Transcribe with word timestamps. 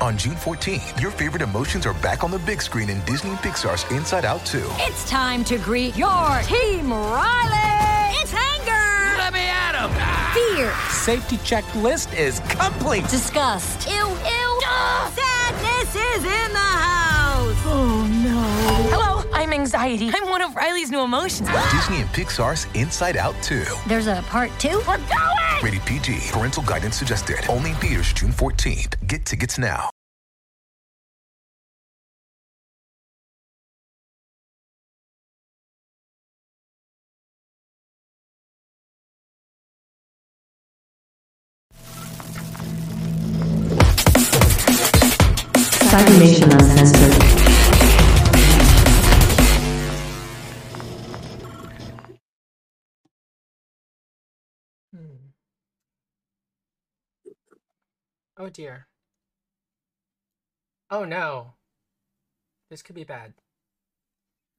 On 0.00 0.16
June 0.18 0.34
14th, 0.34 1.00
your 1.00 1.10
favorite 1.12 1.42
emotions 1.42 1.86
are 1.86 1.94
back 1.94 2.24
on 2.24 2.30
the 2.32 2.38
big 2.40 2.60
screen 2.60 2.90
in 2.90 3.00
Disney 3.04 3.30
and 3.30 3.38
Pixar's 3.38 3.88
Inside 3.92 4.24
Out 4.24 4.44
2. 4.44 4.60
It's 4.78 5.08
time 5.08 5.44
to 5.44 5.58
greet 5.58 5.96
your 5.96 6.40
Team 6.42 6.92
Riley! 6.92 8.16
It's 8.20 8.32
anger! 8.34 9.18
Let 9.18 9.32
me 9.32 9.40
at 9.40 9.76
him! 9.76 9.92
Fear! 10.56 10.72
Safety 10.90 11.36
checklist 11.38 12.12
is 12.18 12.40
complete! 12.48 13.06
Disgust! 13.08 13.86
Ew, 13.86 13.94
ew! 13.94 14.60
Ugh. 14.66 15.12
Sadness 15.14 15.94
is 15.94 16.24
in 16.24 16.52
the 16.52 16.58
house! 16.58 17.62
Oh 17.66 18.08
no. 18.24 18.40
Hello, 18.90 19.11
I'm 19.42 19.52
anxiety. 19.52 20.08
I'm 20.14 20.30
one 20.30 20.40
of 20.40 20.54
Riley's 20.54 20.92
new 20.92 21.00
emotions. 21.00 21.48
Disney 21.72 22.00
and 22.00 22.08
Pixar's 22.10 22.68
Inside 22.74 23.16
Out 23.16 23.34
2. 23.42 23.64
There's 23.88 24.06
a 24.06 24.22
part 24.28 24.52
two? 24.60 24.80
We're 24.86 24.98
going! 24.98 25.64
Rated 25.64 25.82
PG. 25.82 26.30
Parental 26.30 26.62
guidance 26.62 26.94
suggested. 26.94 27.38
Only 27.48 27.70
in 27.70 27.76
theaters 27.76 28.12
June 28.12 28.30
14th. 28.30 28.94
Get 29.08 29.24
tickets 29.24 29.58
now. 29.58 29.91
Oh 58.42 58.48
dear. 58.48 58.88
Oh 60.90 61.04
no. 61.04 61.54
This 62.70 62.82
could 62.82 62.96
be 62.96 63.04
bad. 63.04 63.34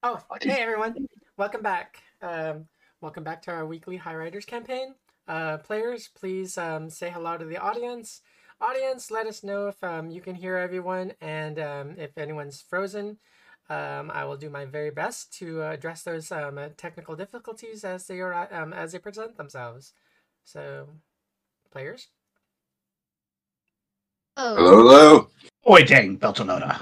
Oh, 0.02 0.22
hey 0.42 0.62
everyone. 0.62 1.06
Welcome 1.36 1.62
back. 1.62 2.02
Um, 2.22 2.68
welcome 3.02 3.26
back 3.26 3.42
to 3.42 3.52
our 3.52 3.66
weekly 3.66 3.98
High 3.98 4.16
Riders 4.16 4.46
campaign. 4.46 4.96
Uh, 5.28 5.58
players, 5.58 6.08
please 6.08 6.58
um, 6.58 6.90
say 6.90 7.10
hello 7.10 7.38
to 7.38 7.44
the 7.44 7.58
audience. 7.58 8.22
Audience, 8.62 9.12
let 9.12 9.28
us 9.28 9.44
know 9.44 9.68
if 9.68 9.84
um, 9.84 10.10
you 10.12 10.22
can 10.22 10.36
hear 10.36 10.56
everyone 10.56 11.12
and 11.20 11.60
um, 11.60 11.96
if 11.98 12.18
anyone's 12.18 12.62
frozen. 12.62 13.18
Um, 13.70 14.10
I 14.12 14.24
will 14.24 14.38
do 14.38 14.50
my 14.50 14.64
very 14.64 14.92
best 14.92 15.34
to 15.40 15.62
uh, 15.62 15.72
address 15.72 16.04
those 16.04 16.32
um, 16.32 16.58
technical 16.78 17.18
difficulties 17.18 17.84
as 17.84 18.08
they 18.08 18.22
are 18.22 18.48
um, 18.50 18.72
as 18.72 18.94
they 18.94 19.00
present 19.00 19.36
themselves. 19.36 19.92
So, 20.46 20.88
players. 21.70 22.08
Oh. 24.36 24.56
Hello, 24.56 24.78
hello. 24.78 25.28
Oi 25.70 25.84
dang, 25.84 26.18
Beltonona. 26.18 26.82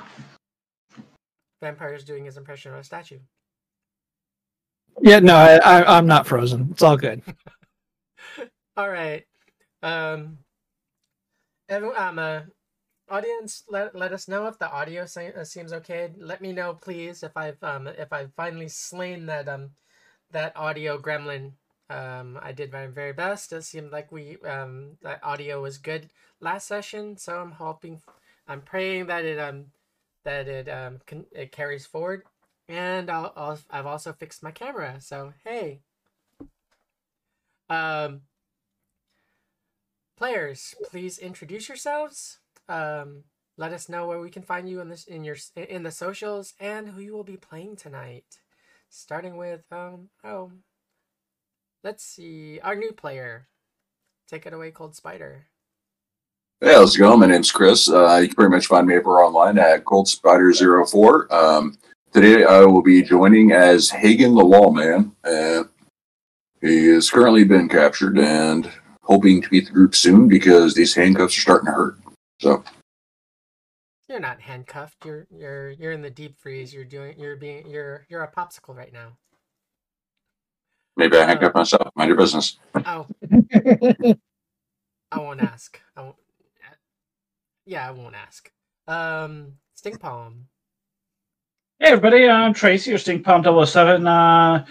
Vampire's 1.61 2.05
doing 2.05 2.23
his 2.25 2.37
impression 2.37 2.71
of 2.73 2.79
a 2.79 2.83
statue. 2.83 3.19
Yeah, 5.01 5.19
no, 5.19 5.35
I, 5.35 5.57
I, 5.57 5.97
I'm 5.97 6.07
not 6.07 6.25
frozen. 6.25 6.69
It's 6.71 6.81
all 6.81 6.97
good. 6.97 7.21
All 8.77 8.89
right. 8.89 9.25
Um, 9.83 10.37
everyone, 11.67 11.97
um, 11.97 12.19
uh, 12.19 12.41
audience, 13.09 13.63
let, 13.69 13.93
let 13.93 14.13
us 14.13 14.29
know 14.29 14.47
if 14.47 14.57
the 14.57 14.71
audio 14.71 15.05
se- 15.05 15.33
uh, 15.37 15.43
seems 15.43 15.73
okay. 15.73 16.13
Let 16.17 16.41
me 16.41 16.53
know, 16.53 16.73
please, 16.73 17.21
if 17.21 17.35
I've 17.35 17.61
um 17.61 17.87
if 17.87 18.13
I've 18.13 18.33
finally 18.33 18.69
slain 18.69 19.25
that 19.25 19.49
um 19.49 19.71
that 20.31 20.55
audio 20.55 20.97
gremlin. 20.97 21.51
Um, 21.91 22.39
I 22.41 22.53
did 22.53 22.71
my 22.71 22.87
very 22.87 23.11
best. 23.13 23.51
It 23.51 23.63
seemed 23.63 23.91
like 23.91 24.11
we 24.11 24.37
um 24.47 24.97
that 25.01 25.19
audio 25.23 25.61
was 25.61 25.77
good 25.77 26.09
last 26.39 26.67
session, 26.67 27.17
so 27.17 27.39
I'm 27.39 27.51
hoping, 27.51 28.01
I'm 28.47 28.61
praying 28.61 29.07
that 29.07 29.25
it 29.25 29.39
um 29.39 29.65
that 30.23 30.47
it 30.47 30.69
um 30.69 30.99
can, 31.05 31.25
it 31.31 31.51
carries 31.51 31.85
forward. 31.85 32.23
And 32.69 33.09
I'll, 33.09 33.33
I'll 33.35 33.59
I've 33.69 33.85
also 33.85 34.13
fixed 34.13 34.43
my 34.43 34.51
camera, 34.51 35.01
so 35.01 35.33
hey. 35.43 35.81
Um, 37.69 38.21
players, 40.17 40.75
please 40.89 41.17
introduce 41.17 41.67
yourselves. 41.69 42.39
Um, 42.69 43.23
let 43.57 43.73
us 43.73 43.89
know 43.89 44.07
where 44.07 44.19
we 44.19 44.29
can 44.29 44.43
find 44.43 44.69
you 44.69 44.79
in 44.79 44.89
this 44.89 45.05
in 45.05 45.23
your 45.23 45.37
in 45.55 45.83
the 45.83 45.91
socials 45.91 46.53
and 46.59 46.89
who 46.89 47.01
you 47.01 47.13
will 47.13 47.23
be 47.23 47.37
playing 47.37 47.75
tonight. 47.75 48.39
Starting 48.89 49.35
with 49.37 49.63
um 49.71 50.09
oh, 50.23 50.51
let's 51.83 52.03
see 52.03 52.59
our 52.61 52.75
new 52.75 52.91
player. 52.91 53.47
Take 54.29 54.45
it 54.45 54.53
away, 54.53 54.71
Cold 54.71 54.95
Spider. 54.95 55.47
Hey, 56.59 56.73
how's 56.73 56.95
it 56.95 56.99
going? 56.99 57.19
My 57.19 57.25
name's 57.25 57.51
Chris. 57.51 57.89
Uh, 57.89 58.17
you 58.21 58.27
can 58.27 58.35
pretty 58.35 58.51
much 58.51 58.67
find 58.67 58.87
me 58.87 58.95
over 58.95 59.19
online 59.19 59.57
at 59.57 59.83
Cold 59.83 60.07
Spider 60.07 60.53
4 60.85 61.33
Um, 61.33 61.77
today 62.13 62.43
I 62.43 62.61
will 62.61 62.83
be 62.83 63.01
joining 63.01 63.51
as 63.51 63.89
Hagen 63.89 64.35
the 64.35 64.43
Lawman. 64.43 65.15
Uh, 65.23 65.63
he 66.61 66.87
has 66.89 67.09
currently 67.09 67.43
been 67.43 67.67
captured 67.67 68.19
and 68.19 68.71
hoping 69.01 69.41
to 69.41 69.49
beat 69.49 69.65
the 69.65 69.71
group 69.71 69.95
soon 69.95 70.27
because 70.27 70.75
these 70.75 70.93
handcuffs 70.93 71.35
are 71.37 71.41
starting 71.41 71.65
to 71.65 71.71
hurt. 71.71 71.97
So, 72.39 72.63
You're 74.07 74.19
not 74.19 74.41
handcuffed. 74.41 75.03
You're 75.03 75.25
you're 75.31 75.71
you're 75.71 75.91
in 75.91 76.03
the 76.03 76.09
deep 76.11 76.37
freeze. 76.37 76.73
You're 76.73 76.85
doing 76.85 77.17
you're 77.17 77.37
being 77.37 77.67
you're 77.67 78.05
you're 78.07 78.23
a 78.23 78.31
popsicle 78.31 78.75
right 78.75 78.93
now. 78.93 79.17
Maybe 81.01 81.17
I 81.17 81.25
handcuff 81.25 81.55
myself. 81.55 81.89
Mind 81.95 82.09
your 82.09 82.17
business. 82.17 82.57
Oh, 82.75 83.07
I 85.11 85.17
won't 85.17 85.41
ask. 85.41 85.79
I 85.97 86.01
won't. 86.01 86.15
Yeah, 87.65 87.87
I 87.87 87.91
won't 87.91 88.15
ask. 88.15 88.51
Um, 88.87 89.53
Stink 89.73 89.99
Palm. 89.99 90.45
Hey 91.79 91.87
everybody, 91.87 92.29
I'm 92.29 92.53
Tracy 92.53 92.93
or 92.93 92.97
StinkPalm007. 92.97 94.05
Uh, 94.07 94.63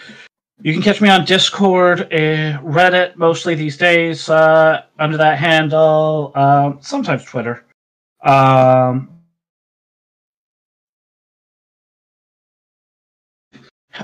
you 0.62 0.72
can 0.72 0.82
catch 0.82 1.00
me 1.00 1.08
on 1.08 1.24
Discord, 1.24 2.02
uh, 2.02 2.60
Reddit 2.60 3.16
mostly 3.16 3.56
these 3.56 3.76
days, 3.76 4.28
uh, 4.28 4.82
under 5.00 5.16
that 5.16 5.36
handle, 5.36 6.30
um, 6.36 6.78
sometimes 6.80 7.24
Twitter. 7.24 7.64
Um, 8.22 9.10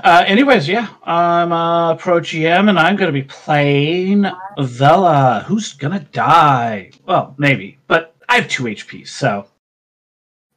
uh, 0.03 0.23
anyways, 0.25 0.67
yeah, 0.67 0.89
I'm 1.03 1.51
a 1.51 1.95
pro 1.99 2.19
GM 2.19 2.69
and 2.69 2.79
I'm 2.79 2.95
going 2.95 3.13
to 3.13 3.19
be 3.19 3.27
playing 3.27 4.25
Vela. 4.59 5.43
Who's 5.47 5.73
going 5.73 5.97
to 5.97 6.05
die? 6.05 6.91
Well, 7.05 7.35
maybe, 7.37 7.77
but 7.87 8.15
I 8.29 8.35
have 8.35 8.47
two 8.47 8.63
HP, 8.63 9.07
so, 9.07 9.47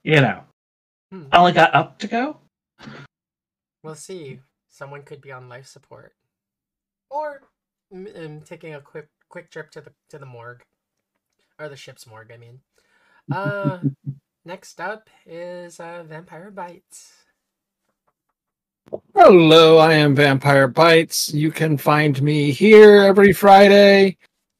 you 0.02 0.20
know, 0.20 0.42
Hmm. 1.12 1.24
I 1.32 1.38
only 1.38 1.52
got 1.52 1.74
up 1.74 1.98
to 1.98 2.06
go. 2.06 2.36
We'll 3.82 3.96
see. 3.96 4.40
Someone 4.68 5.02
could 5.02 5.20
be 5.20 5.32
on 5.32 5.48
life 5.48 5.66
support, 5.66 6.14
or 7.10 7.42
um, 7.92 8.40
taking 8.44 8.74
a 8.74 8.80
quick 8.80 9.08
quick 9.28 9.50
trip 9.50 9.70
to 9.72 9.80
the 9.80 9.92
to 10.10 10.18
the 10.18 10.26
morgue, 10.26 10.62
or 11.58 11.68
the 11.68 11.76
ship's 11.76 12.06
morgue. 12.06 12.32
I 12.32 12.36
mean. 12.36 12.60
Uh, 13.32 13.80
next 14.44 14.80
up 14.80 15.10
is 15.26 15.80
uh, 15.80 16.04
Vampire 16.06 16.50
Bites. 16.50 17.19
Hello, 19.14 19.78
I 19.78 19.92
am 19.94 20.14
Vampire 20.14 20.66
Bites. 20.66 21.32
You 21.32 21.52
can 21.52 21.76
find 21.76 22.20
me 22.22 22.50
here 22.50 23.02
every 23.02 23.32
Friday 23.32 24.16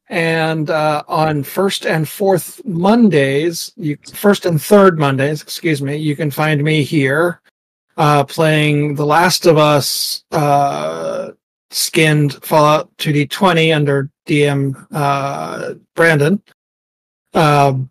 and 0.09 0.71
uh, 0.71 1.03
on 1.09 1.43
first 1.43 1.87
and 1.87 2.09
fourth 2.09 2.65
Mondays, 2.65 3.73
you 3.77 3.97
first 4.12 4.47
and 4.47 4.61
third 4.61 4.99
Mondays, 4.99 5.41
excuse 5.41 5.81
me, 5.81 5.97
you 5.97 6.15
can 6.15 6.31
find 6.31 6.62
me 6.62 6.82
here 6.82 7.41
uh, 7.97 8.25
playing 8.25 8.94
The 8.94 9.06
Last 9.06 9.47
of 9.47 9.56
Us 9.56 10.25
uh, 10.31 11.31
skinned 11.71 12.35
Fallout 12.44 12.94
2D20 12.99 13.75
under 13.75 14.11
DM 14.26 14.87
uh, 14.93 15.75
Brandon. 15.94 16.43
Um, 17.35 17.91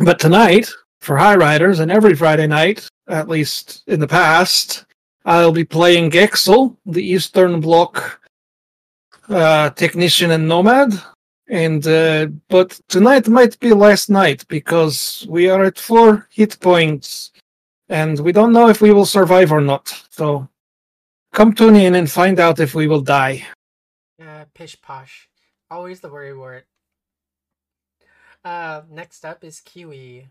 but 0.00 0.18
tonight, 0.18 0.70
for 1.00 1.16
High 1.16 1.36
Riders, 1.36 1.80
and 1.80 1.90
every 1.90 2.14
Friday 2.14 2.46
night, 2.46 2.88
at 3.08 3.28
least 3.28 3.82
in 3.86 4.00
the 4.00 4.08
past, 4.08 4.86
I'll 5.24 5.52
be 5.52 5.64
playing 5.64 6.10
Gexel, 6.10 6.76
the 6.84 7.02
Eastern 7.02 7.60
Bloc 7.60 8.20
uh, 9.28 9.70
technician 9.70 10.30
and 10.32 10.48
nomad. 10.48 10.92
And 11.48 11.86
uh, 11.86 12.26
but 12.48 12.80
tonight 12.88 13.28
might 13.28 13.58
be 13.60 13.72
last 13.72 14.08
night 14.08 14.46
because 14.48 15.26
we 15.28 15.50
are 15.50 15.64
at 15.64 15.78
four 15.78 16.26
hit 16.30 16.58
points, 16.60 17.30
and 17.88 18.18
we 18.20 18.32
don't 18.32 18.52
know 18.52 18.68
if 18.68 18.80
we 18.80 18.92
will 18.92 19.04
survive 19.04 19.52
or 19.52 19.60
not. 19.60 19.88
So 20.10 20.48
come 21.32 21.52
tune 21.52 21.76
in 21.76 21.94
and 21.94 22.10
find 22.10 22.40
out 22.40 22.60
if 22.60 22.74
we 22.74 22.86
will 22.86 23.02
die. 23.02 23.46
Uh, 24.20 24.46
pish 24.54 24.80
posh. 24.80 25.28
Always 25.70 26.00
the 26.00 26.08
worry 26.08 26.36
word. 26.36 26.64
Uh, 28.44 28.82
next 28.90 29.24
up 29.24 29.44
is 29.44 29.60
Kiwi. 29.60 30.28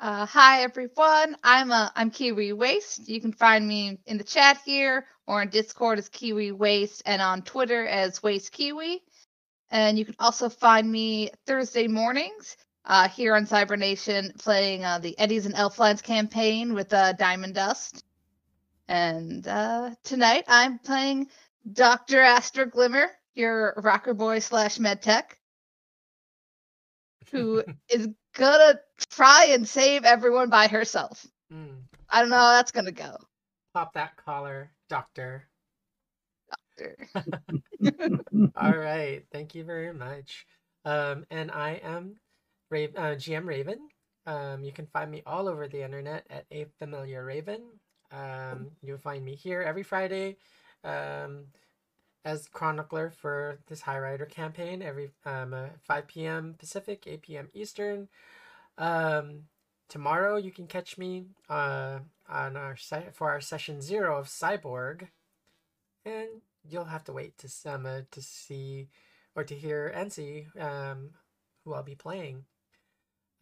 Uh, 0.00 0.24
hi 0.24 0.62
everyone, 0.62 1.36
I'm 1.44 1.70
uh, 1.70 1.90
I'm 1.94 2.10
Kiwi 2.10 2.54
Waste. 2.54 3.06
You 3.06 3.20
can 3.20 3.34
find 3.34 3.68
me 3.68 3.98
in 4.06 4.16
the 4.16 4.24
chat 4.24 4.58
here 4.64 5.04
or 5.26 5.42
in 5.42 5.50
Discord 5.50 5.98
as 5.98 6.08
Kiwi 6.08 6.52
Waste 6.52 7.02
and 7.04 7.20
on 7.20 7.42
Twitter 7.42 7.86
as 7.86 8.22
Waste 8.22 8.50
Kiwi. 8.50 9.02
And 9.70 9.98
you 9.98 10.06
can 10.06 10.14
also 10.18 10.48
find 10.48 10.90
me 10.90 11.28
Thursday 11.46 11.86
mornings 11.86 12.56
uh, 12.86 13.10
here 13.10 13.36
on 13.36 13.44
Cybernation 13.44 14.32
playing 14.38 14.86
uh, 14.86 15.00
the 15.00 15.18
Eddies 15.18 15.44
and 15.44 15.54
Elflines 15.54 16.02
campaign 16.02 16.72
with 16.72 16.94
uh, 16.94 17.12
Diamond 17.12 17.56
Dust. 17.56 18.02
And 18.88 19.46
uh, 19.46 19.90
tonight 20.02 20.44
I'm 20.48 20.78
playing 20.78 21.26
Dr. 21.70 22.22
Astra 22.22 22.64
Glimmer, 22.64 23.10
your 23.34 23.74
rocker 23.76 24.14
boy 24.14 24.38
slash 24.38 24.78
medtech, 24.78 25.24
who 27.32 27.62
is 27.90 28.08
gonna 28.34 28.80
try 29.10 29.48
and 29.50 29.68
save 29.68 30.04
everyone 30.04 30.50
by 30.50 30.68
herself. 30.68 31.26
Mm. 31.52 31.82
I 32.08 32.20
don't 32.20 32.30
know 32.30 32.36
how 32.36 32.52
that's 32.52 32.72
gonna 32.72 32.92
go. 32.92 33.16
Pop 33.74 33.92
that 33.94 34.16
collar, 34.16 34.70
Doctor. 34.88 35.48
Doctor. 36.78 36.96
All 38.56 38.76
right, 38.76 39.24
thank 39.32 39.54
you 39.54 39.64
very 39.64 39.92
much. 39.92 40.46
Um, 40.84 41.24
and 41.30 41.50
I 41.50 41.80
am 41.84 42.16
Ra- 42.70 42.96
uh, 42.96 43.14
GM 43.14 43.46
Raven. 43.46 43.78
Um, 44.26 44.62
you 44.62 44.72
can 44.72 44.86
find 44.86 45.10
me 45.10 45.22
all 45.26 45.48
over 45.48 45.66
the 45.66 45.82
internet 45.82 46.26
at 46.30 46.44
a 46.50 46.66
familiar 46.78 47.24
Raven. 47.24 47.62
Um, 48.12 48.70
you'll 48.82 48.98
find 48.98 49.24
me 49.24 49.34
here 49.34 49.62
every 49.62 49.82
Friday 49.82 50.36
um, 50.84 51.46
as 52.24 52.48
chronicler 52.48 53.10
for 53.10 53.58
this 53.68 53.82
High 53.82 53.98
Rider 53.98 54.26
campaign 54.26 54.82
every 54.82 55.10
um, 55.24 55.54
uh, 55.54 55.66
5 55.86 56.06
p.m. 56.06 56.54
Pacific, 56.58 57.04
8 57.06 57.22
p.m. 57.22 57.48
Eastern. 57.54 58.08
Um, 58.76 59.44
tomorrow 59.88 60.36
you 60.36 60.50
can 60.50 60.66
catch 60.66 60.98
me 60.98 61.26
uh, 61.48 62.00
on 62.28 62.56
our 62.56 62.76
se- 62.76 63.10
for 63.12 63.30
our 63.30 63.40
session 63.40 63.80
zero 63.80 64.18
of 64.18 64.26
Cyborg, 64.28 65.08
and 66.04 66.28
you'll 66.68 66.84
have 66.84 67.04
to 67.04 67.12
wait 67.12 67.38
to 67.38 67.48
some 67.48 67.86
uh, 67.86 68.00
to 68.10 68.22
see 68.22 68.88
or 69.34 69.44
to 69.44 69.54
hear 69.54 69.86
and 69.86 70.12
see 70.12 70.46
um, 70.58 71.10
who 71.64 71.74
I'll 71.74 71.82
be 71.82 71.94
playing. 71.94 72.44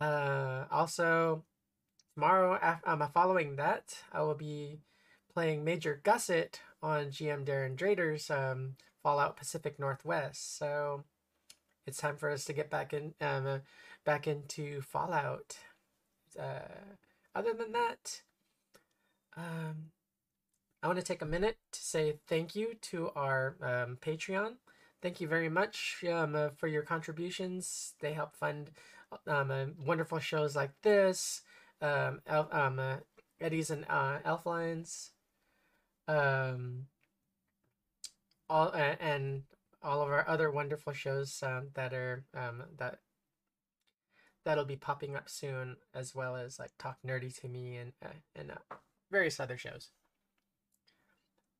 Uh, 0.00 0.64
also, 0.70 1.42
tomorrow, 2.14 2.58
af- 2.62 2.82
um, 2.86 3.02
following 3.12 3.56
that, 3.56 3.96
I 4.12 4.22
will 4.22 4.34
be 4.34 4.78
playing 5.32 5.64
Major 5.64 6.00
Gusset 6.04 6.60
on 6.82 7.06
GM 7.06 7.44
Darren 7.44 7.76
Drader's 7.76 8.30
um, 8.30 8.76
Fallout 9.02 9.36
Pacific 9.36 9.78
Northwest. 9.78 10.58
So 10.58 11.04
it's 11.86 11.98
time 11.98 12.16
for 12.16 12.30
us 12.30 12.44
to 12.46 12.52
get 12.52 12.70
back 12.70 12.92
in, 12.92 13.14
um, 13.20 13.46
uh, 13.46 13.58
back 14.04 14.26
into 14.26 14.80
Fallout. 14.82 15.56
Uh, 16.38 16.94
other 17.34 17.52
than 17.54 17.72
that, 17.72 18.22
um, 19.36 19.90
I 20.82 20.86
want 20.86 20.98
to 20.98 21.04
take 21.04 21.22
a 21.22 21.26
minute 21.26 21.56
to 21.72 21.80
say 21.80 22.18
thank 22.28 22.54
you 22.54 22.74
to 22.82 23.10
our 23.16 23.56
um, 23.62 23.98
Patreon. 24.00 24.54
Thank 25.00 25.20
you 25.20 25.28
very 25.28 25.48
much 25.48 26.04
um, 26.12 26.34
uh, 26.34 26.48
for 26.56 26.66
your 26.66 26.82
contributions. 26.82 27.94
They 28.00 28.12
help 28.12 28.36
fund 28.36 28.70
um, 29.26 29.50
uh, 29.50 29.66
wonderful 29.84 30.18
shows 30.18 30.56
like 30.56 30.72
this, 30.82 31.42
um, 31.80 32.20
um, 32.28 32.78
uh, 32.78 32.96
Eddie's 33.40 33.70
and 33.70 33.84
uh, 33.88 34.18
Elflines, 34.26 35.10
um, 36.08 36.86
all 38.50 38.68
uh, 38.74 38.96
and 39.00 39.42
all 39.82 40.02
of 40.02 40.08
our 40.08 40.28
other 40.28 40.50
wonderful 40.50 40.92
shows 40.92 41.40
um, 41.42 41.68
that 41.74 41.92
are 41.92 42.24
um, 42.34 42.64
that 42.78 42.98
that'll 44.44 44.64
be 44.64 44.76
popping 44.76 45.14
up 45.14 45.28
soon, 45.28 45.76
as 45.94 46.14
well 46.14 46.34
as 46.34 46.58
like 46.58 46.70
Talk 46.78 46.96
Nerdy 47.06 47.38
to 47.40 47.48
Me 47.48 47.76
and 47.76 47.92
uh, 48.04 48.08
and 48.34 48.50
uh, 48.50 48.74
various 49.10 49.38
other 49.38 49.56
shows. 49.56 49.90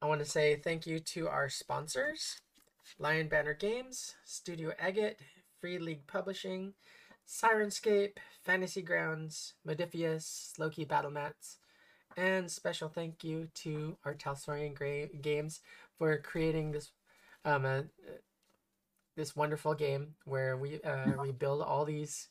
I 0.01 0.07
want 0.07 0.21
to 0.21 0.27
say 0.27 0.57
thank 0.57 0.87
you 0.87 1.01
to 1.01 1.29
our 1.29 1.49
sponsors 1.49 2.41
Lion 2.99 3.29
Banner 3.29 3.55
Games, 3.55 4.15
Studio 4.25 4.73
Agate, 4.79 5.19
Free 5.61 5.79
League 5.79 6.07
Publishing, 6.07 6.75
Syrinscape, 7.27 8.17
Fantasy 8.43 8.81
Grounds, 8.81 9.55
Modiphius, 9.67 10.59
Loke 10.59 10.89
Battle 10.89 11.11
Mats, 11.11 11.59
and 12.19 12.51
special 12.51 12.89
thank 12.89 13.23
you 13.25 13.49
to 13.55 13.97
R. 14.05 14.15
Talsorian 14.15 14.75
Gra- 14.75 15.07
Games 15.09 15.61
for 15.99 16.19
creating 16.19 16.73
this 16.73 16.91
um 17.45 17.65
uh, 17.65 17.83
this 19.17 19.37
wonderful 19.37 19.75
game 19.75 20.15
where 20.25 20.57
we 20.57 20.81
uh, 20.83 21.21
we 21.23 21.33
build 21.33 21.63
all 21.63 21.85
these 21.85 22.29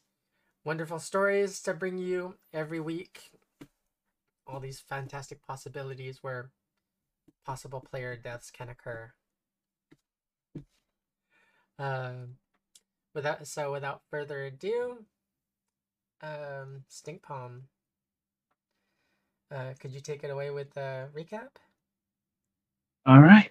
wonderful 0.65 0.99
stories 0.99 1.61
to 1.61 1.73
bring 1.73 1.97
you 1.97 2.35
every 2.53 2.79
week. 2.79 3.31
All 4.47 4.59
these 4.59 4.79
fantastic 4.79 5.41
possibilities 5.45 6.23
where 6.23 6.51
possible 7.45 7.81
player 7.81 8.15
deaths 8.15 8.51
can 8.51 8.69
occur. 8.69 9.11
Um, 11.79 12.37
without 13.13 13.47
so 13.47 13.71
without 13.71 14.01
further 14.09 14.45
ado, 14.45 15.05
um, 16.21 16.83
Stink 16.87 17.21
Palm. 17.21 17.63
Uh, 19.53 19.73
could 19.79 19.93
you 19.93 20.01
take 20.01 20.23
it 20.23 20.31
away 20.31 20.51
with 20.51 20.73
the 20.73 21.07
recap? 21.15 21.47
All 23.05 23.21
right. 23.21 23.49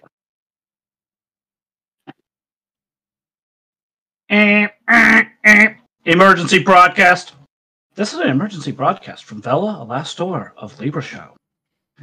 Emergency 6.05 6.59
broadcast. 6.59 7.33
This 7.95 8.13
is 8.13 8.19
an 8.19 8.29
emergency 8.29 8.73
broadcast 8.73 9.25
from 9.25 9.41
Vela, 9.41 9.87
Alastor 9.87 10.53
of 10.59 10.79
Libra 10.79 11.01
Show. 11.01 11.35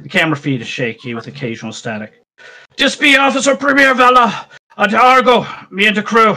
The 0.00 0.08
camera 0.08 0.36
feed 0.36 0.60
is 0.60 0.66
shaky 0.66 1.14
with 1.14 1.28
occasional 1.28 1.72
static. 1.72 2.20
This 2.76 2.96
be 2.96 3.16
Officer 3.16 3.54
Premier 3.54 3.94
Vela 3.94 4.48
at 4.76 4.92
Argo, 4.92 5.46
me 5.70 5.86
and 5.86 5.96
the 5.96 6.02
crew, 6.02 6.36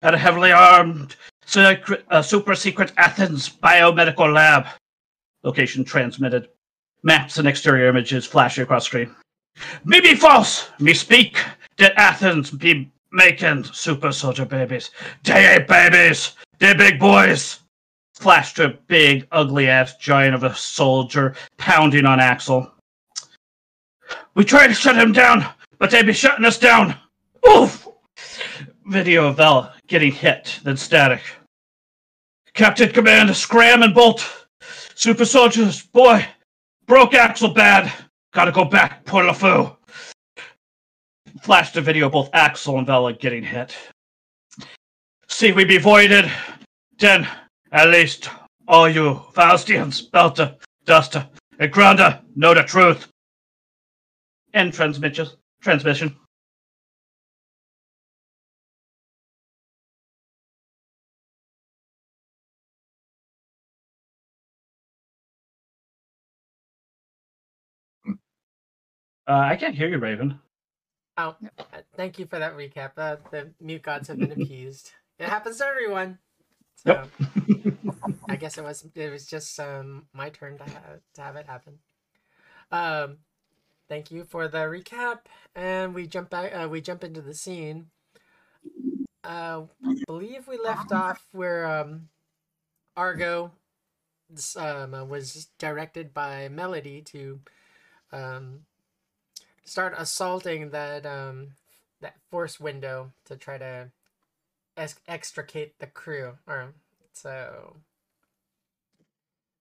at 0.00 0.14
a 0.14 0.18
heavily 0.18 0.52
armed 0.52 1.16
secret, 1.44 2.06
uh, 2.10 2.22
super 2.22 2.54
secret 2.54 2.92
Athens 2.96 3.50
biomedical 3.50 4.32
lab. 4.32 4.66
Location 5.42 5.84
transmitted. 5.84 6.48
Maps 7.04 7.38
and 7.38 7.46
exterior 7.46 7.88
images 7.88 8.24
flashing 8.24 8.64
across 8.64 8.86
screen. 8.86 9.14
Me 9.84 10.00
be 10.00 10.14
false. 10.14 10.70
Me 10.80 10.94
speak 10.94 11.38
that 11.76 11.92
Athens 11.98 12.50
be 12.50 12.90
making 13.12 13.62
super 13.64 14.10
soldier 14.10 14.46
babies. 14.46 14.90
They 15.22 15.54
ain't 15.54 15.68
babies. 15.68 16.32
They 16.58 16.72
big 16.74 16.98
boys. 16.98 17.60
Flashed 18.14 18.58
a 18.58 18.78
big, 18.86 19.26
ugly 19.32 19.68
ass 19.68 19.96
giant 19.96 20.34
of 20.34 20.44
a 20.44 20.54
soldier 20.54 21.34
pounding 21.58 22.06
on 22.06 22.20
Axel. 22.20 22.72
We 24.34 24.44
tried 24.44 24.68
to 24.68 24.74
shut 24.74 24.96
him 24.96 25.12
down, 25.12 25.44
but 25.78 25.90
they 25.90 26.02
be 26.02 26.12
shutting 26.12 26.44
us 26.44 26.58
down. 26.58 26.96
Oof! 27.48 27.86
Video 28.86 29.28
of 29.28 29.36
Vel 29.36 29.72
getting 29.88 30.12
hit, 30.12 30.58
then 30.62 30.76
static. 30.76 31.20
Captain 32.54 32.90
Command, 32.90 33.34
scram 33.36 33.82
and 33.82 33.94
bolt. 33.94 34.46
Super 34.94 35.24
soldiers, 35.24 35.82
boy, 35.82 36.24
broke 36.86 37.14
Axel 37.14 37.52
bad. 37.52 37.92
Gotta 38.32 38.52
go 38.52 38.64
back, 38.64 39.04
Port 39.04 39.26
LaFou. 39.26 39.76
Flash 41.42 41.72
to 41.72 41.80
video 41.80 42.06
of 42.06 42.12
both 42.12 42.30
Axel 42.32 42.78
and 42.78 42.86
Vela 42.86 43.12
getting 43.12 43.42
hit. 43.42 43.76
See, 45.28 45.52
we 45.52 45.64
be 45.64 45.78
voided. 45.78 46.30
Then, 46.98 47.28
at 47.72 47.88
least, 47.88 48.30
all 48.68 48.88
you 48.88 49.22
Faustians, 49.32 50.10
Belta, 50.10 50.56
Duster, 50.84 51.28
and 51.58 51.72
Granda 51.72 52.22
know 52.36 52.54
the 52.54 52.62
truth. 52.62 53.08
End 54.52 54.72
transmission. 54.72 55.28
Transmission. 55.60 56.16
Uh, 69.26 69.32
I 69.32 69.56
can't 69.56 69.74
hear 69.74 69.88
you, 69.88 69.98
Raven. 69.98 70.38
Oh, 71.16 71.36
uh, 71.58 71.62
thank 71.96 72.18
you 72.18 72.26
for 72.26 72.38
that 72.38 72.56
recap. 72.56 72.92
Uh, 72.96 73.16
the 73.30 73.50
mute 73.60 73.82
gods 73.82 74.08
have 74.08 74.18
been 74.18 74.32
appeased. 74.42 74.92
It 75.18 75.28
happens 75.28 75.58
to 75.58 75.66
everyone. 75.66 76.18
So, 76.76 77.04
I 78.28 78.36
guess 78.36 78.58
it 78.58 78.64
was 78.64 78.86
it 78.94 79.10
was 79.10 79.26
just 79.26 79.58
um 79.60 80.06
my 80.12 80.28
turn 80.28 80.58
to 80.58 80.64
have 80.64 81.00
to 81.14 81.22
have 81.22 81.36
it 81.36 81.46
happen. 81.46 81.78
Um, 82.70 83.18
thank 83.88 84.10
you 84.10 84.24
for 84.24 84.48
the 84.48 84.58
recap, 84.58 85.20
and 85.54 85.94
we 85.94 86.06
jump 86.06 86.30
back. 86.30 86.52
Uh, 86.54 86.68
we 86.68 86.80
jump 86.80 87.04
into 87.04 87.22
the 87.22 87.34
scene. 87.34 87.86
Uh, 89.22 89.62
believe 90.06 90.46
we 90.46 90.58
left 90.58 90.92
off 90.92 91.24
where 91.32 91.66
um, 91.66 92.08
Argo 92.96 93.52
um, 94.56 95.08
was 95.08 95.48
directed 95.58 96.12
by 96.12 96.48
Melody 96.48 97.00
to 97.02 97.40
um, 98.12 98.60
start 99.64 99.94
assaulting 99.96 100.70
that 100.70 101.06
um 101.06 101.52
that 102.00 102.14
force 102.30 102.60
window 102.60 103.12
to 103.24 103.36
try 103.36 103.58
to 103.58 103.90
ex- 104.76 105.00
extricate 105.08 105.78
the 105.78 105.86
crew. 105.86 106.34
Or 106.46 106.74
so 107.12 107.76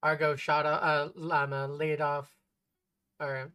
Argo 0.02 0.36
shot 0.36 0.66
a 0.66 0.70
uh, 0.70 1.10
llama, 1.16 1.68
laid 1.68 2.02
off, 2.02 2.30
or 3.20 3.52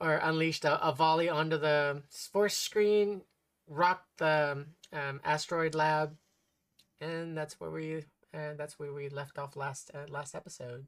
or 0.00 0.16
unleashed 0.16 0.64
a, 0.64 0.84
a 0.86 0.92
volley 0.92 1.28
onto 1.28 1.56
the 1.56 2.02
force 2.10 2.56
screen, 2.56 3.22
rocked 3.68 4.18
the 4.18 4.66
um, 4.92 5.20
asteroid 5.24 5.74
lab, 5.74 6.16
and 7.00 7.36
that's 7.36 7.60
where 7.60 7.70
we 7.70 8.04
and 8.32 8.58
that's 8.58 8.78
where 8.78 8.92
we 8.92 9.08
left 9.08 9.38
off 9.38 9.56
last 9.56 9.90
uh, 9.94 10.10
last 10.10 10.34
episode. 10.34 10.86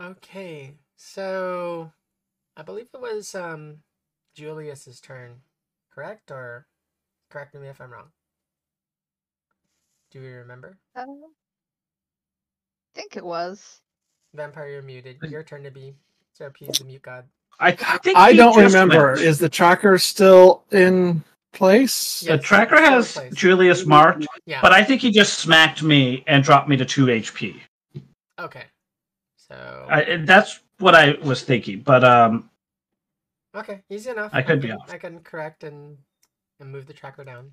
Okay, 0.00 0.72
so 0.96 1.92
I 2.56 2.62
believe 2.62 2.86
it 2.94 3.00
was 3.00 3.34
um 3.34 3.78
Julius's 4.34 5.00
turn, 5.00 5.36
correct? 5.94 6.30
Or 6.30 6.66
correct 7.30 7.54
me 7.54 7.68
if 7.68 7.80
I'm 7.80 7.90
wrong. 7.92 8.08
Do 10.10 10.20
you 10.20 10.30
remember? 10.36 10.78
Uh, 10.96 11.02
I 11.02 11.06
think 12.94 13.16
it 13.16 13.24
was. 13.24 13.80
Vampire, 14.34 14.68
you're 14.68 14.82
muted. 14.82 15.18
Your 15.28 15.42
turn 15.42 15.62
to 15.64 15.70
be 15.70 15.94
to 16.36 16.46
appease 16.46 16.78
the 16.78 16.84
mute 16.84 17.02
god. 17.02 17.24
I, 17.60 17.68
I 17.68 17.98
think 17.98 18.16
I 18.16 18.32
don't 18.32 18.56
remember. 18.56 19.12
went. 19.12 19.20
Is 19.20 19.38
the 19.38 19.48
tracker 19.48 19.98
still 19.98 20.64
in 20.72 21.22
place? 21.52 22.20
the 22.20 22.38
tracker 22.38 22.80
has. 22.80 23.18
Julius 23.34 23.84
marked, 23.84 24.26
Yeah. 24.46 24.60
but 24.62 24.72
I 24.72 24.82
think 24.82 25.02
he 25.02 25.10
just 25.10 25.38
smacked 25.38 25.82
me 25.82 26.24
and 26.26 26.42
dropped 26.42 26.68
me 26.68 26.76
to 26.78 26.84
two 26.86 27.06
HP. 27.06 27.60
okay. 28.38 28.64
So 29.52 29.86
I, 29.90 30.16
that's 30.24 30.60
what 30.78 30.94
I 30.94 31.18
was 31.22 31.42
thinking. 31.42 31.80
But 31.80 32.04
um, 32.04 32.48
okay, 33.54 33.82
easy 33.90 34.10
enough. 34.10 34.30
I 34.32 34.42
could 34.42 34.60
be 34.60 34.68
can, 34.68 34.78
off. 34.78 34.90
I 34.92 34.98
can 34.98 35.20
correct 35.20 35.64
and 35.64 35.98
and 36.60 36.70
move 36.72 36.86
the 36.86 36.92
tracker 36.92 37.24
down, 37.24 37.52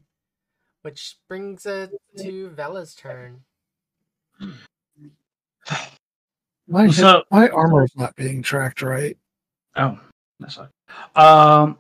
which 0.84 1.18
brings 1.28 1.66
it 1.66 1.92
to 2.20 2.50
Vela's 2.50 2.96
turn. 2.96 3.42
My, 6.68 6.86
hit- 6.86 6.94
So- 6.96 7.24
my 7.32 7.50
armor's 7.50 7.92
not 7.96 8.16
being 8.16 8.44
tracked 8.44 8.84
right. 8.84 9.18
oh, 9.76 10.00
that's 10.40 10.56
fine. 10.56 10.70
Um, 11.16 11.78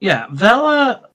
yeah, 0.00 0.26
Vela. 0.32 1.08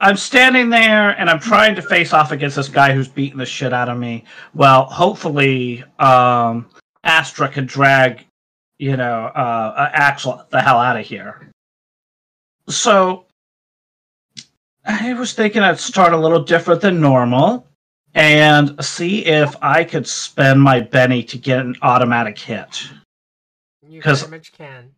I'm 0.00 0.16
standing 0.16 0.70
there 0.70 1.10
and 1.18 1.28
I'm 1.28 1.40
trying 1.40 1.74
to 1.74 1.82
face 1.82 2.12
off 2.12 2.30
against 2.30 2.54
this 2.54 2.68
guy 2.68 2.92
who's 2.92 3.08
beating 3.08 3.38
the 3.38 3.46
shit 3.46 3.72
out 3.72 3.88
of 3.88 3.98
me. 3.98 4.22
Well, 4.54 4.84
hopefully, 4.84 5.82
um, 5.98 6.68
Astra 7.08 7.48
could 7.48 7.66
drag, 7.66 8.26
you 8.78 8.96
know, 8.96 9.32
uh, 9.34 9.74
uh, 9.76 9.90
Axel 9.94 10.44
the 10.50 10.60
hell 10.60 10.78
out 10.78 10.98
of 10.98 11.06
here. 11.06 11.50
So, 12.68 13.24
I 14.84 15.14
was 15.14 15.32
thinking 15.32 15.62
I'd 15.62 15.80
start 15.80 16.12
a 16.12 16.16
little 16.18 16.44
different 16.44 16.82
than 16.82 17.00
normal 17.00 17.66
and 18.14 18.82
see 18.84 19.24
if 19.24 19.56
I 19.62 19.84
could 19.84 20.06
spend 20.06 20.60
my 20.60 20.80
Benny 20.80 21.22
to 21.24 21.38
get 21.38 21.60
an 21.60 21.76
automatic 21.80 22.38
hit. 22.38 22.90
You 23.86 24.02
'Cause- 24.02 24.20
very 24.22 24.38
much 24.38 24.52
can. 24.52 24.90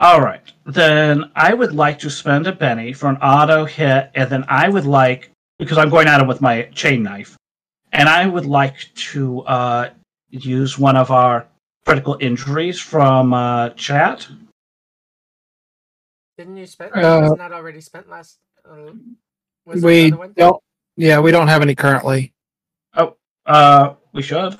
All 0.00 0.20
right. 0.20 0.42
Then 0.64 1.30
I 1.36 1.54
would 1.54 1.72
like 1.72 1.98
to 2.00 2.10
spend 2.10 2.46
a 2.46 2.52
Benny 2.52 2.92
for 2.94 3.08
an 3.08 3.16
auto 3.18 3.64
hit, 3.64 4.10
and 4.14 4.28
then 4.30 4.44
I 4.48 4.68
would 4.68 4.86
like 4.86 5.30
because 5.58 5.78
I'm 5.78 5.88
going 5.90 6.08
at 6.08 6.20
him 6.20 6.26
with 6.26 6.40
my 6.40 6.62
chain 6.74 7.02
knife, 7.02 7.36
and 7.92 8.08
I 8.08 8.26
would 8.26 8.46
like 8.46 8.76
to 9.12 9.42
uh, 9.42 9.90
use 10.40 10.78
one 10.78 10.96
of 10.96 11.10
our 11.10 11.46
critical 11.84 12.16
injuries 12.20 12.80
from 12.80 13.32
uh, 13.32 13.70
chat. 13.70 14.26
Didn't 16.36 16.56
you 16.56 16.66
spend? 16.66 16.92
Uh, 16.94 17.20
wasn't 17.22 17.38
that 17.38 17.52
already 17.52 17.80
spent 17.80 18.08
last? 18.08 18.38
Uh, 18.68 18.92
was 19.66 19.82
We 19.82 20.10
don't. 20.10 20.60
Yeah, 20.96 21.20
we 21.20 21.30
don't 21.30 21.48
have 21.48 21.62
any 21.62 21.74
currently. 21.74 22.32
Oh, 22.96 23.16
uh, 23.46 23.94
we 24.12 24.22
should. 24.22 24.58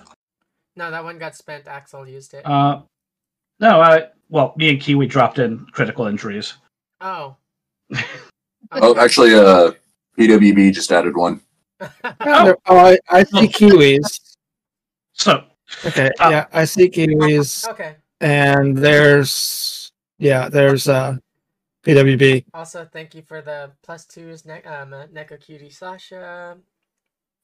No, 0.76 0.90
that 0.90 1.04
one 1.04 1.18
got 1.18 1.36
spent. 1.36 1.66
Axel 1.66 2.08
used 2.08 2.34
it. 2.34 2.46
Uh, 2.46 2.82
no, 3.60 3.80
I 3.80 4.08
well, 4.28 4.54
me 4.56 4.70
and 4.70 4.80
Kiwi 4.80 5.06
dropped 5.06 5.38
in 5.38 5.66
critical 5.72 6.06
injuries. 6.06 6.54
oh. 7.00 7.36
Oh, 8.72 8.98
actually, 8.98 9.32
uh, 9.34 9.70
PWB 10.18 10.72
just 10.72 10.90
added 10.90 11.16
one. 11.16 11.40
Oh, 12.26 12.56
I, 12.66 12.98
I 13.08 13.22
see 13.24 13.46
kiwis. 13.46 14.36
So 15.12 15.44
Okay, 15.84 16.10
Uh, 16.18 16.28
yeah, 16.30 16.46
I 16.52 16.64
see 16.64 16.88
kiwis, 16.88 17.68
okay. 17.68 17.96
and 18.20 18.76
there's 18.76 19.90
yeah, 20.18 20.48
there's 20.48 20.88
uh 20.88 21.16
PWB. 21.84 22.44
Also, 22.54 22.84
thank 22.90 23.14
you 23.14 23.22
for 23.22 23.42
the 23.42 23.70
plus 23.82 24.06
twos, 24.06 24.44
ne- 24.46 24.62
um, 24.62 24.92
uh, 24.94 25.06
Neko 25.08 25.38
Cutie 25.40 25.70
Sasha. 25.70 26.56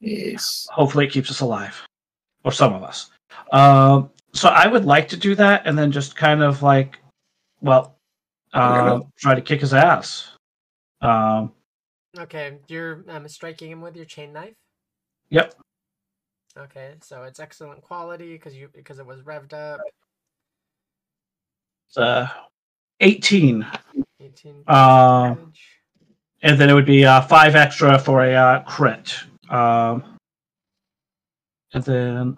Yes. 0.01 0.67
hopefully 0.73 1.05
it 1.07 1.13
keeps 1.13 1.31
us 1.31 1.41
alive 1.41 1.77
or 2.43 2.53
some 2.53 2.73
of 2.73 2.83
us 2.83 3.11
um 3.53 4.09
so 4.33 4.49
i 4.49 4.67
would 4.67 4.87
like 4.87 5.07
to 5.09 5.17
do 5.17 5.35
that 5.35 5.67
and 5.67 5.77
then 5.77 5.93
just 5.93 6.17
kind 6.17 6.43
of 6.43 6.63
like 6.63 6.99
well 7.61 7.97
uh, 8.55 8.99
try 9.19 9.35
to 9.35 9.43
kick 9.43 9.61
his 9.61 9.75
ass 9.75 10.31
um 11.03 11.53
Okay, 12.19 12.59
you're 12.67 13.05
um, 13.09 13.29
striking 13.29 13.71
him 13.71 13.83
with 13.83 13.95
your 13.95 14.07
chain 14.07 14.33
knife. 14.33 14.55
yep 15.29 15.55
Okay, 16.59 16.95
so 17.01 17.23
it's 17.23 17.39
excellent 17.39 17.81
quality 17.83 18.33
because 18.33 18.57
you 18.57 18.69
because 18.75 18.99
it 18.99 19.07
was 19.07 19.23
revved 19.23 19.53
up. 19.53 19.81
it's, 21.89 21.97
uh 21.97 22.29
18 23.01 23.67
18. 24.21 24.65
Um, 24.67 25.35
damage. 25.37 25.69
and 26.43 26.59
then 26.59 26.69
it 26.69 26.75
would 26.75 26.87
be 26.87 27.05
uh 27.05 27.21
five 27.23 27.55
extra 27.55 27.99
for 27.99 28.25
a 28.25 28.35
uh, 28.35 28.63
crit 28.65 29.15
um 29.49 30.03
and 31.73 31.85
then 31.85 32.37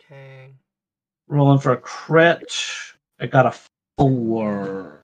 Okay. 0.00 0.52
rolling 1.28 1.60
for 1.60 1.72
a 1.72 1.76
crit 1.76 2.52
i 3.20 3.26
got 3.26 3.46
a 3.46 3.54
four 3.96 5.03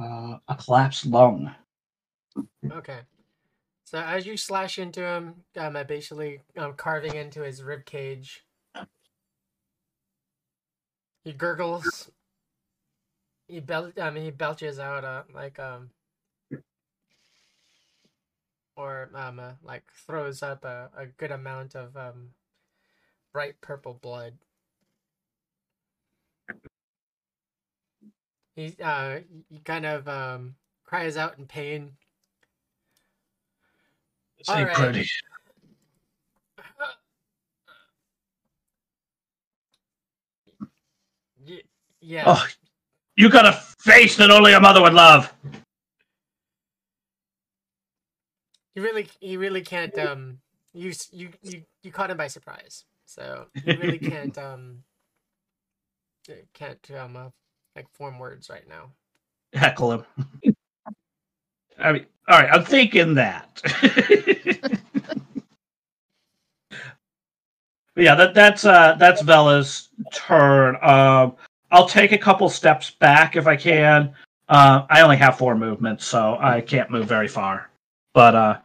uh, 0.00 0.38
a 0.48 0.56
collapsed 0.56 1.06
lung 1.06 1.54
Okay. 2.72 3.00
So 3.84 3.98
as 3.98 4.26
you 4.26 4.36
slash 4.36 4.78
into 4.78 5.02
him, 5.06 5.34
um, 5.58 5.76
uh, 5.76 5.84
basically 5.84 6.42
um, 6.56 6.74
carving 6.74 7.16
into 7.16 7.42
his 7.42 7.62
rib 7.62 7.84
cage, 7.86 8.44
he 11.24 11.32
gurgles. 11.32 12.10
He 13.48 13.60
bel- 13.60 13.92
I 14.00 14.10
mean, 14.10 14.24
he 14.24 14.30
belches 14.30 14.78
out 14.78 15.04
uh, 15.04 15.24
like 15.34 15.58
um, 15.58 15.90
or 18.76 19.10
um, 19.14 19.40
uh, 19.40 19.52
like 19.62 19.84
throws 20.06 20.42
up 20.42 20.64
a, 20.64 20.90
a 20.96 21.06
good 21.06 21.32
amount 21.32 21.74
of 21.74 21.96
um, 21.96 22.30
bright 23.32 23.60
purple 23.60 23.94
blood. 23.94 24.34
He 28.54 28.76
uh, 28.82 29.20
he 29.48 29.58
kind 29.60 29.84
of 29.84 30.06
um, 30.06 30.54
cries 30.84 31.16
out 31.16 31.38
in 31.38 31.46
pain. 31.46 31.92
Alright. 34.48 34.74
pretty. 34.76 35.08
Y- 41.46 41.62
yeah. 42.00 42.24
Oh, 42.26 42.46
you 43.16 43.30
got 43.30 43.46
a 43.46 43.52
face 43.80 44.16
that 44.16 44.30
only 44.30 44.52
a 44.52 44.60
mother 44.60 44.82
would 44.82 44.94
love. 44.94 45.32
You 48.74 48.82
really, 48.82 49.08
you 49.20 49.38
really 49.38 49.62
can't. 49.62 49.96
Um, 49.98 50.38
you, 50.72 50.92
you, 51.12 51.30
you, 51.42 51.62
you 51.82 51.92
caught 51.92 52.10
him 52.10 52.16
by 52.16 52.26
surprise. 52.26 52.84
So 53.06 53.46
you 53.64 53.78
really 53.78 53.98
can't. 53.98 54.36
Um, 54.38 54.84
can't 56.54 56.90
um, 56.98 57.16
uh, 57.16 57.28
like 57.76 57.88
form 57.92 58.18
words 58.18 58.50
right 58.50 58.68
now. 58.68 58.90
Heckle 59.52 59.92
him. 59.92 60.04
I 61.78 61.92
mean, 61.92 62.06
all 62.28 62.38
right, 62.38 62.50
I'm 62.52 62.64
thinking 62.64 63.14
that. 63.14 63.60
Yeah, 67.96 68.14
that 68.16 68.34
that's 68.34 68.64
uh 68.64 68.96
that's 68.98 69.22
Vela's 69.22 69.90
turn. 70.12 70.76
Um, 70.82 71.36
I'll 71.70 71.88
take 71.88 72.12
a 72.12 72.18
couple 72.18 72.48
steps 72.48 72.90
back 72.90 73.36
if 73.36 73.46
I 73.46 73.56
can. 73.56 74.12
Uh, 74.48 74.84
I 74.90 75.00
only 75.00 75.16
have 75.16 75.38
four 75.38 75.56
movements, 75.56 76.04
so 76.04 76.36
I 76.40 76.60
can't 76.60 76.90
move 76.90 77.06
very 77.06 77.28
far. 77.28 77.70
But 78.12 78.34
uh, 78.34 78.58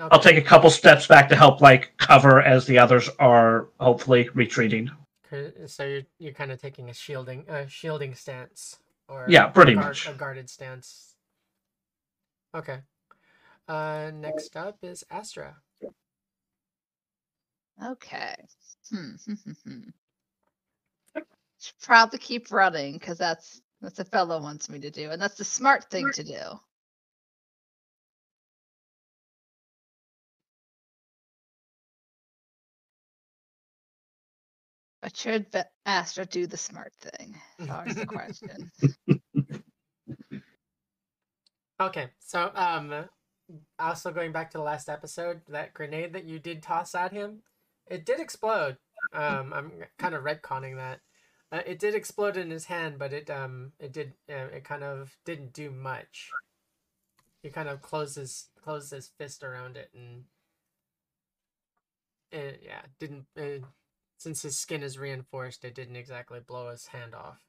I'll 0.00 0.18
take 0.18 0.36
a 0.36 0.42
couple 0.42 0.70
steps 0.70 1.06
back 1.06 1.28
to 1.28 1.36
help 1.36 1.60
like 1.60 1.92
cover 1.98 2.40
as 2.42 2.66
the 2.66 2.78
others 2.78 3.08
are 3.18 3.68
hopefully 3.80 4.28
retreating. 4.34 4.90
Okay, 5.34 5.66
So 5.66 5.84
you're 5.84 6.02
you're 6.18 6.32
kind 6.32 6.52
of 6.52 6.60
taking 6.60 6.90
a 6.90 6.94
shielding, 6.94 7.48
uh, 7.48 7.66
shielding 7.66 8.14
stance, 8.14 8.78
or 9.08 9.26
Yeah, 9.28 9.48
pretty 9.48 9.74
guard- 9.74 9.86
much. 9.86 10.08
a 10.08 10.14
guarded 10.14 10.48
stance. 10.48 11.16
Okay. 12.54 12.80
Uh, 13.66 14.10
next 14.14 14.56
up 14.56 14.78
is 14.82 15.04
Astra. 15.10 15.56
Okay. 17.84 18.34
Hmm. 18.90 19.12
hmm, 19.26 19.32
hmm, 19.34 19.52
hmm. 19.64 19.80
Should 21.58 21.74
probably 21.82 22.18
keep 22.18 22.52
running 22.52 22.92
because 22.94 23.18
that's 23.18 23.60
that's 23.80 23.98
a 23.98 24.04
fellow 24.04 24.40
wants 24.40 24.68
me 24.68 24.78
to 24.80 24.90
do, 24.90 25.10
and 25.10 25.20
that's 25.20 25.36
the 25.36 25.44
smart 25.44 25.90
thing 25.90 26.10
to 26.12 26.22
do. 26.22 26.60
But 35.04 35.14
should 35.18 35.52
Ve- 35.52 35.64
Astra 35.84 36.24
do 36.24 36.46
the 36.46 36.56
smart 36.56 36.94
thing? 36.94 37.38
That's 37.58 37.94
the 37.94 38.06
question. 38.06 38.72
Okay, 41.80 42.08
so 42.20 42.52
um, 42.54 43.08
also 43.80 44.12
going 44.12 44.30
back 44.30 44.52
to 44.52 44.58
the 44.58 44.64
last 44.64 44.88
episode, 44.88 45.40
that 45.48 45.74
grenade 45.74 46.12
that 46.12 46.24
you 46.24 46.38
did 46.38 46.62
toss 46.62 46.94
at 46.94 47.12
him, 47.12 47.42
it 47.88 48.06
did 48.06 48.20
explode. 48.20 48.76
Um, 49.12 49.52
I'm 49.52 49.72
kind 49.98 50.14
of 50.14 50.22
retconning 50.22 50.76
that. 50.76 51.00
Uh, 51.50 51.62
it 51.66 51.80
did 51.80 51.96
explode 51.96 52.36
in 52.36 52.48
his 52.48 52.66
hand, 52.66 52.96
but 52.96 53.12
it 53.12 53.28
um, 53.28 53.72
it 53.80 53.92
did 53.92 54.14
uh, 54.30 54.46
it 54.54 54.62
kind 54.62 54.84
of 54.84 55.16
didn't 55.24 55.52
do 55.52 55.72
much. 55.72 56.30
He 57.42 57.50
kind 57.50 57.68
of 57.68 57.82
closed 57.82 58.14
his 58.14 58.50
closed 58.62 58.92
his 58.92 59.10
fist 59.18 59.42
around 59.42 59.76
it, 59.76 59.90
and 59.92 60.24
it, 62.30 62.62
yeah, 62.64 62.82
didn't. 63.00 63.26
Uh, 63.36 63.66
since 64.18 64.42
his 64.42 64.58
skin 64.58 64.82
is 64.82 64.98
reinforced, 64.98 65.64
it 65.64 65.74
didn't 65.74 65.96
exactly 65.96 66.40
blow 66.40 66.70
his 66.70 66.86
hand 66.86 67.14
off. 67.14 67.40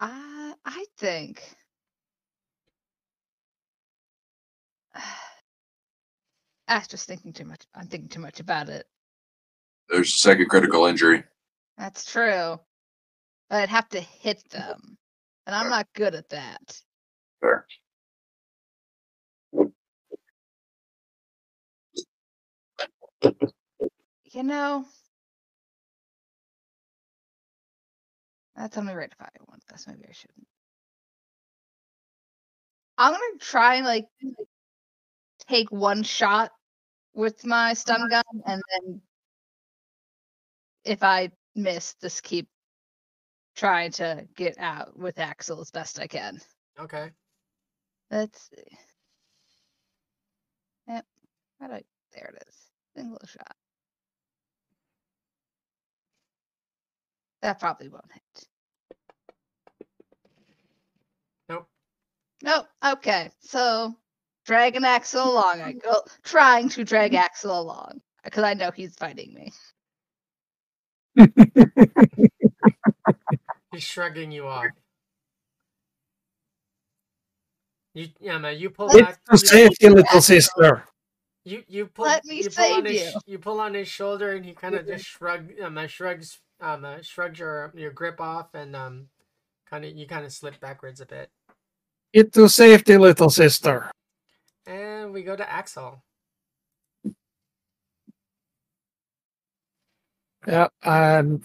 I 0.00 0.10
think. 0.10 0.56
I 0.64 0.84
think. 0.98 1.42
Astra's 6.68 7.04
thinking 7.04 7.32
too 7.32 7.44
much. 7.44 7.62
I'm 7.74 7.86
thinking 7.86 8.08
too 8.08 8.20
much 8.20 8.40
about 8.40 8.68
it. 8.68 8.86
There's 9.88 10.08
a 10.08 10.18
second 10.18 10.48
critical 10.48 10.84
injury. 10.86 11.24
That's 11.78 12.04
true. 12.04 12.60
But 13.48 13.62
I'd 13.62 13.68
have 13.70 13.88
to 13.90 14.00
hit 14.00 14.42
them. 14.50 14.98
And 15.46 15.56
I'm 15.56 15.70
not 15.70 15.88
good 15.94 16.14
at 16.14 16.28
that. 16.28 16.80
Fair. 17.40 17.66
You 23.22 24.42
know, 24.42 24.84
that's 28.54 28.76
only 28.76 28.94
right 28.94 29.10
if 29.10 29.20
I 29.20 29.28
want 29.48 29.62
this. 29.68 29.86
Maybe 29.86 30.04
I 30.08 30.12
shouldn't. 30.12 30.46
I'm 32.98 33.12
gonna 33.12 33.38
try 33.40 33.76
and 33.76 33.86
like 33.86 34.06
take 35.48 35.70
one 35.70 36.02
shot 36.02 36.50
with 37.14 37.44
my 37.46 37.74
stun 37.74 38.02
uh-huh. 38.02 38.22
gun, 38.22 38.42
and 38.46 38.62
then 38.70 39.00
if 40.84 41.02
I 41.02 41.30
miss, 41.54 41.94
just 42.00 42.22
keep 42.22 42.48
trying 43.56 43.92
to 43.92 44.26
get 44.36 44.58
out 44.58 44.96
with 44.98 45.18
Axel 45.18 45.60
as 45.60 45.70
best 45.70 45.98
I 45.98 46.06
can. 46.06 46.40
Okay. 46.78 47.10
Let's 48.10 48.48
see. 48.50 48.76
Yep. 50.86 51.04
How 51.60 51.66
do 51.66 51.72
I? 51.74 51.82
There 52.12 52.32
it 52.34 52.42
is. 52.48 52.67
Single 52.96 53.20
shot. 53.26 53.56
That 57.42 57.60
probably 57.60 57.88
won't 57.88 58.04
hit. 58.12 58.46
Nope. 61.48 61.68
Nope. 62.42 62.66
Okay. 62.84 63.30
So 63.40 63.94
dragging 64.44 64.84
Axel 64.84 65.30
along. 65.32 65.60
I 65.60 65.72
go 65.72 66.02
trying 66.24 66.68
to 66.70 66.84
drag 66.84 67.14
Axel 67.14 67.60
along 67.60 68.00
because 68.24 68.42
I 68.42 68.54
know 68.54 68.70
he's 68.72 68.94
fighting 68.96 69.34
me. 69.34 69.52
He's 73.72 73.82
shrugging 73.82 74.30
you 74.32 74.46
off. 74.46 74.64
You, 77.94 78.08
yeah, 78.18 78.38
man. 78.38 78.58
You 78.58 78.70
pull 78.70 78.88
It's 78.90 79.00
back. 79.02 79.18
the 79.30 79.36
safety, 79.38 79.88
little 79.88 80.20
sister. 80.20 80.84
You 81.48 81.64
you 81.66 81.86
pull 81.86 82.04
Let 82.04 82.24
me 82.26 82.42
you 82.42 82.50
pull 82.50 82.72
on 82.74 82.84
save 82.84 82.92
his 82.92 83.14
you. 83.14 83.20
you 83.26 83.38
pull 83.38 83.60
on 83.60 83.72
his 83.74 83.88
shoulder 83.88 84.32
and 84.32 84.44
he 84.44 84.52
kind 84.52 84.74
of 84.74 84.86
just 84.86 85.04
shrug 85.06 85.48
um 85.62 85.78
uh, 85.78 85.86
shrugs 85.86 86.38
um 86.60 86.84
uh, 86.84 87.00
shrugs 87.00 87.38
your 87.38 87.72
your 87.74 87.90
grip 87.90 88.20
off 88.20 88.48
and 88.54 88.76
um 88.76 89.08
kind 89.70 89.84
of 89.84 89.96
you 89.96 90.06
kind 90.06 90.26
of 90.26 90.32
slip 90.32 90.60
backwards 90.60 91.00
a 91.00 91.06
bit 91.06 91.30
Get 92.12 92.32
to 92.34 92.48
safety, 92.48 92.96
little 92.98 93.30
sister. 93.30 93.90
and 94.66 95.12
we 95.12 95.22
go 95.22 95.36
to 95.36 95.50
Axel. 95.50 96.02
Yeah, 100.46 100.68
and 100.82 101.44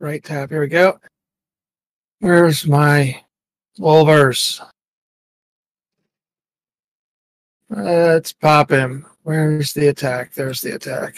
right 0.00 0.22
tab. 0.22 0.50
Here 0.50 0.60
we 0.60 0.66
go. 0.68 0.98
Where's 2.20 2.66
my 2.66 3.22
Wolvers? 3.78 4.60
Let's 7.74 8.32
pop 8.34 8.70
him. 8.70 9.06
Where's 9.22 9.72
the 9.72 9.88
attack? 9.88 10.34
There's 10.34 10.60
the 10.60 10.74
attack. 10.74 11.16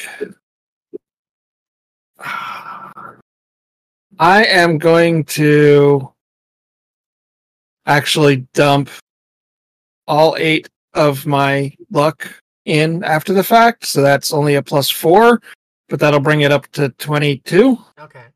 I 4.20 4.44
am 4.44 4.78
going 4.78 5.24
to 5.24 6.12
actually 7.86 8.46
dump 8.54 8.88
all 10.06 10.36
eight 10.38 10.68
of 10.94 11.26
my 11.26 11.72
luck 11.90 12.30
in 12.66 13.02
after 13.02 13.32
the 13.32 13.42
fact. 13.42 13.84
So 13.86 14.00
that's 14.00 14.32
only 14.32 14.54
a 14.54 14.62
plus 14.62 14.88
four, 14.88 15.42
but 15.88 15.98
that'll 15.98 16.20
bring 16.20 16.42
it 16.42 16.52
up 16.52 16.68
to 16.68 16.90
22. 16.90 17.76
Okay. 17.98 18.26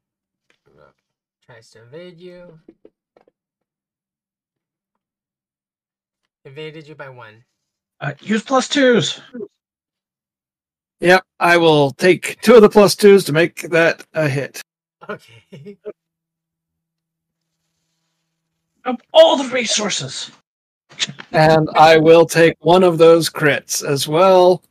Tries 1.46 1.70
to 1.70 1.83
evade 1.85 2.18
you. 2.18 2.59
Evaded 6.44 6.88
you 6.88 6.96
by 6.96 7.11
one. 7.11 7.44
Uh, 8.00 8.12
use 8.20 8.42
plus 8.42 8.68
twos. 8.68 9.20
Yep, 11.00 11.24
I 11.38 11.56
will 11.56 11.92
take 11.92 12.40
two 12.40 12.54
of 12.54 12.62
the 12.62 12.68
plus 12.68 12.94
twos 12.94 13.24
to 13.24 13.32
make 13.32 13.62
that 13.70 14.04
a 14.14 14.28
hit. 14.28 14.62
Okay. 15.08 15.76
Of 18.84 18.96
all 19.12 19.37
the 19.37 19.50
resources. 19.50 20.30
And 21.32 21.68
I 21.74 21.98
will 21.98 22.24
take 22.24 22.56
one 22.61 22.82
of 22.82 22.96
those 22.96 23.28
crits 23.28 23.84
as 23.87 24.08
well. 24.08 24.62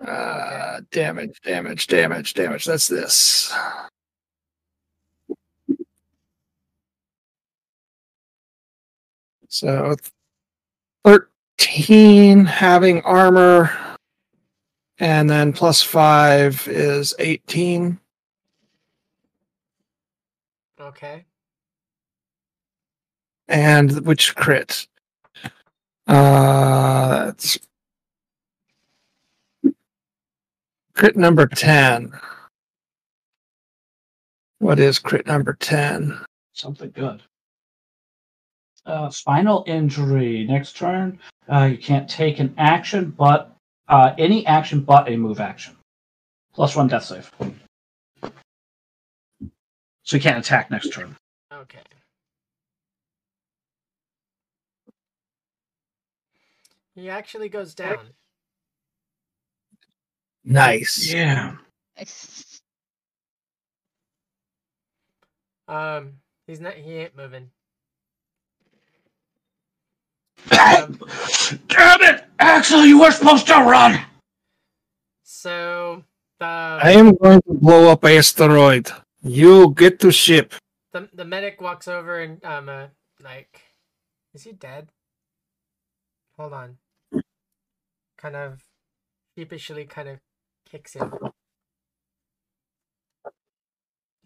Uh, 0.00 0.80
damage, 0.90 1.38
damage, 1.42 1.86
damage, 1.86 2.32
damage. 2.32 2.64
That's 2.64 2.88
this. 2.88 3.52
So 9.58 9.96
13 11.04 12.44
having 12.44 13.02
armor, 13.02 13.72
and 14.98 15.28
then 15.28 15.52
plus 15.52 15.82
5 15.82 16.68
is 16.68 17.12
18. 17.18 17.98
Okay. 20.80 21.24
And 23.48 24.06
which 24.06 24.36
crit? 24.36 24.86
Uh, 26.06 27.24
that's 27.24 27.58
crit 30.94 31.16
number 31.16 31.48
10. 31.48 32.12
What 34.60 34.78
is 34.78 35.00
crit 35.00 35.26
number 35.26 35.54
10? 35.54 36.16
Something 36.52 36.92
good. 36.92 37.22
Uh, 38.88 39.10
spinal 39.10 39.64
injury. 39.66 40.46
Next 40.46 40.74
turn, 40.74 41.18
uh, 41.52 41.68
you 41.70 41.76
can't 41.76 42.08
take 42.08 42.38
an 42.38 42.54
action, 42.56 43.10
but 43.10 43.54
uh, 43.86 44.14
any 44.16 44.46
action 44.46 44.80
but 44.80 45.10
a 45.10 45.16
move 45.16 45.40
action. 45.40 45.76
Plus 46.54 46.74
one 46.74 46.88
death 46.88 47.04
save. 47.04 47.30
So 50.04 50.16
you 50.16 50.22
can't 50.22 50.38
attack 50.38 50.70
next 50.70 50.90
turn. 50.90 51.14
Okay. 51.52 51.80
He 56.94 57.10
actually 57.10 57.50
goes 57.50 57.74
down. 57.74 57.98
Nice. 60.44 61.12
Yeah. 61.12 61.56
Um, 65.68 66.14
he's 66.46 66.60
not. 66.60 66.72
He 66.72 66.94
ain't 66.94 67.14
moving. 67.14 67.50
Damn 71.68 72.02
it! 72.02 72.24
Axel, 72.38 72.84
you 72.84 73.00
were 73.00 73.10
supposed 73.10 73.46
to 73.48 73.54
run! 73.54 74.00
So 75.22 76.04
the 76.38 76.46
I 76.46 76.92
am 76.92 77.14
going 77.14 77.40
to 77.42 77.54
blow 77.54 77.90
up 77.90 78.04
asteroid. 78.04 78.90
You 79.22 79.74
get 79.74 80.00
to 80.00 80.12
ship. 80.12 80.54
the 80.92 81.08
the 81.12 81.24
medic 81.24 81.60
walks 81.60 81.88
over 81.88 82.20
and 82.20 82.44
um 82.44 82.68
uh, 82.68 82.86
like, 83.22 83.62
is 84.34 84.44
he 84.44 84.52
dead? 84.52 84.88
Hold 86.38 86.52
on. 86.52 86.78
Kind 88.16 88.36
of 88.36 88.62
sheepishly, 89.36 89.84
kind 89.84 90.08
of 90.08 90.18
kicks 90.70 90.94
him. 90.94 91.12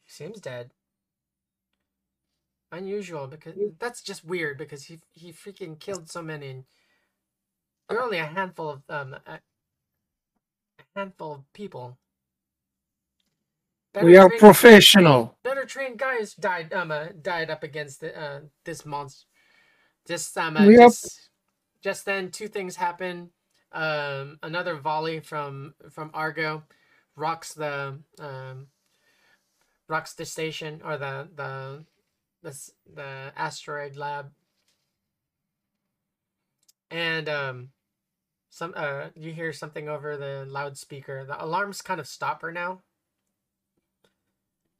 He 0.04 0.10
seems 0.10 0.40
dead. 0.40 0.70
Unusual 2.72 3.26
because 3.26 3.54
that's 3.78 4.02
just 4.02 4.24
weird 4.24 4.56
because 4.56 4.84
he 4.84 4.98
he 5.12 5.30
freaking 5.32 5.78
killed 5.78 6.10
so 6.10 6.22
many. 6.22 6.50
And 6.50 6.64
there 7.88 7.98
are 7.98 8.02
only 8.02 8.18
a 8.18 8.24
handful 8.26 8.70
of 8.70 8.82
um 8.88 9.14
a, 9.26 9.34
a 9.34 9.40
handful 10.96 11.34
of 11.34 11.52
people. 11.52 11.98
we 13.94 14.16
are 14.16 14.28
trained- 14.28 14.40
professional. 14.40 15.36
better 15.44 15.66
trained 15.66 15.98
guys 15.98 16.34
died 16.34 16.72
um 16.72 16.90
uh, 16.90 17.08
died 17.20 17.50
up 17.50 17.62
against 17.62 18.00
the, 18.00 18.18
uh, 18.18 18.40
this 18.64 18.86
monster. 18.86 19.26
Just 20.06 20.36
um 20.38 20.56
uh, 20.56 20.60
are- 20.60 20.72
just, 20.72 21.30
just 21.82 22.04
then 22.06 22.30
two 22.30 22.48
things 22.48 22.76
happen. 22.76 23.30
Um, 23.72 24.38
another 24.42 24.76
volley 24.76 25.20
from 25.20 25.74
from 25.90 26.10
Argo 26.14 26.62
rocks 27.16 27.52
the 27.52 27.98
um 28.18 28.68
rocks 29.88 30.14
the 30.14 30.24
station 30.24 30.80
or 30.84 30.96
the 30.96 31.28
the 31.34 31.84
the 32.42 32.56
the 32.94 33.32
asteroid 33.36 33.96
lab. 33.96 34.32
And 36.90 37.28
um 37.28 37.68
some 38.50 38.74
uh 38.76 39.08
you 39.14 39.32
hear 39.32 39.52
something 39.52 39.88
over 39.88 40.16
the 40.16 40.44
loudspeaker. 40.48 41.24
The 41.24 41.42
alarms 41.42 41.82
kind 41.82 42.00
of 42.00 42.06
stop 42.06 42.42
her 42.42 42.52
now. 42.52 42.80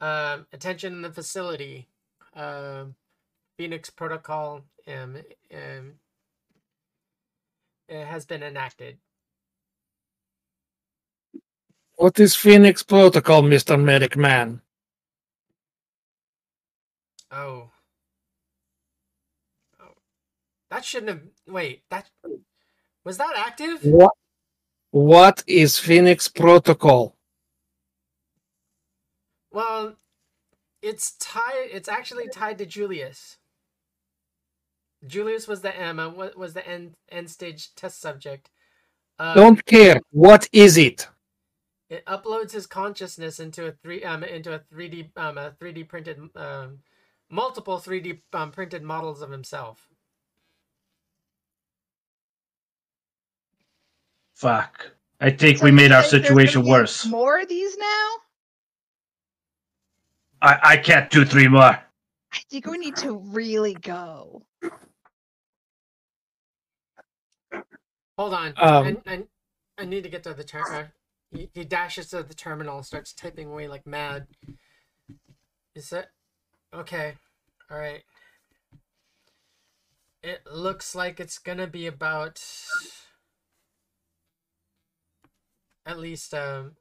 Um, 0.03 0.47
attention 0.53 0.95
in 0.95 1.03
the 1.03 1.13
facility. 1.13 1.87
Um, 2.35 2.97
Phoenix 3.57 3.89
Protocol 3.89 4.63
um, 4.89 5.19
um, 5.55 5.93
has 7.89 8.25
been 8.25 8.43
enacted. 8.43 8.99
What 11.97 12.19
is 12.19 12.35
Phoenix 12.35 12.83
Protocol, 12.83 13.43
Mr. 13.43 13.81
Medic 13.81 14.17
Man? 14.17 14.61
Oh. 17.33 17.71
Oh. 19.81 19.95
That 20.71 20.85
shouldn't 20.85 21.09
have. 21.09 21.23
Wait, 21.49 21.83
that. 21.91 22.11
Was 23.05 23.19
that 23.19 23.35
active? 23.37 23.83
What 23.83 24.13
what 24.91 25.43
is 25.47 25.79
Phoenix 25.79 26.29
Protocol? 26.29 27.17
Well, 29.51 29.97
it's 30.83 31.13
tied. 31.13 31.69
It's 31.73 31.89
actually 31.89 32.29
tied 32.29 32.59
to 32.59 32.67
Julius. 32.67 33.39
Julius 35.07 35.49
was 35.49 35.63
the 35.63 35.77
Emma. 35.77 36.11
What 36.11 36.37
was 36.37 36.53
the 36.53 36.67
end 36.67 36.95
end 37.11 37.31
stage 37.31 37.75
test 37.75 38.01
subject? 38.01 38.51
Um, 39.19 39.35
Don't 39.35 39.65
care. 39.65 40.01
What 40.11 40.49
is 40.53 40.77
it? 40.77 41.09
It 41.89 42.05
uploads 42.07 42.53
his 42.53 42.67
consciousness 42.67 43.41
into 43.41 43.67
a 43.67 43.73
three 43.73 44.05
um 44.05 44.23
into 44.23 44.55
a 44.55 44.59
three 44.59 44.89
D 44.89 45.11
um 45.17 45.39
a 45.39 45.53
three 45.59 45.73
D 45.73 45.85
printed 45.85 46.19
um 46.37 46.79
multiple 47.33 47.79
three 47.79 47.99
D 47.99 48.23
um, 48.33 48.53
printed 48.53 48.85
models 48.85 49.23
of 49.23 49.31
himself. 49.31 49.89
Fuck. 54.37 54.93
I 55.21 55.31
think 55.31 55.59
So 55.59 55.65
we 55.65 55.71
made 55.71 55.93
our 55.93 56.03
situation 56.03 56.65
worse. 56.65 57.07
More 57.07 57.41
of 57.41 57.49
these 57.49 57.77
now? 57.79 58.09
I, 60.43 60.59
I 60.63 60.77
can't 60.77 61.11
do 61.11 61.25
three 61.25 61.49
more. 61.49 61.63
I 61.63 62.39
think 62.51 62.67
we 62.67 62.79
need 62.79 62.97
to 62.97 63.17
really 63.17 63.75
go. 63.75 64.43
Hold 68.19 68.35
on, 68.35 68.53
Um, 68.57 68.99
I, 69.07 69.13
I, 69.13 69.23
I 69.79 69.85
need 69.85 70.03
to 70.03 70.11
get 70.11 70.23
to 70.25 70.35
the 70.35 70.45
terminal. 70.45 70.87
He, 71.31 71.49
he 71.55 71.65
dashes 71.65 72.09
to 72.09 72.23
the 72.23 72.35
terminal 72.35 72.77
and 72.77 72.87
starts 72.87 73.13
typing 73.13 73.49
away 73.49 73.69
like 73.69 73.87
mad. 73.87 74.27
Is 75.75 75.91
that 75.91 76.09
okay? 76.75 77.15
All 77.71 77.79
right. 77.79 78.03
It 80.23 80.47
looks 80.47 80.95
like 80.95 81.21
it's 81.21 81.39
gonna 81.39 81.67
be 81.67 81.87
about 81.87 82.41
at 85.87 85.99
least 85.99 86.35
um 86.35 86.77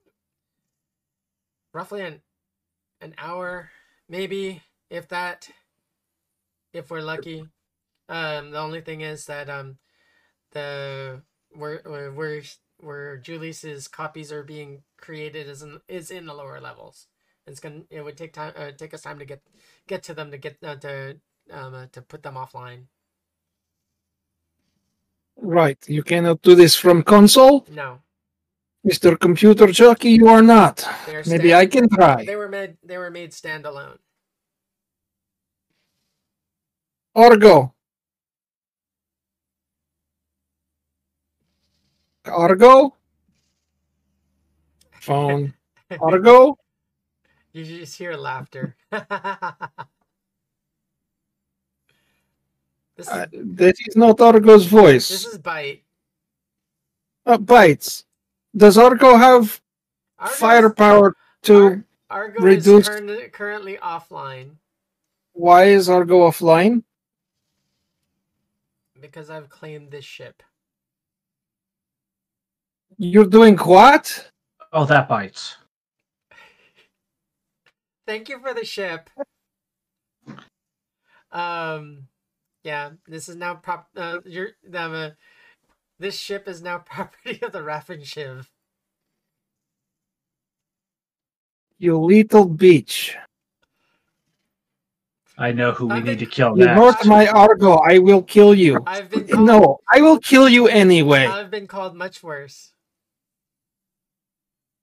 roughly 1.74 2.02
an 2.02 2.22
an 3.02 3.16
hour, 3.18 3.72
maybe 4.10 4.64
if 4.90 5.08
that, 5.10 5.50
if 6.74 6.90
we're 6.90 7.02
lucky. 7.02 7.46
Um, 8.10 8.52
the 8.52 8.60
only 8.60 8.82
thing 8.82 9.02
is 9.02 9.26
that 9.26 9.50
um 9.50 9.78
the 10.52 11.22
where 11.52 11.82
where 12.14 12.44
where 12.80 13.18
Julius's 13.18 13.88
copies 13.88 14.32
are 14.32 14.44
being 14.44 14.84
created 14.98 15.48
is 15.48 15.62
in 15.62 15.80
is 15.88 16.12
in 16.12 16.26
the 16.26 16.34
lower 16.34 16.60
levels. 16.62 17.08
It's 17.48 17.60
gonna 17.60 17.82
it 17.90 18.02
would 18.04 18.18
take 18.18 18.34
time 18.34 18.54
uh, 18.56 18.72
take 18.78 18.94
us 18.94 19.02
time 19.02 19.20
to 19.20 19.26
get 19.26 19.42
get 19.88 20.04
to 20.04 20.14
them 20.14 20.32
to 20.32 20.38
get 20.38 20.58
uh, 20.64 20.76
to 20.76 21.18
um 21.52 21.74
uh, 21.74 21.86
to 21.92 22.02
put 22.02 22.24
them 22.24 22.36
offline. 22.36 22.86
Right. 25.38 25.78
You 25.90 26.04
cannot 26.04 26.42
do 26.44 26.54
this 26.56 26.76
from 26.76 27.02
console? 27.04 27.66
No, 27.68 28.00
Mr. 28.86 29.16
Computer 29.20 29.68
Jockey, 29.68 30.12
you 30.12 30.28
are 30.28 30.42
not. 30.42 30.86
Maybe 31.08 31.24
stand- 31.24 31.52
I 31.54 31.66
can 31.68 31.90
try. 31.90 32.26
They 32.26 32.36
were 32.36 32.50
made 32.50 32.78
they 32.84 32.98
were 32.98 33.12
made 33.12 33.32
standalone. 33.32 33.98
Argo. 37.16 37.74
Argo? 42.26 42.96
Phone. 45.02 45.54
Argo? 46.00 46.58
You 47.54 47.66
just 47.66 47.98
hear 47.98 48.14
laughter. 48.16 48.76
this 48.92 49.02
is 53.00 53.08
Uh, 53.08 53.26
that 53.34 53.76
is 53.88 53.96
not 53.96 54.22
Argo's 54.22 54.66
voice. 54.66 55.10
this 55.10 55.26
is 55.26 55.38
bite. 55.38 55.84
Uh, 57.26 57.38
Bytes. 57.38 58.06
Does 58.56 58.78
Argo 58.78 59.16
have 59.18 59.62
Argo's- 60.20 60.38
firepower 60.38 61.16
to. 61.44 61.56
Ar- 61.64 61.86
Argo 62.10 62.44
reduce- 62.44 62.82
is 62.84 62.90
currently, 62.90 63.30
currently 63.30 63.78
offline 63.78 64.56
Why 65.34 65.66
is 65.66 65.88
Argo 65.90 66.30
offline? 66.30 66.84
because 69.00 69.30
I've 69.32 69.50
claimed 69.50 69.90
this 69.90 70.06
ship. 70.06 70.44
You're 73.00 73.26
doing 73.26 73.58
what? 73.58 74.32
Oh, 74.72 74.86
that 74.86 75.10
bites. 75.10 75.56
Thank 78.12 78.28
you 78.28 78.42
for 78.42 78.54
the 78.54 78.66
ship. 78.66 79.10
Um, 81.32 82.10
yeah, 82.62 82.90
this 83.08 83.30
is 83.30 83.38
now 83.38 83.56
prop. 83.56 83.88
Uh, 83.96 84.18
you're 84.26 84.50
um, 84.74 84.94
uh, 84.94 85.10
this 85.98 86.20
ship 86.20 86.50
is 86.50 86.62
now 86.62 86.78
property 86.86 87.40
of 87.42 87.54
the 87.54 87.62
Raffen 87.62 88.04
Shiv. 88.04 88.50
You 91.78 91.98
little 92.00 92.50
bitch. 92.50 93.16
I 95.38 95.54
know 95.54 95.72
who 95.72 95.88
we 95.88 95.94
I've 95.94 96.04
need 96.04 96.20
to 96.20 96.26
kill 96.26 96.58
You 96.58 96.66
next. 96.66 96.82
hurt 96.82 97.06
my 97.06 97.28
Argo. 97.28 97.76
I 97.76 98.00
will 98.00 98.24
kill 98.24 98.54
you. 98.54 98.84
I've 98.86 99.10
been 99.10 99.26
called, 99.30 99.48
No, 99.48 99.80
I 99.90 100.02
will 100.02 100.20
kill 100.20 100.50
you 100.50 100.68
anyway. 100.68 101.28
I've 101.28 101.50
been 101.50 101.66
called 101.66 101.96
much 101.96 102.22
worse. 102.22 102.74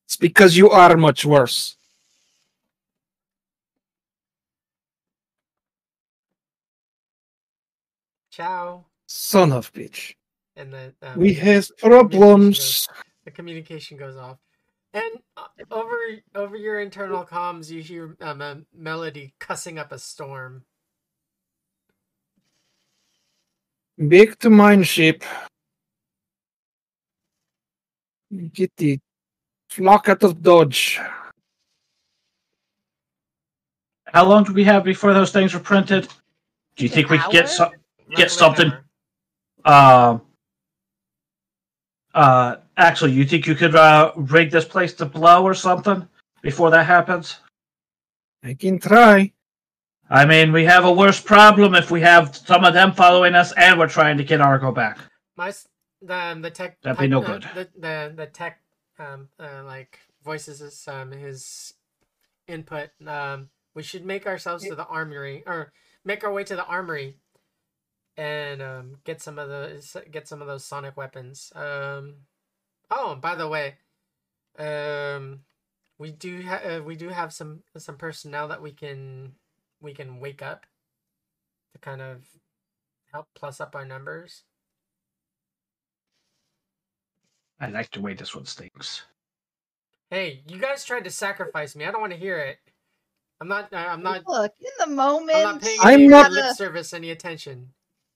It's 0.07 0.17
because 0.17 0.57
you 0.57 0.71
are 0.71 0.97
much 0.97 1.27
worse. 1.27 1.78
Ciao. 8.39 8.85
Son 9.09 9.51
of 9.51 9.73
bitch. 9.73 10.15
And 10.55 10.73
the 10.73 10.95
um, 11.03 11.19
We 11.19 11.35
has 11.35 11.73
problems. 11.77 12.87
goes- 12.87 12.89
the 13.25 13.33
communication 13.33 13.97
goes 13.97 14.17
off. 14.17 14.39
And 14.95 15.19
uh, 15.37 15.49
over 15.73 15.97
over 16.37 16.57
your 16.57 16.81
internal 16.81 17.25
comms, 17.25 17.69
you 17.69 17.83
hear 17.83 18.17
um, 18.21 18.41
a 18.41 18.61
melody 18.73 19.35
cussing 19.41 19.77
up 19.77 19.91
a 19.91 19.99
storm. 19.99 20.63
Back 23.99 24.39
to 24.39 24.51
mine 24.51 24.85
ship. 24.85 25.25
Get 28.53 28.71
the 28.77 29.01
flock 29.69 30.09
out 30.09 30.23
of 30.23 30.41
dodge. 30.43 31.01
How 34.07 34.25
long 34.25 34.45
do 34.45 34.53
we 34.53 34.63
have 34.63 34.85
before 34.85 35.13
those 35.13 35.33
things 35.33 35.57
are 35.57 35.61
printed? 35.61 36.07
Do 36.77 36.85
you 36.85 36.89
think 36.89 37.11
we 37.11 37.19
could 37.19 37.33
get 37.33 37.49
some, 37.49 37.71
Roughly 37.71 37.78
get 38.17 38.31
something? 38.31 38.73
hour. 39.65 40.11
Um. 40.13 40.23
Uh, 42.15 42.57
actually, 42.77 43.13
you 43.13 43.25
think 43.25 43.47
you 43.47 43.55
could 43.55 43.75
uh, 43.77 44.13
rig 44.17 44.51
this 44.51 44.65
place 44.65 44.93
to 44.95 45.07
blow 45.07 45.45
or 45.45 45.55
something 45.55 46.09
before 46.43 46.71
that 46.71 46.87
happens? 46.87 47.39
I 48.43 48.55
can 48.55 48.79
try. 48.79 49.33
I 50.11 50.25
mean, 50.25 50.53
we 50.53 50.65
have 50.65 50.85
a 50.85 50.93
worse 50.93 51.21
problem 51.21 51.75
if 51.75 51.91
we 51.91 52.01
have 52.01 52.35
some 52.35 52.65
of 52.65 52.73
them 52.73 52.93
following 52.93 53.35
us 53.35 53.53
and 53.53 53.79
we're 53.79 53.89
trying 53.89 54.17
to 54.17 54.25
get 54.25 54.41
Argo 54.41 54.73
back. 54.73 54.99
My 55.37 55.49
s- 55.49 55.69
the 56.01 56.39
the 56.41 56.51
tech 56.51 56.81
That'd 56.83 56.99
be 56.99 57.09
no 57.09 57.23
uh, 57.23 57.27
good. 57.27 57.43
The, 57.55 57.69
the 57.79 58.13
the 58.17 58.27
tech 58.27 58.61
um 58.99 59.29
uh, 59.39 59.65
like 59.65 59.99
voices 60.25 60.61
his 60.61 60.89
um 60.89 61.11
his 61.11 61.75
input. 62.47 62.91
Um, 63.07 63.51
we 63.75 63.83
should 63.83 64.07
make 64.07 64.27
ourselves 64.27 64.65
to 64.67 64.75
the 64.75 64.87
armory 64.87 65.43
or 65.47 65.73
make 66.05 66.25
our 66.25 66.33
way 66.33 66.45
to 66.45 66.57
the 66.57 66.65
armory 66.65 67.17
and 68.19 68.61
um 68.61 68.97
get 69.05 69.23
some 69.23 69.39
of 69.39 69.49
the 69.49 69.81
get 70.11 70.29
some 70.29 70.43
of 70.43 70.49
those 70.49 70.65
sonic 70.65 70.97
weapons. 70.97 71.53
Um, 71.55 72.17
oh, 72.91 73.15
by 73.15 73.37
the 73.37 73.49
way, 73.49 73.77
um, 74.59 75.41
we 75.99 76.11
do 76.11 76.43
ha- 76.43 76.61
uh, 76.79 76.83
we 76.83 76.97
do 76.97 77.09
have 77.09 77.33
some 77.33 77.61
some 77.79 77.97
personnel 77.97 78.49
that 78.49 78.61
we 78.61 78.73
can 78.73 79.33
we 79.81 79.95
can 79.95 80.19
wake 80.21 80.43
up 80.43 80.67
to 81.73 81.79
kind 81.79 82.03
of 82.03 82.25
help 83.13 83.29
plus 83.35 83.61
up 83.61 83.77
our 83.77 83.85
numbers. 83.85 84.43
I 87.61 87.69
like 87.69 87.91
the 87.93 88.01
way 88.01 88.15
this 88.15 88.35
one 88.35 88.45
stinks. 88.47 89.03
Hey, 90.11 90.43
you 90.49 90.59
guys 90.59 90.85
tried 90.85 91.05
to 91.05 91.11
sacrifice 91.11 91.77
me. 91.77 91.85
I 91.85 91.91
don't 91.91 92.01
want 92.01 92.13
to 92.13 92.19
hear 92.19 92.39
it. 92.39 92.59
I'm 93.41 93.47
not. 93.49 93.73
I- 93.73 93.87
I'm 93.89 94.03
not. 94.03 94.27
Look, 94.27 94.53
in 94.61 94.71
the 94.79 94.93
moment, 94.93 95.37
I'm 95.37 95.43
not 95.55 95.63
paying 95.63 95.79
I'm 95.81 95.95
any 95.95 96.09
not- 96.09 96.33
lip 96.33 96.57
service 96.57 96.93
any 96.93 97.11
attention. 97.11 97.69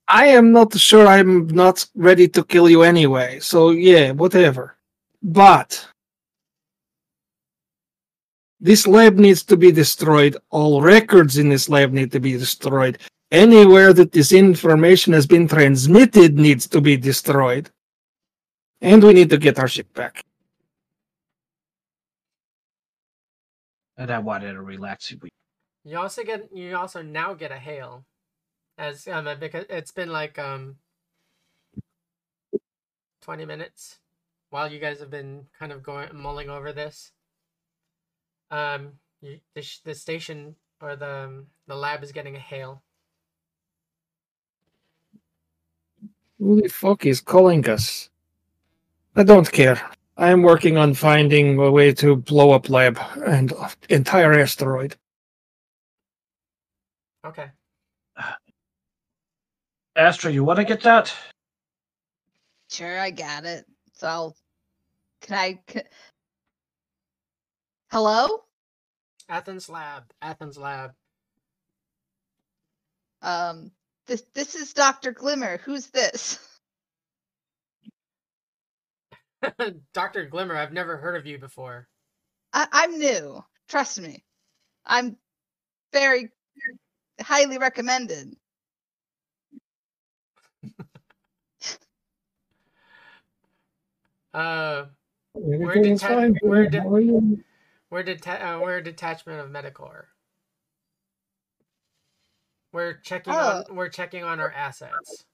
I 0.07 0.27
am 0.27 0.51
not 0.51 0.77
sure 0.77 1.07
I'm 1.07 1.47
not 1.47 1.85
ready 1.95 2.27
to 2.29 2.43
kill 2.43 2.69
you 2.69 2.83
anyway. 2.83 3.39
So 3.39 3.71
yeah, 3.71 4.11
whatever. 4.11 4.75
But 5.21 5.87
this 8.59 8.87
lab 8.87 9.15
needs 9.15 9.43
to 9.43 9.57
be 9.57 9.71
destroyed. 9.71 10.37
All 10.49 10.81
records 10.81 11.37
in 11.37 11.49
this 11.49 11.69
lab 11.69 11.93
need 11.93 12.11
to 12.11 12.19
be 12.19 12.33
destroyed. 12.33 12.97
Anywhere 13.31 13.93
that 13.93 14.11
this 14.11 14.31
information 14.31 15.11
has 15.13 15.25
been 15.25 15.47
transmitted 15.47 16.37
needs 16.37 16.67
to 16.67 16.79
be 16.79 16.95
destroyed. 16.95 17.69
And 18.81 19.03
we 19.03 19.13
need 19.13 19.29
to 19.31 19.37
get 19.37 19.59
our 19.59 19.67
ship 19.67 19.91
back. 19.93 20.21
And 23.97 24.11
I 24.11 24.19
wanted 24.19 24.55
a 24.55 24.61
relaxing 24.61 25.19
week. 25.21 25.31
You 25.85 25.97
also 25.97 26.23
get. 26.23 26.49
You 26.53 26.77
also 26.77 27.01
now 27.01 27.33
get 27.33 27.51
a 27.51 27.57
hail, 27.57 28.05
as 28.77 29.07
um 29.07 29.27
uh, 29.27 29.35
because 29.35 29.65
it's 29.69 29.91
been 29.91 30.09
like 30.09 30.37
um. 30.39 30.77
Twenty 33.21 33.45
minutes, 33.45 33.99
while 34.49 34.69
you 34.69 34.79
guys 34.79 34.99
have 34.99 35.09
been 35.09 35.45
kind 35.57 35.71
of 35.71 35.81
going 35.81 36.09
mulling 36.13 36.49
over 36.49 36.73
this. 36.73 37.13
Um, 38.51 38.99
you, 39.21 39.39
the 39.55 39.65
the 39.85 39.95
station 39.95 40.55
or 40.81 40.97
the 40.97 41.09
um, 41.09 41.47
the 41.65 41.75
lab 41.75 42.03
is 42.03 42.11
getting 42.11 42.35
a 42.35 42.39
hail. 42.39 42.83
Who 46.37 46.61
the 46.61 46.67
fuck 46.67 47.05
is 47.05 47.21
calling 47.21 47.67
us? 47.69 48.09
I 49.15 49.23
don't 49.23 49.49
care. 49.49 49.81
I 50.17 50.29
am 50.31 50.41
working 50.41 50.77
on 50.77 50.93
finding 50.93 51.57
a 51.57 51.71
way 51.71 51.93
to 51.93 52.17
blow 52.17 52.51
up 52.51 52.69
lab 52.69 52.99
and 53.25 53.53
entire 53.87 54.33
asteroid. 54.33 54.97
Okay. 57.25 57.51
Astra, 59.95 60.31
you 60.31 60.43
want 60.43 60.57
to 60.57 60.65
get 60.65 60.81
that? 60.81 61.13
Sure, 62.71 62.99
I 62.99 63.11
got 63.11 63.45
it. 63.45 63.65
So, 63.93 64.07
I'll, 64.07 64.37
can 65.21 65.37
I? 65.37 65.59
c 65.71 65.81
Hello? 67.91 68.39
Athens 69.29 69.69
lab. 69.69 70.03
Athens 70.21 70.57
lab. 70.57 70.93
Um, 73.21 73.71
this 74.07 74.23
this 74.33 74.55
is 74.55 74.73
Doctor 74.73 75.11
Glimmer. 75.11 75.57
Who's 75.59 75.87
this? 75.87 76.39
Doctor 79.93 80.25
Glimmer. 80.25 80.55
I've 80.55 80.73
never 80.73 80.97
heard 80.97 81.15
of 81.15 81.27
you 81.27 81.37
before. 81.37 81.87
I, 82.51 82.67
I'm 82.71 82.97
new. 82.97 83.43
Trust 83.69 84.01
me. 84.01 84.23
I'm 84.85 85.17
very 85.93 86.29
highly 87.21 87.59
recommended. 87.59 88.35
Uh, 94.33 94.85
Everything 95.35 95.93
is 95.93 96.01
deta- 96.01 96.07
fine. 96.07 96.37
we're 96.41 96.49
Where, 96.49 96.69
de- 96.69 96.81
how 96.81 96.93
are 96.95 96.99
you? 96.99 97.43
we're 97.91 98.03
deta- 98.03 98.41
uh, 98.57 98.59
we're 98.61 98.81
detachment 98.81 99.39
of 99.39 99.49
Medicore. 99.51 100.05
We're 102.71 102.93
checking 102.95 103.31
on 103.69 103.75
we're 103.75 103.89
checking 103.89 104.23
on 104.23 104.39
our 104.39 104.51
assets. 104.51 105.25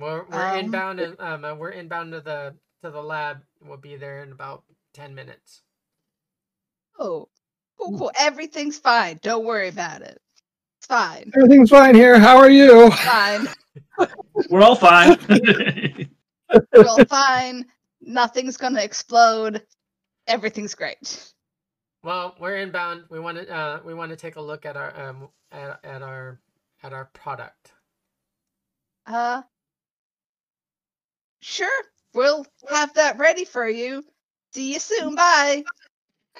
We're 0.00 0.24
we're 0.28 0.48
Um, 0.48 0.58
inbound 0.58 0.98
and 0.98 1.14
um 1.20 1.44
uh, 1.44 1.54
we're 1.54 1.70
inbound 1.70 2.10
to 2.12 2.20
the 2.20 2.56
to 2.82 2.90
the 2.90 3.00
lab. 3.02 3.42
We'll 3.64 3.76
be 3.78 3.94
there 3.94 4.24
in 4.24 4.32
about 4.32 4.64
ten 4.92 5.14
minutes. 5.14 5.62
Oh, 6.98 7.28
cool, 7.78 7.96
cool. 7.98 8.12
Everything's 8.18 8.78
fine. 8.80 9.20
Don't 9.22 9.44
worry 9.44 9.68
about 9.68 10.02
it. 10.02 10.20
It's 10.86 10.94
fine. 10.94 11.32
Everything's 11.34 11.70
fine 11.70 11.96
here. 11.96 12.16
How 12.16 12.36
are 12.36 12.48
you? 12.48 12.92
Fine. 12.92 13.48
We're 14.50 14.62
all 14.62 14.76
fine. 14.76 15.18
We're 15.28 16.86
all 16.86 17.04
fine. 17.06 17.66
Nothing's 18.00 18.56
gonna 18.56 18.82
explode. 18.82 19.62
Everything's 20.28 20.76
great. 20.76 21.32
Well, 22.04 22.36
we're 22.38 22.58
inbound. 22.58 23.02
We 23.10 23.18
want 23.18 23.36
to 23.36 23.52
uh 23.52 23.80
we 23.84 23.94
want 23.94 24.10
to 24.10 24.16
take 24.16 24.36
a 24.36 24.40
look 24.40 24.64
at 24.64 24.76
our 24.76 24.96
um 25.08 25.28
at, 25.50 25.80
at 25.82 26.02
our 26.02 26.38
at 26.84 26.92
our 26.92 27.06
product. 27.06 27.72
Uh, 29.08 29.42
sure. 31.40 31.82
We'll 32.14 32.46
have 32.70 32.94
that 32.94 33.18
ready 33.18 33.44
for 33.44 33.68
you. 33.68 34.04
See 34.54 34.74
you 34.74 34.78
soon. 34.78 35.16
Bye. 35.16 35.64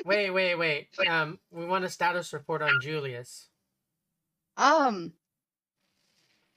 Wait, 0.05 0.31
wait, 0.31 0.55
wait. 0.55 0.87
Um, 1.09 1.41
we 1.51 1.65
want 1.65 1.85
a 1.85 1.91
status 1.91 2.33
report 2.33 2.63
on 2.63 2.71
Julius. 2.81 3.49
Um, 4.57 5.12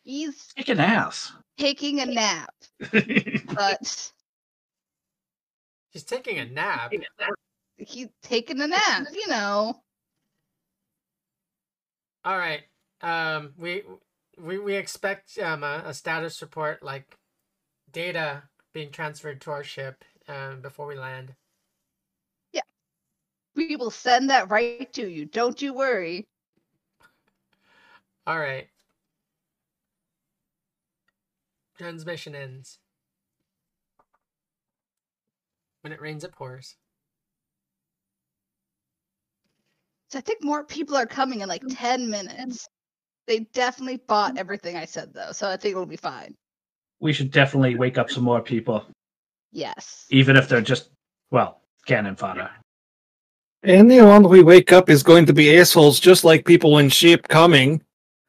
he's 0.03 0.47
Kick 0.55 0.69
an 0.69 0.79
ass. 0.79 1.33
taking 1.57 1.99
a 1.99 2.05
nap, 2.05 2.53
but 2.91 4.11
he's 5.91 6.03
taking 6.03 6.39
a 6.39 6.45
nap. 6.45 6.93
he's 7.77 8.07
taking 8.23 8.61
a 8.61 8.67
nap. 8.67 9.07
You 9.13 9.27
know. 9.27 9.81
All 12.23 12.37
right. 12.37 12.63
Um, 13.01 13.53
we 13.57 13.83
we 14.37 14.59
we 14.59 14.75
expect 14.75 15.37
um 15.39 15.63
a, 15.63 15.83
a 15.85 15.93
status 15.93 16.41
report 16.41 16.83
like 16.83 17.17
data 17.91 18.43
being 18.73 18.91
transferred 18.91 19.41
to 19.41 19.51
our 19.51 19.63
ship 19.63 20.03
um 20.27 20.61
before 20.61 20.87
we 20.87 20.95
land. 20.95 21.33
Yeah. 22.53 22.61
We 23.55 23.75
will 23.75 23.91
send 23.91 24.29
that 24.29 24.49
right 24.49 24.91
to 24.93 25.07
you. 25.07 25.25
Don't 25.25 25.61
you 25.61 25.73
worry. 25.73 26.27
All 28.27 28.39
right. 28.39 28.67
Transmission 31.77 32.35
ends. 32.35 32.79
When 35.81 35.93
it 35.93 36.01
rains, 36.01 36.23
it 36.23 36.33
pours. 36.33 36.75
So 40.09 40.17
I 40.19 40.21
think 40.21 40.43
more 40.43 40.63
people 40.65 40.97
are 40.97 41.05
coming 41.05 41.41
in 41.41 41.47
like 41.47 41.63
10 41.69 42.09
minutes. 42.09 42.67
They 43.27 43.41
definitely 43.53 43.97
bought 44.07 44.37
everything 44.37 44.75
I 44.75 44.85
said 44.85 45.13
though, 45.13 45.31
so 45.31 45.47
I 45.49 45.55
think 45.55 45.73
it'll 45.73 45.85
be 45.85 45.95
fine. 45.95 46.35
we 46.99 47.13
should 47.13 47.31
definitely 47.31 47.75
wake 47.75 47.97
up 47.97 48.09
some 48.09 48.23
more 48.23 48.41
people, 48.41 48.83
Yes. 49.53 50.05
even 50.09 50.35
if 50.35 50.49
they're 50.49 50.59
just, 50.61 50.89
well, 51.31 51.61
cannon 51.85 52.15
fodder. 52.17 52.49
Anyone 53.63 54.27
we 54.27 54.41
wake 54.43 54.73
up 54.73 54.89
is 54.89 55.01
going 55.03 55.25
to 55.27 55.33
be 55.33 55.57
assholes, 55.57 55.99
just 55.99 56.23
like 56.25 56.43
people 56.45 56.77
in 56.79 56.89
sheep 56.89 57.27
coming. 57.29 57.81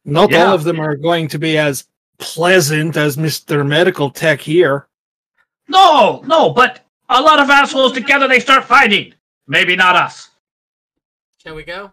Not 0.04 0.30
Yeah. 0.30 0.46
all 0.46 0.54
of 0.54 0.64
them 0.64 0.80
are 0.80 0.96
going 0.96 1.28
to 1.28 1.38
be 1.38 1.58
as 1.58 1.84
pleasant 2.18 2.96
as 2.96 3.16
Mister 3.18 3.64
Medical 3.64 4.10
Tech 4.10 4.40
here. 4.40 4.86
No, 5.68 6.22
no, 6.26 6.50
but 6.50 6.80
a 7.08 7.20
lot 7.20 7.38
of 7.40 7.48
assholes 7.50 7.92
together, 7.92 8.26
they 8.28 8.40
start 8.40 8.64
fighting. 8.64 9.14
Maybe 9.46 9.76
not 9.76 9.96
us. 9.96 10.30
Shall 11.42 11.54
we 11.54 11.62
go? 11.64 11.92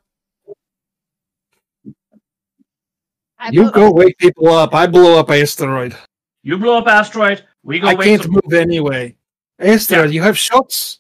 I 3.40 3.50
You 3.52 3.66
vote- 3.66 3.74
go 3.74 3.92
wake 3.92 4.18
people 4.18 4.50
up. 4.50 4.74
I 4.74 4.88
blow 4.88 5.20
up 5.20 5.30
asteroid. 5.30 5.96
You 6.44 6.58
blow 6.58 6.78
up 6.80 6.88
asteroid. 6.88 7.46
We 7.64 7.80
go 7.80 7.88
I 7.90 7.94
wake 7.94 8.08
can't 8.08 8.24
some- 8.24 8.32
move 8.32 8.54
anyway. 8.54 9.16
Asteroid, 9.60 10.12
you 10.12 10.22
have 10.22 10.38
shots. 10.38 11.00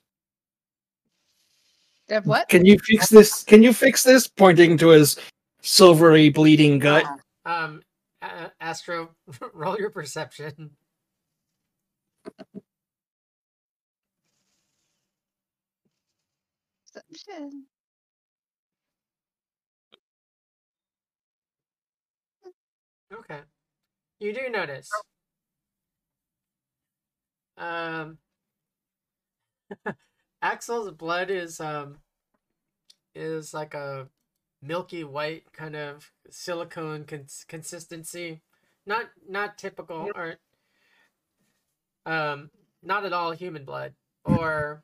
Dev, 2.07 2.25
what? 2.25 2.47
Can 2.47 2.65
you 2.65 2.77
fix 2.79 3.09
this? 3.09 3.43
Can 3.43 3.63
you 3.63 3.73
fix 3.73 4.03
this? 4.03 4.27
Pointing 4.27 4.77
to 4.77 4.89
his 4.89 5.17
silvery 5.61 6.29
bleeding 6.29 6.79
gut. 6.79 7.05
Um, 7.45 7.81
uh, 8.21 8.49
Astro, 8.59 9.11
roll 9.53 9.77
your 9.77 9.89
perception. 9.89 10.71
Perception. 16.93 17.65
Okay. 23.13 23.39
You 24.19 24.33
do 24.33 24.49
notice. 24.49 24.89
Um 27.57 28.17
Axel's 30.41 30.91
blood 30.91 31.29
is 31.31 31.59
um 31.59 31.97
is 33.15 33.53
like 33.53 33.73
a 33.73 34.07
milky 34.61 35.03
white 35.03 35.51
kind 35.53 35.75
of 35.75 36.11
silicone 36.29 37.05
cons- 37.05 37.45
consistency. 37.47 38.41
Not 38.85 39.07
not 39.27 39.57
typical 39.57 40.11
or 40.15 40.37
um 42.05 42.51
not 42.81 43.05
at 43.05 43.13
all 43.13 43.31
human 43.31 43.65
blood 43.65 43.95
or 44.23 44.83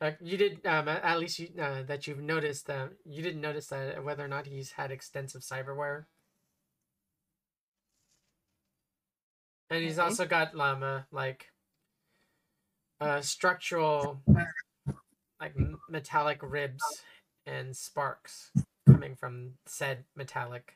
like 0.00 0.18
you 0.20 0.36
did 0.36 0.64
um 0.66 0.88
at 0.88 1.18
least 1.18 1.38
you 1.38 1.48
uh, 1.60 1.82
that 1.82 2.06
you've 2.06 2.20
noticed 2.20 2.66
that 2.66 2.92
you 3.04 3.22
didn't 3.22 3.40
notice 3.40 3.66
that 3.68 4.02
whether 4.04 4.24
or 4.24 4.28
not 4.28 4.46
he's 4.46 4.72
had 4.72 4.90
extensive 4.90 5.42
cyberware. 5.42 6.06
And 9.70 9.82
he's 9.82 9.98
Okay. 9.98 10.02
also 10.04 10.26
got 10.26 10.54
llama 10.54 11.06
like 11.10 11.52
uh 13.00 13.20
structural 13.20 14.22
like 15.40 15.54
metallic 15.88 16.40
ribs 16.42 16.82
and 17.46 17.74
sparks 17.74 18.50
coming 18.86 19.16
from 19.16 19.52
said 19.66 20.04
metallic. 20.14 20.74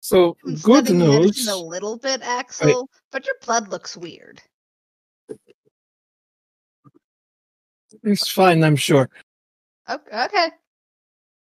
So 0.00 0.36
I'm 0.46 0.54
good 0.56 0.90
news. 0.90 1.48
a 1.48 1.56
little 1.56 1.98
bit, 1.98 2.22
Axel, 2.22 2.88
but 3.10 3.26
your 3.26 3.34
blood 3.44 3.68
looks 3.68 3.96
weird. 3.96 4.40
It's 8.04 8.28
fine, 8.28 8.62
I'm 8.62 8.76
sure. 8.76 9.10
Okay. 9.90 10.24
okay. 10.24 10.50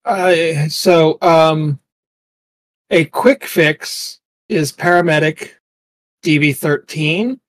Uh, 0.06 0.70
so, 0.70 1.20
um, 1.22 1.80
a 2.90 3.06
quick 3.06 3.46
fix 3.46 4.22
is 4.50 4.72
paramedic 4.72 5.52
DV13. 6.24 7.40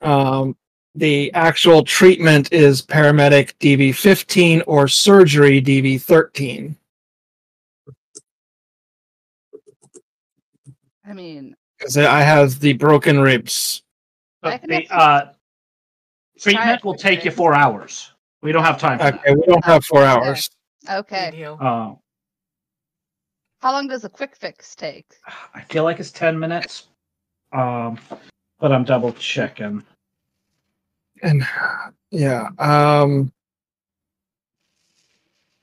Um, 0.00 0.56
the 0.94 1.32
actual 1.34 1.82
treatment 1.84 2.52
is 2.52 2.82
paramedic 2.82 3.54
DV15 3.60 4.62
or 4.66 4.88
surgery 4.88 5.60
DV13. 5.60 6.76
I 11.04 11.12
mean, 11.12 11.54
Because 11.78 11.96
I 11.98 12.20
have 12.20 12.58
the 12.60 12.72
broken 12.72 13.20
ribs. 13.20 13.82
I 14.42 14.58
But 14.58 14.62
the 14.68 14.86
uh, 14.90 15.32
treatment 16.38 16.84
will 16.84 16.94
take 16.94 17.24
you 17.24 17.30
four 17.30 17.54
hours. 17.54 18.12
We 18.42 18.52
don't 18.52 18.64
have 18.64 18.78
time 18.78 18.98
for 18.98 19.06
Okay, 19.06 19.34
we 19.34 19.46
don't 19.46 19.64
have 19.64 19.84
four 19.84 20.02
hours. 20.02 20.50
okay. 20.90 21.30
Heal. 21.34 21.58
Uh, 21.60 21.94
How 23.60 23.72
long 23.72 23.88
does 23.88 24.04
a 24.04 24.08
quick 24.08 24.36
fix 24.36 24.74
take? 24.74 25.14
I 25.54 25.62
feel 25.62 25.84
like 25.84 25.98
it's 25.98 26.10
ten 26.10 26.38
minutes. 26.38 26.88
Um, 27.52 27.98
but 28.58 28.72
I'm 28.72 28.84
double 28.84 29.12
checking. 29.12 29.82
And 31.22 31.42
yeah, 32.10 32.48
um, 32.58 33.32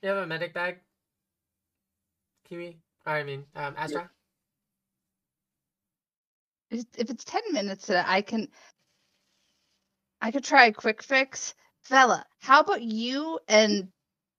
You 0.01 0.09
have 0.09 0.17
a 0.17 0.27
medic 0.27 0.53
bag? 0.53 0.79
Kiwi? 2.43 2.77
Or, 3.05 3.13
I 3.13 3.23
mean, 3.23 3.45
um, 3.55 3.73
Astra? 3.77 4.09
If 6.69 6.85
if 6.97 7.09
it's 7.09 7.23
ten 7.23 7.41
minutes, 7.51 7.89
I 7.89 8.21
can. 8.21 8.49
I 10.21 10.31
could 10.31 10.43
try 10.43 10.65
a 10.65 10.73
quick 10.73 11.03
fix, 11.03 11.53
fella. 11.83 12.25
How 12.39 12.61
about 12.61 12.81
you 12.81 13.39
and 13.47 13.89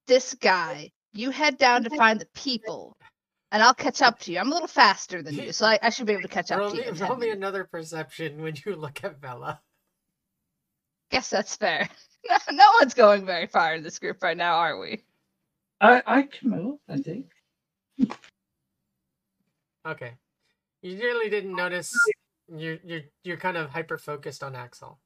this 0.07 0.35
guy? 0.35 0.90
You 1.12 1.31
head 1.31 1.59
down 1.59 1.85
to 1.85 1.90
find 1.90 2.21
the 2.21 2.27
people, 2.35 2.97
and 3.55 3.62
I'll 3.62 3.73
catch 3.73 4.03
up 4.03 4.19
to 4.21 4.33
you. 4.33 4.40
I'm 4.40 4.51
a 4.51 4.53
little 4.53 4.67
faster 4.67 5.23
than 5.23 5.37
you, 5.37 5.53
so 5.53 5.64
I, 5.64 5.79
I 5.81 5.90
should 5.90 6.07
be 6.07 6.12
able 6.12 6.23
to 6.23 6.29
catch 6.29 6.51
up 6.51 6.59
Roll 6.59 6.71
to 6.73 6.77
you. 6.77 6.83
in 6.83 6.97
10 6.97 7.09
roll 7.09 7.17
me 7.17 7.31
another 7.31 7.62
perception 7.62 8.43
when 8.43 8.57
you 8.67 8.75
look 8.75 9.05
at 9.05 9.21
Bella. 9.21 9.61
Guess 11.12 11.31
that's 11.31 11.55
fair. 11.55 11.88
no 12.51 12.64
one's 12.81 12.95
going 12.95 13.25
very 13.25 13.47
far 13.47 13.77
in 13.77 13.85
this 13.85 14.01
group 14.01 14.21
right 14.25 14.37
now, 14.37 14.57
are 14.57 14.77
we? 14.81 15.05
I 15.81 16.03
I 16.05 16.23
can 16.23 16.51
move. 16.51 16.79
I 16.88 16.97
think. 16.97 17.27
Okay. 19.87 20.14
You 20.83 20.99
really 20.99 21.31
didn't 21.31 21.55
notice. 21.55 21.93
You're 22.49 22.79
you're 22.85 23.03
you're 23.23 23.37
kind 23.37 23.57
of 23.57 23.71
hyper 23.71 23.99
focused 23.99 24.43
on 24.43 24.57
Axel. 24.57 24.99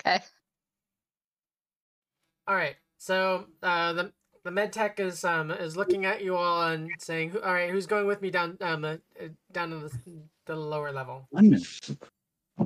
Okay. 0.00 0.22
All 2.46 2.54
right. 2.54 2.76
So 2.98 3.46
uh, 3.62 3.92
the 3.92 4.12
the 4.48 4.52
med 4.52 4.72
tech 4.72 4.98
is 4.98 5.24
um 5.24 5.50
is 5.50 5.76
looking 5.76 6.06
at 6.06 6.24
you 6.24 6.34
all 6.34 6.68
and 6.68 6.90
saying, 6.98 7.36
"All 7.44 7.52
right, 7.52 7.70
who's 7.70 7.86
going 7.86 8.06
with 8.06 8.22
me 8.22 8.30
down 8.30 8.56
um 8.62 8.82
uh, 8.82 8.96
down 9.52 9.68
to 9.70 9.78
the, 9.80 9.92
the 10.46 10.56
lower 10.56 10.90
level?" 10.90 11.26
One 11.28 11.50
minute. 11.50 11.68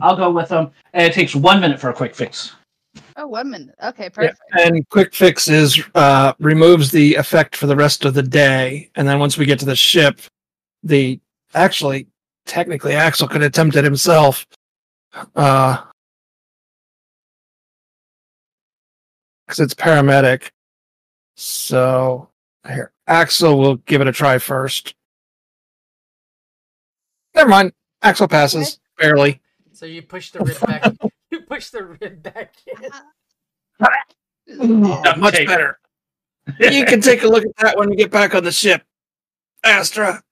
I'll 0.01 0.15
go 0.15 0.31
with 0.31 0.49
them. 0.49 0.71
And 0.93 1.05
it 1.05 1.13
takes 1.13 1.35
one 1.35 1.61
minute 1.61 1.81
for 1.81 1.91
a 1.91 1.93
quick 1.93 2.15
fix. 2.15 2.53
Oh, 3.17 3.27
one 3.27 3.51
minute. 3.51 3.75
Okay, 3.83 4.05
yeah, 4.05 4.09
perfect. 4.11 4.41
and 4.61 4.89
quick 4.91 5.13
fix 5.13 5.49
is 5.49 5.83
uh, 5.97 6.35
removes 6.39 6.93
the 6.93 7.17
effect 7.17 7.57
for 7.57 7.67
the 7.67 7.75
rest 7.75 8.05
of 8.05 8.15
the 8.15 8.23
day, 8.23 8.89
and 8.95 9.09
then 9.09 9.19
once 9.19 9.37
we 9.37 9.45
get 9.45 9.59
to 9.59 9.67
the 9.67 9.75
ship, 9.75 10.21
the 10.85 11.19
actually 11.53 12.07
technically 12.47 12.95
Axel 12.95 13.27
could 13.27 13.43
attempt 13.43 13.75
it 13.75 13.83
himself. 13.83 14.47
Uh, 15.35 15.83
because 19.49 19.59
it's 19.59 19.75
paramedic. 19.75 20.49
So 21.45 22.29
here, 22.69 22.93
Axel 23.09 23.59
will 23.59 23.75
give 23.77 24.01
it 24.01 24.07
a 24.07 24.13
try 24.13 24.39
first. 24.39 24.95
Never 27.35 27.51
mind. 27.51 27.73
Axel 28.01 28.29
passes 28.29 28.79
barely. 28.97 29.41
So 29.73 29.87
you 29.87 30.03
push 30.03 30.31
the 30.31 30.41
rib 30.41 30.61
back. 30.61 30.93
You 31.33 31.41
push 31.41 31.71
the 31.71 31.83
rib 31.83 32.23
back 32.23 32.53
in. 32.67 32.91
Duct 34.83 35.19
Much 35.19 35.35
tape. 35.35 35.49
better. 35.49 35.79
you 36.61 36.85
can 36.85 37.01
take 37.01 37.23
a 37.23 37.27
look 37.27 37.43
at 37.43 37.57
that 37.57 37.79
when 37.79 37.89
we 37.89 37.97
get 37.97 38.11
back 38.11 38.35
on 38.35 38.45
the 38.45 38.53
ship. 38.53 38.83
Astra. 39.65 40.23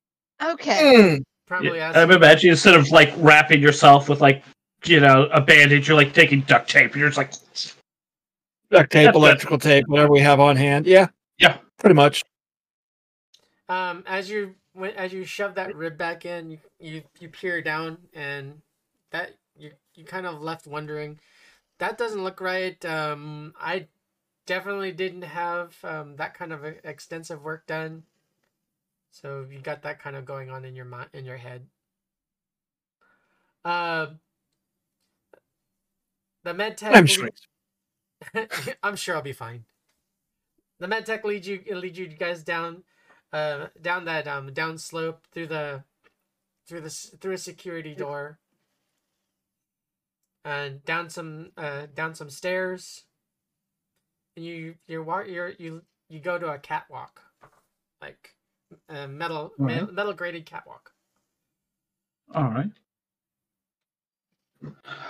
Okay. 0.45 0.95
Mm. 0.95 1.23
Probably 1.47 1.79
Yeah, 1.79 1.89
ask. 1.89 1.97
I'm 1.97 2.11
imagining 2.11 2.53
instead 2.53 2.75
of 2.75 2.91
like 2.91 3.15
wrapping 3.17 3.63
yourself 3.63 4.11
with 4.11 4.21
like 4.21 4.45
you 4.85 5.01
know 5.01 5.27
a 5.33 5.41
bandage, 5.41 5.89
you're 5.89 5.97
like 5.97 6.13
taking 6.13 6.43
duct 6.43 6.69
tape. 6.69 6.95
You're 6.95 7.09
just 7.09 7.17
like 7.17 7.33
Duct 8.71 8.93
tape, 8.93 9.15
electrical 9.15 9.59
tape, 9.59 9.85
whatever 9.89 10.13
we 10.13 10.21
have 10.21 10.41
on 10.41 10.57
hand. 10.57 10.87
Yeah. 10.87 11.09
Yeah. 11.39 11.59
Pretty 11.79 11.95
much. 11.95 12.23
Um, 13.69 14.05
as 14.07 14.29
you 14.31 14.55
when 14.73 14.93
as 14.93 15.13
you 15.13 15.25
shove 15.25 15.55
that 15.55 15.75
rib 15.75 15.97
back 15.97 16.25
in, 16.25 16.51
you 16.51 16.59
you, 16.79 17.03
you 17.19 17.29
peer 17.29 17.63
down, 17.63 17.99
and 18.15 18.61
that 19.11 19.37
you 19.57 19.73
you 19.95 20.05
kind 20.05 20.27
of 20.27 20.43
left 20.43 20.67
wondering. 20.67 21.19
That 21.79 21.97
doesn't 21.97 22.23
look 22.23 22.41
right. 22.41 22.83
Um, 22.85 23.55
I 23.61 23.87
definitely 24.47 24.93
didn't 24.93 25.23
have 25.23 25.77
um, 25.85 26.17
that 26.17 26.35
kind 26.35 26.53
of 26.53 26.65
e- 26.65 26.81
extensive 26.85 27.43
work 27.43 27.67
done. 27.67 28.03
So 29.13 29.47
you 29.51 29.61
got 29.61 29.83
that 29.83 29.99
kind 29.99 30.17
of 30.17 30.25
going 30.25 30.51
on 30.51 30.65
in 30.65 30.77
your 30.77 30.85
mind 30.85 31.09
in 31.13 31.25
your 31.25 31.37
head. 31.37 31.67
Uh, 33.65 34.07
the 36.43 36.55
med 36.55 36.77
tech. 36.77 36.95
I'm 36.95 37.07
sure. 37.07 37.29
I'm 38.83 38.97
sure 38.97 39.17
I'll 39.17 39.23
be 39.23 39.33
fine. 39.33 39.65
The 40.79 40.89
med 40.89 41.07
tech 41.07 41.25
leads 41.25 41.47
you 41.47 41.63
lead 41.71 41.97
you 41.97 42.07
guys 42.07 42.43
down, 42.43 42.85
uh, 43.33 43.67
down 43.81 44.05
that 44.07 44.27
um 44.27 44.53
down 44.53 44.79
slope 44.79 45.27
through 45.33 45.49
the, 45.49 45.85
through 46.67 46.81
the 46.81 46.91
through 46.91 47.35
a 47.35 47.39
security 47.39 47.95
door. 47.95 48.39
And 50.45 50.83
down 50.85 51.11
some 51.11 51.53
uh 51.57 51.87
down 51.95 52.15
some 52.15 52.31
stairs. 52.31 53.05
And 54.37 54.45
you 54.45 54.75
you're 54.87 55.27
you're 55.27 55.51
you 55.59 55.83
you 56.09 56.19
go 56.21 56.39
to 56.39 56.49
a 56.49 56.59
catwalk, 56.59 57.21
like 58.01 58.35
a 58.89 59.07
metal 59.07 59.53
me- 59.59 59.75
Alright. 59.75 59.93
metal 59.93 60.15
graded 60.15 60.47
catwalk. 60.47 60.93
all 62.35 62.45
right. 62.45 62.71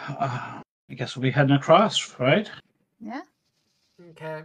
Uh, 0.09 0.61
I 0.91 0.95
guess 0.95 1.17
we'll 1.17 1.23
be 1.23 1.31
heading 1.31 1.57
across, 1.57 2.19
right? 2.19 2.51
Yeah. 3.01 3.23
Okay. 4.11 4.43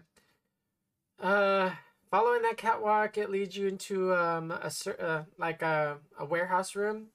Uh, 1.21 1.71
following 2.09 2.41
that 2.43 2.57
catwalk, 2.57 3.17
it 3.17 3.29
leads 3.29 3.55
you 3.57 3.67
into 3.67 4.13
um 4.15 4.51
a 4.51 4.71
uh, 4.99 5.23
like 5.37 5.61
a 5.61 5.97
a 6.19 6.25
warehouse 6.25 6.75
room 6.75 7.07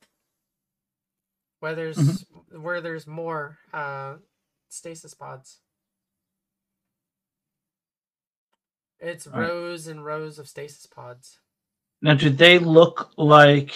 where 1.61 1.75
there's 1.75 2.25
where 2.53 2.81
there's 2.81 3.07
more 3.07 3.59
uh 3.73 4.15
stasis 4.69 5.15
pods. 5.15 5.59
It's 8.99 9.27
Alright. 9.27 9.49
rows 9.49 9.87
and 9.87 10.05
rows 10.05 10.39
of 10.39 10.49
stasis 10.49 10.87
pods. 10.87 11.39
Now, 12.03 12.15
did 12.15 12.37
they 12.39 12.59
look 12.59 13.13
like 13.17 13.73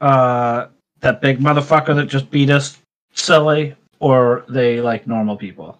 uh 0.00 0.66
that 1.00 1.20
big 1.20 1.38
motherfucker 1.38 1.94
that 1.94 2.06
just 2.06 2.30
beat 2.30 2.50
us 2.50 2.78
silly 3.12 3.76
or 4.00 4.44
they 4.48 4.80
like 4.80 5.06
normal 5.06 5.36
people? 5.36 5.78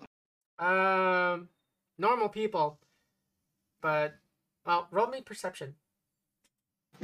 Um, 0.61 1.18
normal 1.99 2.29
people, 2.29 2.79
but 3.83 4.15
well, 4.67 4.89
roll 4.91 5.09
me 5.09 5.21
perception. 5.21 5.75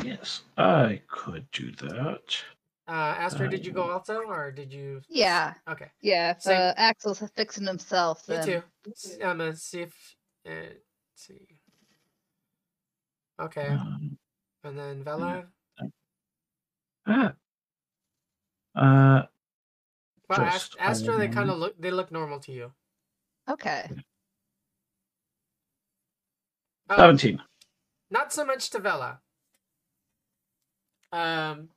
Yes, 0.03 0.43
I 0.57 1.03
could 1.09 1.51
do 1.53 1.71
that. 1.73 2.37
Uh, 2.87 3.15
Astra, 3.17 3.49
did 3.49 3.65
you 3.65 3.73
go 3.73 3.91
also, 3.91 4.19
or 4.23 4.51
did 4.51 4.73
you? 4.73 5.01
Yeah. 5.09 5.55
Okay. 5.69 5.91
Yeah, 6.03 6.33
if 6.33 6.43
Same. 6.43 6.61
uh, 6.61 6.75
Axel's 6.77 7.23
fixing 7.35 7.67
himself, 7.67 8.29
Me 8.29 8.37
too. 8.45 8.63
S- 8.91 9.17
I'm 9.25 9.39
gonna 9.39 9.57
see 9.57 9.83
if. 9.83 10.17
Uh, 10.47 10.51
let's 10.51 10.77
see. 11.15 11.47
Okay, 13.41 13.69
Um, 13.69 14.17
and 14.63 14.79
then 14.79 15.03
Vela. 15.03 15.47
ah. 17.07 17.33
Uh, 18.77 19.23
Well, 20.29 20.41
Ast- 20.43 20.77
Astra, 20.79 21.17
they 21.17 21.29
kind 21.29 21.51
of 21.51 21.59
look. 21.59 21.81
They 21.81 21.91
look 21.91 22.11
normal 22.13 22.41
to 22.41 22.53
you. 22.53 22.73
okay. 23.49 23.89
Oh, 26.91 26.97
seventeen. 26.97 27.41
not 28.11 28.33
so 28.33 28.45
much 28.45 28.71
to 28.71 28.79
Vela. 28.79 29.21
Um, 31.13 31.69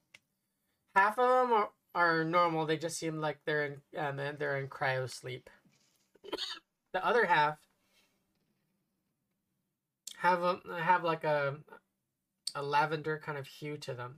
half 0.95 1.17
of 1.19 1.29
them 1.29 1.53
are, 1.53 1.69
are 1.95 2.23
normal. 2.23 2.65
They 2.65 2.77
just 2.77 2.97
seem 2.97 3.17
like 3.21 3.39
they're 3.45 3.65
in 3.65 3.99
um, 3.99 4.17
they're 4.39 4.57
in 4.57 4.67
cryo 4.67 5.09
sleep. 5.09 5.49
The 6.93 7.05
other 7.05 7.25
half 7.25 7.57
have 10.17 10.41
a, 10.43 10.59
have 10.81 11.03
like 11.03 11.23
a 11.23 11.57
a 12.55 12.63
lavender 12.63 13.21
kind 13.23 13.37
of 13.37 13.47
hue 13.47 13.77
to 13.77 13.93
them. 13.93 14.15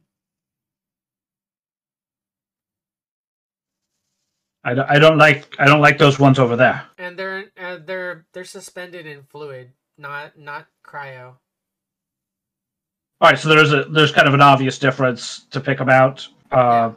I 4.64 4.74
don't, 4.74 4.90
I 4.90 5.00
don't 5.00 5.18
like 5.18 5.56
I 5.60 5.66
don't 5.66 5.82
like 5.82 5.98
those 5.98 6.20
ones 6.20 6.40
over 6.40 6.56
there. 6.56 6.86
and 6.98 7.18
they're 7.18 7.46
uh, 7.60 7.78
they're 7.86 8.26
they're 8.34 8.44
suspended 8.46 9.06
in 9.06 9.24
fluid, 9.24 9.72
not 10.00 10.38
not 10.40 10.68
cryo. 10.86 11.36
All 13.22 13.30
right, 13.30 13.38
so 13.38 13.50
there's 13.50 13.74
a 13.74 13.84
there's 13.86 14.12
kind 14.12 14.28
of 14.28 14.34
an 14.34 14.42
obvious 14.42 14.80
difference 14.80 15.46
to 15.52 15.60
pick 15.60 15.78
them 15.78 15.90
out. 15.90 16.28
Uh, 16.52 16.94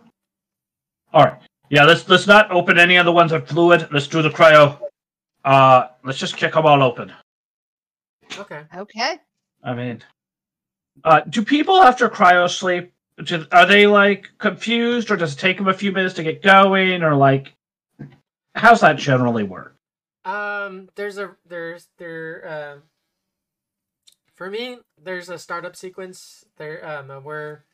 all 1.13 1.25
right, 1.25 1.41
yeah. 1.69 1.85
Let's 1.85 2.09
let's 2.09 2.27
not 2.27 2.51
open 2.53 2.79
any 2.79 2.97
of 2.97 3.05
the 3.05 3.13
ones 3.13 3.33
that 3.33 3.49
fluid. 3.49 3.89
Let's 3.91 4.07
do 4.07 4.23
the 4.23 4.31
cryo. 4.31 4.79
Uh, 5.45 5.89
let's 6.05 6.19
just 6.19 6.37
kick 6.37 6.55
them 6.55 6.65
all 6.65 6.83
open. 6.83 7.13
Okay. 8.39 8.63
Okay. 8.75 9.19
I 9.65 9.75
mean, 9.75 10.03
uh, 11.05 11.21
do 11.29 11.45
people 11.45 11.83
after 11.83 12.09
cryo 12.09 12.49
sleep? 12.49 12.93
Do, 13.25 13.45
are 13.53 13.67
they 13.67 13.87
like 13.87 14.31
confused, 14.39 15.11
or 15.11 15.17
does 15.17 15.35
it 15.35 15.39
take 15.39 15.57
them 15.57 15.69
a 15.69 15.75
few 15.75 15.93
minutes 15.93 16.15
to 16.15 16.23
get 16.23 16.43
going, 16.43 17.03
or 17.03 17.15
like, 17.15 17.53
how's 18.55 18.81
that 18.81 18.97
generally 18.97 19.43
work? 19.43 19.75
Um, 20.25 20.89
there's 20.95 21.19
a 21.19 21.37
there's 21.49 21.89
there 21.99 22.45
uh, 22.47 22.81
for 24.43 24.51
me 24.51 24.77
there's 25.01 25.29
a 25.29 25.39
startup 25.39 25.77
sequence 25.77 26.45
there 26.57 26.85
um 26.85 27.13
uh, 27.13 27.21
where 27.21 27.65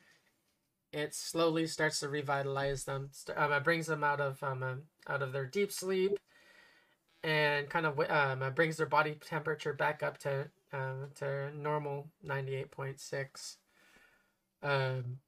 it 0.93 1.15
slowly 1.15 1.67
starts 1.67 2.01
to 2.01 2.09
revitalize 2.11 2.85
them. 2.85 3.09
Um, 3.35 3.53
it 3.53 3.65
brings 3.65 3.87
them 3.87 4.05
out 4.05 4.21
of 4.21 4.43
um 4.43 4.63
uh, 4.63 4.75
out 5.11 5.23
of 5.23 5.33
their 5.33 5.47
deep 5.47 5.73
sleep, 5.73 6.19
and 7.25 7.71
kind 7.71 7.87
of 7.87 7.99
um 7.99 8.43
uh, 8.43 8.51
brings 8.51 8.77
their 8.77 8.87
body 8.87 9.17
temperature 9.25 9.73
back 9.73 10.03
up 10.03 10.19
to 10.19 10.51
um 10.75 11.09
to 11.15 11.51
normal 11.57 12.07
ninety 12.23 12.55
eight 12.55 12.71
point 12.71 13.01
six. 13.01 13.57
Um, 14.63 15.21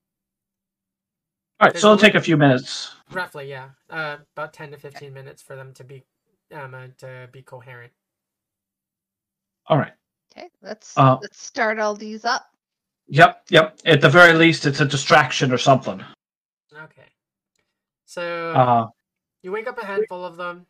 All 1.59 1.69
right, 1.69 1.79
so 1.79 1.89
it'll 1.89 1.97
take 1.99 2.17
a 2.17 2.21
few 2.21 2.37
minutes. 2.37 2.91
roughly, 3.11 3.49
yeah, 3.49 3.71
uh, 3.89 4.19
about 4.37 4.53
ten 4.53 4.73
to 4.73 4.77
fifteen 4.77 5.15
minutes 5.15 5.41
for 5.41 5.57
them 5.57 5.73
to 5.73 5.85
be 5.85 6.05
um 6.53 6.75
uh, 6.75 6.89
to 6.99 7.31
be 7.33 7.41
coherent. 7.41 7.93
All 9.69 9.79
right. 9.79 9.93
Okay. 10.37 10.49
Let's 10.63 10.97
Uh, 10.97 11.19
let's 11.21 11.43
start 11.43 11.79
all 11.79 11.95
these 11.95 12.25
up. 12.25 12.47
Yep, 13.09 13.47
yep. 13.51 13.79
At 13.85 14.01
the 14.01 14.09
very 14.09 14.35
least, 14.35 14.67
it's 14.67 14.81
a 14.81 14.85
distraction 14.85 15.53
or 15.53 15.59
something. 15.59 16.03
Okay. 16.73 17.09
So 18.05 18.53
Uh, 18.55 18.89
you 19.43 19.51
wake 19.53 19.67
up 19.67 19.79
a 19.79 19.87
handful 19.87 20.25
of 20.25 20.37
them. 20.37 20.67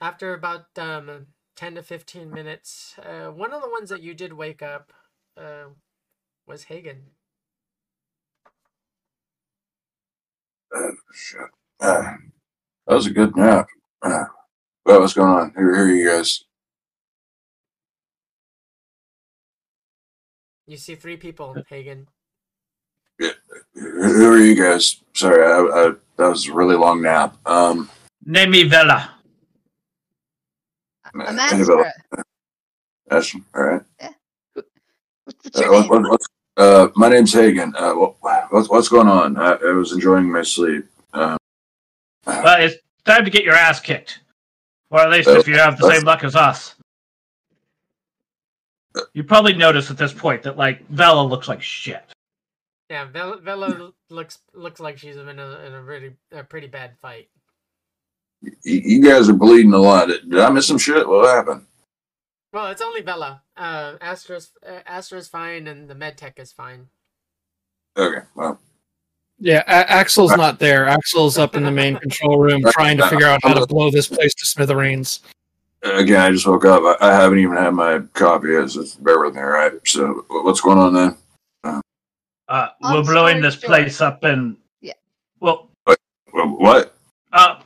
After 0.00 0.34
about 0.34 0.66
um, 0.78 1.26
10 1.56 1.76
to 1.76 1.82
15 1.82 2.30
minutes, 2.30 2.98
uh, 2.98 3.30
one 3.30 3.52
of 3.52 3.62
the 3.62 3.70
ones 3.70 3.90
that 3.90 4.02
you 4.02 4.14
did 4.14 4.32
wake 4.32 4.62
up 4.62 4.92
uh, 5.36 5.66
was 6.46 6.64
Hagen. 6.64 7.10
Uh, 10.74 10.90
shit. 11.12 11.40
Uh, 11.80 12.02
that 12.86 12.94
was 12.94 13.06
a 13.06 13.10
good 13.10 13.36
nap. 13.36 13.66
Uh, 14.02 14.24
well, 14.84 15.00
what's 15.00 15.14
going 15.14 15.28
on? 15.30 15.52
Here, 15.56 15.74
here, 15.74 15.88
you 15.88 16.08
guys. 16.08 16.44
You 20.66 20.76
see 20.76 20.94
three 20.94 21.16
people, 21.16 21.56
Hagen. 21.68 22.06
Who 23.18 23.30
who 23.74 24.32
are 24.32 24.38
you 24.38 24.54
guys? 24.54 25.00
Sorry, 25.14 25.42
I, 25.44 25.58
I, 25.88 25.92
that 26.16 26.28
was 26.28 26.48
a 26.48 26.52
really 26.54 26.76
long 26.76 27.02
nap. 27.02 27.36
Um, 27.46 27.88
name 28.24 28.50
me 28.50 28.64
Vela. 28.64 29.10
A 31.14 31.18
Annabelle. 31.28 31.34
master. 31.34 32.24
Ashton, 33.10 33.44
all 33.54 33.62
right. 33.64 33.82
What's 35.24 35.58
Uh, 35.58 35.60
your 35.62 35.72
what, 35.72 35.80
name? 35.80 35.88
what, 35.90 36.10
what's- 36.10 36.26
uh, 36.58 36.88
my 36.96 37.08
name's 37.08 37.32
Hagen. 37.32 37.74
Uh, 37.76 37.94
what, 37.94 38.16
what's, 38.50 38.68
what's 38.68 38.88
going 38.88 39.08
on? 39.08 39.38
I, 39.38 39.52
I 39.54 39.72
was 39.72 39.92
enjoying 39.92 40.30
my 40.30 40.42
sleep. 40.42 40.84
Um, 41.14 41.38
Well, 42.26 42.60
it's 42.62 42.76
time 43.06 43.24
to 43.24 43.30
get 43.30 43.42
your 43.42 43.54
ass 43.54 43.80
kicked. 43.80 44.20
Or 44.90 45.00
at 45.00 45.10
least 45.10 45.28
Uh, 45.28 45.38
if 45.38 45.48
you 45.48 45.54
have 45.54 45.78
the 45.78 45.90
same 45.90 46.04
luck 46.04 46.24
as 46.24 46.36
us. 46.36 46.74
You 49.14 49.24
probably 49.24 49.54
noticed 49.54 49.90
at 49.90 49.96
this 49.98 50.12
point 50.12 50.42
that 50.42 50.56
like 50.56 50.86
Vela 50.88 51.22
looks 51.26 51.48
like 51.48 51.62
shit. 51.62 52.02
Yeah, 52.90 53.06
Vela, 53.06 53.38
Vela 53.40 53.92
looks 54.10 54.38
looks 54.54 54.80
like 54.80 54.98
she's 54.98 55.16
in 55.16 55.26
a 55.28 55.32
in 55.32 55.72
a 55.72 55.82
really 55.82 56.12
a 56.30 56.42
pretty 56.44 56.66
bad 56.66 56.92
fight. 57.00 57.28
you, 58.42 58.52
you 58.64 59.02
guys 59.02 59.28
are 59.28 59.34
bleeding 59.34 59.72
a 59.72 59.78
lot. 59.78 60.08
Did 60.08 60.38
I 60.38 60.50
miss 60.50 60.66
some 60.66 60.78
shit? 60.78 61.08
What 61.08 61.26
happened? 61.34 61.64
Well, 62.52 62.66
it's 62.66 62.82
only 62.82 63.00
Vela. 63.00 63.42
Uh, 63.56 63.94
Astra's 64.02 64.50
uh, 64.66 64.80
Astra's 64.86 65.28
fine, 65.28 65.66
and 65.68 65.88
the 65.88 65.94
med 65.94 66.18
tech 66.18 66.38
is 66.38 66.52
fine. 66.52 66.88
Okay, 67.96 68.26
well, 68.34 68.58
Yeah, 69.38 69.62
A- 69.66 69.90
Axel's 69.90 70.36
not 70.36 70.58
there. 70.58 70.86
Axel's 70.86 71.38
up 71.38 71.56
in 71.56 71.62
the 71.62 71.70
main 71.70 71.96
control 72.00 72.38
room 72.38 72.62
trying 72.72 72.98
to 72.98 73.06
figure 73.08 73.26
out 73.26 73.40
how 73.42 73.54
to 73.54 73.66
blow 73.66 73.90
this 73.90 74.08
place 74.08 74.34
to 74.34 74.46
smithereens. 74.46 75.20
Again, 75.82 76.20
I 76.20 76.30
just 76.30 76.46
woke 76.46 76.64
up. 76.64 76.82
I, 77.00 77.08
I 77.08 77.14
haven't 77.14 77.38
even 77.38 77.56
had 77.56 77.70
my 77.74 78.00
coffee 78.14 78.48
yet, 78.52 78.70
so 78.70 78.84
bear 79.00 79.20
with 79.20 79.34
me, 79.34 79.40
all 79.40 79.48
right? 79.48 79.72
So, 79.86 80.24
what's 80.28 80.60
going 80.60 80.78
on 80.78 80.94
then? 80.94 81.16
Uh, 82.48 82.68
Long 82.82 82.94
we're 82.96 83.02
blowing 83.04 83.40
this 83.40 83.54
short- 83.54 83.64
place 83.66 84.00
up 84.00 84.24
and 84.24 84.56
Yeah. 84.82 84.92
Well, 85.40 85.68
Well, 85.86 86.48
What? 86.58 86.94
uh, 87.32 87.60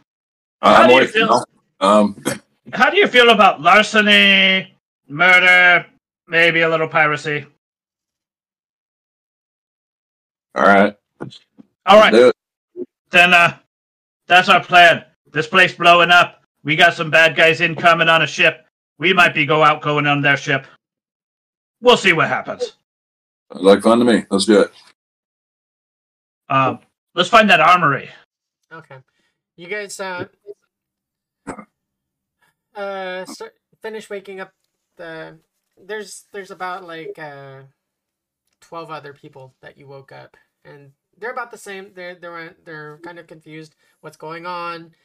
How 0.62 0.82
I'm 0.82 0.86
do 0.88 0.92
you 0.92 0.98
awake 1.00 1.10
feel? 1.10 1.44
now. 1.80 1.88
Um, 2.00 2.24
how 2.72 2.90
do 2.90 2.96
you 2.96 3.08
feel 3.08 3.30
about 3.30 3.60
larceny, 3.60 4.72
murder, 5.08 5.86
maybe 6.28 6.60
a 6.60 6.68
little 6.68 6.88
piracy? 6.88 7.46
all 10.54 10.62
right. 10.64 10.96
All 11.86 11.98
right, 11.98 12.32
then 13.10 13.34
uh, 13.34 13.56
that's 14.26 14.48
our 14.48 14.62
plan. 14.62 15.04
This 15.32 15.46
place 15.46 15.74
blowing 15.74 16.10
up. 16.10 16.42
We 16.66 16.74
got 16.74 16.94
some 16.94 17.10
bad 17.10 17.36
guys 17.36 17.60
incoming 17.60 18.08
on 18.08 18.22
a 18.22 18.26
ship. 18.26 18.66
We 18.98 19.12
might 19.12 19.34
be 19.34 19.46
go 19.46 19.62
out 19.62 19.82
going 19.82 20.04
on 20.08 20.20
their 20.20 20.36
ship. 20.36 20.66
We'll 21.80 21.96
see 21.96 22.12
what 22.12 22.26
happens. 22.26 22.72
Sounds 23.52 23.64
like 23.64 23.82
fun 23.82 24.00
to 24.00 24.04
me. 24.04 24.24
Let's 24.30 24.46
do 24.46 24.62
it. 24.62 24.72
Um, 26.48 26.80
let's 27.14 27.28
find 27.28 27.48
that 27.50 27.60
armory. 27.60 28.10
Okay, 28.72 28.96
you 29.56 29.68
guys 29.68 30.00
uh 30.00 30.26
uh 32.74 33.24
start, 33.26 33.54
finish 33.80 34.10
waking 34.10 34.40
up. 34.40 34.52
The 34.96 35.38
there's 35.80 36.24
there's 36.32 36.50
about 36.50 36.82
like 36.82 37.16
uh 37.16 37.60
twelve 38.60 38.90
other 38.90 39.12
people 39.12 39.54
that 39.60 39.78
you 39.78 39.86
woke 39.86 40.10
up, 40.10 40.36
and 40.64 40.90
they're 41.16 41.30
about 41.30 41.52
the 41.52 41.58
same. 41.58 41.92
They're 41.94 42.16
they're 42.16 42.56
they're 42.64 42.98
kind 43.04 43.20
of 43.20 43.28
confused. 43.28 43.76
What's 44.00 44.16
going 44.16 44.46
on? 44.46 44.96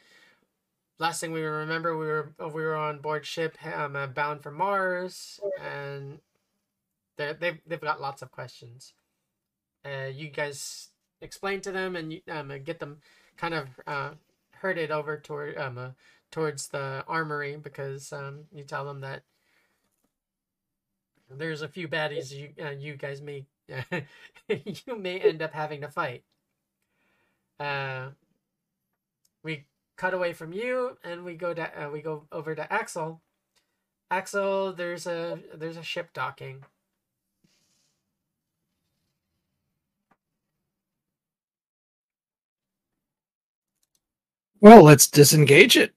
Last 0.98 1.20
thing 1.20 1.32
we 1.32 1.42
remember, 1.42 1.96
we 1.96 2.06
were 2.06 2.32
we 2.38 2.62
were 2.62 2.76
on 2.76 3.00
board 3.00 3.26
ship, 3.26 3.56
um, 3.66 3.96
uh, 3.96 4.06
bound 4.06 4.42
for 4.42 4.50
Mars, 4.52 5.40
and 5.60 6.20
they 7.16 7.32
they've 7.32 7.60
they've 7.66 7.80
got 7.80 8.00
lots 8.00 8.22
of 8.22 8.30
questions. 8.30 8.94
Uh, 9.84 10.06
you 10.12 10.28
guys 10.28 10.90
explain 11.20 11.60
to 11.60 11.72
them 11.72 11.96
and 11.96 12.12
you, 12.12 12.20
um, 12.30 12.50
uh, 12.50 12.58
get 12.58 12.78
them 12.78 12.98
kind 13.36 13.54
of 13.54 13.68
uh, 13.86 14.10
herded 14.52 14.90
over 14.90 15.18
toward 15.18 15.56
um, 15.58 15.78
uh, 15.78 15.90
towards 16.30 16.68
the 16.68 17.04
armory 17.08 17.56
because 17.56 18.12
um, 18.12 18.44
you 18.52 18.64
tell 18.64 18.84
them 18.84 19.00
that 19.00 19.22
there's 21.30 21.62
a 21.62 21.68
few 21.68 21.88
baddies 21.88 22.32
you 22.32 22.50
uh, 22.64 22.70
you 22.70 22.96
guys 22.96 23.20
may 23.20 23.44
you 24.48 24.98
may 24.98 25.18
end 25.20 25.42
up 25.42 25.52
having 25.52 25.80
to 25.80 25.88
fight. 25.88 26.22
Uh, 27.58 28.10
we 29.42 29.64
cut 30.02 30.14
away 30.14 30.32
from 30.32 30.52
you, 30.52 30.98
and 31.04 31.24
we 31.24 31.36
go 31.36 31.54
to 31.54 31.62
uh, 31.62 31.88
we 31.88 32.02
go 32.02 32.24
over 32.32 32.56
to 32.56 32.72
Axel. 32.72 33.22
Axel, 34.10 34.72
there's 34.72 35.06
a 35.06 35.38
there's 35.54 35.76
a 35.76 35.82
ship 35.84 36.10
docking. 36.12 36.64
Well, 44.60 44.82
let's 44.82 45.06
disengage 45.06 45.76
it. 45.76 45.94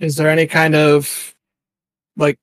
Is 0.00 0.16
there 0.16 0.30
any 0.30 0.46
kind 0.46 0.74
of 0.74 1.34
like 2.16 2.38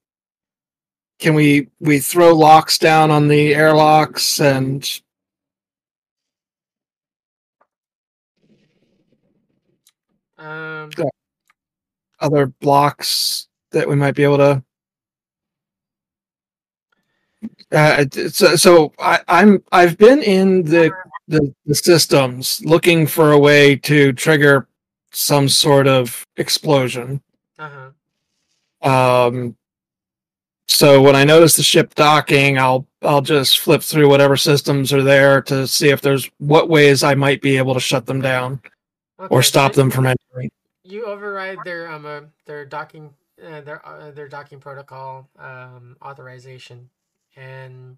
can 1.17 1.33
we 1.33 1.69
we 1.79 1.99
throw 1.99 2.35
locks 2.35 2.77
down 2.77 3.09
on 3.09 3.29
the 3.29 3.55
airlocks 3.55 4.39
and 4.39 5.01
Um, 10.41 10.89
other 12.19 12.47
blocks 12.47 13.47
that 13.71 13.87
we 13.87 13.95
might 13.95 14.15
be 14.15 14.23
able 14.23 14.37
to 14.37 14.63
uh, 17.71 18.05
so, 18.29 18.55
so 18.55 18.93
I, 18.99 19.19
I'm 19.27 19.63
I've 19.71 19.97
been 19.97 20.21
in 20.21 20.63
the, 20.63 20.91
the 21.27 21.53
the 21.65 21.75
systems 21.75 22.61
looking 22.65 23.07
for 23.07 23.31
a 23.31 23.39
way 23.39 23.75
to 23.77 24.13
trigger 24.13 24.67
some 25.11 25.47
sort 25.47 25.87
of 25.87 26.25
explosion. 26.37 27.21
uh-huh. 27.57 27.91
Um, 28.89 29.55
so 30.67 31.01
when 31.01 31.15
I 31.15 31.23
notice 31.23 31.55
the 31.55 31.63
ship 31.63 31.95
docking, 31.95 32.57
I'll 32.57 32.87
I'll 33.03 33.21
just 33.21 33.59
flip 33.59 33.81
through 33.81 34.09
whatever 34.09 34.35
systems 34.35 34.91
are 34.91 35.03
there 35.03 35.41
to 35.43 35.67
see 35.67 35.89
if 35.89 36.01
there's 36.01 36.29
what 36.39 36.69
ways 36.69 37.03
I 37.03 37.15
might 37.15 37.41
be 37.41 37.57
able 37.57 37.73
to 37.73 37.79
shut 37.79 38.05
them 38.05 38.21
down 38.21 38.61
or 39.29 39.43
stop 39.43 39.73
them 39.73 39.91
from 39.91 40.07
entering. 40.07 40.51
You 40.83 41.05
override 41.05 41.63
their 41.63 41.91
um 41.91 42.05
uh, 42.05 42.21
their 42.45 42.65
docking 42.65 43.13
uh, 43.41 43.61
their 43.61 43.85
uh, 43.85 44.11
their 44.11 44.27
docking 44.27 44.59
protocol 44.59 45.29
um 45.37 45.97
authorization, 46.01 46.89
and 47.35 47.97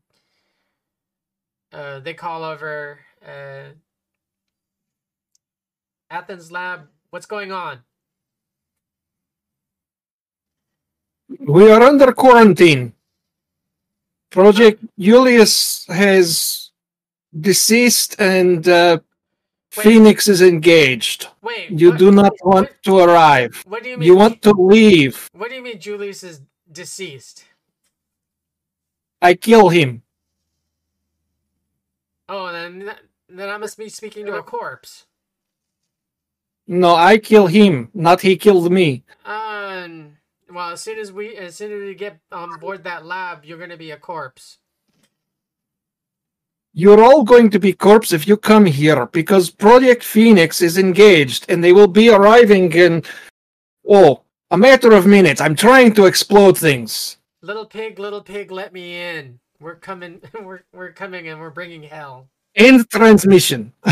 uh, 1.72 2.00
they 2.00 2.14
call 2.14 2.44
over 2.44 3.00
uh, 3.26 3.74
Athens 6.10 6.52
lab. 6.52 6.88
What's 7.10 7.26
going 7.26 7.52
on? 7.52 7.80
We 11.40 11.72
are 11.72 11.82
under 11.82 12.12
quarantine. 12.12 12.94
Project 14.30 14.84
Julius 14.98 15.86
has 15.88 16.72
deceased 17.40 18.16
and 18.20 18.68
uh, 18.68 19.00
Phoenix 19.82 20.28
is 20.28 20.42
engaged. 20.42 21.28
Wait, 21.42 21.72
You 21.72 21.90
what- 21.90 22.00
do 22.00 22.12
not 22.12 22.34
want 22.44 22.70
to 22.84 22.98
arrive. 23.00 23.64
What 23.66 23.82
do 23.84 23.90
you 23.90 23.98
mean? 23.98 24.06
You 24.06 24.16
want 24.16 24.42
to 24.44 24.52
leave. 24.52 25.30
What 25.34 25.50
do 25.50 25.56
you 25.56 25.64
mean 25.64 25.80
Julius 25.80 26.24
is 26.24 26.42
deceased? 26.72 27.46
I 29.22 29.34
kill 29.34 29.70
him. 29.70 30.04
Oh, 32.30 32.52
then 32.52 32.94
then 33.30 33.50
I 33.50 33.58
must 33.58 33.78
be 33.78 33.90
speaking 33.90 34.26
to 34.28 34.36
a 34.36 34.44
corpse. 34.44 35.06
No, 36.68 36.94
I 36.96 37.18
kill 37.18 37.48
him, 37.48 37.90
not 37.94 38.22
he 38.22 38.38
killed 38.38 38.72
me. 38.72 39.04
Um. 39.26 40.18
Well, 40.52 40.70
as 40.72 40.82
soon 40.82 41.00
as 41.00 41.12
we 41.12 41.36
as 41.36 41.56
soon 41.56 41.72
as 41.72 41.82
we 41.82 41.96
get 41.96 42.20
on 42.32 42.60
board 42.60 42.84
that 42.84 43.06
lab, 43.06 43.44
you're 43.44 43.58
gonna 43.58 43.78
be 43.78 43.90
a 43.92 43.98
corpse. 43.98 44.60
You're 46.74 47.04
all 47.04 47.24
going 47.24 47.50
to 47.52 47.60
be 47.60 47.74
corpse 47.74 48.12
if 48.14 48.28
you 48.28 48.36
come 48.36 48.66
here 48.66 49.06
because 49.08 49.50
Project 49.52 50.04
Phoenix 50.04 50.62
is 50.62 50.78
engaged 50.78 51.46
and 51.50 51.64
they 51.64 51.72
will 51.72 51.88
be 51.88 52.10
arriving 52.10 52.72
in 52.74 53.04
oh 53.88 54.22
a 54.50 54.58
matter 54.58 54.92
of 54.92 55.06
minutes. 55.06 55.40
I'm 55.42 55.56
trying 55.56 55.94
to 55.96 56.06
explode 56.06 56.58
things. 56.58 57.18
Little 57.42 57.66
pig, 57.66 58.00
little 58.00 58.22
pig, 58.22 58.52
let 58.52 58.74
me 58.74 59.00
in. 59.00 59.40
We're 59.60 59.76
coming. 59.76 60.22
We're 60.44 60.64
we're 60.74 60.92
coming 60.92 61.28
and 61.28 61.40
we're 61.40 61.50
bringing 61.52 61.84
hell. 61.84 62.28
End 62.56 62.90
transmission. 62.90 63.74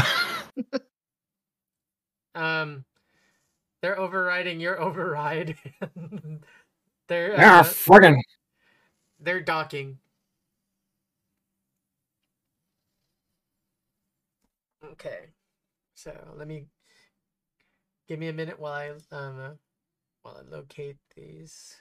Um, 2.36 2.86
they're 3.82 4.00
overriding 4.00 4.60
your 4.60 4.80
override. 4.88 5.56
they're 7.08 7.36
Ah, 7.38 7.60
uh, 7.60 7.64
fucking. 7.64 8.24
they're 9.20 9.42
docking. 9.42 9.98
Okay, 14.92 15.30
so 15.94 16.12
let 16.36 16.48
me 16.48 16.66
give 18.10 18.20
me 18.20 18.28
a 18.28 18.34
minute 18.34 18.60
while 18.60 18.74
I 18.74 18.90
um 19.16 19.40
uh, 19.40 19.50
while 20.22 20.38
I 20.38 20.56
locate 20.56 20.98
these. 21.16 21.76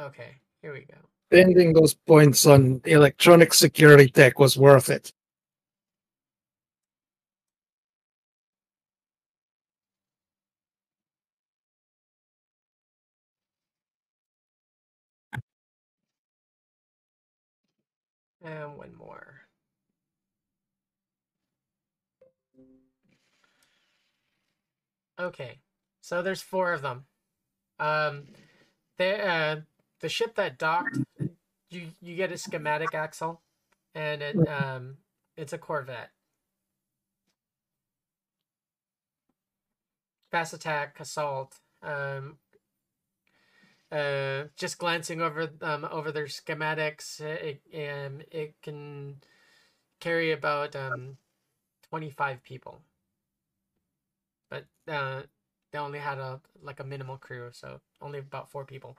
Okay, 0.00 0.36
here 0.62 0.72
we 0.72 0.80
go. 0.80 0.96
Spending 1.30 1.74
those 1.74 1.92
points 1.94 2.46
on 2.46 2.80
electronic 2.86 3.52
security 3.52 4.08
tech 4.08 4.38
was 4.38 4.56
worth 4.56 4.88
it. 4.88 5.12
And 18.48 18.78
one 18.78 18.94
more. 18.96 19.42
Okay, 25.20 25.58
so 26.00 26.22
there's 26.22 26.40
four 26.40 26.72
of 26.72 26.80
them. 26.80 27.04
Um, 27.78 28.28
they 28.96 29.20
uh, 29.20 29.56
the 30.00 30.08
ship 30.08 30.36
that 30.36 30.58
docked, 30.58 30.96
you 31.68 31.88
you 32.00 32.16
get 32.16 32.32
a 32.32 32.38
schematic 32.38 32.94
Axel, 32.94 33.42
and 33.94 34.22
it 34.22 34.36
um 34.48 34.96
it's 35.36 35.52
a 35.52 35.58
Corvette. 35.58 36.10
Fast 40.30 40.54
attack, 40.54 40.98
assault. 41.00 41.56
Um, 41.82 42.38
uh, 43.92 44.44
just 44.56 44.78
glancing 44.78 45.20
over 45.20 45.50
um 45.62 45.84
over 45.90 46.12
their 46.12 46.26
schematics, 46.26 47.20
it 47.20 47.62
um 47.74 48.22
it 48.30 48.54
can 48.62 49.20
carry 50.00 50.32
about 50.32 50.76
um 50.76 51.18
twenty 51.90 52.10
five 52.10 52.42
people, 52.42 52.82
but 54.50 54.66
uh 54.88 55.22
they 55.72 55.78
only 55.78 55.98
had 55.98 56.18
a 56.18 56.40
like 56.62 56.80
a 56.80 56.84
minimal 56.84 57.16
crew, 57.18 57.48
so 57.52 57.80
only 58.00 58.18
about 58.18 58.50
four 58.50 58.64
people. 58.64 58.96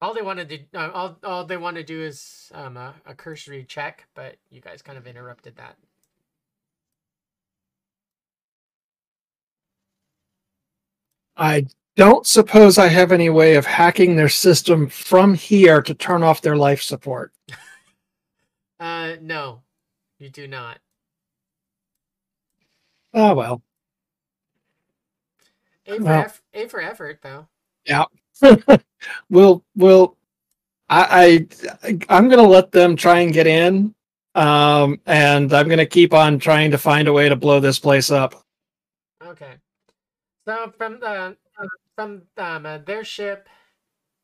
All 0.00 0.14
they 0.14 0.22
want 0.22 0.38
to 0.38 0.44
do, 0.44 0.58
uh, 0.74 0.90
all 0.92 1.18
all 1.24 1.44
they 1.44 1.56
want 1.56 1.76
to 1.76 1.82
do 1.82 2.00
is 2.02 2.50
um 2.54 2.76
a, 2.76 2.94
a 3.06 3.14
cursory 3.14 3.64
check, 3.64 4.06
but 4.14 4.36
you 4.50 4.60
guys 4.60 4.82
kind 4.82 4.98
of 4.98 5.06
interrupted 5.06 5.56
that. 5.56 5.76
I 11.36 11.66
don't 11.96 12.26
suppose 12.26 12.76
I 12.78 12.88
have 12.88 13.12
any 13.12 13.30
way 13.30 13.54
of 13.54 13.66
hacking 13.66 14.16
their 14.16 14.28
system 14.28 14.88
from 14.88 15.34
here 15.34 15.80
to 15.82 15.94
turn 15.94 16.22
off 16.22 16.40
their 16.42 16.56
life 16.56 16.82
support. 16.82 17.32
Uh, 18.80 19.16
no, 19.22 19.62
you 20.18 20.28
do 20.28 20.46
not. 20.46 20.78
Oh 23.14 23.32
well. 23.34 23.62
A 25.86 25.96
for 25.96 26.02
Well- 26.02 26.20
eff- 26.22 26.42
A 26.52 26.66
for 26.68 26.82
effort, 26.82 27.20
though. 27.22 27.46
Yeah. 27.86 28.04
we'll 29.30 29.64
we'll 29.76 30.16
I, 30.90 31.46
I 31.82 31.98
I'm 32.10 32.28
gonna 32.28 32.42
let 32.42 32.72
them 32.72 32.96
try 32.96 33.20
and 33.20 33.32
get 33.32 33.46
in. 33.46 33.94
Um 34.34 35.00
and 35.06 35.52
I'm 35.52 35.68
gonna 35.68 35.86
keep 35.86 36.12
on 36.12 36.38
trying 36.38 36.70
to 36.72 36.78
find 36.78 37.08
a 37.08 37.12
way 37.12 37.28
to 37.28 37.36
blow 37.36 37.60
this 37.60 37.78
place 37.78 38.10
up. 38.10 38.34
Okay. 39.24 39.54
So 40.46 40.72
from 40.76 40.98
the 41.00 41.36
from 41.94 42.22
um, 42.36 42.66
uh, 42.66 42.78
their 42.78 43.04
ship 43.04 43.48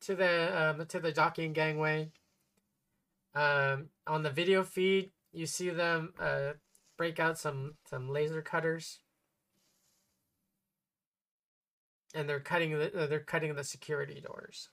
to 0.01 0.15
the 0.15 0.61
um, 0.61 0.85
to 0.87 0.99
the 0.99 1.11
docking 1.11 1.53
gangway. 1.53 2.11
Um, 3.33 3.89
on 4.07 4.23
the 4.23 4.29
video 4.29 4.63
feed, 4.63 5.11
you 5.31 5.45
see 5.45 5.69
them 5.69 6.13
uh, 6.19 6.53
break 6.97 7.19
out 7.19 7.37
some 7.37 7.75
some 7.89 8.09
laser 8.09 8.41
cutters, 8.41 8.99
and 12.13 12.27
they're 12.27 12.39
cutting 12.39 12.77
the 12.77 13.03
uh, 13.03 13.07
they're 13.07 13.19
cutting 13.19 13.55
the 13.55 13.63
security 13.63 14.21
doors. 14.21 14.69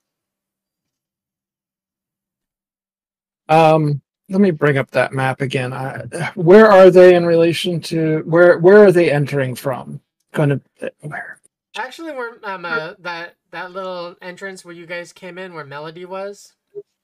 Um 3.48 4.02
let 4.30 4.40
me 4.40 4.50
bring 4.50 4.76
up 4.76 4.90
that 4.90 5.12
map 5.12 5.40
again. 5.40 5.72
I, 5.72 6.02
where 6.34 6.70
are 6.70 6.90
they 6.90 7.14
in 7.14 7.24
relation 7.24 7.80
to 7.82 8.22
where 8.26 8.58
where 8.58 8.84
are 8.84 8.92
they 8.92 9.10
entering 9.10 9.54
from? 9.54 10.00
Going 10.34 10.50
to 10.50 10.92
where? 11.00 11.37
Actually, 11.78 12.12
where 12.12 12.38
um 12.42 12.64
uh, 12.64 12.94
that 12.98 13.36
that 13.52 13.70
little 13.70 14.16
entrance 14.20 14.64
where 14.64 14.74
you 14.74 14.84
guys 14.84 15.12
came 15.12 15.38
in, 15.38 15.54
where 15.54 15.64
Melody 15.64 16.04
was, 16.04 16.54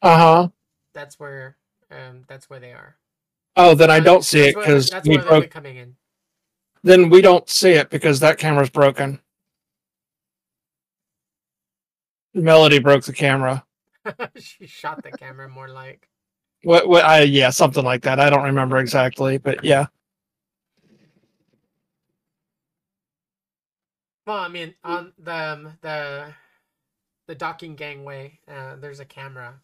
Uh 0.03 0.19
huh. 0.19 0.49
that's 0.93 1.19
where 1.19 1.57
um 1.91 2.25
that's 2.29 2.51
where 2.51 2.59
they 2.61 2.73
are. 2.73 2.97
Oh, 3.57 3.75
then 3.75 3.91
I 3.91 3.99
Uh, 3.99 4.05
don't 4.05 4.25
see 4.25 4.41
it 4.41 4.57
because 4.57 4.91
that's 4.91 5.09
we 5.09 5.17
broke. 5.17 5.51
coming 5.51 5.77
in. 5.77 5.95
Then 6.83 7.09
we 7.09 7.23
don't 7.23 7.49
see 7.49 7.71
it 7.71 7.89
because 7.89 8.21
that 8.21 8.37
camera's 8.37 8.69
broken. 8.69 9.21
Melody 12.35 12.81
broke 12.81 13.05
the 13.05 13.13
camera. 13.13 13.65
she 14.37 14.67
shot 14.67 15.03
the 15.03 15.13
camera 15.13 15.49
more 15.49 15.69
like. 15.69 16.09
What? 16.65 16.89
What? 16.89 17.05
I 17.05 17.23
yeah, 17.23 17.51
something 17.51 17.85
like 17.85 18.03
that. 18.03 18.19
I 18.19 18.29
don't 18.29 18.43
remember 18.43 18.79
exactly, 18.79 19.39
but 19.39 19.65
yeah. 19.65 19.87
Well, 24.27 24.39
I 24.39 24.49
mean, 24.49 24.75
on 24.85 25.13
the 25.19 25.35
um, 25.35 25.73
the 25.83 26.27
the 27.27 27.35
docking 27.35 27.75
gangway, 27.75 28.39
uh, 28.49 28.77
there's 28.77 29.01
a 29.01 29.05
camera. 29.05 29.55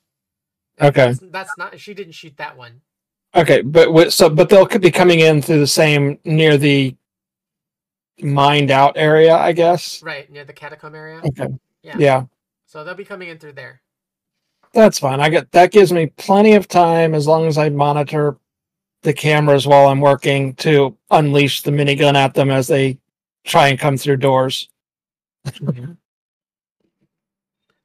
Okay. 0.80 1.06
That's, 1.08 1.18
that's 1.30 1.58
not. 1.58 1.78
She 1.80 1.94
didn't 1.94 2.12
shoot 2.12 2.36
that 2.38 2.56
one. 2.56 2.80
Okay, 3.34 3.62
but 3.62 4.10
so 4.10 4.28
but 4.28 4.48
they'll 4.48 4.66
could 4.66 4.80
be 4.82 4.90
coming 4.90 5.20
in 5.20 5.40
through 5.40 5.60
the 5.60 5.66
same 5.66 6.18
near 6.24 6.56
the 6.56 6.94
mined 8.20 8.70
out 8.70 8.94
area, 8.96 9.34
I 9.34 9.52
guess. 9.52 10.02
Right 10.02 10.30
near 10.30 10.44
the 10.44 10.52
catacomb 10.52 10.94
area. 10.94 11.20
Okay. 11.24 11.48
Yeah. 11.82 11.96
Yeah, 11.98 12.24
So 12.66 12.84
they'll 12.84 12.94
be 12.94 13.06
coming 13.06 13.28
in 13.30 13.38
through 13.38 13.54
there. 13.54 13.80
that's 14.74 14.98
fine. 14.98 15.18
I 15.20 15.30
get 15.30 15.50
that 15.52 15.72
gives 15.72 15.92
me 15.92 16.08
plenty 16.18 16.52
of 16.54 16.68
time 16.68 17.14
as 17.14 17.26
long 17.26 17.46
as 17.46 17.56
I 17.56 17.70
monitor 17.70 18.36
the 19.02 19.14
cameras 19.14 19.66
while 19.66 19.88
I'm 19.88 20.00
working 20.00 20.54
to 20.56 20.94
unleash 21.10 21.62
the 21.62 21.70
minigun 21.70 22.14
at 22.16 22.34
them 22.34 22.50
as 22.50 22.68
they 22.68 22.98
try 23.44 23.68
and 23.68 23.78
come 23.78 23.96
through 23.96 24.18
doors. 24.18 24.68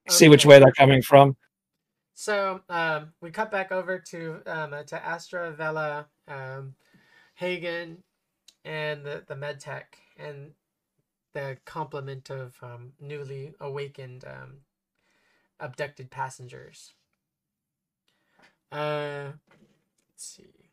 See 0.10 0.30
which 0.30 0.46
way 0.46 0.60
they're 0.60 0.72
coming 0.72 1.02
from. 1.02 1.36
So 2.14 2.62
um, 2.70 3.14
we 3.22 3.32
cut 3.32 3.52
back 3.52 3.72
over 3.72 4.00
to 4.00 4.42
um, 4.46 4.74
uh, 4.74 4.84
to 4.84 5.06
Astra, 5.06 5.52
Vela, 5.52 6.06
um, 6.28 6.76
Hagen, 7.36 8.04
and 8.64 9.04
the 9.04 9.24
the 9.28 9.36
medtech, 9.36 9.84
and 10.18 10.52
the 11.34 11.58
complement 11.66 12.30
of 12.30 12.56
um, 12.62 12.94
newly 13.02 13.54
awakened 13.60 14.24
um, 14.26 14.60
abducted 15.60 16.10
passengers. 16.10 16.94
Uh, 18.72 19.32
let's 20.10 20.26
see. 20.26 20.65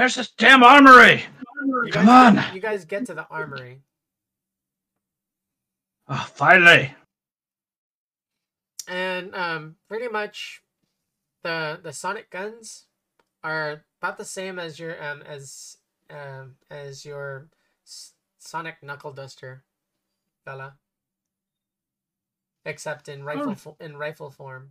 Where's 0.00 0.14
this 0.14 0.30
damn 0.30 0.62
armory? 0.62 1.24
You 1.84 1.90
Come 1.92 2.06
guys 2.06 2.38
on. 2.46 2.54
You 2.54 2.60
guys 2.62 2.86
get 2.86 3.04
to 3.04 3.12
the 3.12 3.26
armory. 3.28 3.82
Oh, 6.08 6.26
finally. 6.32 6.94
and 8.88 9.34
um, 9.34 9.76
pretty 9.88 10.08
much 10.08 10.62
the 11.44 11.78
the 11.82 11.92
sonic 11.92 12.30
guns 12.30 12.86
are 13.44 13.84
about 14.00 14.16
the 14.16 14.24
same 14.24 14.58
as 14.58 14.78
your 14.78 14.96
um 15.04 15.20
as 15.20 15.76
um 16.08 16.54
as 16.70 17.04
your 17.04 17.50
sonic 18.38 18.82
knuckle 18.82 19.12
duster 19.12 19.64
fella 20.46 20.76
except 22.64 23.06
in 23.06 23.22
rifle 23.22 23.54
fo- 23.54 23.76
in 23.80 23.98
rifle 23.98 24.30
form 24.30 24.70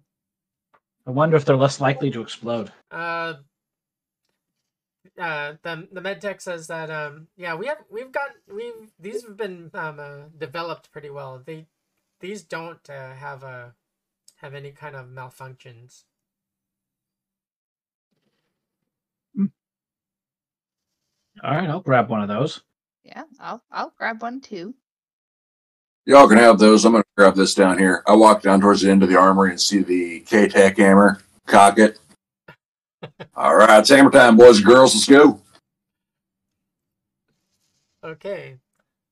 I 1.05 1.11
wonder 1.11 1.37
if 1.37 1.45
they're 1.45 1.55
less 1.55 1.79
likely 1.79 2.09
to 2.11 2.21
explode. 2.21 2.71
uh 2.89 3.35
uh 5.19 5.53
the 5.63 5.87
the 5.91 6.01
medtech 6.01 6.41
says 6.41 6.67
that 6.67 6.89
um 6.89 7.27
yeah 7.37 7.55
we 7.55 7.67
have 7.67 7.79
we've 7.89 8.11
got 8.11 8.31
we've 8.53 8.91
these 8.99 9.23
have 9.25 9.37
been 9.37 9.71
um 9.73 9.99
uh, 9.99 10.23
developed 10.37 10.91
pretty 10.91 11.09
well 11.09 11.41
they 11.45 11.65
these 12.19 12.43
don't 12.43 12.89
uh, 12.89 13.13
have 13.13 13.43
a 13.43 13.73
have 14.37 14.53
any 14.53 14.71
kind 14.71 14.95
of 14.95 15.07
malfunctions 15.07 16.03
All 21.43 21.55
right, 21.55 21.69
I'll 21.69 21.79
grab 21.79 22.09
one 22.09 22.21
of 22.21 22.27
those. 22.27 22.61
Yeah, 23.03 23.23
I'll 23.39 23.63
I'll 23.71 23.93
grab 23.97 24.21
one 24.21 24.41
too. 24.41 24.75
Y'all 26.05 26.27
can 26.27 26.37
have 26.37 26.59
those. 26.59 26.85
I'm 26.85 26.93
going 26.93 27.03
to 27.03 27.09
grab 27.15 27.35
this 27.35 27.53
down 27.53 27.77
here. 27.77 28.03
I 28.07 28.15
walk 28.15 28.41
down 28.41 28.61
towards 28.61 28.81
the 28.81 28.89
end 28.89 29.03
of 29.03 29.09
the 29.09 29.17
armory 29.17 29.51
and 29.51 29.61
see 29.61 29.79
the 29.81 30.21
K 30.21 30.47
Tech 30.47 30.77
hammer. 30.77 31.21
Cock 31.45 31.79
it. 31.79 31.99
All 33.35 33.55
right, 33.55 33.79
it's 33.79 33.89
hammer 33.89 34.11
time, 34.11 34.37
boys 34.37 34.57
and 34.57 34.65
girls. 34.65 34.93
Let's 34.93 35.07
go. 35.07 35.41
Okay. 38.03 38.57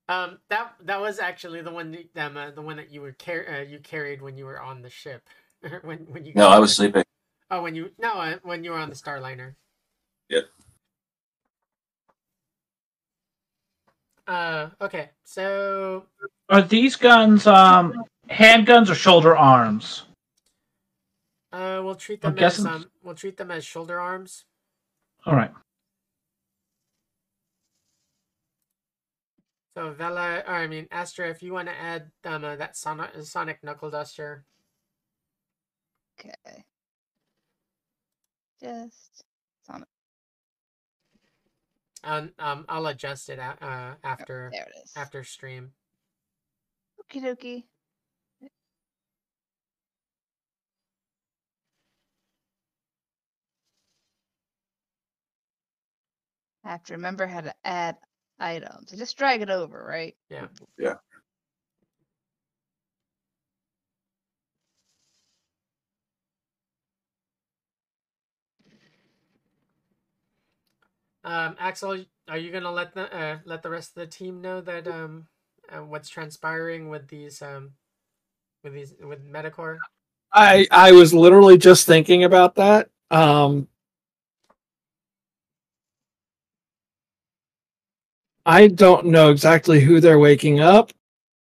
Um, 0.10 0.40
that 0.50 0.74
that 0.86 1.02
was 1.02 1.20
actually 1.20 1.62
the 1.62 1.72
one 1.72 1.92
that- 1.92 2.26
um, 2.26 2.38
uh, 2.38 2.52
the 2.52 2.62
one 2.62 2.78
that 2.78 2.92
you 2.92 3.02
were 3.02 3.12
car- 3.14 3.46
uh, 3.50 3.62
you 3.62 3.80
carried 3.80 4.22
when 4.22 4.38
you 4.38 4.46
were 4.46 4.62
on 4.62 4.82
the 4.82 4.90
ship. 4.90 5.28
when 5.84 6.00
when 6.12 6.26
you 6.26 6.34
No, 6.36 6.44
got 6.48 6.54
I 6.56 6.60
was 6.60 6.76
sleeping. 6.76 7.04
Oh, 7.52 7.62
when 7.62 7.76
you 7.76 7.92
no, 7.98 8.14
uh, 8.14 8.38
when 8.44 8.64
you 8.64 8.72
were 8.72 8.78
on 8.78 8.90
the 8.90 8.96
Starliner. 8.96 9.56
Yep. 10.30 10.46
Uh, 14.28 14.70
okay. 14.82 15.10
So 15.24 16.06
Are 16.50 16.62
these 16.62 16.96
guns 16.96 17.48
um 17.48 18.04
handguns 18.30 18.90
or 18.90 18.96
shoulder 18.96 19.36
arms? 19.38 20.04
uh, 21.54 21.82
we'll 21.84 21.96
treat 21.96 22.24
I'm 22.26 22.36
them 22.36 22.46
as 22.46 22.58
guessing- 22.58 22.68
um, 22.68 22.86
we'll 23.08 23.16
treat 23.16 23.38
them 23.38 23.49
as 23.49 23.64
shoulder 23.66 23.99
arms. 23.99 24.43
All 25.26 25.34
right. 25.34 25.51
So 29.76 29.91
Vela, 29.91 30.43
or 30.45 30.53
I 30.55 30.68
mean 30.68 30.88
Astra, 30.91 31.30
if 31.30 31.41
you 31.41 31.53
want 31.53 31.70
to 31.70 31.74
add 31.80 32.12
um 32.26 32.43
uh, 32.43 32.55
that 32.58 32.76
sonic 32.76 33.12
sonic 33.24 33.64
knuckle 33.64 33.89
duster. 33.89 34.43
Okay. 36.20 36.64
Just 38.62 39.24
Sonic. 39.66 39.88
Um, 42.03 42.32
um, 42.39 42.66
I'll 42.70 42.88
adjust 42.88 43.30
it 43.30 43.38
a- 43.39 43.64
uh, 43.64 43.95
after 44.03 44.49
There 44.51 44.64
it 44.64 44.84
is. 44.84 44.93
after 44.95 45.24
stream. 45.24 45.72
Okie 46.99 47.22
dokie. 47.22 47.64
I 56.68 56.72
have 56.72 56.84
to 56.84 56.93
remember 56.93 57.26
how 57.26 57.39
to 57.39 57.53
add 57.63 57.95
items. 58.39 58.91
I 58.93 58.97
just 58.97 59.18
drag 59.18 59.41
it 59.41 59.49
over, 59.49 59.86
right? 59.88 60.15
Yeah. 60.30 60.47
Yeah. 60.78 60.95
Um, 71.24 71.55
Axel, 71.57 72.03
are 72.28 72.38
you 72.38 72.51
gonna 72.51 72.72
let 72.72 72.93
the 72.93 73.13
uh, 73.18 73.38
let 73.45 73.63
the 73.63 73.70
rest 73.70 73.91
of 73.91 74.01
the 74.01 74.07
team 74.07 74.41
know 74.41 74.59
that 74.61 74.88
um 74.88 75.28
uh, 75.72 75.84
what's 75.84 76.09
transpiring 76.09 76.89
with 76.89 77.07
these 77.07 77.41
um 77.41 77.72
with 78.63 78.74
these 78.74 78.93
with 79.01 79.26
Metacore? 79.26 79.78
I 80.34 80.68
I 80.70 80.91
was 80.91 81.13
literally 81.13 81.57
just 81.57 81.88
thinking 81.88 82.26
about 82.26 82.55
that. 82.55 82.89
Um 83.09 83.70
I 88.48 88.68
don't 88.70 89.08
know 89.08 89.30
exactly 89.30 89.82
who 89.82 90.00
they're 90.00 90.20
waking 90.20 90.62
up. 90.62 90.91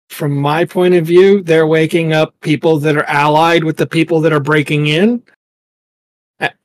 From 0.10 0.36
my 0.36 0.64
point 0.64 0.94
of 0.94 1.08
view, 1.08 1.42
they're 1.42 1.66
waking 1.66 2.14
up 2.14 2.40
people 2.42 2.78
that 2.78 2.96
are 2.96 3.10
allied 3.10 3.64
with 3.64 3.78
the 3.78 3.88
people 3.88 4.22
that 4.22 4.32
are 4.32 4.40
breaking 4.40 4.88
in. 4.88 5.24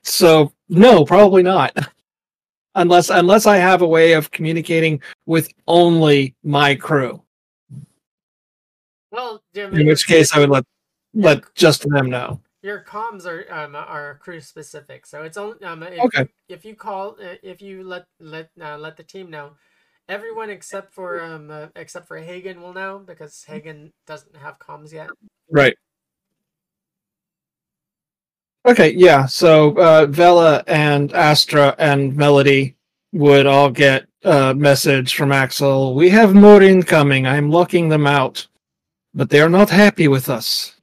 So 0.03 0.53
no, 0.68 1.05
probably 1.05 1.43
not. 1.43 1.74
Unless 2.74 3.11
unless 3.11 3.47
I 3.47 3.57
have 3.57 3.83
a 3.83 3.87
way 3.89 4.12
of 4.12 4.31
communicating 4.31 5.01
with 5.26 5.49
only 5.66 6.37
my 6.45 6.76
crew. 6.76 7.20
Well, 9.11 9.43
Jim, 9.55 9.74
In 9.74 9.87
which 9.87 10.07
case 10.07 10.33
I 10.33 10.39
would 10.39 10.51
let 10.51 10.64
let 11.14 11.55
just 11.55 11.89
them 11.89 12.11
know. 12.11 12.41
your 12.62 12.85
comms 12.85 13.24
are 13.26 13.51
um 13.53 13.74
are 13.74 14.18
crew 14.22 14.41
specific, 14.41 15.07
so 15.07 15.22
it's 15.22 15.37
only 15.37 15.61
um 15.64 15.83
if, 15.83 16.05
Okay. 16.05 16.20
you, 16.20 16.29
if 16.49 16.64
you 16.64 16.76
call 16.76 17.16
uh, 17.20 17.35
if 17.43 17.61
you 17.62 17.83
let 17.83 18.05
let 18.20 18.51
uh, 18.61 18.76
let 18.79 18.97
the 18.97 19.03
team 19.03 19.31
know, 19.31 19.53
everyone 20.09 20.51
except 20.51 20.93
for 20.93 21.21
um 21.23 21.51
uh, 21.51 21.67
except 21.77 22.09
for 22.09 22.19
Hagen 22.19 22.61
will 22.61 22.73
know 22.73 22.99
because 22.99 23.45
Hagen 23.45 23.93
doesn't 24.07 24.37
have 24.37 24.59
comms 24.59 24.93
yet. 24.93 25.11
Right. 25.51 25.77
Okay, 28.67 28.93
yeah. 28.95 29.27
So 29.27 29.77
uh, 29.79 30.07
Vela 30.07 30.65
and 30.67 31.13
Astra 31.13 31.75
and 31.79 32.17
Melody 32.17 32.77
would 33.13 33.47
all 33.47 33.71
get 33.71 34.07
a 34.25 34.55
message 34.55 35.15
from 35.15 35.33
Axel. 35.33 35.95
We 35.95 36.11
have 36.11 36.35
more 36.35 36.63
incoming. 36.63 37.27
I'm 37.27 37.51
locking 37.51 37.89
them 37.89 38.07
out, 38.07 38.47
but 39.15 39.31
they 39.31 39.41
are 39.41 39.49
not 39.49 39.71
happy 39.71 40.09
with 40.09 40.29
us. 40.29 40.75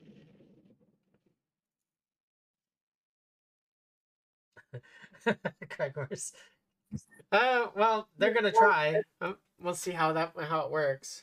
Gregors. 5.69 6.31
Uh, 7.35 7.67
well, 7.75 8.07
they're 8.17 8.33
gonna 8.33 8.51
try. 8.51 9.01
Um, 9.21 9.37
we'll 9.59 9.73
see 9.73 9.91
how 9.91 10.13
that 10.13 10.33
how 10.39 10.61
it 10.61 10.71
works. 10.71 11.21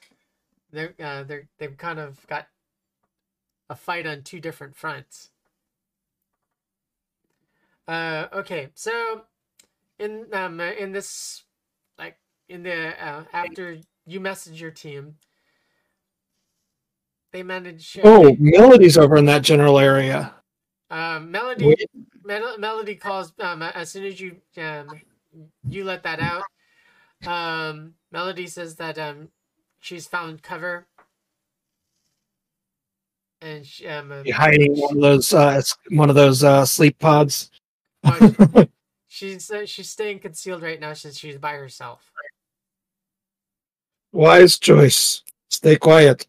they're 0.71 0.95
uh, 1.03 1.23
they're 1.23 1.49
they've 1.59 1.77
kind 1.77 1.99
of 1.99 2.27
got 2.27 2.49
a 3.71 3.75
fight 3.75 4.07
on 4.07 4.23
two 4.23 4.41
different 4.41 4.77
fronts. 4.77 5.31
Uh, 7.89 8.27
okay, 8.33 8.69
so 8.75 9.23
in 9.99 10.27
um 10.33 10.61
in 10.61 10.93
this 10.93 11.45
like 11.99 12.19
in 12.49 12.63
the 12.63 12.89
uh, 13.03 13.25
after 13.33 13.79
you 14.07 14.21
message 14.21 14.61
your 14.61 14.71
team, 14.71 15.17
they 17.33 17.43
manage. 17.43 17.97
uh, 17.99 18.03
Oh, 18.05 18.37
Melody's 18.39 18.99
over 18.99 19.17
in 19.17 19.25
that 19.27 19.43
general 19.43 19.79
area. 19.79 20.35
Um, 20.91 21.31
Melody, 21.31 21.75
Mel- 22.23 22.59
Melody 22.59 22.97
calls 22.97 23.33
um, 23.41 23.63
as 23.63 23.91
soon 23.91 24.05
as 24.05 24.21
you 24.21 24.37
um, 24.59 25.01
you 25.68 25.85
let 25.85 26.03
that 26.03 26.20
out. 26.20 26.43
Um, 27.26 27.95
Melody 28.11 28.47
says 28.47 28.76
that 28.76 28.99
um, 28.99 29.28
she's 29.80 30.07
found 30.07 30.43
cover, 30.43 30.87
and 33.41 33.66
she, 33.66 33.87
um, 33.87 34.12
uh, 34.12 34.22
Hiding 34.33 34.76
one 34.76 34.97
of 34.97 35.03
those 35.03 35.33
uh, 35.33 35.62
one 35.91 36.09
of 36.09 36.14
those 36.14 36.43
uh, 36.43 36.64
sleep 36.64 36.99
pods. 36.99 37.51
oh, 38.05 38.66
she's 39.09 39.51
uh, 39.51 39.66
she's 39.66 39.91
staying 39.91 40.18
concealed 40.18 40.62
right 40.62 40.80
now 40.80 40.93
since 40.95 41.16
she's 41.18 41.39
by 41.39 41.53
herself. 41.53 42.11
Wise 44.12 44.59
choice. 44.59 45.22
Stay 45.49 45.76
quiet. 45.76 46.26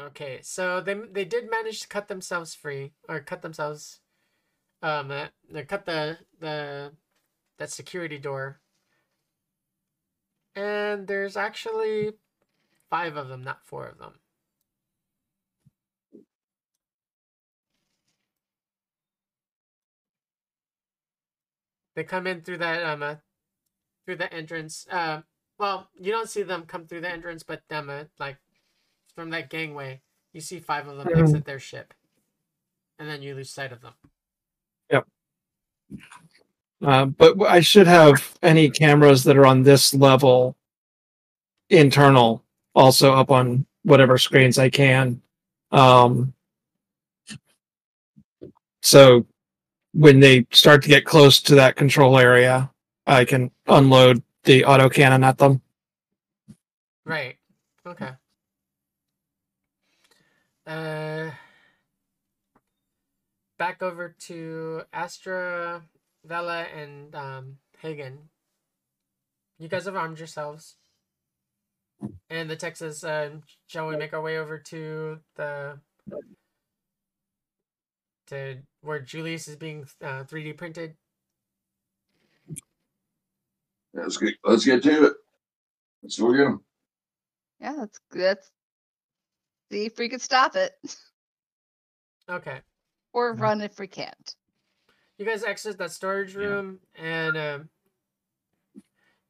Okay, 0.00 0.38
so 0.42 0.80
they 0.80 0.94
they 0.94 1.24
did 1.24 1.50
manage 1.50 1.80
to 1.80 1.88
cut 1.88 2.08
themselves 2.08 2.54
free 2.54 2.92
or 3.08 3.20
cut 3.20 3.42
themselves, 3.42 4.00
um, 4.82 5.10
uh, 5.10 5.28
they 5.50 5.64
cut 5.64 5.84
the 5.84 6.18
the 6.40 6.92
that 7.58 7.70
security 7.70 8.18
door. 8.18 8.60
And 10.54 11.06
there's 11.06 11.36
actually 11.36 12.12
five 12.90 13.16
of 13.16 13.28
them, 13.28 13.42
not 13.42 13.64
four 13.66 13.86
of 13.86 13.98
them. 13.98 14.20
They 21.94 22.04
come 22.04 22.26
in 22.26 22.42
through 22.42 22.58
that 22.58 22.82
um 22.84 23.02
uh, 23.02 23.16
through 24.04 24.16
the 24.16 24.32
entrance. 24.32 24.86
Uh, 24.90 25.22
well, 25.58 25.90
you 25.94 26.12
don't 26.12 26.28
see 26.28 26.42
them 26.42 26.66
come 26.66 26.86
through 26.86 27.02
the 27.02 27.10
entrance, 27.10 27.42
but 27.42 27.62
um 27.70 27.90
uh, 27.90 28.04
like 28.18 28.38
from 29.14 29.30
that 29.30 29.50
gangway, 29.50 30.02
you 30.32 30.40
see 30.40 30.60
five 30.60 30.86
of 30.88 30.96
them 30.98 31.10
Mhm. 31.10 31.18
exit 31.18 31.44
their 31.44 31.60
ship, 31.60 31.94
and 32.98 33.08
then 33.08 33.22
you 33.22 33.34
lose 33.34 33.50
sight 33.50 33.72
of 33.72 33.80
them. 33.80 33.94
Uh, 36.84 37.06
but 37.06 37.40
I 37.42 37.60
should 37.60 37.86
have 37.86 38.36
any 38.42 38.70
cameras 38.70 39.24
that 39.24 39.36
are 39.36 39.46
on 39.46 39.62
this 39.62 39.94
level 39.94 40.56
internal 41.70 42.44
also 42.74 43.12
up 43.12 43.30
on 43.30 43.66
whatever 43.82 44.16
screens 44.18 44.58
I 44.58 44.70
can. 44.70 45.20
Um, 45.72 46.32
so 48.82 49.26
when 49.92 50.20
they 50.20 50.46
start 50.52 50.82
to 50.82 50.88
get 50.88 51.04
close 51.04 51.40
to 51.42 51.54
that 51.56 51.76
control 51.76 52.18
area, 52.18 52.70
I 53.06 53.24
can 53.24 53.50
unload 53.66 54.22
the 54.44 54.62
autocannon 54.62 55.24
at 55.24 55.38
them. 55.38 55.60
Right. 57.04 57.36
Okay. 57.86 58.10
Uh, 60.66 61.30
back 63.58 63.82
over 63.82 64.14
to 64.26 64.82
Astra, 64.92 65.82
Vela, 66.24 66.62
and 66.74 67.14
um, 67.14 67.58
Hagen. 67.80 68.30
You 69.58 69.68
guys 69.68 69.84
have 69.84 69.96
armed 69.96 70.18
yourselves. 70.18 70.76
And 72.30 72.48
the 72.48 72.56
Texas, 72.56 73.00
says, 73.00 73.32
um, 73.32 73.42
shall 73.66 73.88
we 73.88 73.96
make 73.96 74.14
our 74.14 74.22
way 74.22 74.38
over 74.38 74.58
to 74.58 75.18
the 75.34 75.80
to 78.28 78.58
where 78.82 79.00
Julius 79.00 79.48
is 79.48 79.56
being 79.56 79.86
uh, 80.00 80.22
3D 80.24 80.56
printed? 80.56 80.94
Let's 83.92 84.16
get 84.16 84.34
let's 84.44 84.64
get 84.64 84.82
to 84.84 85.06
it. 85.06 85.12
Let's 86.02 86.18
go 86.18 86.32
get 86.32 86.46
him. 86.46 86.60
Yeah, 87.60 87.74
that's 87.78 88.00
that's 88.12 88.50
see 89.72 89.86
if 89.86 89.98
we 89.98 90.08
could 90.08 90.22
stop 90.22 90.54
it 90.54 90.78
Okay. 92.30 92.60
Or 93.12 93.34
run 93.34 93.60
if 93.60 93.78
we 93.78 93.86
can't. 93.86 94.34
you 95.18 95.26
guys 95.26 95.42
exit 95.44 95.78
that 95.78 95.90
storage 95.90 96.34
room 96.34 96.78
and 96.96 97.36
um 97.36 97.68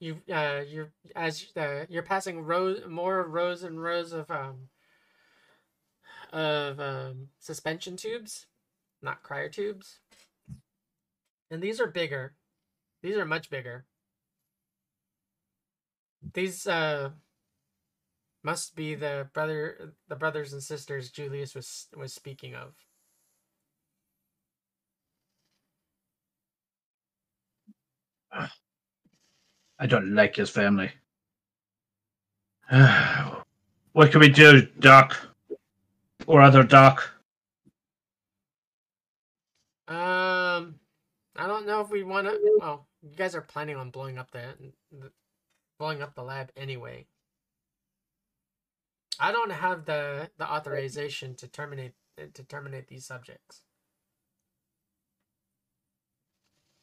you 0.01 0.17
uh 0.33 0.61
you're 0.67 0.93
as 1.17 1.47
uh, 1.57 1.85
you're 1.89 2.03
passing 2.03 2.41
rows 2.41 2.83
more 2.89 3.27
rows 3.27 3.63
and 3.63 3.83
rows 3.83 4.13
of 4.13 4.31
um 4.31 4.69
of 6.33 6.79
um 6.79 7.29
suspension 7.39 7.97
tubes 7.97 8.47
not 9.03 9.23
cryotubes 9.23 9.99
and 11.51 11.63
these 11.63 11.81
are 11.81 11.87
bigger. 11.87 12.35
These 13.03 13.17
are 13.17 13.25
much 13.25 13.51
bigger. 13.51 13.87
These 16.35 16.67
uh 16.67 17.11
must 18.43 18.77
be 18.77 18.95
the 18.95 19.29
brother 19.33 19.95
the 20.09 20.17
brothers 20.17 20.53
and 20.53 20.63
sisters 20.63 21.11
julius 21.11 21.55
was 21.55 21.89
was 21.97 22.15
speaking 22.15 22.55
of 22.55 22.75
I 29.79 29.87
don't 29.87 30.15
like 30.15 30.37
his 30.37 30.51
family. 30.51 30.91
what 33.93 34.11
can 34.11 34.21
we 34.21 34.29
do, 34.29 34.67
Doc? 34.81 35.17
Or 36.27 36.43
other 36.43 36.63
Doc? 36.63 37.11
Um, 39.89 40.75
I 41.37 41.47
don't 41.47 41.67
know 41.67 41.81
if 41.81 41.91
we 41.91 42.03
want 42.03 42.27
to. 42.27 42.39
Well, 42.61 42.87
you 43.03 43.17
guys 43.17 43.35
are 43.35 43.41
planning 43.41 43.77
on 43.77 43.91
blowing 43.91 44.19
up 44.19 44.31
the, 44.31 44.43
the 44.93 45.11
blowing 45.79 46.03
up 46.03 46.15
the 46.15 46.23
lab 46.23 46.51
anyway. 46.57 47.07
I 49.19 49.33
don't 49.33 49.51
have 49.51 49.87
the 49.87 50.31
the 50.37 50.51
authorization 50.51 51.35
to 51.37 51.49
terminate 51.49 51.95
to 52.35 52.45
terminate 52.45 52.89
these 52.89 53.07
subjects. 53.07 53.63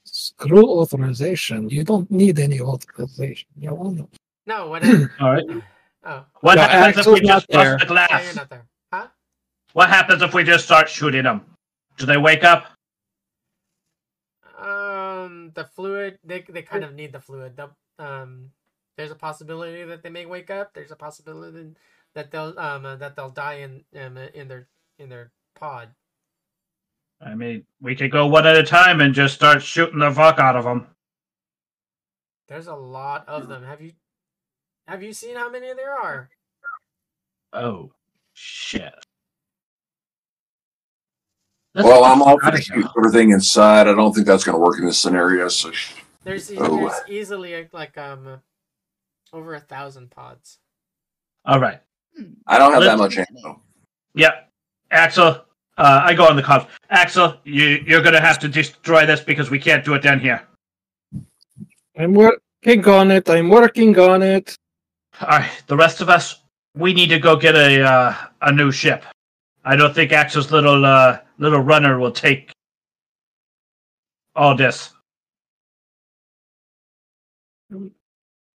Screw 0.06 0.64
authorization. 0.66 1.70
You 1.70 1.84
don't 1.84 2.10
need 2.10 2.40
any 2.40 2.62
authorization. 2.62 3.48
You 3.60 3.70
know? 3.72 4.10
No, 4.46 4.68
what? 4.70 4.84
I, 4.84 5.06
All 5.20 5.32
right. 5.34 5.44
oh, 6.06 6.26
What 6.42 6.56
No, 6.56 6.62
happens 6.62 7.06
if 7.08 7.14
we 7.14 7.22
just 7.22 7.48
there. 7.50 7.78
bust 7.78 7.88
the 7.88 7.94
yeah, 7.94 8.08
glass? 8.08 8.26
you're 8.26 8.34
not 8.36 8.50
there, 8.50 8.66
huh? 8.94 9.08
What 9.74 9.90
happens 9.90 10.22
if 10.22 10.34
we 10.34 10.44
just 10.44 10.66
start 10.66 10.88
shooting 10.90 11.24
them? 11.24 11.42
Do 11.98 12.06
they 12.06 12.18
wake 12.18 12.44
up? 12.44 12.68
Um, 14.58 15.52
the 15.54 15.66
fluid. 15.66 16.20
They 16.24 16.42
they 16.48 16.62
kind 16.62 16.84
of 16.84 16.94
need 16.94 17.12
the 17.12 17.20
fluid. 17.20 17.58
The, 17.58 17.70
um, 18.04 18.52
there's 18.98 19.12
a 19.12 19.16
possibility 19.16 19.84
that 19.84 20.04
they 20.04 20.10
may 20.10 20.26
wake 20.26 20.50
up. 20.50 20.74
There's 20.74 20.92
a 20.92 20.96
possibility 20.96 21.76
that 22.14 22.32
they'll 22.32 22.58
um 22.58 22.86
uh, 22.86 22.96
that 22.98 23.16
they'll 23.16 23.30
die 23.30 23.56
in 23.56 23.84
um, 24.02 24.18
in 24.18 24.48
their 24.48 24.68
in 25.00 25.10
their 25.10 25.32
pod. 25.56 25.90
I 27.26 27.34
mean, 27.36 27.66
we 27.82 27.96
could 27.96 28.12
go 28.12 28.28
one 28.28 28.46
at 28.46 28.56
a 28.56 28.64
time 28.64 29.02
and 29.02 29.14
just 29.14 29.34
start 29.34 29.64
shooting 29.64 30.00
the 30.00 30.12
fuck 30.12 30.40
out 30.40 30.56
of 30.56 30.64
them. 30.64 30.88
There's 32.48 32.68
a 32.68 32.76
lot 32.76 33.28
of 33.28 33.48
them. 33.48 33.64
Have 33.64 33.82
you 33.82 33.94
have 34.88 35.02
you 35.02 35.12
seen 35.14 35.36
how 35.36 35.50
many 35.50 35.74
there 35.74 35.96
are? 35.96 36.30
Oh, 37.52 37.92
shit. 38.34 38.94
Well, 41.74 42.04
I'm 42.06 42.22
all 42.22 42.40
for 42.40 42.52
keep 42.52 42.86
everything 42.98 43.32
inside. 43.32 43.88
I 43.88 43.94
don't 43.96 44.14
think 44.14 44.28
that's 44.28 44.44
going 44.44 44.56
to 44.56 44.64
work 44.64 44.78
in 44.80 44.86
this 44.86 44.98
scenario. 45.00 45.48
So 45.50 45.72
There's, 46.24 46.52
e- 46.54 46.58
Oh. 46.60 46.78
there's 46.88 47.10
easily 47.10 47.56
uh, 47.56 47.64
like 47.74 47.98
um 47.98 48.40
over 49.34 49.56
a 49.56 49.60
thousand 49.60 50.12
pods. 50.12 50.60
All 51.44 51.60
right. 51.60 51.82
I 52.48 52.58
don't 52.58 52.72
have 52.74 52.84
that 52.84 52.98
Let's- 53.00 53.18
much 53.18 53.28
ammo. 53.44 53.62
Yep. 54.14 54.52
Axel, 54.92 55.45
uh, 55.78 56.02
I 56.04 56.14
go 56.14 56.28
on 56.28 56.36
the 56.36 56.44
comms. 56.44 56.68
Axel, 56.90 57.36
you, 57.44 57.84
you're 57.86 58.02
going 58.02 58.14
to 58.14 58.22
have 58.22 58.40
to 58.40 58.48
destroy 58.48 59.06
this 59.06 59.22
because 59.22 59.50
we 59.50 59.60
can't 59.60 59.84
do 59.84 59.94
it 59.94 60.02
down 60.02 60.20
here. 60.20 60.42
I'm 61.98 62.14
working 62.14 62.88
on 62.88 63.12
it. 63.12 63.30
I'm 63.30 63.50
working 63.50 63.98
on 64.00 64.22
it. 64.22 64.56
All 65.22 65.28
right. 65.40 65.52
The 65.68 65.76
rest 65.76 66.02
of 66.02 66.10
us, 66.10 66.42
we 66.76 66.94
need 66.94 67.08
to 67.08 67.20
go 67.20 67.36
get 67.36 67.56
a 67.56 67.82
uh, 67.84 68.16
a 68.42 68.52
new 68.52 68.72
ship. 68.72 69.06
I 69.64 69.76
don't 69.76 69.94
think 69.96 70.12
Axel's 70.12 70.52
little 70.52 70.86
uh, 70.86 71.20
little 71.38 71.62
runner 71.62 72.00
will 72.00 72.12
take 72.12 72.52
all 74.36 74.56
this. 74.56 74.92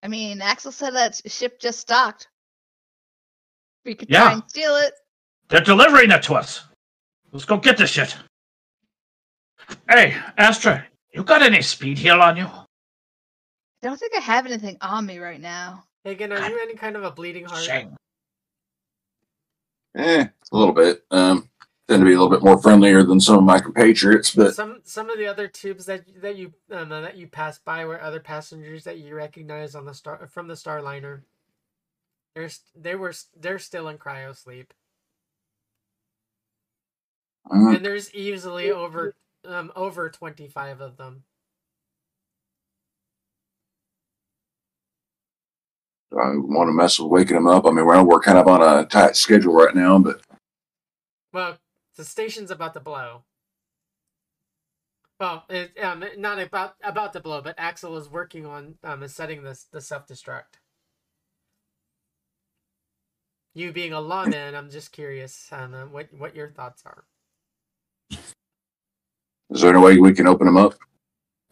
I 0.02 0.08
mean, 0.08 0.40
Axel 0.40 0.72
said 0.72 0.94
that 0.94 1.20
ship 1.26 1.60
just 1.60 1.86
docked. 1.88 2.28
We 3.84 3.94
could 3.94 4.08
Yeah. 4.10 4.24
try 4.24 4.32
and 4.34 4.42
steal 4.48 4.76
it. 4.76 4.94
They're 5.48 5.60
delivering 5.60 6.10
it 6.10 6.22
to 6.24 6.34
us. 6.34 6.64
Let's 7.32 7.44
go 7.44 7.56
get 7.58 7.76
this 7.76 7.90
shit. 7.90 8.16
Hey, 9.88 10.16
Astra, 10.36 10.84
you 11.12 11.22
got 11.22 11.42
any 11.42 11.62
speed 11.62 11.98
heal 11.98 12.20
on 12.20 12.36
you? 12.36 12.46
I 12.46 12.66
don't 13.82 13.98
think 13.98 14.14
I 14.16 14.20
have 14.20 14.46
anything 14.46 14.76
on 14.80 15.06
me 15.06 15.18
right 15.18 15.40
now. 15.40 15.84
Hagen, 16.04 16.32
are 16.32 16.48
you 16.48 16.58
any 16.60 16.74
kind 16.74 16.96
of 16.96 17.04
a 17.04 17.10
bleeding 17.10 17.44
heart? 17.44 17.62
Shame. 17.62 17.94
Eh, 19.96 20.24
a 20.52 20.56
little 20.56 20.74
bit. 20.74 21.04
Um, 21.10 21.48
tend 21.88 22.00
to 22.00 22.04
be 22.06 22.12
a 22.12 22.20
little 22.20 22.30
bit 22.30 22.42
more 22.44 22.60
friendlier 22.60 23.02
than 23.02 23.20
some 23.20 23.36
of 23.36 23.44
my 23.44 23.58
compatriots, 23.60 24.34
but 24.34 24.54
Some 24.54 24.80
some 24.84 25.10
of 25.10 25.18
the 25.18 25.26
other 25.26 25.48
tubes 25.48 25.86
that 25.86 26.04
that 26.22 26.36
you 26.36 26.52
um, 26.70 26.88
that 26.90 27.16
you 27.16 27.26
passed 27.26 27.64
by 27.64 27.84
were 27.84 28.00
other 28.00 28.20
passengers 28.20 28.84
that 28.84 28.98
you 28.98 29.14
recognize 29.14 29.74
on 29.74 29.84
the 29.84 29.94
star 29.94 30.28
from 30.30 30.48
the 30.48 30.54
Starliner. 30.54 31.22
There's 32.34 32.60
they 32.76 32.94
were 32.94 33.08
s- 33.10 33.28
they're 33.38 33.58
still 33.58 33.88
in 33.88 33.98
cryo 33.98 34.36
sleep, 34.36 34.72
uh, 37.50 37.76
and 37.76 37.84
there's 37.84 38.14
easily 38.14 38.70
over 38.70 39.16
um 39.46 39.72
over 39.76 40.10
twenty 40.10 40.48
five 40.48 40.80
of 40.80 40.96
them. 40.96 41.24
I 46.12 46.32
want 46.36 46.68
to 46.68 46.72
mess 46.72 46.98
with 46.98 47.10
waking 47.10 47.36
them 47.36 47.46
up. 47.48 47.66
I 47.66 47.70
mean, 47.70 47.86
we're 47.86 48.02
we're 48.04 48.20
kind 48.20 48.38
of 48.38 48.48
on 48.48 48.62
a 48.62 48.86
tight 48.86 49.16
schedule 49.16 49.54
right 49.54 49.74
now, 49.74 49.98
but 49.98 50.20
Well, 51.32 51.58
the 51.96 52.04
station's 52.04 52.50
about 52.50 52.74
to 52.74 52.80
blow. 52.80 53.24
Well, 55.20 55.44
it, 55.50 55.78
um, 55.82 56.04
not 56.18 56.38
about 56.40 56.76
about 56.82 57.12
to 57.14 57.20
blow, 57.20 57.42
but 57.42 57.54
Axel 57.58 57.96
is 57.98 58.08
working 58.10 58.46
on 58.46 58.76
um 58.84 59.06
setting 59.08 59.42
this 59.44 59.64
the 59.72 59.80
self 59.80 60.06
destruct. 60.06 60.58
You 63.54 63.72
being 63.72 63.92
a 63.92 64.00
lawman, 64.00 64.54
I'm 64.54 64.70
just 64.70 64.92
curious 64.92 65.48
um, 65.52 65.74
uh, 65.74 65.86
what 65.86 66.08
what 66.14 66.36
your 66.36 66.50
thoughts 66.50 66.82
are. 66.86 67.04
Is 69.50 69.60
there 69.60 69.70
any 69.70 69.80
way 69.80 69.98
we 69.98 70.12
can 70.14 70.26
open 70.26 70.46
them 70.46 70.56
up, 70.56 70.74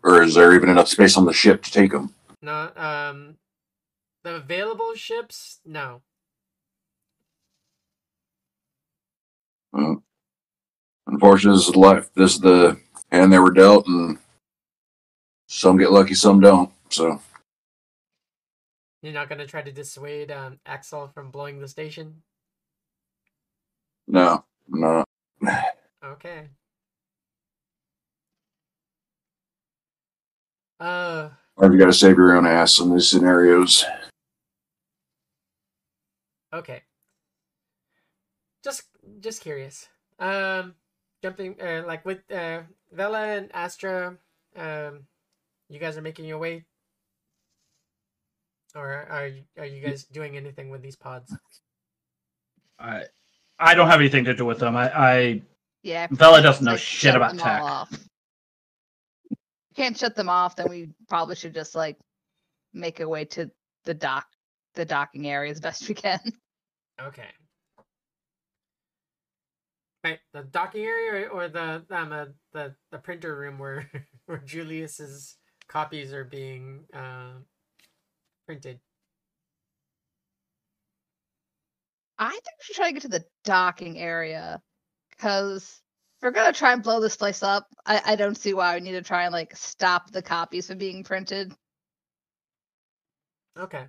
or 0.02 0.22
is 0.22 0.34
there 0.34 0.54
even 0.54 0.68
enough 0.68 0.88
space 0.88 1.16
on 1.16 1.24
the 1.24 1.32
ship 1.32 1.62
to 1.62 1.70
take 1.70 1.90
them? 1.92 2.14
No, 2.40 2.70
um, 2.76 3.36
the 4.22 4.36
available 4.36 4.94
ships, 4.94 5.60
no. 5.64 6.02
Uh, 9.76 9.96
unfortunately, 11.06 11.58
this 11.58 11.68
is 11.68 11.76
life. 11.76 12.10
This 12.14 12.34
is 12.34 12.40
the 12.40 12.80
hand 13.10 13.32
they 13.32 13.38
were 13.38 13.50
dealt, 13.50 13.86
and 13.86 14.18
some 15.48 15.76
get 15.76 15.92
lucky, 15.92 16.14
some 16.14 16.40
don't. 16.40 16.70
So 16.90 17.20
You're 19.02 19.12
not 19.12 19.28
gonna 19.28 19.46
try 19.46 19.62
to 19.62 19.72
dissuade 19.72 20.30
um 20.30 20.58
Axel 20.64 21.08
from 21.08 21.30
blowing 21.30 21.60
the 21.60 21.68
station. 21.68 22.22
no, 24.06 24.44
no. 24.68 25.04
Okay. 26.04 26.48
Uh, 30.80 31.30
Or 31.56 31.72
you 31.72 31.78
got 31.78 31.86
to 31.86 31.92
save 31.92 32.16
your 32.16 32.36
own 32.36 32.46
ass 32.46 32.78
in 32.78 32.92
these 32.94 33.08
scenarios. 33.08 33.84
okay. 36.52 36.82
Just 38.64 38.82
just 39.20 39.42
curious. 39.42 39.88
Um, 40.18 40.74
jumping 41.22 41.60
uh, 41.60 41.84
like 41.86 42.04
with 42.04 42.18
uh 42.30 42.62
Vela 42.92 43.22
and 43.36 43.50
Astra, 43.54 44.16
um, 44.56 45.06
you 45.68 45.78
guys 45.78 45.96
are 45.96 46.02
making 46.02 46.24
your 46.26 46.38
way. 46.38 46.64
Or 48.74 49.06
are 49.10 49.26
you, 49.26 49.42
are 49.58 49.64
you 49.64 49.80
guys 49.80 50.04
doing 50.04 50.36
anything 50.36 50.70
with 50.70 50.82
these 50.82 50.96
pods? 50.96 51.34
I 52.78 53.04
I 53.58 53.74
don't 53.74 53.88
have 53.88 54.00
anything 54.00 54.24
to 54.24 54.34
do 54.34 54.44
with 54.44 54.58
them. 54.58 54.76
I, 54.76 54.90
I 54.92 55.42
Yeah. 55.82 56.06
Vela 56.10 56.42
doesn't 56.42 56.64
know 56.64 56.72
like, 56.72 56.80
shit 56.80 57.14
about 57.14 57.36
them 57.36 57.62
all 57.62 57.86
tech. 57.86 58.00
Can't 59.76 59.96
shut 59.96 60.16
them 60.16 60.28
off, 60.28 60.56
then 60.56 60.68
we 60.68 60.90
probably 61.08 61.36
should 61.36 61.54
just 61.54 61.74
like 61.74 61.98
make 62.72 63.00
our 63.00 63.08
way 63.08 63.24
to 63.26 63.50
the 63.84 63.94
dock, 63.94 64.26
the 64.74 64.84
docking 64.84 65.28
area 65.28 65.50
as 65.50 65.60
best 65.60 65.88
we 65.88 65.94
can. 65.94 66.20
Okay. 67.00 67.28
Right, 70.02 70.18
the 70.32 70.42
docking 70.42 70.84
area 70.84 71.28
or, 71.28 71.48
the 71.48 71.84
um 71.90 72.12
uh, 72.12 72.24
the 72.52 72.74
the 72.90 72.98
printer 72.98 73.36
room 73.36 73.56
where 73.56 73.88
where 74.26 74.38
Julius's 74.38 75.36
copies 75.68 76.12
are 76.12 76.24
being 76.24 76.86
uh 76.92 77.34
printed. 78.46 78.80
I 82.18 82.30
think 82.30 82.44
we 82.44 82.64
should 82.64 82.76
try 82.76 82.88
to 82.88 82.94
get 82.94 83.02
to 83.02 83.08
the 83.08 83.24
docking 83.44 83.98
area 83.98 84.60
because 85.10 85.80
we're 86.22 86.30
gonna 86.30 86.52
try 86.52 86.72
and 86.72 86.82
blow 86.82 87.00
this 87.00 87.16
place 87.16 87.42
up, 87.42 87.68
I, 87.86 88.02
I 88.04 88.16
don't 88.16 88.36
see 88.36 88.54
why 88.54 88.74
we 88.74 88.80
need 88.80 88.92
to 88.92 89.02
try 89.02 89.24
and 89.24 89.32
like 89.32 89.56
stop 89.56 90.10
the 90.10 90.22
copies 90.22 90.66
from 90.66 90.78
being 90.78 91.04
printed. 91.04 91.52
Okay. 93.58 93.84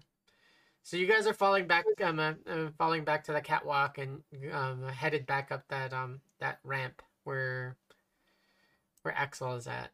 So 0.83 0.97
you 0.97 1.07
guys 1.07 1.27
are 1.27 1.33
falling 1.33 1.67
back 1.67 1.85
um 2.03 2.19
uh, 2.19 2.33
uh, 2.47 2.69
falling 2.77 3.03
back 3.03 3.23
to 3.25 3.33
the 3.33 3.41
catwalk 3.41 3.97
and 3.99 4.21
um 4.51 4.87
headed 4.87 5.25
back 5.27 5.51
up 5.51 5.63
that 5.69 5.93
um 5.93 6.21
that 6.39 6.59
ramp 6.63 7.01
where 7.23 7.77
where 9.03 9.15
Axel 9.15 9.55
is 9.55 9.67
at. 9.67 9.91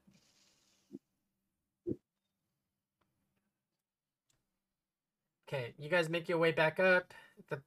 Okay, 5.47 5.73
you 5.77 5.89
guys 5.89 6.09
make 6.09 6.27
your 6.27 6.39
way 6.39 6.51
back 6.51 6.79
up. 6.79 7.13
The 7.49 7.61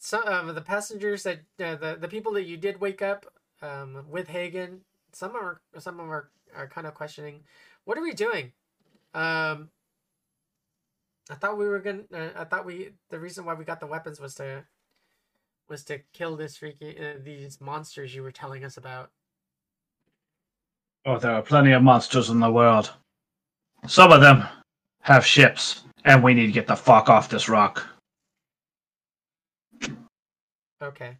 some 0.00 0.26
um, 0.26 0.54
the 0.54 0.60
passengers 0.62 1.22
that 1.22 1.40
uh, 1.62 1.76
the 1.76 1.96
the 2.00 2.08
people 2.08 2.32
that 2.32 2.46
you 2.46 2.56
did 2.56 2.80
wake 2.80 3.02
up 3.02 3.26
um, 3.62 4.04
with 4.10 4.28
Hagen, 4.28 4.80
some 5.12 5.36
are 5.36 5.60
some 5.78 5.94
of 5.94 6.06
them 6.06 6.10
are, 6.10 6.30
are 6.56 6.66
kind 6.66 6.86
of 6.86 6.94
questioning, 6.94 7.40
what 7.84 7.98
are 7.98 8.02
we 8.02 8.14
doing? 8.14 8.52
Um, 9.14 9.68
I 11.30 11.34
thought 11.34 11.58
we 11.58 11.68
were 11.68 11.80
gonna. 11.80 12.04
Uh, 12.12 12.30
I 12.34 12.44
thought 12.44 12.64
we 12.64 12.92
the 13.10 13.20
reason 13.20 13.44
why 13.44 13.54
we 13.54 13.64
got 13.64 13.78
the 13.78 13.86
weapons 13.86 14.18
was 14.18 14.34
to 14.36 14.64
was 15.68 15.84
to 15.84 16.00
kill 16.14 16.34
this 16.34 16.56
freaky 16.56 16.96
uh, 16.98 17.18
these 17.22 17.60
monsters 17.60 18.14
you 18.14 18.22
were 18.22 18.32
telling 18.32 18.64
us 18.64 18.78
about. 18.78 19.10
Oh, 21.04 21.18
there 21.18 21.32
are 21.32 21.42
plenty 21.42 21.72
of 21.72 21.82
monsters 21.82 22.30
in 22.30 22.40
the 22.40 22.50
world. 22.50 22.90
Some 23.86 24.12
of 24.12 24.22
them 24.22 24.44
have 25.02 25.26
ships, 25.26 25.82
and 26.06 26.22
we 26.22 26.32
need 26.32 26.46
to 26.46 26.52
get 26.52 26.66
the 26.66 26.76
fuck 26.76 27.10
off 27.10 27.28
this 27.28 27.50
rock. 27.50 27.86
Okay. 30.82 31.18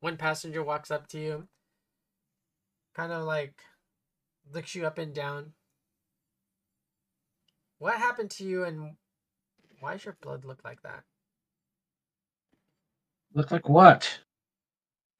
One 0.00 0.16
passenger 0.18 0.62
walks 0.62 0.90
up 0.90 1.06
to 1.08 1.18
you, 1.18 1.48
kind 2.94 3.10
of 3.10 3.24
like 3.24 3.54
looks 4.52 4.74
you 4.74 4.86
up 4.86 4.98
and 4.98 5.14
down. 5.14 5.52
What 7.78 7.96
happened 7.96 8.30
to 8.32 8.44
you, 8.44 8.64
and 8.64 8.96
why 9.80 9.92
does 9.92 10.04
your 10.04 10.16
blood 10.20 10.44
look 10.44 10.60
like 10.64 10.82
that? 10.82 11.04
Look 13.34 13.50
like 13.50 13.68
what? 13.68 14.20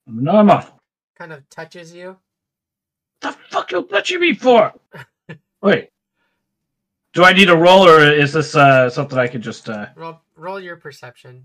Normal. 0.06 0.62
Kind 1.18 1.32
of 1.32 1.48
touches 1.48 1.94
you. 1.94 2.18
the 3.22 3.32
fuck 3.50 3.72
you 3.72 3.84
touching 3.84 4.20
me 4.20 4.34
for? 4.34 4.72
Wait. 5.62 5.90
Do 7.14 7.24
I 7.24 7.32
need 7.32 7.48
a 7.48 7.56
roll, 7.56 7.86
or 7.86 8.00
is 8.00 8.32
this 8.32 8.56
uh, 8.56 8.90
something 8.90 9.16
I 9.16 9.28
can 9.28 9.40
just? 9.40 9.70
Uh... 9.70 9.86
Roll, 9.94 10.20
roll 10.36 10.58
your 10.58 10.74
perception. 10.76 11.44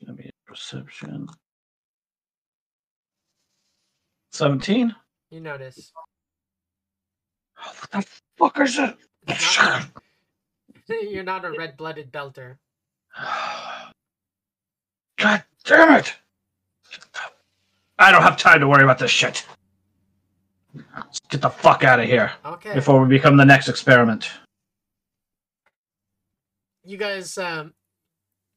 Give 0.00 0.16
me 0.16 0.30
a 0.30 0.32
perception. 0.48 1.28
Seventeen. 4.30 4.94
You 5.30 5.40
notice. 5.40 5.92
What 7.56 7.90
the 7.90 8.06
fuck 8.38 8.60
is 8.60 8.78
it? 8.78 8.96
Not- 9.26 9.88
You're 11.10 11.24
not 11.24 11.44
a 11.44 11.50
red-blooded 11.50 12.12
belter. 12.12 12.58
God 15.18 15.42
damn 15.64 15.98
it! 15.98 16.14
I 17.98 18.10
don't 18.12 18.22
have 18.22 18.36
time 18.36 18.60
to 18.60 18.68
worry 18.68 18.82
about 18.82 18.98
this 18.98 19.10
shit. 19.10 19.44
Let's 20.96 21.20
get 21.28 21.40
the 21.40 21.50
fuck 21.50 21.84
out 21.84 22.00
of 22.00 22.06
here 22.06 22.32
Okay. 22.44 22.74
before 22.74 23.00
we 23.00 23.08
become 23.08 23.36
the 23.36 23.44
next 23.44 23.68
experiment. 23.68 24.28
you 26.86 26.98
guys 26.98 27.38
um 27.38 27.72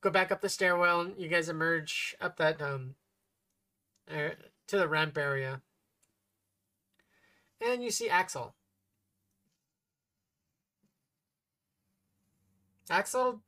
go 0.01 0.09
back 0.09 0.33
up 0.33 0.41
the 0.41 0.49
stairwell 0.49 0.99
and 0.99 1.13
you 1.17 1.29
guys 1.29 1.47
emerge 1.47 2.13
up 2.19 2.35
that 2.35 2.61
um 2.61 2.95
er, 4.11 4.35
to 4.67 4.77
the 4.77 4.85
ramp 4.87 5.17
area 5.17 5.61
and 7.65 7.81
you 7.81 7.89
see 7.89 8.09
axel 8.09 8.53
axel 12.89 13.41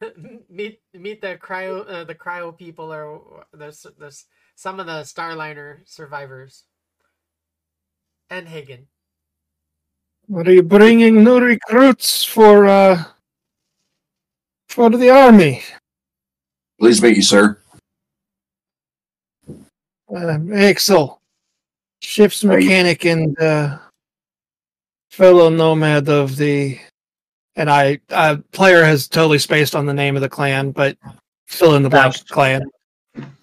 meet 0.50 0.80
meet 0.92 1.20
the 1.20 1.36
cryo 1.36 1.88
uh, 1.88 2.02
the 2.04 2.14
cryo 2.14 2.50
people 2.56 2.92
or 2.92 3.46
there's 3.52 3.86
there's 3.96 4.26
some 4.56 4.80
of 4.80 4.86
the 4.86 5.02
starliner 5.02 5.78
survivors 5.84 6.64
and 8.30 8.48
hagen 8.48 8.88
What 10.26 10.48
are 10.48 10.52
you 10.52 10.62
bringing 10.62 11.22
new 11.22 11.38
recruits 11.38 12.24
for? 12.24 12.66
uh 12.66 13.04
For 14.68 14.90
the 14.90 15.10
army? 15.10 15.62
Please 16.80 17.00
meet 17.00 17.16
you, 17.16 17.22
sir. 17.22 17.58
Um, 20.14 20.52
Axel, 20.52 21.20
ship's 22.00 22.44
mechanic 22.44 23.04
and 23.06 23.38
uh, 23.40 23.78
fellow 25.10 25.48
nomad 25.48 26.08
of 26.08 26.36
the, 26.36 26.78
and 27.56 27.70
I, 27.70 28.00
uh, 28.10 28.36
player 28.52 28.84
has 28.84 29.08
totally 29.08 29.38
spaced 29.38 29.74
on 29.74 29.86
the 29.86 29.94
name 29.94 30.14
of 30.14 30.22
the 30.22 30.28
clan, 30.28 30.70
but 30.70 30.96
fill 31.46 31.74
in 31.74 31.82
the 31.82 31.90
blank 31.90 32.26
clan. 32.28 32.62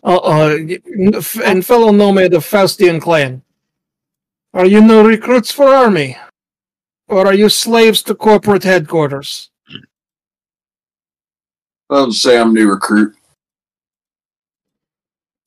Uh, 0.03 0.17
uh, 0.17 0.57
and 1.45 1.65
fellow 1.65 1.91
nomad 1.91 2.33
of 2.33 2.43
Faustian 2.43 3.01
clan. 3.01 3.41
Are 4.53 4.65
you 4.65 4.81
no 4.81 5.05
recruits 5.05 5.51
for 5.51 5.65
army, 5.65 6.17
or 7.07 7.25
are 7.25 7.33
you 7.33 7.49
slaves 7.49 8.03
to 8.03 8.15
corporate 8.15 8.63
headquarters? 8.63 9.49
I 11.89 12.01
would 12.01 12.13
say 12.13 12.39
I'm 12.39 12.53
new 12.53 12.69
recruit. 12.69 13.15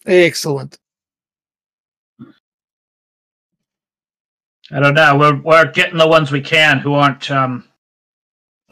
Excellent. 0.06 0.78
I 4.70 4.80
don't 4.80 4.94
know. 4.94 5.16
We're 5.16 5.40
we're 5.42 5.70
getting 5.70 5.98
the 5.98 6.08
ones 6.08 6.32
we 6.32 6.40
can 6.40 6.78
who 6.78 6.94
aren't 6.94 7.30
um, 7.30 7.68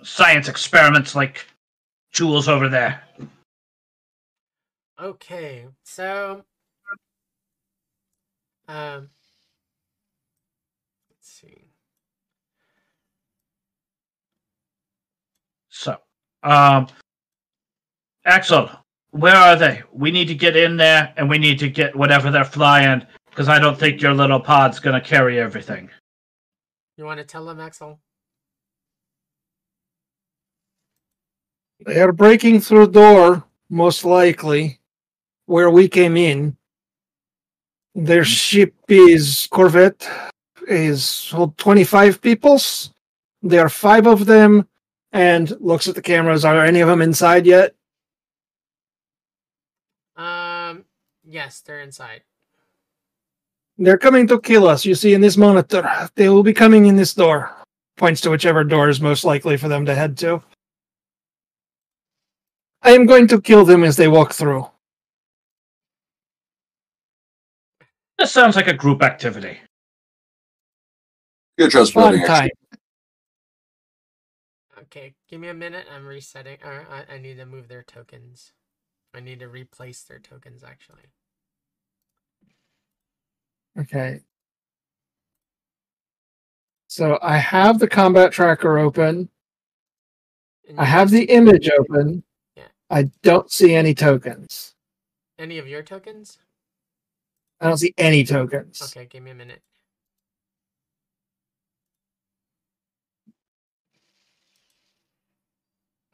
science 0.03 0.49
experiments 0.49 1.15
like 1.15 1.47
Jules 2.11 2.49
over 2.49 2.69
there. 2.69 3.04
Okay, 5.01 5.67
so 5.83 6.45
um 8.69 9.11
let's 11.11 11.29
see. 11.29 11.71
So, 15.69 15.97
um, 16.45 16.87
Axel, 18.25 18.71
where 19.11 19.35
are 19.35 19.57
they? 19.57 19.83
We 19.93 20.13
need 20.13 20.29
to 20.29 20.35
get 20.35 20.57
in 20.57 20.77
there, 20.77 21.13
and 21.17 21.29
we 21.29 21.37
need 21.37 21.59
to 21.59 21.69
get 21.69 21.97
whatever 21.97 22.31
they're 22.31 22.45
flying, 22.45 23.05
because 23.29 23.49
I 23.49 23.59
don't 23.59 23.77
think 23.77 24.01
your 24.01 24.15
little 24.15 24.39
pod's 24.39 24.79
gonna 24.79 25.01
carry 25.01 25.41
everything. 25.41 25.91
You 26.97 27.05
want 27.05 27.19
to 27.19 27.25
tell 27.25 27.45
them, 27.45 27.59
Axel? 27.59 27.99
They 31.85 32.01
are 32.01 32.13
breaking 32.13 32.61
through 32.61 32.87
the 32.87 32.93
door, 32.93 33.45
most 33.69 34.05
likely, 34.05 34.79
where 35.47 35.71
we 35.71 35.89
came 35.89 36.17
in. 36.17 36.57
Their 37.95 38.25
ship 38.25 38.75
is 38.89 39.49
Corvette, 39.51 40.09
is 40.67 41.31
hold 41.31 41.57
25 41.59 42.21
peoples. 42.21 42.93
There 43.43 43.65
are 43.65 43.69
five 43.69 44.07
of 44.07 44.27
them, 44.27 44.67
and 45.13 45.51
looks 45.61 45.87
at 45.87 45.95
the 45.95 46.03
cameras. 46.03 46.45
Are 46.45 46.65
any 46.65 46.81
of 46.81 46.89
them 46.89 47.03
inside 47.03 47.47
yet? 47.47 47.75
Um 50.17 50.85
yes, 51.29 51.61
they're 51.61 51.81
inside. 51.81 52.23
They're 53.79 53.99
coming 53.99 54.27
to 54.29 54.41
kill 54.41 54.69
us. 54.69 54.85
You 54.85 54.95
see 54.95 55.15
in 55.15 55.21
this 55.21 55.37
monitor. 55.37 56.09
They 56.15 56.29
will 56.29 56.45
be 56.45 56.53
coming 56.53 56.87
in 56.87 56.97
this 56.97 57.15
door. 57.15 57.51
Points 57.97 58.21
to 58.23 58.31
whichever 58.31 58.65
door 58.65 58.89
is 58.89 59.01
most 59.01 59.25
likely 59.25 59.57
for 59.57 59.69
them 59.69 59.87
to 59.87 59.95
head 59.95 60.17
to. 60.19 60.43
I 62.83 62.91
am 62.91 63.07
going 63.07 63.27
to 63.29 63.41
kill 63.41 63.65
them 63.65 63.83
as 63.83 63.97
they 63.97 64.09
walk 64.09 64.33
through. 64.33 64.69
This 68.19 68.33
sounds 68.33 68.57
like 68.57 68.69
a 68.69 68.75
group 68.75 69.03
activity. 69.03 69.59
Good 71.59 71.71
trust 71.71 71.93
Fun 71.93 72.13
building. 72.13 72.27
time. 72.27 72.51
Okay, 74.79 75.15
give 75.29 75.41
me 75.41 75.49
a 75.49 75.55
minute. 75.55 75.87
I'm 75.95 76.07
resetting. 76.07 76.59
Or 76.65 76.87
I, 76.91 77.15
I 77.15 77.19
need 77.19 77.39
to 77.39 77.47
move 77.47 77.69
their 77.69 77.83
tokens. 77.83 78.53
I 79.15 79.21
need 79.21 79.41
to 79.41 79.49
replace 79.49 80.03
their 80.03 80.19
tokens 80.19 80.63
actually. 80.65 81.03
Okay. 83.79 84.21
So 86.89 87.19
I 87.23 87.39
have 87.39 87.79
the 87.81 87.89
combat 87.89 88.33
tracker 88.33 88.79
open. 88.79 89.29
I 90.79 90.85
have 90.85 91.11
the 91.11 91.25
image 91.25 91.69
open. 91.69 92.23
Yeah. 92.57 92.69
I 92.89 93.11
don't 93.23 93.51
see 93.51 93.75
any 93.75 93.95
tokens. 93.95 94.75
any 95.39 95.59
of 95.59 95.67
your 95.67 95.83
tokens? 95.83 96.39
I 97.61 97.69
don't 97.69 97.79
see 97.79 97.95
any 97.97 98.25
tokens. 98.25 98.83
Okay, 98.83 99.07
give 99.07 99.23
me 99.23 99.31
a 99.31 99.35
minute. 99.35 99.63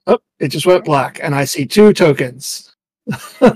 Oh, 0.07 0.19
it 0.39 0.49
just 0.49 0.67
went 0.67 0.85
black, 0.85 1.21
and 1.23 1.35
I 1.35 1.45
see 1.45 1.67
two 1.67 1.93
tokens. 1.93 2.75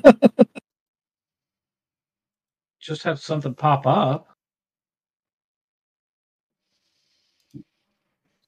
Just 2.80 3.03
have 3.05 3.18
something 3.18 3.55
pop 3.55 3.87
up. 3.87 4.28
Yeah, 7.55 7.62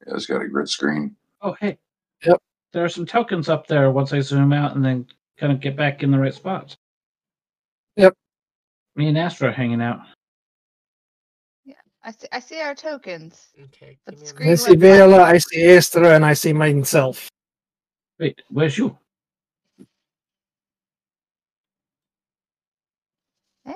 it's 0.09 0.27
got 0.27 0.43
a 0.43 0.49
grid 0.49 0.69
screen. 0.69 1.17
Oh, 1.41 1.57
hey. 1.59 1.79
Yep. 2.23 2.43
There 2.75 2.85
are 2.85 2.89
some 2.91 3.07
tokens 3.07 3.49
up 3.49 3.67
there 3.67 3.91
once 3.91 4.13
I 4.13 4.21
zoom 4.21 4.53
out 4.53 4.77
and 4.77 4.85
then 4.85 5.07
kind 5.39 5.53
of 5.53 5.61
get 5.61 5.75
back 5.75 6.03
in 6.03 6.11
the 6.11 6.19
right 6.19 6.35
spots. 6.35 6.77
Yep. 7.97 8.15
Me 8.97 9.09
and 9.09 9.19
Astra 9.19 9.51
are 9.51 9.53
hanging 9.53 9.83
out. 9.83 10.01
Yeah, 11.67 11.75
I 12.03 12.11
see. 12.13 12.27
I 12.33 12.41
see 12.41 12.61
our 12.61 12.75
tokens. 12.75 13.49
Okay, 13.65 13.99
But 14.07 14.19
give 14.19 14.27
screen 14.29 14.49
I 14.49 14.51
minute. 14.53 14.61
see 14.61 14.77
Vela, 14.77 15.23
I 15.23 15.39
see 15.39 15.63
Estra, 15.65 16.15
and 16.17 16.25
I 16.25 16.33
see 16.33 16.53
myself. 16.55 17.29
Wait, 18.19 18.41
where's 18.49 18.79
you? 18.79 18.97
Eh? 23.67 23.73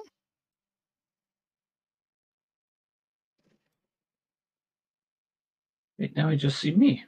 Wait, 5.99 6.17
now 6.17 6.29
I 6.29 6.37
just 6.37 6.59
see 6.59 6.71
me. 6.75 7.05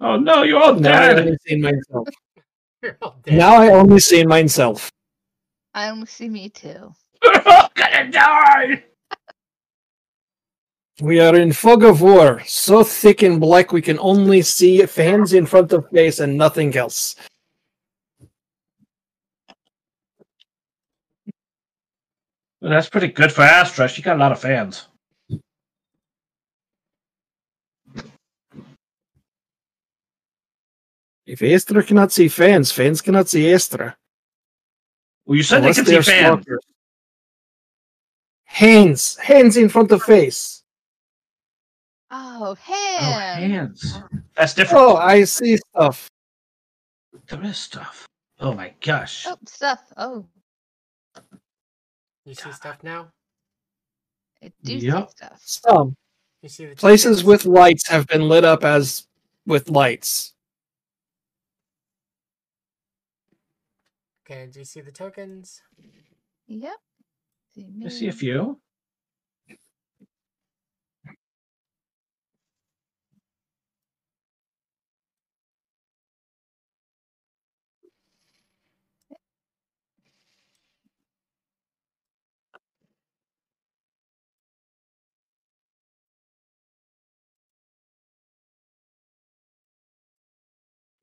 Oh 0.00 0.16
no, 0.16 0.42
you're 0.42 0.62
all 0.62 0.74
Now 0.74 1.02
I 1.02 1.08
dead! 1.14 1.18
only 1.20 1.36
see 1.46 1.56
myself. 1.56 2.08
You're 2.82 2.98
all 3.00 3.16
dead. 3.24 3.38
Now 3.38 3.56
I 3.62 3.68
only 3.70 4.00
see 4.00 4.24
myself. 4.26 4.90
I 5.72 5.88
only 5.90 6.06
see 6.06 6.28
me 6.28 6.48
too. 6.48 6.92
We're 7.22 7.42
all 7.46 7.70
gonna 7.74 8.10
die! 8.10 8.84
We 11.00 11.20
are 11.20 11.34
in 11.36 11.52
fog 11.52 11.84
of 11.84 12.00
war, 12.00 12.42
so 12.46 12.84
thick 12.84 13.22
and 13.22 13.40
black 13.40 13.72
we 13.72 13.82
can 13.82 13.98
only 13.98 14.42
see 14.42 14.84
fans 14.86 15.32
in 15.32 15.46
front 15.46 15.72
of 15.72 15.88
face 15.90 16.20
and 16.20 16.36
nothing 16.36 16.76
else. 16.76 17.16
Well, 22.60 22.70
that's 22.70 22.88
pretty 22.88 23.08
good 23.08 23.32
for 23.32 23.42
Astra. 23.42 23.88
She 23.88 24.02
got 24.02 24.16
a 24.16 24.20
lot 24.20 24.30
of 24.30 24.40
fans. 24.40 24.86
If 31.26 31.42
Estra 31.42 31.82
cannot 31.82 32.12
see 32.12 32.28
fans, 32.28 32.70
fans 32.70 33.00
cannot 33.00 33.28
see 33.28 33.50
Estra. 33.50 33.96
Well, 35.24 35.36
you 35.36 35.42
said 35.42 35.58
Unless 35.58 35.78
they 35.78 35.94
can 35.94 36.02
see 36.02 36.10
fans. 36.10 36.44
Hands, 38.52 39.16
hands 39.16 39.56
in 39.56 39.70
front 39.70 39.90
of 39.92 40.02
face. 40.02 40.62
Oh, 42.10 42.48
oh 42.50 42.54
hands. 42.54 43.00
Oh, 43.00 43.40
hands. 43.40 43.98
That's 44.36 44.52
different. 44.52 44.84
Oh, 44.84 44.96
I 44.96 45.24
see 45.24 45.56
stuff. 45.56 46.10
There 47.28 47.42
is 47.44 47.56
stuff. 47.56 48.06
Oh 48.40 48.52
my 48.52 48.74
gosh. 48.82 49.24
Oh, 49.26 49.38
stuff. 49.46 49.80
Oh, 49.96 50.26
You 52.26 52.34
see 52.34 52.52
stuff 52.52 52.76
now? 52.82 53.10
I 54.42 54.52
do 54.62 54.74
Yep. 54.74 55.08
see 55.08 55.16
stuff. 55.16 55.40
Some 55.42 55.96
You 56.42 56.50
see 56.50 56.66
the 56.66 56.76
places 56.76 57.22
tokens? 57.22 57.24
with 57.24 57.44
lights 57.46 57.88
have 57.88 58.06
been 58.06 58.28
lit 58.28 58.44
up 58.44 58.64
as 58.64 59.06
with 59.46 59.70
lights. 59.70 60.34
Okay, 64.26 64.46
do 64.52 64.58
you 64.58 64.64
see 64.66 64.82
the 64.82 64.92
tokens? 64.92 65.62
Yep. 66.48 66.76
See. 67.54 67.68
I 67.84 67.88
see 67.88 68.08
a 68.08 68.12
few. 68.12 68.60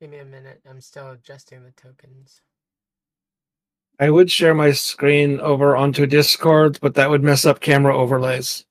Give 0.00 0.10
me 0.10 0.18
a 0.18 0.24
minute. 0.24 0.60
I'm 0.68 0.80
still 0.80 1.10
adjusting 1.12 1.64
the 1.64 1.72
tokens. 1.72 2.40
I 4.00 4.08
would 4.08 4.30
share 4.30 4.54
my 4.54 4.72
screen 4.72 5.40
over 5.40 5.76
onto 5.76 6.06
Discord, 6.06 6.78
but 6.80 6.94
that 6.94 7.10
would 7.10 7.22
mess 7.22 7.44
up 7.44 7.60
camera 7.60 7.94
overlays. 7.96 8.64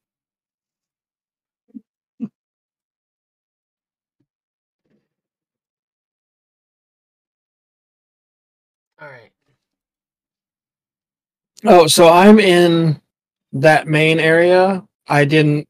All 9.00 9.08
right. 9.08 9.32
Oh, 11.66 11.88
so 11.88 12.10
I'm 12.10 12.40
in 12.40 13.00
that 13.54 13.88
main 13.88 14.20
area. 14.20 14.84
I 15.08 15.26
didn't. 15.26 15.68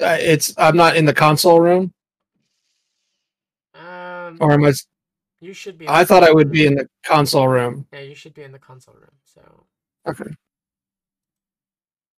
It's 0.00 0.54
I'm 0.56 0.76
not 0.76 0.96
in 0.96 1.04
the 1.04 1.14
console 1.14 1.60
room, 1.60 1.92
Um, 3.74 4.38
or 4.40 4.52
am 4.52 4.64
I? 4.64 4.72
You 5.40 5.52
should 5.52 5.78
be. 5.78 5.86
I 5.88 6.04
thought 6.04 6.24
I 6.24 6.32
would 6.32 6.50
be 6.50 6.66
in 6.66 6.74
the 6.74 6.88
console 7.04 7.48
room. 7.48 7.86
Yeah, 7.92 8.00
you 8.00 8.14
should 8.14 8.34
be 8.34 8.42
in 8.42 8.52
the 8.52 8.58
console 8.58 8.94
room. 8.94 9.10
So, 9.24 9.40
Okay. 10.06 10.30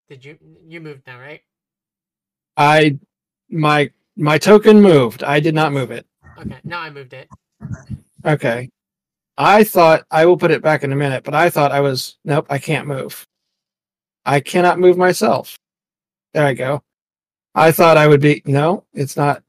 did 0.08 0.24
you 0.24 0.38
you 0.66 0.80
moved 0.80 1.02
now, 1.06 1.18
right? 1.18 1.42
I 2.56 2.98
my 3.48 3.90
my 4.16 4.38
token 4.38 4.80
moved. 4.80 5.22
I 5.22 5.40
did 5.40 5.54
not 5.54 5.72
move 5.72 5.90
it. 5.90 6.06
Okay, 6.40 6.58
now 6.64 6.80
I 6.80 6.90
moved 6.90 7.12
it. 7.12 7.28
Okay. 8.24 8.70
I 9.36 9.62
thought 9.62 10.04
I 10.10 10.26
will 10.26 10.36
put 10.36 10.50
it 10.50 10.62
back 10.62 10.82
in 10.82 10.92
a 10.92 10.96
minute, 10.96 11.22
but 11.22 11.34
I 11.34 11.48
thought 11.50 11.70
I 11.70 11.80
was 11.80 12.18
nope, 12.24 12.46
I 12.50 12.58
can't 12.58 12.88
move. 12.88 13.26
I 14.24 14.40
cannot 14.40 14.78
move 14.80 14.96
myself. 14.98 15.58
There 16.34 16.44
I 16.44 16.54
go. 16.54 16.82
I 17.54 17.72
thought 17.72 17.96
I 17.96 18.06
would 18.06 18.20
be 18.20 18.42
no, 18.46 18.84
it's 18.92 19.16
not. 19.16 19.42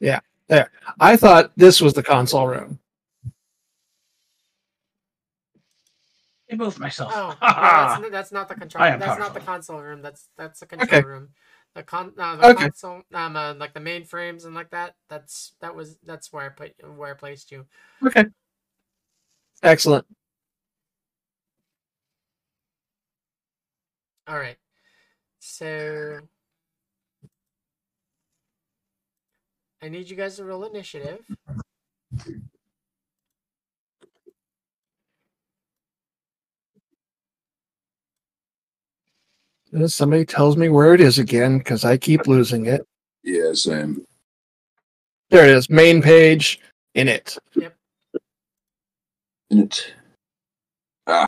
Yeah, 0.00 0.20
there. 0.48 0.70
I 1.00 1.16
thought 1.16 1.52
this 1.56 1.80
was 1.80 1.94
the 1.94 2.02
console 2.02 2.46
room. 2.46 2.78
I 6.50 6.56
moved 6.56 6.78
myself. 6.78 7.12
Oh, 7.14 7.36
no, 7.56 7.62
that's, 7.62 8.10
that's 8.10 8.32
not 8.32 8.48
the 8.48 8.54
control. 8.54 8.84
I 8.84 8.88
am 8.88 9.00
That's 9.00 9.18
not 9.18 9.34
the 9.34 9.40
console 9.40 9.80
room. 9.80 10.02
That's 10.02 10.28
that's 10.36 10.60
the 10.60 10.66
control 10.66 10.88
Okay. 10.88 11.00
room. 11.00 11.28
The 11.74 11.82
con, 11.82 12.12
uh, 12.18 12.36
the 12.36 12.44
Okay. 12.44 12.64
console, 12.64 13.02
um, 13.14 13.36
uh, 13.36 13.54
like 13.54 13.74
the 13.74 13.80
mainframes 13.80 14.44
and 14.44 14.54
like 14.54 14.70
that. 14.70 14.94
That's 15.08 15.54
that 15.60 15.74
was 15.74 15.96
that's 16.04 16.32
where 16.32 16.44
I 16.44 16.48
put 16.50 16.72
where 16.96 17.10
I 17.10 17.14
placed 17.14 17.50
you. 17.50 17.66
Okay. 18.06 18.26
Excellent. 19.62 20.06
All 24.26 24.38
right. 24.38 24.56
So 25.40 26.20
I 29.84 29.90
need 29.90 30.08
you 30.08 30.16
guys 30.16 30.36
to 30.36 30.46
roll 30.46 30.64
initiative. 30.64 31.20
Somebody 39.86 40.24
tells 40.24 40.56
me 40.56 40.70
where 40.70 40.94
it 40.94 41.02
is 41.02 41.18
again 41.18 41.58
because 41.58 41.84
I 41.84 41.98
keep 41.98 42.26
losing 42.26 42.64
it. 42.64 42.86
Yeah, 43.22 43.52
same. 43.52 44.06
There 45.28 45.44
it 45.44 45.54
is. 45.54 45.68
Main 45.68 46.00
page 46.00 46.60
in 46.94 47.06
it. 47.06 47.36
Yep. 47.54 47.76
In 49.50 49.58
it. 49.58 49.92
Ah. 51.06 51.26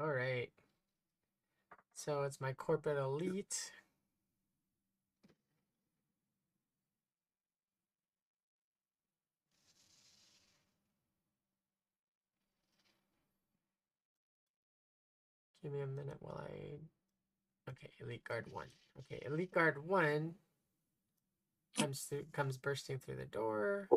All 0.00 0.06
right. 0.12 0.50
So 1.94 2.22
it's 2.22 2.40
my 2.40 2.52
corporate 2.52 2.98
elite. 2.98 3.72
Give 15.62 15.72
me 15.72 15.80
a 15.80 15.86
minute 15.86 16.18
while 16.20 16.40
I. 16.48 16.78
Okay, 17.70 17.90
elite 18.00 18.22
guard 18.22 18.46
one. 18.52 18.68
Okay, 19.00 19.20
elite 19.26 19.50
guard 19.52 19.84
one 19.84 20.34
comes 21.76 22.02
through, 22.02 22.26
comes 22.32 22.56
bursting 22.56 22.98
through 22.98 23.16
the 23.16 23.24
door. 23.24 23.88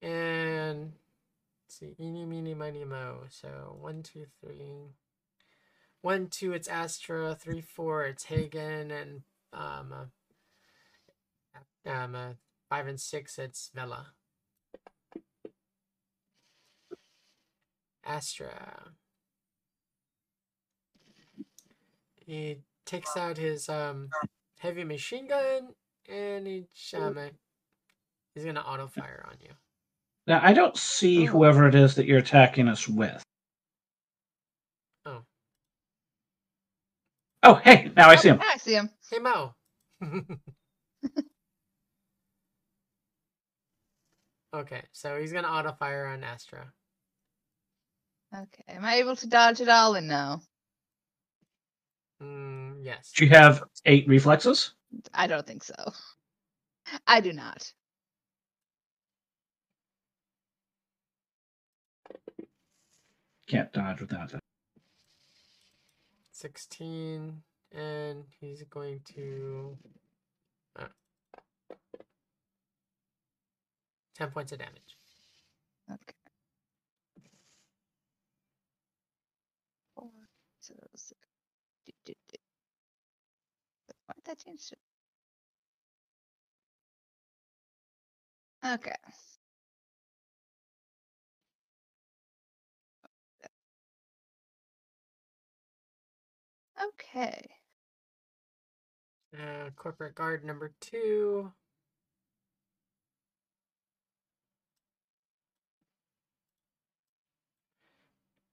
And 0.00 0.92
let's 1.64 1.78
see, 1.78 1.94
eeny, 2.00 2.24
meeny, 2.24 2.54
miny, 2.54 2.84
mo. 2.84 3.22
So 3.28 3.76
one, 3.80 4.02
two, 4.02 4.26
three. 4.40 4.94
One, 6.02 6.28
two, 6.28 6.52
it's 6.52 6.68
Astra. 6.68 7.34
Three, 7.34 7.60
four, 7.60 8.04
it's 8.04 8.24
Hagen, 8.24 8.90
and 8.90 9.22
um, 9.52 9.92
uh, 11.86 11.90
um, 11.90 12.14
uh, 12.14 12.32
five 12.68 12.86
and 12.86 13.00
six, 13.00 13.38
it's 13.38 13.70
Vela. 13.74 14.12
Astra. 18.04 18.92
He 22.14 22.58
takes 22.84 23.16
out 23.16 23.36
his 23.36 23.68
um 23.68 24.10
heavy 24.58 24.84
machine 24.84 25.26
gun, 25.28 25.74
and 26.08 26.46
he 26.46 26.66
um, 26.94 27.18
uh, 27.18 27.28
he's 28.34 28.44
gonna 28.44 28.60
auto 28.60 28.86
fire 28.86 29.26
on 29.28 29.36
you. 29.40 29.50
Now 30.28 30.40
I 30.42 30.52
don't 30.52 30.76
see 30.76 31.24
whoever 31.24 31.66
it 31.66 31.74
is 31.74 31.94
that 31.94 32.04
you're 32.04 32.18
attacking 32.18 32.68
us 32.68 32.86
with. 32.86 33.22
Oh. 35.06 35.22
Oh, 37.42 37.54
hey, 37.54 37.90
now 37.96 38.10
I 38.10 38.16
see 38.16 38.28
him. 38.28 38.38
I 38.42 38.58
see 38.58 38.74
him. 38.74 38.90
Hey 39.10 39.20
Mo. 39.20 39.54
okay, 44.54 44.82
so 44.92 45.18
he's 45.18 45.32
gonna 45.32 45.48
auto 45.48 45.72
fire 45.72 46.04
on 46.04 46.22
Astra. 46.22 46.70
Okay. 48.34 48.64
Am 48.68 48.84
I 48.84 48.96
able 48.96 49.16
to 49.16 49.26
dodge 49.26 49.62
it 49.62 49.70
all? 49.70 49.94
in 49.94 50.06
now? 50.06 50.42
Mm, 52.22 52.84
yes. 52.84 53.12
Do 53.16 53.24
you 53.24 53.30
have 53.30 53.64
eight 53.86 54.06
reflexes? 54.06 54.74
I 55.14 55.26
don't 55.26 55.46
think 55.46 55.64
so. 55.64 55.74
I 57.06 57.22
do 57.22 57.32
not. 57.32 57.72
Can't 63.48 63.72
dodge 63.72 64.00
without 64.00 64.30
that. 64.32 64.40
16 66.32 67.42
and 67.72 68.24
he's 68.40 68.62
going 68.64 69.00
to 69.14 69.76
uh, 70.78 70.86
10 74.16 74.30
points 74.30 74.52
of 74.52 74.58
damage 74.58 74.96
Okay. 75.90 76.14
Four, 79.94 80.10
so 80.60 80.74
six, 80.94 81.18
do, 81.86 81.92
do, 82.04 82.12
do. 82.12 82.38
Why 84.06 84.14
did 84.16 84.24
that 84.26 84.38
change? 84.44 84.72
Okay. 88.64 88.92
Okay. 96.80 97.48
uh, 99.36 99.70
corporate 99.76 100.14
guard 100.14 100.44
number 100.44 100.72
two 100.80 101.52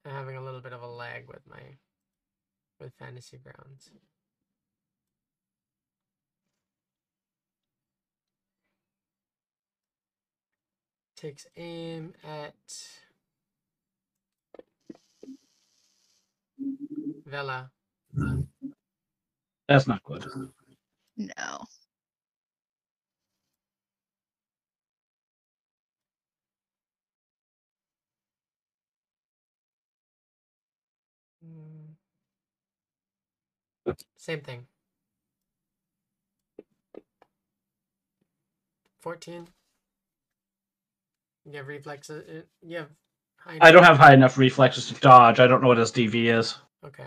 I'm 0.05 0.11
having 0.11 0.37
a 0.37 0.43
little 0.43 0.61
bit 0.61 0.73
of 0.73 0.81
a 0.81 0.87
lag 0.87 1.27
with 1.27 1.41
my 1.49 1.61
with 2.79 2.93
Fantasy 2.99 3.37
Grounds 3.37 3.91
takes 11.15 11.47
aim 11.57 12.13
at 12.23 12.53
Vela. 17.25 17.71
That's 19.67 19.87
not 19.87 20.03
good. 20.03 20.25
No. 21.17 21.65
Same 34.17 34.41
thing. 34.41 34.65
14. 39.01 39.47
You 41.45 41.57
have 41.57 41.67
reflexes. 41.67 42.23
uh, 42.27 42.41
You 42.63 42.77
have 42.77 42.89
high 43.37 43.59
I 43.61 43.71
don't 43.71 43.83
have 43.83 43.97
high 43.97 44.13
enough 44.13 44.37
reflexes 44.37 44.87
to 44.87 44.95
dodge. 44.95 45.39
I 45.39 45.45
don't 45.45 45.61
know 45.61 45.67
what 45.67 45.77
his 45.77 45.91
DV 45.91 46.35
is. 46.35 46.55
Okay. 46.83 47.05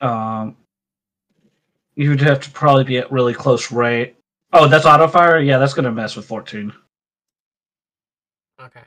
Um, 0.00 0.56
you'd 1.94 2.20
have 2.20 2.40
to 2.40 2.50
probably 2.50 2.84
be 2.84 2.98
at 2.98 3.10
really 3.12 3.34
close 3.34 3.70
rate. 3.72 4.16
Oh, 4.52 4.68
that's 4.68 4.86
auto 4.86 5.08
fire. 5.08 5.40
Yeah, 5.40 5.58
that's 5.58 5.74
gonna 5.74 5.92
mess 5.92 6.16
with 6.16 6.26
fourteen. 6.26 6.72
Okay. 8.60 8.82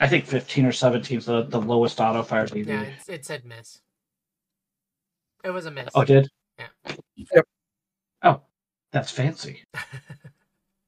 I 0.00 0.06
think 0.06 0.26
15 0.26 0.64
or 0.66 0.70
17 0.70 1.18
is 1.18 1.24
the, 1.24 1.42
the 1.42 1.60
lowest 1.60 2.00
auto 2.00 2.22
fire 2.22 2.46
DV. 2.46 2.66
Yeah, 2.66 2.82
it, 2.82 2.94
it 3.08 3.26
said 3.26 3.44
miss. 3.44 3.80
It 5.42 5.50
was 5.50 5.66
a 5.66 5.72
miss. 5.72 5.88
Oh, 5.94 6.02
it 6.02 6.06
did? 6.06 6.28
Yeah. 6.58 6.94
Yep. 7.16 7.44
Oh, 8.22 8.40
that's 8.92 9.10
fancy. 9.10 9.64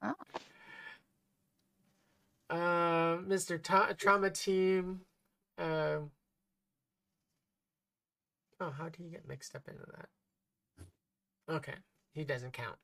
Oh. 0.02 0.14
Uh, 2.48 3.18
Mr. 3.28 3.62
Ta- 3.62 3.92
Trauma 3.96 4.28
Team. 4.28 5.02
Um. 5.56 6.10
Oh, 8.60 8.70
how 8.70 8.88
do 8.88 9.02
you 9.02 9.10
get 9.10 9.26
mixed 9.28 9.54
up 9.54 9.62
into 9.68 9.82
that? 9.96 11.54
Okay, 11.54 11.74
he 12.12 12.24
doesn't 12.24 12.52
count. 12.52 12.76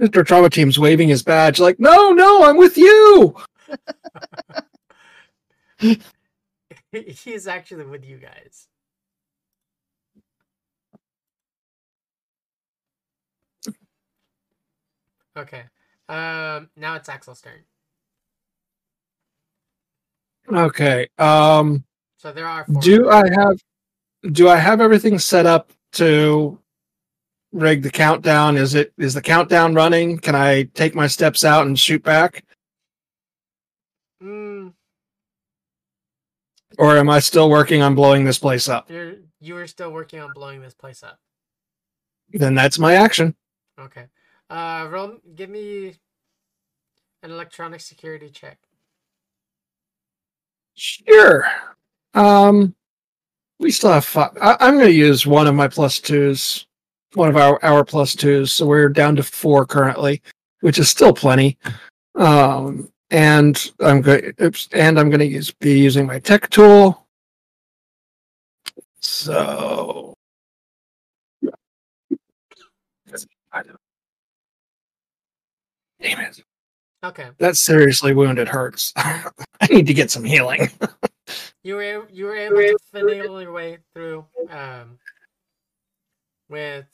Mr. 0.00 0.24
Trauma 0.24 0.48
Team's 0.48 0.78
waving 0.78 1.08
his 1.08 1.22
badge 1.22 1.58
like, 1.58 1.80
no, 1.80 2.10
no, 2.10 2.44
I'm 2.44 2.56
with 2.56 2.76
you. 2.78 3.36
He's 6.92 7.46
actually 7.46 7.84
with 7.84 8.04
you 8.04 8.18
guys. 8.18 8.68
Okay. 15.36 15.62
Um. 16.08 16.68
Now 16.76 16.96
it's 16.96 17.08
Axel's 17.08 17.40
turn. 17.40 17.60
Okay. 20.52 21.08
Um 21.18 21.84
So 22.16 22.32
there 22.32 22.46
are 22.46 22.64
four. 22.64 22.80
do 22.80 23.10
I 23.10 23.22
have 23.28 23.60
do 24.22 24.48
I 24.48 24.56
have 24.56 24.80
everything 24.80 25.18
set 25.18 25.46
up 25.46 25.72
to 25.92 26.58
rig 27.52 27.82
the 27.82 27.90
countdown? 27.90 28.56
Is 28.56 28.74
it 28.74 28.92
is 28.98 29.14
the 29.14 29.22
countdown 29.22 29.74
running? 29.74 30.18
Can 30.18 30.34
I 30.34 30.64
take 30.74 30.94
my 30.94 31.06
steps 31.06 31.44
out 31.44 31.66
and 31.66 31.78
shoot 31.78 32.02
back? 32.02 32.44
Mm, 34.22 34.74
Or 36.78 36.96
am 36.96 37.08
I 37.08 37.20
still 37.20 37.48
working 37.48 37.82
on 37.82 37.94
blowing 37.94 38.24
this 38.24 38.38
place 38.38 38.68
up? 38.68 38.90
you're 38.90 39.14
you 39.40 39.56
are 39.56 39.66
still 39.68 39.92
working 39.92 40.18
on 40.20 40.32
blowing 40.32 40.60
this 40.60 40.74
place 40.74 41.02
up. 41.04 41.18
Then 42.30 42.54
that's 42.54 42.78
my 42.78 42.94
action. 42.94 43.36
Okay. 43.78 44.06
Uh, 44.50 44.88
roll. 44.90 45.18
Give 45.36 45.48
me 45.48 45.94
an 47.22 47.30
electronic 47.30 47.80
security 47.80 48.28
check. 48.30 48.58
Sure. 50.74 51.46
Um, 52.14 52.74
we 53.58 53.70
still 53.70 53.92
have 53.92 54.04
five. 54.04 54.30
I, 54.40 54.56
I'm 54.60 54.74
going 54.74 54.86
to 54.86 54.92
use 54.92 55.26
one 55.26 55.46
of 55.46 55.54
my 55.54 55.68
plus 55.68 56.00
twos, 56.00 56.66
one 57.14 57.28
of 57.28 57.36
our 57.36 57.62
our 57.64 57.84
plus 57.84 58.14
twos. 58.14 58.52
So 58.52 58.66
we're 58.66 58.88
down 58.88 59.16
to 59.16 59.22
four 59.22 59.66
currently, 59.66 60.22
which 60.60 60.78
is 60.78 60.88
still 60.88 61.12
plenty. 61.12 61.58
Um, 62.14 62.90
and 63.10 63.70
I'm 63.80 64.00
going. 64.00 64.32
Oops, 64.40 64.68
and 64.72 64.98
I'm 64.98 65.10
going 65.10 65.20
to 65.20 65.26
use 65.26 65.50
be 65.52 65.78
using 65.78 66.06
my 66.06 66.18
tech 66.18 66.50
tool. 66.50 67.06
So. 69.00 70.14
Damn 76.00 76.20
it. 76.20 76.40
Okay. 77.04 77.28
That 77.38 77.56
seriously 77.56 78.14
wounded 78.14 78.48
hurts. 78.48 78.92
I 78.96 79.30
need 79.70 79.86
to 79.86 79.94
get 79.94 80.10
some 80.10 80.24
healing. 80.24 80.70
You 81.62 81.74
were 81.76 82.08
you 82.10 82.24
were 82.26 82.36
able 82.36 82.56
to 82.56 82.78
finagle 82.94 83.42
your 83.42 83.52
way 83.52 83.78
through 83.92 84.26
um 84.50 84.98
with 86.48 86.86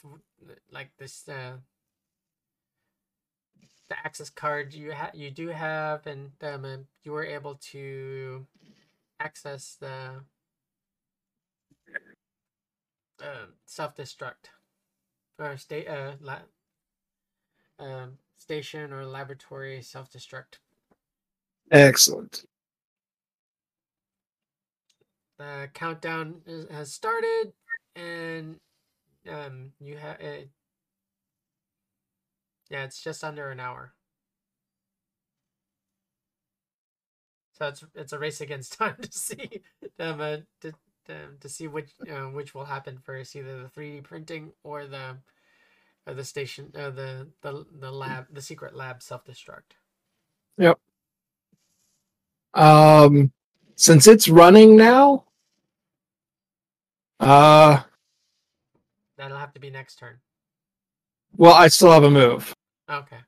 like 0.72 0.90
this 0.98 1.28
uh 1.28 1.58
the 3.88 3.98
access 4.04 4.30
card 4.30 4.72
you 4.72 4.92
ha- 4.92 5.10
you 5.14 5.30
do 5.30 5.48
have 5.48 6.06
and 6.06 6.32
um 6.42 6.86
you 7.02 7.12
were 7.12 7.24
able 7.24 7.54
to 7.56 8.46
access 9.20 9.76
the 9.80 10.22
um 13.20 13.52
self 13.66 13.94
destruct 13.94 14.50
or 15.38 15.56
state 15.56 15.86
uh 15.86 16.12
la- 16.20 16.48
um 17.78 18.18
station 18.38 18.92
or 18.92 19.04
laboratory 19.04 19.82
self 19.82 20.10
destruct 20.10 20.58
Excellent. 21.70 22.44
The 25.44 25.68
countdown 25.74 26.40
is, 26.46 26.66
has 26.70 26.92
started 26.92 27.52
and 27.96 28.56
um 29.30 29.72
you 29.80 29.96
have 29.96 30.20
it 30.20 30.48
yeah 32.70 32.84
it's 32.84 33.02
just 33.02 33.22
under 33.22 33.50
an 33.50 33.60
hour 33.60 33.92
so 37.52 37.68
it's 37.68 37.84
it's 37.94 38.12
a 38.12 38.18
race 38.18 38.40
against 38.40 38.72
time 38.78 38.96
to 39.00 39.12
see 39.12 39.62
um 40.00 40.20
uh, 40.20 40.36
to, 40.60 40.72
um, 41.08 41.36
to 41.40 41.48
see 41.48 41.68
which 41.68 41.92
uh, 42.10 42.26
which 42.26 42.54
will 42.54 42.64
happen 42.64 42.98
first 43.02 43.36
either 43.36 43.62
the 43.62 43.68
3d 43.80 44.02
printing 44.02 44.52
or 44.62 44.86
the 44.86 45.16
or 46.06 46.14
the 46.14 46.24
station 46.24 46.72
uh, 46.76 46.90
the 46.90 47.28
the 47.42 47.66
the 47.80 47.90
lab 47.90 48.26
the 48.32 48.42
secret 48.42 48.74
lab 48.74 49.02
self-destruct 49.02 49.76
Yep. 50.56 50.78
Um, 52.54 53.32
since 53.74 54.06
it's 54.06 54.28
running 54.28 54.76
now, 54.76 55.23
uh, 57.20 57.80
that'll 59.16 59.36
have 59.36 59.52
to 59.52 59.60
be 59.60 59.70
next 59.70 59.96
turn 59.96 60.16
well, 61.36 61.54
I 61.54 61.66
still 61.68 61.90
have 61.90 62.04
a 62.04 62.10
move, 62.10 62.54
okay 62.90 63.18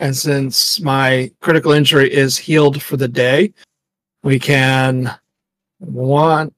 and 0.00 0.16
since 0.16 0.80
my 0.80 1.30
critical 1.40 1.72
injury 1.72 2.12
is 2.12 2.36
healed 2.36 2.82
for 2.82 2.96
the 2.96 3.06
day, 3.06 3.52
we 4.22 4.38
can 4.38 5.14
one 5.78 6.52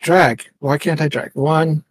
drag. 0.00 0.44
Why 0.58 0.78
can't 0.78 1.00
I 1.00 1.08
drag 1.08 1.30
one? 1.34 1.84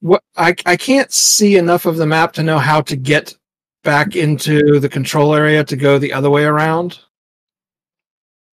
What 0.00 0.22
I 0.36 0.54
I 0.64 0.76
can't 0.76 1.12
see 1.12 1.56
enough 1.56 1.86
of 1.86 1.96
the 1.96 2.06
map 2.06 2.32
to 2.34 2.42
know 2.42 2.58
how 2.58 2.80
to 2.82 2.96
get 2.96 3.36
back 3.84 4.16
into 4.16 4.80
the 4.80 4.88
control 4.88 5.34
area 5.34 5.62
to 5.64 5.76
go 5.76 5.98
the 5.98 6.12
other 6.12 6.30
way 6.30 6.44
around. 6.44 6.98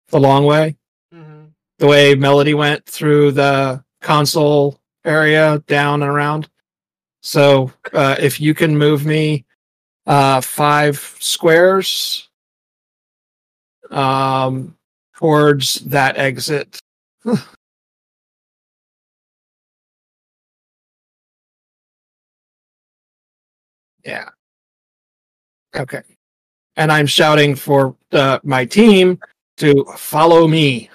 The 0.08 0.20
long 0.20 0.44
way. 0.44 0.76
The 1.82 1.88
way 1.88 2.14
Melody 2.14 2.54
went 2.54 2.86
through 2.86 3.32
the 3.32 3.82
console 4.00 4.78
area 5.04 5.58
down 5.66 6.02
and 6.02 6.12
around. 6.12 6.48
So 7.22 7.72
uh, 7.92 8.14
if 8.20 8.40
you 8.40 8.54
can 8.54 8.78
move 8.78 9.04
me 9.04 9.44
uh, 10.06 10.40
five 10.42 10.96
squares 11.18 12.28
um, 13.90 14.76
towards 15.16 15.80
that 15.86 16.18
exit. 16.18 16.78
yeah. 24.04 24.28
Okay. 25.74 26.02
And 26.76 26.92
I'm 26.92 27.08
shouting 27.08 27.56
for 27.56 27.96
uh, 28.12 28.38
my 28.44 28.66
team 28.66 29.18
to 29.56 29.84
follow 29.96 30.46
me. 30.46 30.88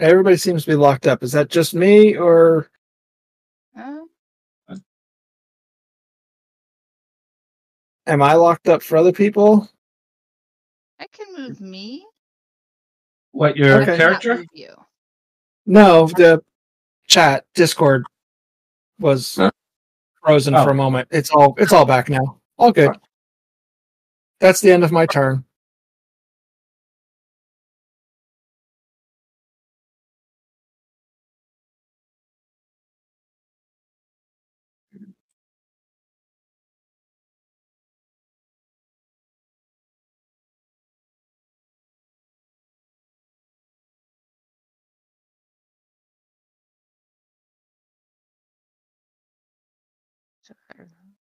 Everybody 0.00 0.36
seems 0.38 0.64
to 0.64 0.70
be 0.70 0.76
locked 0.76 1.06
up. 1.06 1.22
Is 1.22 1.32
that 1.32 1.50
just 1.50 1.74
me 1.74 2.16
or 2.16 2.70
Oh, 3.76 4.08
am 8.06 8.22
I 8.22 8.34
locked 8.34 8.68
up 8.68 8.82
for 8.82 8.96
other 8.96 9.12
people? 9.12 9.68
I 10.98 11.06
can 11.12 11.26
move 11.36 11.60
me. 11.60 12.06
What, 13.32 13.56
your 13.56 13.82
Okay. 13.82 13.96
Character? 13.96 14.44
you. 14.52 14.74
No, 15.66 16.06
the 16.06 16.42
chat 17.06 17.44
Discord 17.54 18.06
was 18.98 19.36
Huh? 19.36 19.50
frozen 20.22 20.54
Oh. 20.54 20.64
for 20.64 20.70
a 20.70 20.72
oh. 20.72 20.76
moment. 20.76 21.08
It's 21.10 21.30
all 21.30 21.54
it's 21.58 21.72
all 21.72 21.84
back 21.84 22.08
now. 22.08 22.40
All 22.58 22.72
good. 22.72 22.96
That's 24.40 24.60
the 24.62 24.72
end 24.72 24.82
of 24.82 24.92
my 24.92 25.04
turn. 25.06 25.44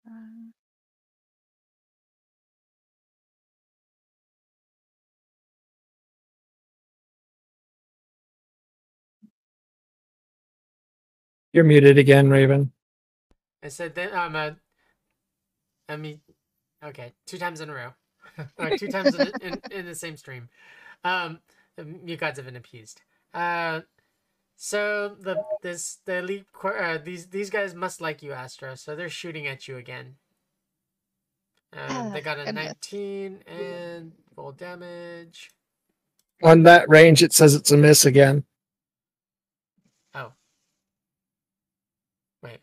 Ah. 0.08 0.48
You're 11.52 11.64
muted 11.64 11.98
again, 11.98 12.30
Raven. 12.30 12.72
I 13.62 13.68
said 13.68 13.94
that 13.96 14.14
I'm 14.14 14.36
a. 14.36 14.56
I 15.88 15.96
mean, 15.96 16.20
okay, 16.84 17.12
two 17.26 17.38
times 17.38 17.60
in 17.60 17.70
a 17.70 17.74
row, 17.74 17.90
or 18.58 18.76
two 18.76 18.88
times 18.88 19.14
in, 19.14 19.32
in, 19.40 19.60
in, 19.70 19.86
the 19.86 19.94
same 19.94 20.16
stream. 20.16 20.48
Um, 21.04 21.40
you 22.04 22.16
gods 22.16 22.38
have 22.38 22.46
been 22.46 22.56
appeased. 22.56 23.00
Uh, 23.32 23.80
so 24.60 25.14
the 25.20 25.40
this 25.62 25.98
the 26.04 26.16
elite 26.16 26.46
qu- 26.52 26.68
uh, 26.68 26.98
these 26.98 27.28
these 27.28 27.48
guys 27.48 27.76
must 27.76 28.00
like 28.00 28.24
you, 28.24 28.32
Astra. 28.32 28.76
So 28.76 28.96
they're 28.96 29.08
shooting 29.08 29.46
at 29.46 29.68
you 29.68 29.76
again. 29.76 30.16
Um, 31.72 32.12
they 32.12 32.20
got 32.20 32.40
a 32.40 32.44
goodness. 32.44 32.64
19 32.64 33.38
and 33.46 34.12
full 34.34 34.50
damage. 34.50 35.52
On 36.42 36.64
that 36.64 36.88
range, 36.88 37.22
it 37.22 37.32
says 37.32 37.54
it's 37.54 37.70
a 37.70 37.76
miss 37.76 38.04
again. 38.04 38.42
Oh. 40.12 40.32
Wait. 42.42 42.58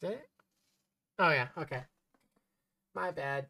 Did 0.00 0.10
it? 0.12 0.28
Oh 1.18 1.30
yeah, 1.30 1.48
okay. 1.58 1.82
My 2.94 3.10
bad. 3.10 3.46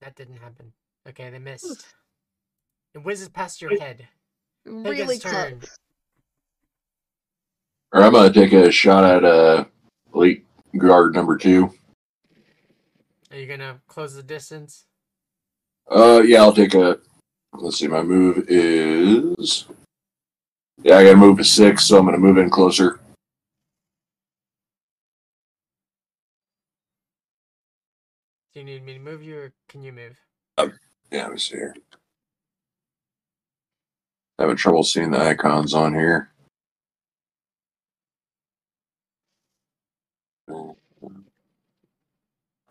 That 0.00 0.14
didn't 0.14 0.36
happen. 0.36 0.72
Okay, 1.08 1.28
they 1.30 1.40
missed. 1.40 1.86
It 2.94 2.98
whizzes 2.98 3.28
past 3.28 3.60
your 3.60 3.76
head. 3.80 4.06
Really 4.64 5.18
turn. 5.18 5.58
close. 5.58 5.78
Or 7.92 8.02
I'm 8.02 8.12
gonna 8.12 8.32
take 8.32 8.52
a 8.52 8.70
shot 8.70 9.04
at 9.04 9.24
uh, 9.24 9.64
elite 10.14 10.44
guard 10.76 11.14
number 11.14 11.36
two. 11.36 11.72
Are 13.30 13.36
you 13.36 13.46
gonna 13.46 13.80
close 13.88 14.14
the 14.14 14.22
distance? 14.22 14.84
Uh, 15.90 16.22
yeah, 16.24 16.42
I'll 16.42 16.52
take 16.52 16.74
a. 16.74 16.98
Let's 17.54 17.78
see, 17.78 17.88
my 17.88 18.02
move 18.02 18.44
is. 18.48 19.64
Yeah, 20.82 20.98
I 20.98 21.04
gotta 21.04 21.16
move 21.16 21.38
to 21.38 21.44
six, 21.44 21.84
so 21.84 21.98
I'm 21.98 22.04
gonna 22.04 22.18
move 22.18 22.38
in 22.38 22.50
closer. 22.50 23.00
Do 28.52 28.60
you 28.60 28.64
need 28.64 28.84
me 28.84 28.94
to 28.94 29.00
move 29.00 29.22
you 29.22 29.38
or 29.38 29.52
can 29.68 29.82
you 29.82 29.92
move? 29.92 30.18
Yeah, 31.10 31.22
let 31.22 31.32
me 31.32 31.38
see 31.38 31.56
here. 31.56 31.74
Having 34.38 34.56
trouble 34.56 34.82
seeing 34.84 35.10
the 35.10 35.20
icons 35.20 35.74
on 35.74 35.94
here. 35.94 36.30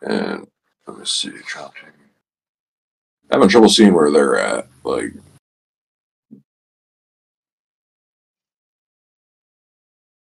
And 0.01 0.47
let 0.85 0.97
me 0.97 1.05
see, 1.05 1.31
dropping. 1.47 1.89
Having 3.31 3.49
trouble 3.49 3.69
seeing 3.69 3.93
where 3.93 4.11
they're 4.11 4.39
at. 4.39 4.67
Like, 4.83 5.13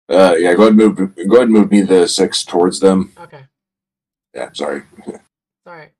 uh, 0.08 0.34
yeah, 0.38 0.54
go 0.54 0.62
ahead 0.62 0.68
and 0.68 0.76
move. 0.76 0.96
Go 0.96 1.36
ahead 1.36 1.48
and 1.48 1.52
move 1.52 1.70
me 1.70 1.82
the 1.82 2.06
six 2.06 2.44
towards 2.44 2.80
them. 2.80 3.12
Okay. 3.18 3.44
Yeah, 4.34 4.50
sorry. 4.52 4.82
Alright. 5.66 5.92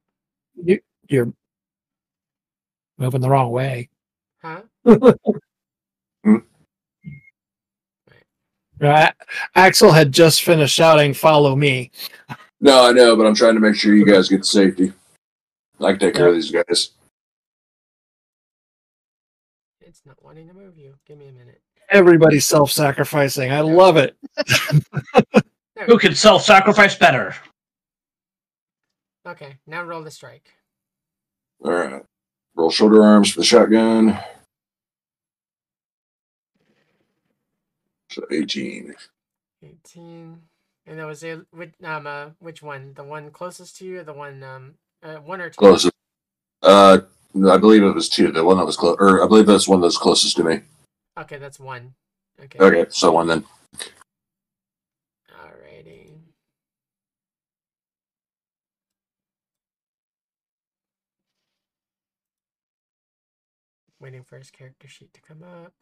You, 0.62 0.80
you're 1.08 1.32
moving 2.98 3.20
the 3.20 3.30
wrong 3.30 3.50
way. 3.50 3.88
Huh? 4.42 4.62
Right. 8.82 9.14
Axel 9.54 9.92
had 9.92 10.10
just 10.10 10.42
finished 10.42 10.74
shouting, 10.74 11.14
"Follow 11.14 11.54
me." 11.54 11.92
No, 12.62 12.88
I 12.88 12.92
know, 12.92 13.16
but 13.16 13.26
I'm 13.26 13.34
trying 13.34 13.54
to 13.54 13.60
make 13.60 13.74
sure 13.74 13.92
you 13.92 14.06
guys 14.06 14.28
get 14.28 14.44
to 14.44 14.48
safety. 14.48 14.92
I 15.80 15.90
can 15.90 15.98
take 15.98 16.14
care 16.14 16.28
of 16.28 16.34
these 16.34 16.52
guys. 16.52 16.92
It's 19.80 20.02
not 20.06 20.22
wanting 20.22 20.46
to 20.46 20.54
move 20.54 20.78
you. 20.78 20.94
Give 21.04 21.18
me 21.18 21.26
a 21.26 21.32
minute. 21.32 21.60
Everybody's 21.90 22.46
self-sacrificing. 22.46 23.50
I 23.50 23.62
love 23.62 23.96
it. 23.96 24.16
Who 25.86 25.98
can 25.98 26.14
self-sacrifice 26.14 26.94
better? 26.94 27.34
Okay, 29.26 29.56
now 29.66 29.82
roll 29.82 30.04
the 30.04 30.10
strike. 30.12 30.48
All 31.64 31.72
right. 31.72 32.02
Roll 32.54 32.70
shoulder 32.70 33.02
arms 33.02 33.32
for 33.32 33.40
the 33.40 33.44
shotgun. 33.44 34.18
So 38.08 38.22
18. 38.30 38.94
18. 39.64 40.40
And 40.86 40.98
that 40.98 41.06
was 41.06 41.22
a 41.22 41.42
which 41.52 41.74
um 41.84 42.06
uh 42.06 42.30
which 42.40 42.62
one? 42.62 42.94
The 42.94 43.04
one 43.04 43.30
closest 43.30 43.76
to 43.78 43.84
you 43.84 44.00
or 44.00 44.04
the 44.04 44.12
one 44.12 44.42
um 44.42 44.74
uh, 45.02 45.16
one 45.16 45.40
or 45.40 45.48
two? 45.48 45.58
Closest. 45.58 45.94
Uh, 46.62 47.00
I 47.34 47.56
believe 47.56 47.82
it 47.82 47.94
was 47.94 48.08
two. 48.08 48.30
The 48.30 48.44
one 48.44 48.56
that 48.58 48.66
was 48.66 48.76
close, 48.76 48.96
or 48.98 49.22
I 49.22 49.26
believe 49.26 49.46
that's 49.46 49.68
one 49.68 49.80
that's 49.80 49.96
closest 49.98 50.36
to 50.36 50.44
me. 50.44 50.60
Okay, 51.18 51.38
that's 51.38 51.60
one. 51.60 51.94
Okay. 52.42 52.58
Okay, 52.58 52.86
so 52.90 53.12
one 53.12 53.26
then. 53.26 53.44
Alrighty. 55.30 56.18
Waiting 64.00 64.24
for 64.24 64.38
his 64.38 64.50
character 64.50 64.88
sheet 64.88 65.14
to 65.14 65.20
come 65.20 65.42
up. 65.42 65.74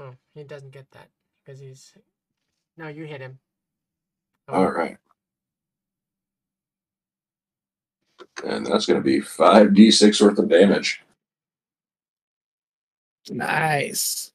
Oh, 0.00 0.14
he 0.34 0.44
doesn't 0.44 0.72
get 0.72 0.90
that 0.92 1.08
because 1.44 1.60
he's. 1.60 1.92
No, 2.78 2.88
you 2.88 3.04
hit 3.04 3.20
him. 3.20 3.38
Oh, 4.48 4.54
All 4.54 4.70
right. 4.70 4.96
And 8.44 8.64
that's 8.64 8.86
going 8.86 8.98
to 8.98 9.04
be 9.04 9.20
5d6 9.20 10.22
worth 10.22 10.38
of 10.38 10.48
damage. 10.48 11.02
Nice. 13.28 14.32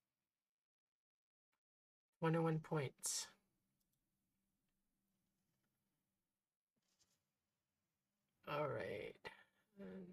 101 2.20 2.60
points. 2.60 3.28
All 8.48 8.68
right. 8.68 9.16
Um, 9.82 10.06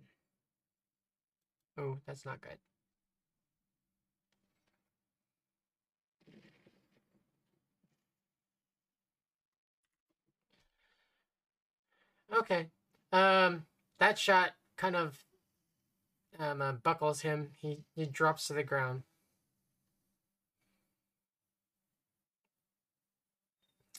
oh, 1.79 1.99
that's 2.07 2.25
not 2.25 2.41
good. 2.41 2.57
Okay. 12.33 12.67
Um, 13.13 13.65
that 13.99 14.19
shot 14.19 14.53
kind 14.77 14.97
of 14.97 15.19
um, 16.39 16.63
uh, 16.63 16.73
buckles 16.73 17.21
him. 17.21 17.51
He 17.61 17.81
he 17.95 18.07
drops 18.07 18.47
to 18.49 18.55
the 18.55 18.63
ground. 18.63 19.03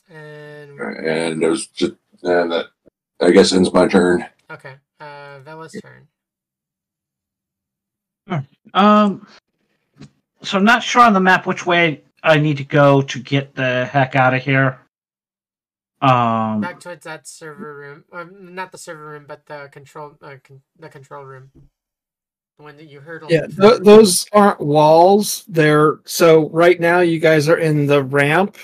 And 0.10 0.72
All 0.80 0.88
right, 0.88 0.97
And 1.05 1.41
there's 1.41 1.68
just, 1.68 1.93
and 2.23 2.51
that, 2.51 2.65
I 3.22 3.31
guess, 3.31 3.53
ends 3.53 3.72
my 3.73 3.88
turn. 3.88 4.26
okay, 4.51 4.76
uh, 4.99 5.39
Vela's 5.39 5.80
turn. 5.81 6.07
Um, 8.73 9.27
so 10.41 10.57
I'm 10.57 10.65
not 10.65 10.81
sure 10.84 11.03
on 11.03 11.14
the 11.14 11.19
map 11.19 11.45
which 11.45 11.65
way 11.65 12.03
I 12.23 12.39
need 12.39 12.57
to 12.57 12.64
go 12.64 13.01
to 13.03 13.19
get 13.19 13.55
the 13.55 13.85
heck 13.85 14.15
out 14.15 14.34
of 14.34 14.41
here. 14.41 14.80
Um, 16.03 16.59
Back 16.59 16.81
towards 16.81 17.05
that 17.05 17.27
server 17.27 17.77
room, 17.77 18.03
or 18.11 18.25
not 18.25 18.73
the 18.73 18.77
server 18.77 19.05
room, 19.05 19.23
but 19.25 19.45
the 19.45 19.69
control, 19.71 20.15
uh, 20.21 20.35
con- 20.43 20.61
the 20.77 20.89
control 20.89 21.23
room. 21.23 21.49
The 22.57 22.63
one 22.63 22.75
that 22.75 22.89
you 22.89 22.99
heard. 22.99 23.23
Yeah, 23.30 23.47
th- 23.47 23.81
those 23.84 24.25
aren't 24.34 24.59
walls. 24.59 25.45
They're 25.47 26.01
so 26.05 26.49
right 26.49 26.77
now 26.77 26.99
you 26.99 27.19
guys 27.19 27.47
are 27.47 27.57
in 27.57 27.88
the 27.88 28.03
ramp. 28.03 28.57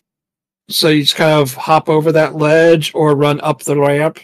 So 0.69 0.89
you 0.89 1.03
just 1.03 1.15
kind 1.15 1.31
of 1.31 1.53
hop 1.55 1.87
over 1.87 2.11
that 2.11 2.35
ledge 2.35 2.91
or 2.93 3.15
run 3.15 3.39
up 3.41 3.63
the 3.63 3.79
ramp, 3.79 4.19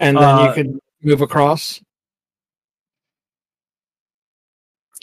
and 0.00 0.16
then 0.16 0.24
Uh, 0.24 0.48
you 0.48 0.52
can 0.54 0.80
move 1.02 1.22
across. 1.22 1.80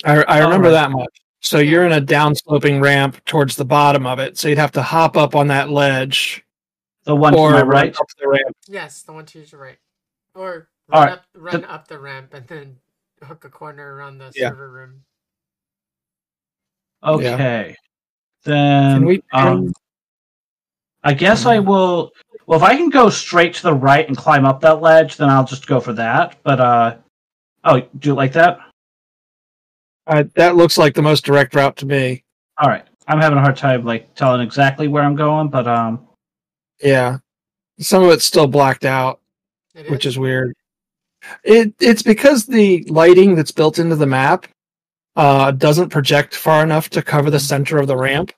I 0.04 0.22
I 0.24 0.40
remember 0.40 0.68
Alright. 0.68 0.74
that 0.74 0.92
much. 0.92 1.22
So 1.40 1.60
you're 1.60 1.86
in 1.86 1.94
a 1.94 2.02
downsloping 2.02 2.82
ramp 2.82 3.24
towards 3.26 3.56
the 3.56 3.66
bottom 3.66 4.06
of 4.06 4.20
it. 4.20 4.38
So 4.38 4.50
you'd 4.50 4.58
have 4.58 4.74
to 4.74 4.82
hop 4.82 5.16
up 5.16 5.36
on 5.36 5.48
that 5.48 5.70
ledge 5.70 6.45
the 7.06 7.16
one 7.16 7.34
or 7.36 7.52
to 7.52 7.58
my 7.58 7.62
right. 7.64 7.96
up 7.98 8.08
the 8.20 8.28
ramp. 8.28 8.56
Yes, 8.68 9.04
the 9.04 9.14
one 9.14 9.26
to 9.28 9.40
your 9.40 9.60
right, 9.60 9.78
or 10.34 10.68
run 10.90 11.04
right, 11.08 11.12
up, 11.14 11.26
run 11.36 11.62
the- 11.62 11.72
up 11.72 11.88
the 11.88 12.00
ramp 12.00 12.34
and 12.34 12.48
then 12.48 12.78
hook 13.24 13.46
a 13.46 13.50
corner 13.50 13.96
around 13.96 14.18
the 14.18 14.32
Yeah. 14.36 14.50
server 14.50 14.70
room. 14.70 15.04
Okay. 17.04 17.76
Then 18.44 19.00
Can 19.00 19.06
we? 19.06 19.24
um, 19.34 19.74
I 21.04 21.14
guess 21.14 21.46
I 21.46 21.60
will. 21.60 22.12
Well, 22.48 22.60
if 22.60 22.64
I 22.64 22.76
can 22.76 22.90
go 22.90 23.10
straight 23.10 23.54
to 23.56 23.64
the 23.64 23.74
right 23.74 24.08
and 24.08 24.18
climb 24.18 24.46
up 24.46 24.62
that 24.62 24.82
ledge, 24.82 25.18
then 25.18 25.30
I'll 25.30 25.46
just 25.46 25.68
go 25.68 25.80
for 25.80 25.94
that. 25.94 26.38
But 26.44 26.60
uh, 26.60 26.98
oh, 27.64 27.82
do 28.00 28.12
it 28.12 28.16
like 28.16 28.34
that. 28.34 28.60
Uh, 30.08 30.24
that 30.36 30.56
looks 30.56 30.78
like 30.78 30.94
the 30.94 31.02
most 31.02 31.26
direct 31.26 31.56
route 31.56 31.76
to 31.78 31.86
me. 31.86 32.24
All 32.60 32.70
right. 32.70 32.86
I'm 33.08 33.20
having 33.20 33.38
a 33.38 33.42
hard 33.42 33.58
time 33.58 33.84
like 33.84 34.14
telling 34.16 34.42
exactly 34.42 34.88
where 34.88 35.04
I'm 35.04 35.16
going, 35.16 35.50
but 35.50 35.68
um, 35.68 36.08
Yeah. 36.82 37.20
Some 37.80 38.04
of 38.04 38.10
it's 38.12 38.26
still 38.26 38.48
blacked 38.48 38.86
out, 38.86 39.20
It 39.74 39.90
which 39.90 40.06
is 40.06 40.18
weird. 40.18 40.56
It 41.44 41.74
it's 41.80 42.04
because 42.04 42.46
the 42.46 42.84
lighting 42.84 43.36
that's 43.36 43.52
built 43.52 43.80
into 43.80 43.96
the 43.96 44.06
map 44.06 44.48
uh, 45.16 45.52
doesn't 45.52 45.90
project 45.90 46.36
far 46.36 46.64
enough 46.64 46.90
to 46.92 47.02
cover 47.02 47.30
the 47.30 47.40
center 47.40 47.78
of 47.78 47.88
the 47.88 47.98
ramp. 47.98 48.32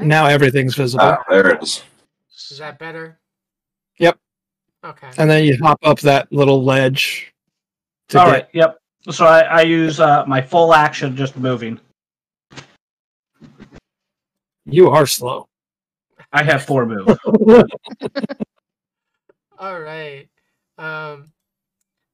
Now 0.00 0.26
everything's 0.26 0.74
visible. 0.74 1.04
Ah, 1.04 1.22
there 1.28 1.50
it 1.50 1.62
is. 1.62 1.84
Is 2.50 2.58
that 2.58 2.78
better? 2.78 3.18
Yep. 3.98 4.18
Okay. 4.84 5.10
And 5.16 5.30
then 5.30 5.44
you 5.44 5.56
hop 5.62 5.78
up 5.84 6.00
that 6.00 6.30
little 6.32 6.64
ledge. 6.64 7.32
To 8.08 8.18
all 8.18 8.26
get, 8.26 8.32
right, 8.32 8.48
yep. 8.52 8.78
So 9.10 9.26
I, 9.26 9.40
I 9.40 9.60
use 9.62 10.00
uh, 10.00 10.24
my 10.26 10.42
full 10.42 10.74
action 10.74 11.16
just 11.16 11.36
moving. 11.36 11.78
You 14.64 14.90
are 14.90 15.06
slow. 15.06 15.48
I 16.32 16.42
have 16.42 16.64
four 16.64 16.86
moves. 16.86 17.18
All 19.58 19.80
right. 19.80 20.28
Um, 20.78 21.32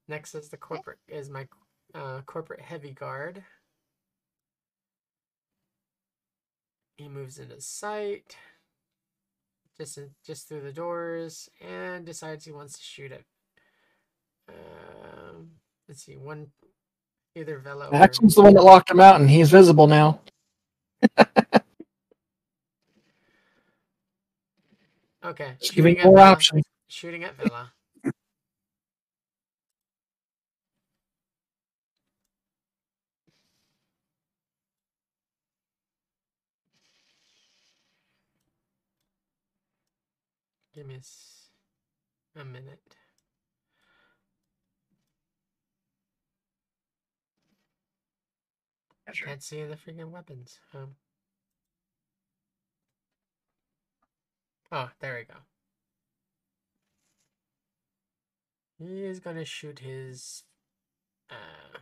next 0.08 0.34
is 0.34 0.48
the 0.48 0.56
corporate 0.56 0.98
is 1.08 1.30
my 1.30 1.46
uh, 1.94 2.22
corporate 2.26 2.60
heavy 2.60 2.92
guard. 2.92 3.42
He 6.96 7.08
moves 7.08 7.38
into 7.38 7.60
sight, 7.60 8.36
just 9.78 9.98
in, 9.98 10.10
just 10.26 10.48
through 10.48 10.62
the 10.62 10.72
doors, 10.72 11.48
and 11.60 12.04
decides 12.04 12.44
he 12.44 12.50
wants 12.50 12.76
to 12.76 12.82
shoot 12.82 13.12
it. 13.12 13.24
Um, 14.48 15.50
let's 15.88 16.02
see, 16.02 16.16
one 16.16 16.48
either 17.36 17.58
Vela 17.58 17.88
or 17.88 17.94
Axel's 17.94 18.34
the 18.34 18.42
one 18.42 18.54
that 18.54 18.64
locked 18.64 18.90
him 18.90 19.00
out, 19.00 19.20
and 19.20 19.30
he's 19.30 19.50
visible 19.50 19.86
now. 19.86 20.20
okay, 25.28 25.54
Just 25.60 25.74
giving 25.74 25.96
shooting 25.96 26.10
more 26.10 26.20
options. 26.20 26.64
Shooting 26.88 27.24
at 27.24 27.36
Vela. 27.36 27.72
Give 40.74 40.86
me 40.86 41.00
a, 42.36 42.44
minute. 42.44 42.78
Can't 49.12 49.42
see 49.42 49.64
the 49.64 49.74
freaking 49.74 50.10
weapons. 50.10 50.60
Um. 50.72 50.94
Oh, 54.70 54.90
there 55.00 55.14
we 55.16 55.24
go. 55.24 55.40
He 58.78 59.04
is 59.04 59.18
gonna 59.20 59.44
shoot 59.44 59.80
his. 59.80 60.44
Uh, 61.30 61.78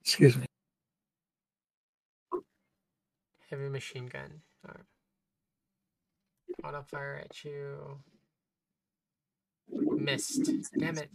Excuse 0.00 0.36
me. 0.36 0.46
heavy 3.50 3.68
machine 3.68 4.06
gun. 4.06 4.42
Or 4.66 4.86
auto 6.64 6.82
fire 6.82 7.20
at 7.24 7.44
you. 7.44 7.98
Missed. 9.70 10.50
Damn 10.78 10.98
it. 10.98 11.10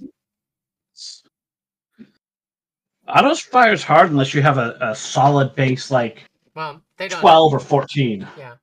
Autos 3.09 3.39
fires 3.39 3.83
hard 3.83 4.11
unless 4.11 4.33
you 4.33 4.41
have 4.41 4.57
a, 4.57 4.77
a 4.81 4.95
solid 4.95 5.55
base 5.55 5.89
like 5.89 6.23
Well, 6.55 6.81
they 6.97 7.07
don't. 7.07 7.19
12 7.19 7.53
or 7.55 7.59
14. 7.59 8.27
Yeah. 8.37 8.55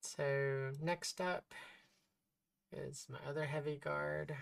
So 0.00 0.70
next 0.82 1.20
up 1.20 1.44
is 2.72 3.06
my 3.08 3.18
other 3.28 3.44
heavy 3.44 3.76
guard. 3.76 4.34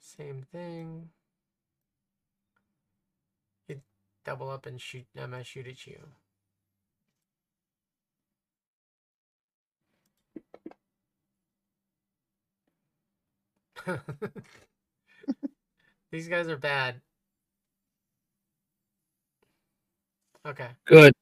Same 0.00 0.44
thing. 0.50 1.10
You 3.68 3.80
double 4.24 4.50
up 4.50 4.66
and 4.66 4.80
shoot. 4.80 5.06
them, 5.14 5.30
gonna 5.30 5.44
shoot 5.44 5.68
at 5.68 5.86
you. 5.86 5.98
These 16.10 16.28
guys 16.28 16.48
are 16.48 16.56
bad. 16.56 17.00
Okay. 20.46 20.68
Good. 20.86 21.12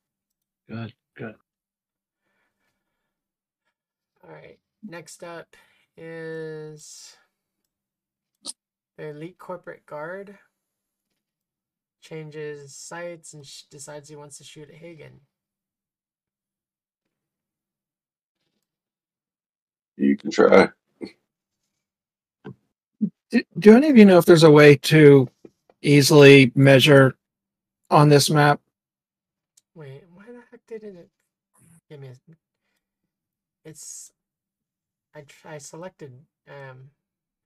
Good, 0.68 0.92
good. 1.16 1.34
All 4.24 4.30
right. 4.30 4.58
Next 4.82 5.22
up 5.24 5.56
is 5.96 7.16
the 8.96 9.08
elite 9.08 9.38
corporate 9.38 9.86
guard. 9.86 10.38
Changes 12.00 12.76
sights 12.76 13.34
and 13.34 13.44
sh- 13.44 13.62
decides 13.70 14.08
he 14.08 14.16
wants 14.16 14.38
to 14.38 14.44
shoot 14.44 14.68
at 14.68 14.76
Hagen. 14.76 15.20
You 19.96 20.16
can 20.16 20.30
try. 20.30 20.68
Do, 23.30 23.42
do 23.58 23.76
any 23.76 23.88
of 23.88 23.96
you 23.96 24.04
know 24.04 24.18
if 24.18 24.24
there's 24.24 24.44
a 24.44 24.50
way 24.50 24.76
to 24.76 25.28
easily 25.82 26.52
measure 26.54 27.16
on 27.90 28.08
this 28.08 28.30
map? 28.30 28.60
Wait, 29.74 30.04
why 30.14 30.24
the 30.26 30.42
heck 30.50 30.60
didn't 30.68 30.96
it 30.96 31.08
give 31.90 32.00
me? 32.00 32.08
A... 32.08 32.12
It's 33.64 34.12
I 35.14 35.24
I 35.44 35.58
selected 35.58 36.12
um 36.48 36.90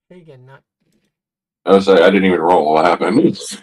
Hagen, 0.09 0.45
not 0.45 0.63
I 1.65 1.73
was 1.73 1.87
like, 1.87 2.01
I 2.01 2.09
didn't 2.09 2.25
even 2.25 2.39
roll. 2.39 2.73
What 2.73 2.85
happened? 2.85 3.19
it's 3.19 3.61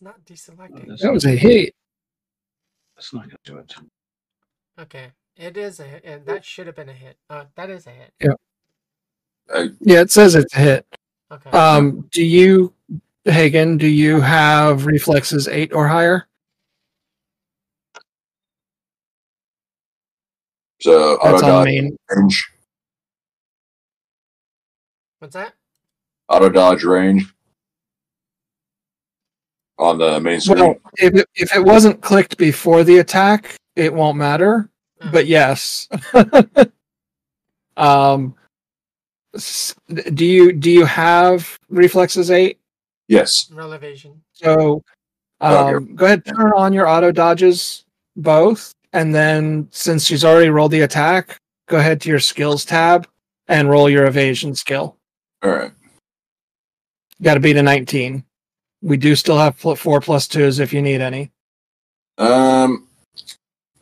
not 0.00 0.24
deselecting. 0.24 0.98
That 0.98 1.12
was 1.12 1.24
a 1.24 1.30
hit. 1.30 1.72
That's 3.00 3.14
not 3.14 3.30
going 3.30 3.38
to 3.42 3.52
do 3.52 3.56
it. 3.56 3.74
Okay, 4.78 5.06
it 5.34 5.56
is 5.56 5.80
a 5.80 5.84
hit, 5.84 6.04
and 6.04 6.26
that 6.26 6.44
should 6.44 6.66
have 6.66 6.76
been 6.76 6.90
a 6.90 6.92
hit. 6.92 7.16
Uh, 7.30 7.44
that 7.54 7.70
is 7.70 7.86
a 7.86 7.90
hit. 7.90 8.12
Yeah, 8.20 9.66
Yeah, 9.80 10.02
it 10.02 10.10
says 10.10 10.34
it's 10.34 10.54
a 10.54 10.58
hit. 10.58 10.86
Okay. 11.32 11.48
Um, 11.48 12.06
do 12.12 12.22
you, 12.22 12.74
Hagen, 13.24 13.78
do 13.78 13.86
you 13.86 14.20
have 14.20 14.84
reflexes 14.84 15.48
eight 15.48 15.72
or 15.72 15.88
higher? 15.88 16.28
So 20.82 21.14
auto 21.16 21.30
That's 21.30 21.42
on 21.42 21.48
dodge 21.48 21.64
main. 21.64 21.96
range. 22.10 22.50
What's 25.20 25.32
that? 25.32 25.54
Auto 26.28 26.50
dodge 26.50 26.84
range. 26.84 27.32
On 29.80 29.96
the 29.98 30.20
main 30.20 30.40
screen. 30.40 30.58
Well, 30.58 30.74
if 30.98 31.14
it, 31.14 31.26
if 31.34 31.56
it 31.56 31.64
wasn't 31.64 32.00
clicked 32.02 32.36
before 32.36 32.84
the 32.84 32.98
attack, 32.98 33.56
it 33.76 33.92
won't 33.92 34.18
matter. 34.18 34.68
Uh, 35.00 35.10
But 35.10 35.26
yes. 35.26 35.88
um, 37.76 38.34
do 40.12 40.24
you 40.26 40.52
do 40.52 40.70
you 40.70 40.84
have 40.84 41.58
reflexes 41.68 42.30
eight? 42.30 42.58
yes. 43.08 43.50
roll 43.52 43.72
evasion. 43.72 44.20
So 44.32 44.82
Okay. 45.42 45.74
um, 45.76 45.94
go 45.96 46.04
ahead, 46.04 46.24
turn 46.26 46.52
on 46.54 46.72
your 46.74 46.86
auto 46.86 47.10
dodges 47.10 47.84
both, 48.16 48.74
and 48.92 49.14
then 49.14 49.66
since 49.70 50.04
she's 50.04 50.24
already 50.24 50.50
rolled 50.50 50.72
the 50.72 50.82
attack, 50.82 51.38
go 51.68 51.78
ahead 51.78 52.00
to 52.02 52.10
your 52.10 52.18
skills 52.20 52.64
tab 52.66 53.08
and 53.48 53.70
roll 53.70 53.88
your 53.88 54.04
evasion 54.04 54.54
skill. 54.54 54.96
All 55.42 55.50
right. 55.50 55.72
Got 57.22 57.34
to 57.34 57.40
beat 57.40 57.56
a 57.56 57.62
19. 57.62 58.22
We 58.82 58.96
do 58.96 59.14
still 59.14 59.38
have 59.38 59.58
pl- 59.58 59.76
four 59.76 60.00
plus 60.00 60.26
twos 60.26 60.58
if 60.58 60.72
you 60.72 60.80
need 60.82 61.00
any. 61.00 61.30
Um, 62.18 62.86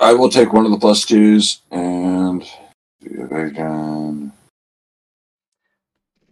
I 0.00 0.12
will 0.12 0.28
take 0.28 0.52
one 0.52 0.64
of 0.64 0.70
the 0.70 0.78
plus 0.78 1.04
twos 1.04 1.60
and 1.70 2.42
do 3.00 3.28
evasion. 3.30 4.32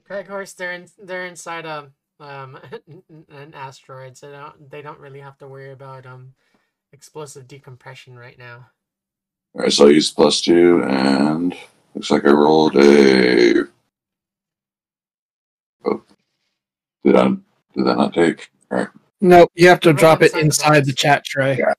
Craig 0.05 0.28
Horse, 0.28 0.52
they're 0.52 0.72
in, 0.72 0.86
they're 0.98 1.26
inside 1.26 1.66
um 1.66 1.93
um 2.20 2.59
an 3.30 3.55
asteroid, 3.55 4.16
so 4.16 4.30
they 4.30 4.36
don't 4.36 4.70
they 4.70 4.82
don't 4.82 5.01
really 5.01 5.20
have 5.20 5.38
to 5.38 5.48
worry 5.48 5.72
about 5.72 6.06
um 6.06 6.34
explosive 6.93 7.48
decompression 7.48 8.16
right 8.16 8.38
now. 8.38 8.70
All 9.55 9.62
right, 9.62 9.72
so 9.72 9.86
I'll 9.86 9.93
use 9.93 10.10
plus 10.10 10.40
two, 10.40 10.82
and 10.84 11.56
looks 11.94 12.10
like 12.10 12.24
I 12.24 12.30
rolled 12.30 12.76
a 12.76 13.66
Did 17.06 17.16
I 17.16 17.28
did 17.28 17.86
that 17.86 17.98
not 17.98 18.12
take? 18.14 18.51
All 18.70 18.78
right. 18.78 18.88
Nope, 19.20 19.51
you 19.55 19.68
have 19.68 19.80
to 19.80 19.90
Right 19.90 19.98
drop 19.98 20.22
it 20.22 20.34
inside 20.34 20.80
the 20.80 20.86
the 20.86 20.93
chat 20.93 21.24
tray. 21.24 21.59
Yeah. 21.59 21.72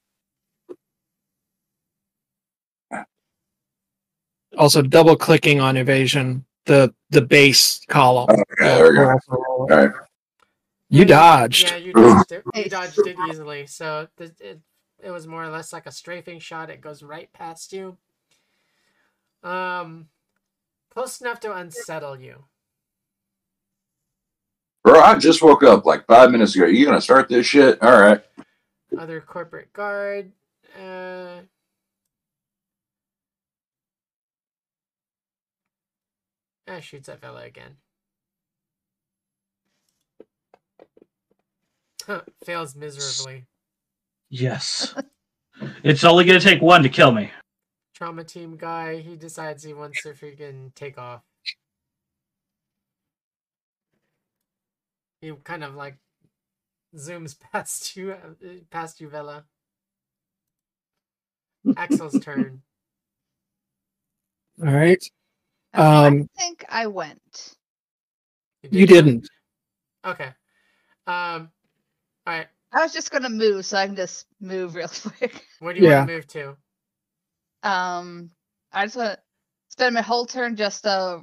Also, 4.57 4.81
double 4.81 5.15
clicking 5.15 5.59
on 5.59 5.77
evasion, 5.77 6.43
the 6.65 6.93
the 7.11 7.21
base 7.21 7.81
column. 7.87 8.29
Okay, 8.29 8.43
there 8.59 8.89
we 8.89 8.95
go. 8.95 9.01
will 9.01 9.09
also 9.11 9.31
roll 9.31 9.67
it. 9.67 9.73
All 9.73 9.85
right. 9.85 9.95
You 10.89 11.05
dodged. 11.05 11.69
Yeah, 11.69 11.77
you 11.77 11.93
dodged 11.93 12.31
it. 12.31 12.43
You 12.55 12.69
dodged 12.69 12.99
it 12.99 13.17
easily. 13.29 13.67
So 13.67 14.07
th- 14.17 14.31
it, 14.39 14.59
it 15.03 15.11
was 15.11 15.27
more 15.27 15.43
or 15.43 15.49
less 15.49 15.73
like 15.73 15.85
a 15.85 15.91
strafing 15.91 16.39
shot. 16.39 16.69
It 16.69 16.81
goes 16.81 17.03
right 17.03 17.31
past 17.33 17.73
you. 17.73 17.97
Um, 19.43 20.07
close 20.89 21.21
enough 21.21 21.39
to 21.41 21.55
unsettle 21.55 22.19
you. 22.19 22.45
Bro, 24.87 25.01
I 25.01 25.17
just 25.17 25.41
woke 25.41 25.63
up 25.63 25.85
like 25.85 26.05
five 26.05 26.31
minutes 26.31 26.55
ago. 26.55 26.65
You 26.65 26.85
gonna 26.85 27.01
start 27.01 27.27
this 27.27 27.45
shit? 27.45 27.77
All 27.81 27.99
right. 27.99 28.23
Other 28.97 29.19
corporate 29.19 29.73
guard. 29.73 30.31
Uh, 30.81 31.41
ah, 36.69 36.79
shoots 36.79 37.07
that 37.07 37.19
Vela 37.19 37.43
again. 37.43 37.75
Fails 42.45 42.73
miserably. 42.73 43.43
Yes. 44.29 44.95
it's 45.83 46.05
only 46.05 46.23
going 46.23 46.39
to 46.39 46.45
take 46.45 46.61
one 46.61 46.81
to 46.83 46.89
kill 46.89 47.11
me. 47.11 47.29
Trauma 47.93 48.23
team 48.23 48.55
guy, 48.55 49.01
he 49.01 49.17
decides 49.17 49.63
he 49.65 49.73
wants 49.73 50.01
to 50.03 50.13
freaking 50.13 50.73
take 50.75 50.97
off. 50.97 51.26
He 55.27 55.33
kind 55.43 55.63
of 55.65 55.75
like 55.75 55.97
zooms 56.95 57.35
past 57.51 57.97
you, 57.97 58.13
uh, 58.13 58.17
past 58.71 59.01
you, 59.01 59.09
Vela. 59.09 59.43
Axel's 61.75 62.17
turn. 62.23 62.61
All 64.65 64.71
right. 64.73 65.03
Okay, 65.75 65.83
Um, 65.83 66.29
I 66.37 66.39
think 66.39 66.65
I 66.69 66.87
went. 66.87 67.55
You 68.71 68.87
did? 68.87 68.87
didn't. 68.87 69.27
Okay. 70.05 70.29
Um. 71.07 71.49
All 72.25 72.33
right. 72.33 72.47
I 72.71 72.83
was 72.83 72.93
just 72.93 73.11
gonna 73.11 73.29
move, 73.29 73.65
so 73.65 73.77
I 73.77 73.85
can 73.85 73.97
just 73.97 74.25
move 74.39 74.75
real 74.75 74.87
quick. 75.17 75.45
Where 75.59 75.73
do 75.73 75.81
you 75.81 75.87
Yeah. 75.87 75.97
want 75.97 76.09
to 76.09 76.15
move 76.15 76.27
to? 76.27 76.57
Um, 77.69 78.31
I 78.71 78.85
just 78.85 78.95
want 78.95 79.11
to 79.15 79.19
spend 79.69 79.93
my 79.93 80.01
whole 80.01 80.25
turn 80.25 80.55
just 80.55 80.85
uh 80.85 81.19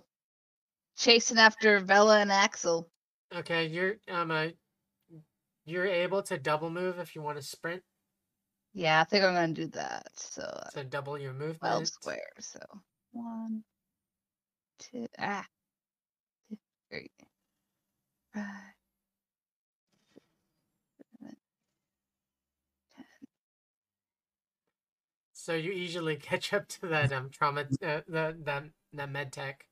chasing 0.99 1.39
after 1.39 1.81
Vela 1.81 2.21
and 2.21 2.31
Axel. 2.31 2.91
Okay, 3.35 3.67
you're 3.67 3.97
um 4.09 4.31
uh, 4.31 4.49
you're 5.65 5.87
able 5.87 6.23
to 6.23 6.39
double 6.39 6.71
move 6.71 6.99
if 6.99 7.17
you 7.17 7.23
want 7.23 7.39
to 7.39 7.43
sprint. 7.43 7.83
Yeah, 8.73 9.01
I 9.01 9.05
think 9.05 9.25
I'm 9.25 9.35
gonna 9.35 9.53
do 9.53 9.67
that. 9.69 10.09
So 10.17 10.43
uh, 10.43 10.71
So 10.71 10.83
double 10.85 11.19
your 11.19 11.33
movement. 11.33 11.61
twelve 11.61 11.89
square. 11.89 12.31
So 12.41 12.61
one, 13.13 13.65
two, 14.79 15.07
ah, 15.19 15.47
two, 16.49 16.59
three, 16.91 17.11
seven, 18.35 18.49
So 25.33 25.55
you 25.55 25.73
easily 25.73 26.17
catch 26.17 26.53
up 26.53 26.69
to 26.69 26.87
that 26.89 27.13
um 27.13 27.31
trauma 27.31 27.63
uh, 27.63 28.01
the 28.09 28.37
that 28.45 28.65
that 28.93 29.11
med 29.11 29.33
tech. 29.33 29.67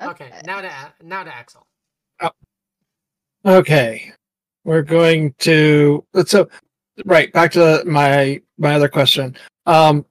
Okay, 0.00 0.30
now 0.46 0.60
to 0.60 0.68
A- 0.68 1.04
now 1.04 1.24
to 1.24 1.34
Axel. 1.34 1.66
Okay. 3.44 4.12
We're 4.64 4.82
going 4.82 5.32
to 5.38 6.04
so 6.26 6.48
right 7.04 7.32
back 7.32 7.52
to 7.52 7.82
my 7.86 8.40
my 8.58 8.74
other 8.74 8.88
question. 8.88 9.36
Um 9.66 10.04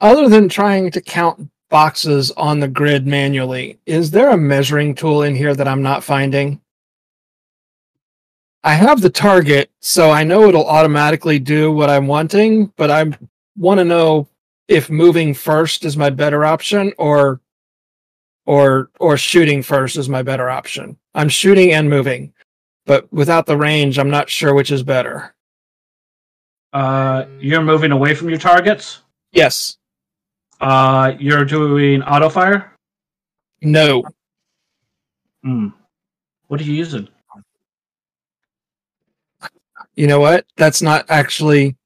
other 0.00 0.28
than 0.28 0.48
trying 0.48 0.90
to 0.92 1.00
count 1.00 1.50
boxes 1.68 2.30
on 2.32 2.60
the 2.60 2.68
grid 2.68 3.06
manually, 3.06 3.78
is 3.86 4.10
there 4.10 4.30
a 4.30 4.36
measuring 4.36 4.94
tool 4.94 5.22
in 5.22 5.34
here 5.34 5.54
that 5.54 5.68
I'm 5.68 5.82
not 5.82 6.04
finding? 6.04 6.60
I 8.62 8.74
have 8.74 9.00
the 9.00 9.10
target, 9.10 9.70
so 9.80 10.10
I 10.10 10.22
know 10.22 10.44
it'll 10.48 10.66
automatically 10.68 11.38
do 11.38 11.72
what 11.72 11.88
I'm 11.88 12.06
wanting, 12.06 12.66
but 12.76 12.90
I 12.90 13.10
want 13.56 13.78
to 13.78 13.84
know 13.84 14.28
if 14.68 14.90
moving 14.90 15.32
first 15.32 15.84
is 15.84 15.96
my 15.96 16.10
better 16.10 16.44
option 16.44 16.92
or 16.98 17.40
or 18.50 18.90
or 18.98 19.16
shooting 19.16 19.62
first 19.62 19.96
is 19.96 20.08
my 20.08 20.22
better 20.24 20.50
option. 20.50 20.96
I'm 21.14 21.28
shooting 21.28 21.70
and 21.72 21.88
moving, 21.88 22.32
but 22.84 23.10
without 23.12 23.46
the 23.46 23.56
range, 23.56 23.96
I'm 23.96 24.10
not 24.10 24.28
sure 24.28 24.54
which 24.54 24.72
is 24.72 24.82
better. 24.82 25.32
Uh, 26.72 27.26
you're 27.38 27.62
moving 27.62 27.92
away 27.92 28.12
from 28.12 28.28
your 28.28 28.40
targets. 28.40 29.02
Yes. 29.30 29.78
Uh, 30.60 31.12
you're 31.20 31.44
doing 31.44 32.02
auto 32.02 32.28
fire. 32.28 32.74
No. 33.62 34.02
Hmm. 35.44 35.68
What 36.48 36.60
are 36.60 36.64
you 36.64 36.74
using? 36.74 37.08
You 39.94 40.08
know 40.08 40.18
what? 40.18 40.44
That's 40.56 40.82
not 40.82 41.04
actually. 41.08 41.76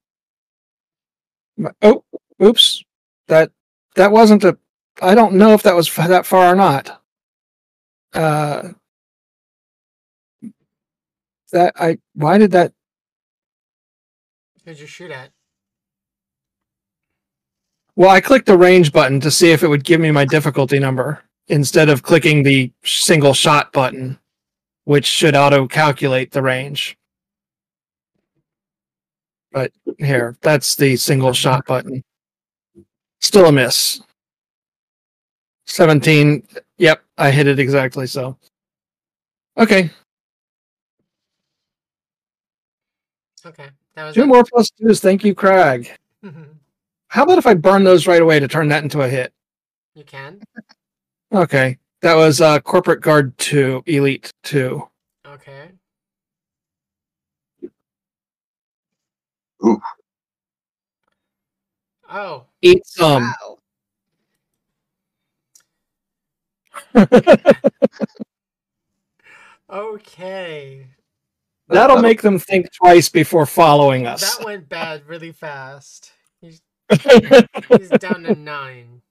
Oh, 1.83 2.03
oops. 2.41 2.83
That 3.27 3.51
that 3.95 4.11
wasn't 4.11 4.43
a. 4.43 4.57
I 5.01 5.15
don't 5.15 5.33
know 5.33 5.53
if 5.53 5.63
that 5.63 5.75
was 5.75 5.87
f- 5.87 6.07
that 6.07 6.25
far 6.25 6.53
or 6.53 6.55
not. 6.55 7.01
Uh. 8.13 8.69
That 11.51 11.73
I. 11.77 11.97
Why 12.13 12.37
did 12.37 12.51
that? 12.51 12.73
Who'd 14.65 14.79
you 14.79 14.87
shoot 14.87 15.11
at? 15.11 15.31
Well, 17.95 18.09
I 18.09 18.19
clicked 18.19 18.47
the 18.47 18.57
range 18.57 18.91
button 18.91 19.19
to 19.21 19.31
see 19.31 19.51
if 19.51 19.63
it 19.63 19.67
would 19.67 19.83
give 19.85 20.01
me 20.01 20.11
my 20.11 20.25
difficulty 20.25 20.79
number 20.79 21.23
instead 21.47 21.87
of 21.87 22.03
clicking 22.03 22.43
the 22.43 22.71
single 22.83 23.33
shot 23.33 23.71
button, 23.71 24.19
which 24.83 25.05
should 25.05 25.35
auto 25.35 25.67
calculate 25.67 26.31
the 26.31 26.41
range. 26.41 26.97
But 29.51 29.71
here, 29.97 30.35
that's 30.41 30.75
the 30.75 30.97
single 30.97 31.31
shot 31.31 31.65
button. 31.65 32.03
Still 33.21 33.45
a 33.45 33.51
miss. 33.51 34.01
17. 35.65 36.43
Yep, 36.77 37.03
I 37.17 37.31
hit 37.31 37.47
it 37.47 37.59
exactly 37.59 38.07
so. 38.07 38.37
Okay, 39.57 39.89
Okay, 43.45 43.69
that 43.93 44.03
was 44.05 44.15
two 44.15 44.23
it. 44.23 44.27
more 44.27 44.43
plus 44.43 44.71
twos. 44.71 44.99
Thank 44.99 45.23
you, 45.23 45.35
Craig. 45.35 45.91
How 47.09 47.23
about 47.23 47.37
if 47.37 47.45
I 47.45 47.53
burn 47.53 47.83
those 47.83 48.07
right 48.07 48.21
away 48.21 48.39
to 48.39 48.47
turn 48.47 48.67
that 48.69 48.83
into 48.83 49.01
a 49.01 49.07
hit? 49.07 49.31
you 49.93 50.03
can. 50.03 50.41
Okay. 51.33 51.77
That 52.01 52.15
was 52.15 52.41
uh 52.41 52.59
corporate 52.59 53.01
guard 53.01 53.37
2, 53.37 53.83
elite 53.85 54.31
2. 54.43 54.81
Okay. 55.27 55.69
Ooh. 59.65 59.81
Oh, 62.09 62.45
Eat 62.61 62.85
some. 62.85 63.23
Wow. 63.23 63.54
okay. 69.69 70.87
That'll 71.67 72.01
make 72.01 72.21
them 72.21 72.37
think 72.37 72.71
twice 72.73 73.09
before 73.09 73.45
following 73.45 74.05
us. 74.05 74.37
That 74.37 74.45
went 74.45 74.69
bad 74.69 75.05
really 75.07 75.31
fast. 75.31 76.11
He's, 76.39 76.61
he's 76.91 77.89
down 77.89 78.23
to 78.23 78.35
nine. 78.35 79.01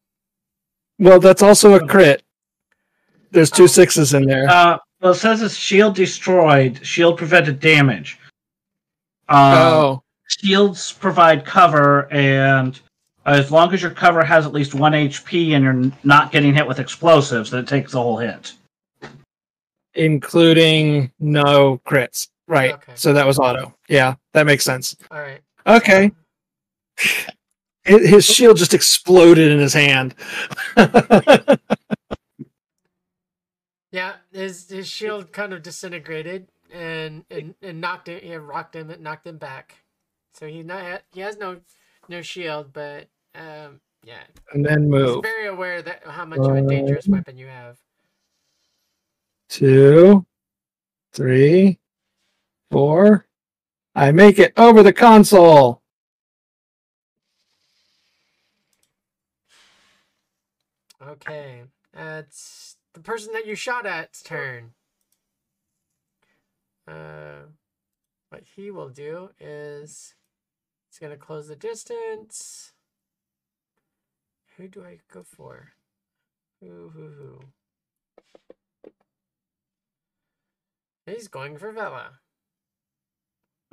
well, 0.99 1.19
that's 1.19 1.43
also 1.43 1.75
a 1.75 1.87
crit. 1.87 2.23
There's 3.33 3.51
two 3.51 3.65
Oh. 3.65 3.67
sixes 3.67 4.15
in 4.15 4.25
there. 4.27 4.49
Uh, 4.49 4.79
well, 5.01 5.13
it 5.13 5.17
says 5.17 5.43
it's 5.43 5.57
shield 5.57 5.97
destroyed. 5.97 6.79
Shield 6.87 7.19
prevented 7.19 7.59
damage. 7.59 8.19
Um, 9.29 9.55
oh, 9.59 10.03
Shields 10.29 10.93
provide 10.93 11.45
cover, 11.45 12.11
and 12.13 12.81
as 13.27 13.51
long 13.51 13.73
as 13.73 13.83
your 13.83 13.91
cover 13.91 14.25
has 14.25 14.47
at 14.47 14.53
least 14.53 14.75
one 14.75 14.93
HP 14.93 15.53
and 15.55 15.65
you're 15.65 15.93
not 16.05 16.33
getting 16.33 16.55
hit 16.55 16.67
with 16.67 16.79
explosives, 16.79 17.51
then 17.51 17.61
it 17.65 17.69
takes 17.69 17.93
the 17.93 18.03
whole 18.03 18.19
hit. 18.19 18.53
including 19.95 21.13
no 21.21 21.81
crits. 21.87 22.29
Right. 22.47 22.75
Okay. 22.75 22.93
So 22.95 23.13
that 23.15 23.27
was 23.27 23.39
auto. 23.39 23.75
Yeah, 23.89 24.17
that 24.33 24.45
makes 24.47 24.65
sense. 24.65 24.97
All 25.11 25.21
right. 25.21 25.41
Okay. 25.67 26.13
His 27.85 28.09
his 28.09 28.25
shield 28.25 28.57
just 28.57 28.73
exploded 28.73 29.53
in 29.53 29.59
his 29.59 29.75
hand. 29.75 30.15
Yeah, 33.93 34.15
his 34.33 34.69
his 34.71 34.89
shield 34.89 35.33
kind 35.33 35.53
of 35.53 35.63
disintegrated 35.63 36.49
and 36.73 37.25
and, 37.31 37.55
and 37.63 37.81
knocked 37.81 38.09
it, 38.09 38.25
yeah, 38.25 38.37
rocked 38.37 38.75
him, 38.75 38.91
it 38.91 39.01
knocked 39.01 39.27
him 39.27 39.39
back. 39.39 39.85
So 40.33 40.47
he 40.47 40.63
not 40.63 41.03
he 41.13 41.21
has 41.21 41.37
no 41.39 41.61
no 42.09 42.23
shield, 42.23 42.73
but 42.73 43.09
um 43.35 43.81
yeah, 44.05 44.23
and 44.53 44.65
then 44.65 44.83
he's 44.83 44.91
move. 44.91 45.23
very 45.23 45.47
aware 45.47 45.81
that 45.81 46.03
how 46.07 46.25
much 46.27 46.39
of 46.39 46.55
a 46.55 46.63
dangerous 46.63 47.09
weapon 47.09 47.39
you 47.39 47.47
have. 47.47 47.79
two, 49.49 50.27
three, 51.13 51.79
four. 52.71 53.27
I 53.95 54.13
make 54.13 54.39
it 54.39 54.53
over 54.57 54.83
the 54.83 54.93
console. 54.93 55.81
Okay, 61.03 61.63
it's 61.95 62.77
the 62.93 63.01
person 63.01 63.33
that 63.33 63.47
you 63.47 63.55
shot 63.55 63.87
at's 63.87 64.23
turn. 64.23 64.73
Uh, 66.87 67.45
what 68.29 68.43
he 68.57 68.71
will 68.71 68.91
do 68.91 69.31
is 69.41 70.15
he's 70.91 70.99
gonna 70.99 71.17
close 71.17 71.49
the 71.49 71.57
distance. 71.57 72.74
Who 74.57 74.69
do 74.69 74.85
I 74.85 74.99
go 75.13 75.25
for? 75.25 75.73
Who 76.61 76.91
who 76.91 77.09
who? 77.09 77.41
He's 81.07 81.29
going 81.29 81.59
for 81.59 81.73
Vela. 81.73 82.13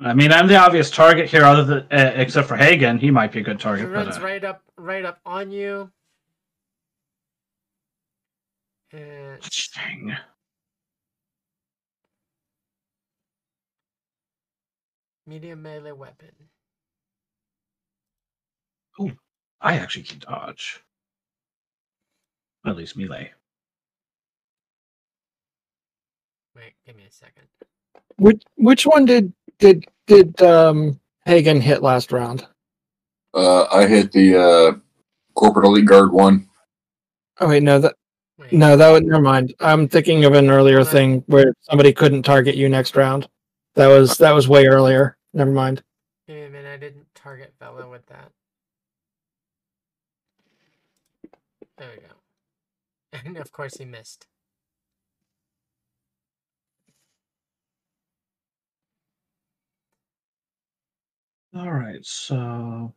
I 0.00 0.14
mean, 0.14 0.32
I'm 0.32 0.48
the 0.48 0.56
obvious 0.56 0.90
target 0.90 1.30
here, 1.30 1.44
other 1.44 1.64
than 1.64 1.78
uh, 1.90 2.12
except 2.16 2.48
for 2.48 2.56
Hagen. 2.56 2.98
He 2.98 3.10
might 3.10 3.32
be 3.32 3.40
a 3.40 3.42
good 3.42 3.58
He 3.58 3.62
target. 3.62 3.86
But, 3.86 4.06
runs 4.06 4.18
uh, 4.18 4.22
right 4.22 4.44
up 4.44 4.62
right 4.76 5.04
up 5.04 5.20
on 5.24 5.50
you. 5.50 5.90
And 8.92 9.40
Dang. 9.74 10.16
medium 15.26 15.62
melee 15.62 15.92
weapon. 15.92 16.32
I 19.62 19.78
actually 19.78 20.02
can 20.02 20.18
dodge. 20.18 20.82
At 22.66 22.76
least 22.76 22.96
melee. 22.96 23.32
Wait, 26.54 26.74
give 26.86 26.96
me 26.96 27.04
a 27.08 27.12
second. 27.12 27.44
Which 28.16 28.42
which 28.56 28.84
one 28.84 29.04
did 29.04 29.32
did 29.58 29.84
did 30.06 30.40
um 30.42 31.00
Hagen 31.24 31.60
hit 31.60 31.82
last 31.82 32.12
round? 32.12 32.46
Uh, 33.34 33.64
I 33.72 33.86
hit 33.86 34.12
the 34.12 34.36
uh, 34.36 34.72
corporate 35.34 35.64
elite 35.64 35.86
guard 35.86 36.12
one. 36.12 36.48
Oh 37.40 37.48
wait, 37.48 37.62
no 37.62 37.78
that 37.78 37.94
Wait, 38.38 38.52
no 38.52 38.76
that 38.76 38.90
would 38.90 39.04
never 39.04 39.22
mind. 39.22 39.54
I'm 39.60 39.88
thinking 39.88 40.24
of 40.24 40.34
an 40.34 40.50
earlier 40.50 40.78
Alright. 40.78 40.92
thing 40.92 41.24
where 41.26 41.54
somebody 41.62 41.92
couldn't 41.92 42.24
target 42.24 42.56
you 42.56 42.68
next 42.68 42.94
round. 42.96 43.28
That 43.74 43.88
was 43.88 44.18
that 44.18 44.32
was 44.32 44.48
way 44.48 44.66
earlier. 44.66 45.16
Never 45.32 45.50
mind. 45.50 45.82
give 46.26 46.36
me 46.36 46.42
a 46.44 46.50
minute. 46.50 46.74
I 46.74 46.76
didn't 46.76 47.06
target 47.14 47.54
Vela 47.58 47.88
with 47.88 48.04
that. 48.06 48.30
There 51.82 51.90
we 51.96 52.06
go. 52.06 52.14
And 53.26 53.36
of 53.38 53.50
course 53.50 53.76
he 53.76 53.84
missed. 53.84 54.26
All 61.56 61.72
right, 61.72 61.98
so 62.02 62.94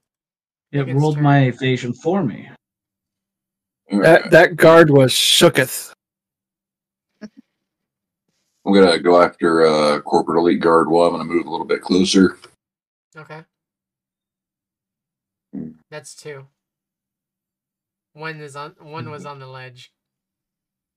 it 0.72 0.78
Hagen's 0.78 1.02
rolled 1.02 1.20
my 1.20 1.46
evasion 1.46 1.94
for 1.94 2.24
me. 2.24 2.48
That 3.90 4.30
that 4.30 4.56
guard 4.56 4.92
was 4.92 5.12
shooketh. 5.12 5.92
I'm 7.22 7.30
gonna 8.66 9.00
go 9.00 9.20
after 9.20 9.66
uh, 9.66 10.00
corporate 10.02 10.38
elite 10.38 10.62
guard 10.62 10.90
one. 10.90 11.08
I'm 11.08 11.28
gonna 11.28 11.34
move 11.34 11.48
a 11.48 11.50
little 11.50 11.66
bit 11.66 11.82
closer. 11.82 12.38
Okay. 13.18 13.42
Hmm. 15.52 15.72
That's 15.90 16.16
two. 16.16 16.46
One 18.16 18.40
is 18.40 18.56
on 18.56 18.76
one 18.80 19.12
was 19.12 19.26
on 19.26 19.40
the 19.40 19.46
ledge. 19.46 19.92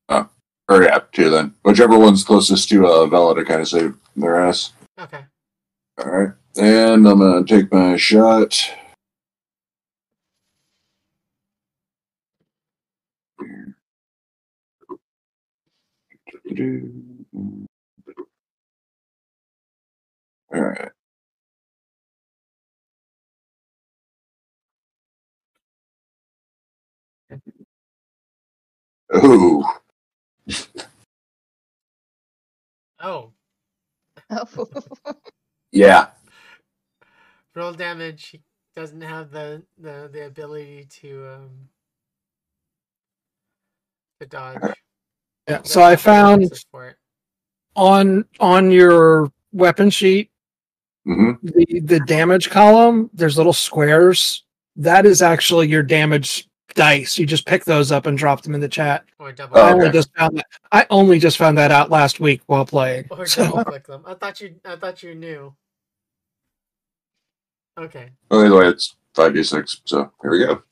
Oh, 0.09 0.29
or 0.69 0.85
yeah, 0.85 1.01
two 1.11 1.31
then. 1.31 1.53
Whichever 1.65 1.99
one's 1.99 2.23
closest 2.23 2.69
to 2.69 2.87
uh, 2.87 3.07
Vela 3.07 3.35
to 3.35 3.45
kind 3.45 3.61
of 3.61 3.67
save 3.67 3.95
their 4.15 4.41
ass. 4.41 4.73
Okay. 5.01 5.25
All 5.99 6.09
right, 6.09 6.33
and 6.57 7.09
I'm 7.09 7.19
gonna 7.19 7.45
take 7.45 7.73
my 7.73 7.97
shot. 7.97 8.71
All 20.55 20.61
right. 20.61 20.93
Ooh, 29.17 29.65
Oh, 33.01 33.33
Oh. 34.31 34.69
yeah. 35.73 36.09
roll 37.55 37.73
damage. 37.73 38.29
He 38.31 38.41
doesn't 38.77 39.01
have 39.01 39.31
the 39.31 39.63
the, 39.79 40.09
the 40.13 40.27
ability 40.27 40.87
to 41.01 41.35
um 41.35 41.51
to 44.21 44.27
dodge. 44.27 44.61
Yeah. 45.49 45.63
So 45.63 45.83
I 45.83 45.97
found 45.97 46.43
reflexes 46.43 46.67
for 46.71 46.89
it. 46.89 46.97
on 47.77 48.25
on 48.41 48.71
your 48.71 49.31
weapon 49.53 49.91
sheet 49.91 50.31
hmm 51.05 51.33
the 51.43 51.81
the 51.81 52.01
damage 52.01 52.51
column. 52.51 53.11
There's 53.15 53.37
little 53.37 53.53
squares. 53.53 54.45
That 54.77 55.07
is 55.07 55.23
actually 55.23 55.69
your 55.69 55.83
damage 55.83 56.49
dice. 56.75 57.19
You 57.19 57.27
just 57.27 57.47
pick 57.47 57.65
those 57.65 57.91
up 57.93 58.07
and 58.07 58.17
drop 58.17 58.43
them 58.43 58.55
in 58.55 58.61
the 58.61 58.69
chat. 58.69 59.05
or 59.19 59.33
double 59.33 59.57
Oh, 59.59 59.63
I 59.63 59.73
only 59.73 59.91
just 59.91 60.15
found 60.15 60.37
that. 60.39 60.47
I 60.73 60.87
only 60.91 61.19
just 61.19 61.37
found 61.37 61.59
that 61.59 61.71
out 61.71 61.91
last 61.91 62.21
week 62.21 62.43
while 62.47 62.65
playing. 62.67 63.07
or 63.11 63.27
So 63.27 63.45
double 63.45 63.65
click 63.67 63.87
them. 63.87 64.03
I 64.07 64.15
thought 64.15 64.41
you 64.41 64.55
I 64.65 64.77
thought 64.77 65.03
you 65.03 65.15
knew. 65.15 65.55
Okay. 67.79 68.11
Well, 68.31 68.45
either 68.45 68.57
way, 68.57 68.69
it's 68.69 68.97
five 69.15 69.35
d 69.35 69.43
six. 69.43 69.81
So 69.85 70.13
here 70.23 70.31
we 70.31 70.45
go. 70.45 70.63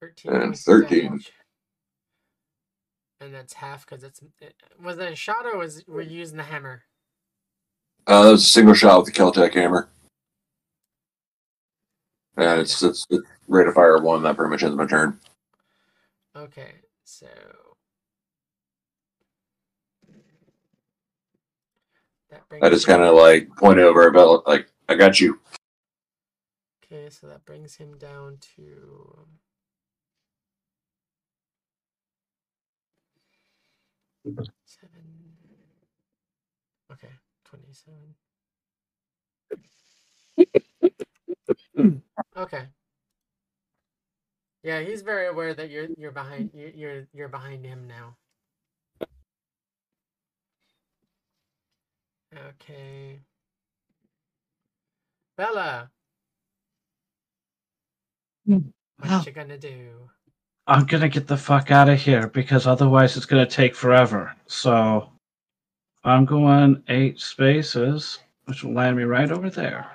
13 0.00 0.32
And 0.32 0.58
13. 0.58 1.04
damage. 1.06 1.32
And 3.20 3.34
that's 3.34 3.54
half 3.54 3.86
because 3.86 4.04
it's 4.04 4.20
it, 4.40 4.54
was 4.82 4.98
it 4.98 5.10
a 5.12 5.16
shot 5.16 5.46
or 5.46 5.56
was 5.56 5.82
were 5.88 6.02
you 6.02 6.18
using 6.18 6.36
the 6.36 6.42
hammer? 6.42 6.82
Uh, 8.06 8.24
that 8.24 8.30
was 8.32 8.44
a 8.44 8.48
single 8.48 8.74
shot 8.74 8.98
with 8.98 9.06
the 9.06 9.12
Keltec 9.18 9.54
hammer. 9.54 9.88
And 12.36 12.60
it's 12.60 12.82
it's, 12.82 13.06
it's 13.10 13.26
rate 13.48 13.68
of 13.68 13.74
fire 13.74 13.98
one. 13.98 14.22
That 14.22 14.36
pretty 14.36 14.50
much 14.50 14.62
ends 14.62 14.76
my 14.76 14.86
turn. 14.86 15.20
Okay, 16.36 16.72
so 17.04 17.26
that 22.30 22.48
brings 22.48 22.64
I 22.64 22.70
just 22.70 22.86
kind 22.86 23.02
of 23.02 23.14
like 23.14 23.48
point 23.56 23.78
over 23.78 24.08
about 24.08 24.46
like 24.46 24.68
I 24.88 24.96
got 24.96 25.20
you. 25.20 25.38
okay, 26.84 27.08
so 27.10 27.28
that 27.28 27.44
brings 27.44 27.76
him 27.76 27.96
down 27.98 28.38
to 28.56 29.26
seven. 34.64 35.34
Okay, 36.92 37.12
twenty-seven. 37.44 38.14
Okay. 42.36 42.66
Yeah, 44.62 44.80
he's 44.80 45.02
very 45.02 45.26
aware 45.28 45.54
that 45.54 45.70
you're 45.70 45.88
you're 45.98 46.12
behind 46.12 46.50
you- 46.54 46.72
you're 46.74 47.06
you're 47.12 47.28
behind 47.28 47.64
him 47.64 47.86
now. 47.86 48.16
Okay. 52.34 53.20
Vela. 55.38 55.90
Hmm. 58.46 58.58
What 58.98 59.08
Well. 59.10 59.24
you 59.24 59.32
gonna 59.32 59.58
do? 59.58 60.10
I'm 60.66 60.86
gonna 60.86 61.08
get 61.08 61.26
the 61.26 61.36
fuck 61.36 61.70
out 61.70 61.88
of 61.88 62.00
here 62.00 62.28
because 62.28 62.66
otherwise 62.66 63.16
it's 63.16 63.26
gonna 63.26 63.46
take 63.46 63.74
forever. 63.74 64.34
So 64.46 65.12
I'm 66.04 66.24
going 66.24 66.82
eight 66.88 67.20
spaces, 67.20 68.20
which 68.46 68.62
will 68.64 68.72
land 68.72 68.96
me 68.96 69.04
right 69.04 69.30
over 69.30 69.50
there. 69.50 69.90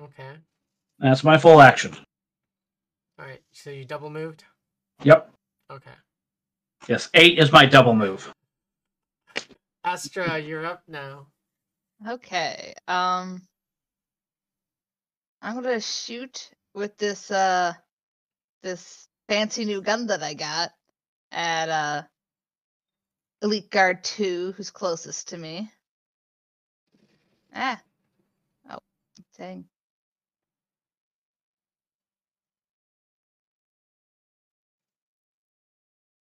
Okay. 0.00 0.36
That's 0.98 1.24
my 1.24 1.38
full 1.38 1.60
action. 1.60 1.96
Alright, 3.20 3.42
so 3.52 3.70
you 3.70 3.84
double 3.84 4.10
moved? 4.10 4.44
Yep. 5.02 5.30
Okay. 5.70 5.90
Yes, 6.88 7.08
eight 7.14 7.38
is 7.38 7.52
my 7.52 7.66
double 7.66 7.94
move. 7.94 8.32
Astra, 9.84 10.38
you're 10.38 10.66
up 10.66 10.82
now. 10.86 11.26
Okay. 12.06 12.74
Um 12.86 13.42
I'm 15.42 15.54
gonna 15.54 15.80
shoot 15.80 16.50
with 16.74 16.96
this 16.96 17.30
uh 17.30 17.72
this 18.62 19.08
fancy 19.28 19.64
new 19.64 19.80
gun 19.82 20.06
that 20.06 20.22
I 20.22 20.34
got 20.34 20.70
at 21.32 21.68
uh 21.68 22.02
Elite 23.40 23.70
Guard 23.70 24.02
2, 24.02 24.54
who's 24.56 24.70
closest 24.70 25.28
to 25.28 25.38
me. 25.38 25.70
Ah. 27.54 27.80
Oh, 28.68 28.78
dang. 29.36 29.64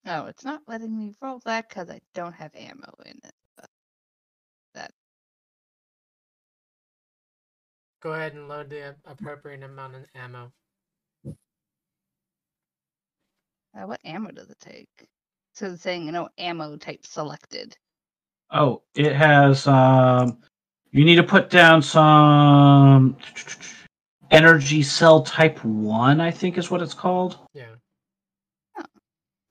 Oh, 0.08 0.26
it's 0.28 0.46
not 0.46 0.62
letting 0.68 0.98
me 0.98 1.14
roll 1.22 1.42
that 1.46 1.68
because 1.68 1.90
I 1.90 2.00
don't 2.14 2.34
have 2.34 2.56
ammo 2.56 2.94
in 3.06 3.20
it. 3.24 3.34
But 3.58 3.70
that 4.74 4.92
Go 8.02 8.14
ahead 8.14 8.34
and 8.34 8.48
load 8.48 8.70
the 8.70 8.96
appropriate 9.06 9.64
amount 9.64 9.96
of 9.96 10.06
ammo. 10.16 10.52
uh, 13.78 13.86
what 13.86 14.00
ammo 14.06 14.32
does 14.32 14.50
it 14.50 14.60
take? 14.60 15.08
So 15.54 15.74
it's 15.74 15.82
saying 15.82 16.06
no 16.12 16.30
ammo 16.38 16.78
type 16.78 17.06
selected. 17.06 17.76
Oh, 18.52 18.84
it 18.96 19.14
has. 19.14 19.68
Um, 19.68 20.38
you 20.92 21.04
need 21.04 21.16
to 21.18 21.24
put 21.24 21.50
down 21.50 21.82
some 21.82 23.18
energy 24.32 24.84
cell 24.84 25.24
type 25.24 25.64
one. 25.66 26.22
I 26.22 26.32
think 26.32 26.58
is 26.58 26.72
what 26.72 26.82
it's 26.82 26.94
called. 26.94 27.40
Yeah. 27.54 27.76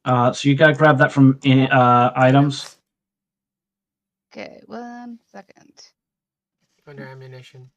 Uh, 0.06 0.32
so 0.32 0.48
you 0.48 0.54
gotta 0.54 0.72
grab 0.74 0.98
that 0.98 1.10
from 1.12 1.38
i- 1.44 1.66
uh, 1.66 2.12
items. 2.14 2.78
Okay, 4.32 4.62
one 4.66 5.18
second. 5.26 5.72
Under 6.86 7.04
ammunition. 7.08 7.68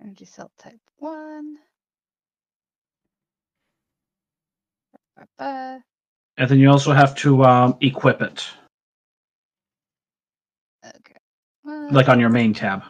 Energy 0.00 0.24
cell 0.24 0.52
type 0.58 0.78
one. 0.98 1.56
Ba-ba. 5.16 5.82
And 6.36 6.48
then 6.48 6.60
you 6.60 6.70
also 6.70 6.92
have 6.92 7.14
to 7.16 7.44
um, 7.44 7.76
equip 7.80 8.22
it, 8.22 8.46
Okay. 10.84 11.16
One, 11.62 11.92
like 11.92 12.08
on 12.08 12.20
your 12.20 12.30
main 12.30 12.54
tab. 12.54 12.84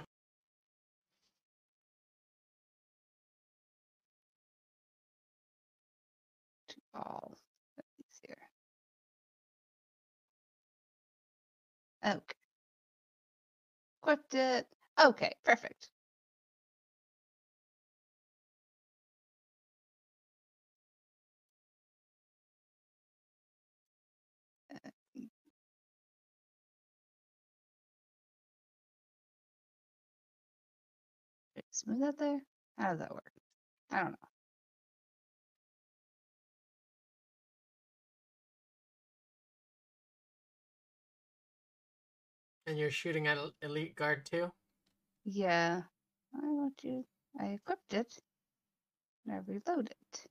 Okay. 12.05 12.35
Equipped 14.03 14.35
it. 14.35 14.67
Okay, 15.03 15.33
perfect. 15.45 15.91
Uh, 24.75 24.91
Smooth 31.71 32.03
out 32.03 32.19
there? 32.19 32.41
How 32.79 32.91
does 32.91 32.99
that 33.01 33.11
work? 33.13 33.33
I 33.91 33.99
don't 34.03 34.13
know. 34.13 34.32
And 42.67 42.79
you're 42.79 42.91
shooting 42.91 43.27
at 43.27 43.39
Elite 43.63 43.97
Guard 43.97 44.27
too? 44.27 44.53
Yeah. 45.25 45.83
I 46.35 46.49
want 46.49 46.75
you. 46.85 47.05
I 47.41 47.47
equipped 47.47 47.95
it. 47.95 48.19
And 49.27 49.37
I 49.37 49.41
reload 49.47 49.91
it. 49.91 50.27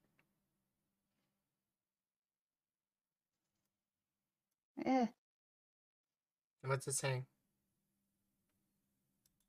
Eh. 4.86 5.08
What's 6.64 6.88
it 6.88 6.94
saying? 6.96 7.26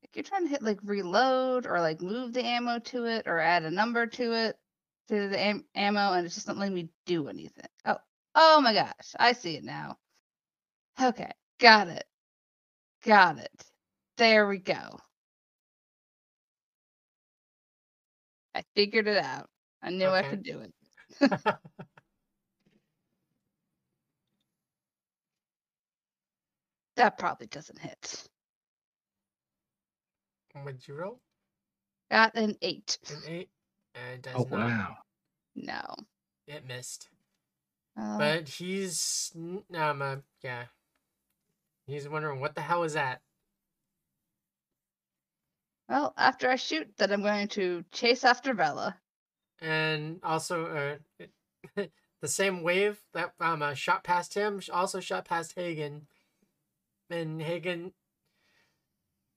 If 0.03 0.15
you're 0.15 0.23
trying 0.23 0.45
to 0.45 0.49
hit 0.49 0.63
like 0.63 0.79
reload 0.83 1.67
or 1.67 1.81
like 1.81 2.01
move 2.01 2.33
the 2.33 2.45
ammo 2.45 2.79
to 2.79 3.05
it 3.05 3.27
or 3.27 3.39
add 3.39 3.63
a 3.63 3.71
number 3.71 4.07
to 4.07 4.33
it 4.33 4.57
to 5.09 5.29
the 5.29 5.39
am- 5.39 5.65
ammo 5.75 6.13
and 6.13 6.25
it's 6.25 6.35
just 6.35 6.47
not 6.47 6.57
letting 6.57 6.75
me 6.75 6.89
do 7.05 7.27
anything. 7.29 7.67
Oh, 7.85 7.97
oh 8.35 8.61
my 8.61 8.73
gosh, 8.73 9.15
I 9.19 9.33
see 9.33 9.55
it 9.57 9.63
now. 9.63 9.97
Okay, 11.01 11.31
got 11.59 11.87
it. 11.89 12.05
Got 13.03 13.39
it. 13.39 13.65
There 14.17 14.47
we 14.47 14.59
go. 14.59 14.99
I 18.55 18.63
figured 18.75 19.07
it 19.07 19.17
out. 19.23 19.49
I 19.81 19.89
knew 19.89 20.07
I 20.07 20.23
could 20.23 20.43
do 20.43 20.59
it. 20.59 20.73
That 26.95 27.17
probably 27.17 27.47
doesn't 27.47 27.79
hit. 27.79 28.27
What'd 30.61 30.87
you 30.87 30.93
roll? 30.93 31.19
Got 32.11 32.35
an 32.35 32.55
eight. 32.61 32.99
An 33.09 33.17
eight? 33.27 33.49
And 33.95 34.13
it 34.13 34.21
does 34.21 34.35
Oh 34.35 34.47
not. 34.51 34.67
wow! 34.67 34.95
No. 35.55 35.81
It 36.45 36.67
missed. 36.67 37.09
Um, 37.97 38.17
But 38.19 38.47
he's 38.47 39.31
n- 39.35 39.63
um 39.73 40.01
uh, 40.03 40.15
yeah. 40.43 40.65
He's 41.85 42.07
wondering 42.07 42.39
what 42.39 42.55
the 42.55 42.61
hell 42.61 42.83
is 42.83 42.93
that? 42.93 43.21
well, 45.93 46.13
after 46.17 46.49
I 46.49 46.55
shoot, 46.55 46.87
then 46.97 47.11
I'm 47.11 47.21
going 47.21 47.47
to 47.49 47.83
chase 47.91 48.23
after 48.23 48.53
Vela. 48.53 48.97
And 49.61 50.19
also 50.23 50.99
uh 51.77 51.83
the 52.21 52.27
same 52.27 52.63
wave 52.63 52.99
that 53.13 53.33
um 53.39 53.61
uh, 53.61 53.73
shot 53.73 54.03
past 54.03 54.33
him 54.33 54.59
also 54.71 54.99
shot 54.99 55.25
past 55.25 55.53
Hagen. 55.55 56.07
And 57.09 57.41
Hagen 57.41 57.93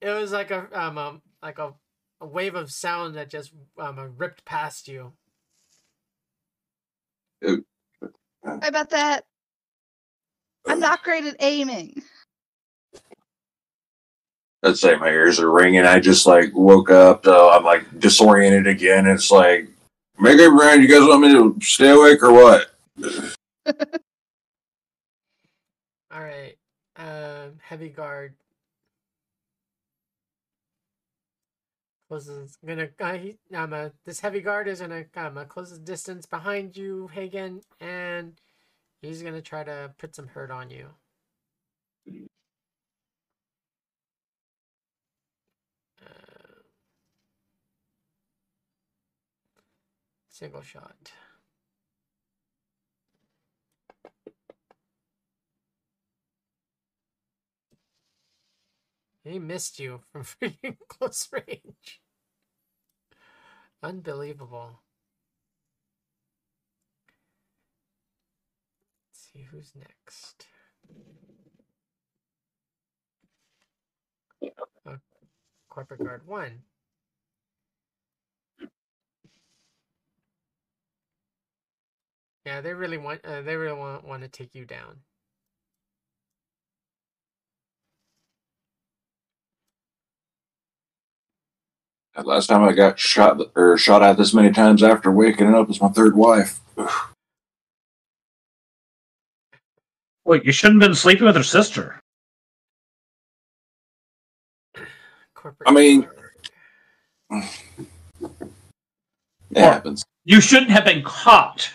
it 0.00 0.10
was 0.10 0.32
like 0.32 0.50
a 0.50 0.68
um, 0.72 0.98
um 0.98 1.22
like 1.42 1.58
a, 1.58 1.74
a 2.20 2.26
wave 2.26 2.54
of 2.54 2.72
sound 2.72 3.16
that 3.16 3.28
just 3.28 3.52
um 3.78 3.98
uh, 3.98 4.06
ripped 4.06 4.44
past 4.44 4.88
you. 4.88 5.12
Sorry 7.42 7.62
about 8.62 8.90
that. 8.90 9.24
I'm 10.66 10.80
not 10.80 11.04
great 11.04 11.24
at 11.24 11.36
aiming. 11.40 12.02
I'd 14.62 14.76
say 14.76 14.96
my 14.96 15.08
ears 15.08 15.38
are 15.40 15.50
ringing. 15.50 15.84
I 15.84 16.00
just 16.00 16.26
like 16.26 16.50
woke 16.54 16.90
up. 16.90 17.24
So 17.24 17.50
I'm 17.50 17.64
like 17.64 17.98
disoriented 17.98 18.66
again. 18.66 19.06
It's 19.06 19.30
like, 19.30 19.68
Mega 20.18 20.50
Brand, 20.50 20.82
you 20.82 20.88
guys 20.88 21.06
want 21.06 21.20
me 21.20 21.32
to 21.32 21.56
stay 21.64 21.90
awake 21.90 22.22
or 22.22 22.32
what? 22.32 22.74
All 26.10 26.22
right. 26.22 26.56
Um, 26.96 27.58
heavy 27.62 27.90
guard. 27.90 28.34
Closes. 32.08 32.56
Gonna. 32.64 32.88
Uh, 32.98 33.14
he, 33.14 33.36
um, 33.54 33.72
uh, 33.72 33.88
this 34.04 34.20
heavy 34.20 34.40
guard 34.40 34.68
is 34.68 34.80
gonna 34.80 35.04
um, 35.16 35.36
uh, 35.36 35.44
close 35.44 35.72
the 35.72 35.78
distance 35.78 36.24
behind 36.24 36.76
you, 36.76 37.08
Hagen, 37.08 37.60
and 37.80 38.40
he's 39.02 39.22
gonna 39.22 39.42
try 39.42 39.64
to 39.64 39.92
put 39.98 40.14
some 40.14 40.28
hurt 40.28 40.50
on 40.52 40.70
you. 40.70 40.86
Single 50.36 50.60
shot. 50.60 51.12
He 59.24 59.38
missed 59.38 59.80
you 59.80 60.02
from 60.12 60.24
freaking 60.42 60.76
close 60.88 61.28
range. 61.32 62.00
Unbelievable. 63.82 64.82
Let's 69.08 69.30
see 69.32 69.46
who's 69.50 69.72
next. 69.74 70.46
Oh, 74.86 74.98
corporate 75.68 76.04
guard 76.04 76.26
one. 76.26 76.62
Yeah, 82.46 82.60
they 82.60 82.72
really 82.74 82.96
want. 82.96 83.24
Uh, 83.24 83.42
they 83.42 83.56
really 83.56 83.76
want 83.76 84.06
want 84.06 84.22
to 84.22 84.28
take 84.28 84.54
you 84.54 84.64
down. 84.64 85.00
Last 92.22 92.46
time 92.46 92.62
I 92.62 92.72
got 92.72 93.00
shot 93.00 93.40
or 93.56 93.76
shot 93.76 94.02
at 94.02 94.16
this 94.16 94.32
many 94.32 94.52
times 94.52 94.84
after 94.84 95.10
waking 95.10 95.52
up 95.54 95.66
was 95.66 95.82
my 95.82 95.88
third 95.88 96.16
wife. 96.16 96.60
Wait, 100.24 100.44
you 100.44 100.52
shouldn't 100.52 100.80
have 100.80 100.88
been 100.88 100.94
sleeping 100.94 101.26
with 101.26 101.36
her 101.36 101.42
sister. 101.42 102.00
Corporate. 105.34 105.68
I 105.68 105.72
mean- 105.72 106.08
guard. 107.30 107.44
It 109.50 109.58
happens. 109.60 110.04
You 110.24 110.40
shouldn't 110.40 110.72
have 110.72 110.84
been 110.84 111.02
caught 111.04 111.70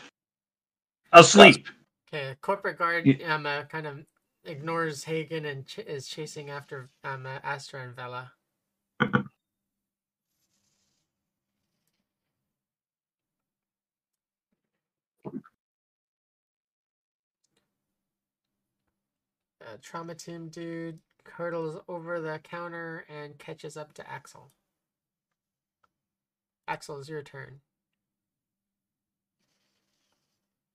Asleep. 1.11 1.67
Okay, 2.13 2.35
corporate 2.41 2.77
guard 2.77 3.07
um, 3.27 3.45
uh, 3.45 3.63
kind 3.63 3.85
of 3.85 4.05
ignores 4.45 5.03
Hagen 5.03 5.45
and 5.45 5.65
ch- 5.65 5.79
is 5.79 6.07
chasing 6.07 6.49
after 6.49 6.89
um, 7.03 7.25
uh, 7.25 7.39
Astra 7.43 7.83
and 7.83 7.95
Vela. 7.95 8.31
Uh, 19.61 19.77
trauma 19.81 20.15
team 20.15 20.49
dude 20.49 20.99
hurdles 21.25 21.79
over 21.87 22.19
the 22.19 22.39
counter 22.43 23.05
and 23.09 23.37
catches 23.37 23.77
up 23.77 23.93
to 23.93 24.09
Axel. 24.09 24.51
Axel, 26.67 26.99
is 26.99 27.09
your 27.09 27.21
turn. 27.21 27.61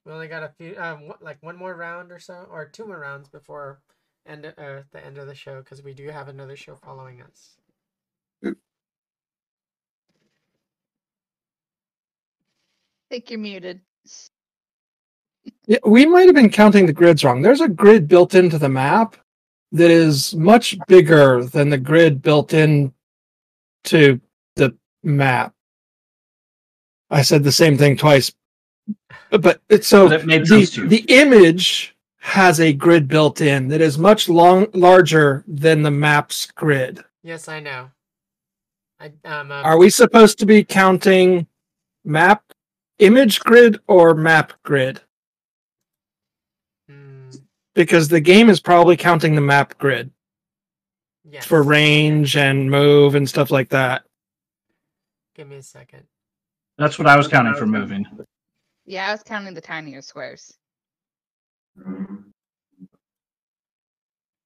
We 0.07 0.13
only 0.13 0.29
got 0.29 0.45
a 0.45 0.53
few, 0.57 0.77
um, 0.79 1.13
like 1.21 1.43
one 1.43 1.57
more 1.57 1.75
round 1.75 2.13
or 2.13 2.21
so, 2.21 2.47
or 2.49 2.67
two 2.67 2.87
more 2.87 3.01
rounds 3.01 3.29
before 3.29 3.81
end 4.25 4.47
uh, 4.47 4.83
the 4.93 5.05
end 5.05 5.19
of 5.19 5.27
the 5.27 5.35
show 5.35 5.59
because 5.59 5.83
we 5.83 5.95
do 5.95 6.09
have 6.09 6.29
another 6.29 6.55
show 6.57 6.77
following 6.77 7.23
us. 7.23 7.57
I 8.45 8.53
think 13.11 13.31
you're 13.31 13.41
muted. 13.41 13.81
Yeah, 15.67 15.79
we 15.85 16.07
might 16.07 16.27
have 16.27 16.35
been 16.37 16.51
counting 16.51 16.87
the 16.87 16.93
grids 16.93 17.25
wrong. 17.25 17.43
There's 17.43 17.61
a 17.61 17.69
grid 17.69 18.07
built 18.07 18.35
into 18.35 18.59
the 18.59 18.69
map 18.69 19.17
that 19.73 19.91
is 19.91 20.37
much 20.37 20.77
bigger 20.87 21.45
than 21.45 21.71
the 21.71 21.79
grid 21.79 22.23
built 22.23 22.53
in 22.55 22.93
to 23.85 24.21
the 24.55 24.77
map. 25.03 25.53
I 27.11 27.23
said 27.23 27.43
the 27.43 27.53
same 27.53 27.77
thing 27.77 27.97
twice, 27.97 28.33
but 29.31 29.61
it's 29.69 29.87
so 29.87 30.09
But 30.09 30.21
it 30.21 30.27
made 30.27 30.43
the, 30.43 30.47
sense 30.47 30.71
to 30.75 30.83
you. 30.83 30.89
the 30.89 31.05
image 31.09 31.95
has 32.19 32.61
a 32.61 32.73
grid 32.73 33.07
built 33.09 33.41
in 33.41 33.69
that 33.69 33.81
is 33.81 33.99
much 33.99 34.29
long 34.29 34.67
larger 34.75 35.45
than 35.47 35.83
the 35.83 35.91
map's 35.91 36.47
grid. 36.53 37.05
Yes, 37.23 37.49
I 37.49 37.61
know. 37.61 37.91
I 39.01 39.13
um. 39.25 39.53
uh, 39.53 39.63
Are 39.63 39.79
we 39.79 39.91
supposed 39.91 40.39
to 40.39 40.47
be 40.47 40.65
counting 40.65 41.47
map 42.05 42.43
image 42.99 43.41
grid 43.41 43.79
or 43.87 44.15
map 44.15 44.53
grid? 44.63 45.01
hmm, 46.89 47.31
Because 47.75 48.09
the 48.09 48.21
game 48.21 48.49
is 48.49 48.61
probably 48.61 48.97
counting 48.97 49.35
the 49.35 49.41
map 49.41 49.77
grid 49.79 50.11
yes. 51.29 51.45
for 51.45 51.63
range 51.63 52.37
and 52.37 52.71
move 52.71 53.15
and 53.15 53.29
stuff 53.29 53.51
like 53.51 53.69
that. 53.71 54.05
Give 55.35 55.47
me 55.49 55.57
a 55.57 55.63
second. 55.63 56.05
That's 56.79 56.99
what 56.99 57.07
I 57.07 57.17
was 57.17 57.29
counting 57.29 57.55
for 57.55 57.67
moving. 57.67 58.07
Yeah, 58.87 59.09
I 59.09 59.13
was 59.13 59.23
counting 59.25 59.53
the 59.55 59.61
tinier 59.61 60.01
squares. 60.01 60.57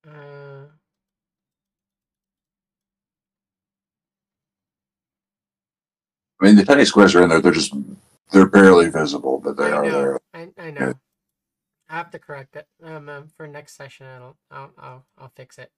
Uh, 0.07 0.65
I 6.41 6.45
mean, 6.45 6.57
the 6.57 6.65
tiny 6.65 6.87
squares 6.87 7.15
are 7.15 7.23
in 7.23 7.29
there. 7.29 7.41
They're 7.41 7.53
just 7.53 7.75
they're 8.33 8.47
barely 8.49 8.89
visible, 8.89 9.41
but 9.45 9.57
they 9.57 9.65
I 9.65 9.71
are 9.71 9.83
know. 9.83 9.91
there. 9.91 10.21
I, 10.33 10.49
I 10.59 10.71
know. 10.71 10.95
I 11.91 11.97
have 11.97 12.11
to 12.13 12.19
correct 12.19 12.57
it. 12.57 12.67
Um, 12.83 13.09
um, 13.09 13.29
for 13.37 13.47
next 13.47 13.77
session, 13.77 14.07
I'll 14.07 14.37
I'll 14.51 14.71
I'll, 14.79 15.07
I'll 15.19 15.33
fix 15.37 15.59
it. 15.59 15.71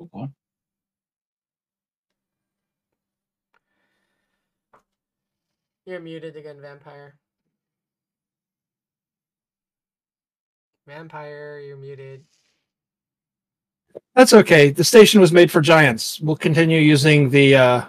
Okay. 0.00 0.28
You're 5.86 6.00
muted 6.00 6.36
again, 6.36 6.60
vampire. 6.60 7.16
Vampire, 10.90 11.60
you're 11.64 11.76
muted. 11.76 12.24
That's 14.16 14.32
okay. 14.32 14.70
The 14.70 14.82
station 14.82 15.20
was 15.20 15.30
made 15.30 15.48
for 15.48 15.60
giants. 15.60 16.20
We'll 16.20 16.34
continue 16.34 16.80
using 16.80 17.30
the 17.30 17.54
uh 17.54 17.84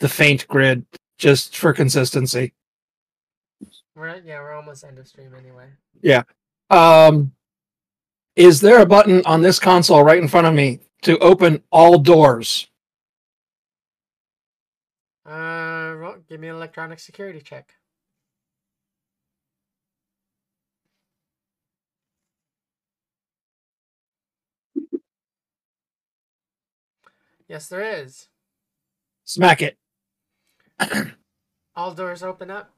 the 0.00 0.08
faint 0.08 0.48
grid 0.48 0.84
just 1.16 1.56
for 1.56 1.72
consistency. 1.72 2.54
We're 3.94 4.08
at, 4.08 4.24
yeah, 4.24 4.40
we're 4.40 4.52
almost 4.52 4.82
end 4.82 4.98
of 4.98 5.06
stream 5.06 5.32
anyway. 5.38 5.66
Yeah. 6.02 6.24
Um 6.70 7.30
is 8.34 8.60
there 8.60 8.82
a 8.82 8.86
button 8.86 9.22
on 9.24 9.42
this 9.42 9.60
console 9.60 10.02
right 10.02 10.20
in 10.20 10.26
front 10.26 10.48
of 10.48 10.54
me 10.54 10.80
to 11.02 11.18
open 11.18 11.62
all 11.70 12.00
doors? 12.00 12.66
Uh, 15.24 15.94
ro- 15.96 16.22
give 16.28 16.40
me 16.40 16.48
an 16.48 16.56
electronic 16.56 16.98
security 16.98 17.40
check. 17.40 17.77
Yes, 27.48 27.68
there 27.68 28.02
is. 28.02 28.28
Smack 29.24 29.62
it. 29.62 29.76
All 31.74 31.92
doors 31.92 32.22
open 32.22 32.50
up. 32.50 32.70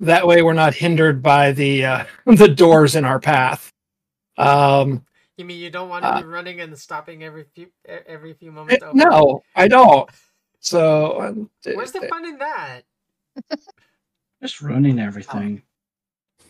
That 0.00 0.26
way 0.26 0.42
we're 0.42 0.52
not 0.52 0.74
hindered 0.74 1.22
by 1.22 1.52
the 1.52 1.84
uh 1.84 2.04
the 2.26 2.48
doors 2.48 2.96
in 2.96 3.04
our 3.04 3.20
path. 3.20 3.72
Um 4.36 5.04
You 5.36 5.44
mean 5.44 5.60
you 5.60 5.70
don't 5.70 5.88
want 5.88 6.04
to 6.04 6.08
Uh, 6.08 6.20
be 6.22 6.26
running 6.26 6.60
and 6.60 6.76
stopping 6.78 7.22
every 7.24 7.44
few 7.54 7.68
every 7.86 8.32
few 8.34 8.50
eh, 8.50 8.54
moments? 8.54 8.78
to 8.80 8.86
open? 8.86 8.98
no, 8.98 9.42
I 9.54 9.68
don't. 9.68 10.08
So 10.60 11.20
um, 11.20 11.50
Where's 11.64 11.92
the 11.92 12.08
fun 12.08 12.24
in 12.24 12.38
that? 12.38 12.82
Just 14.42 14.60
ruining 14.62 14.98
everything. 14.98 15.62
I 16.40 16.44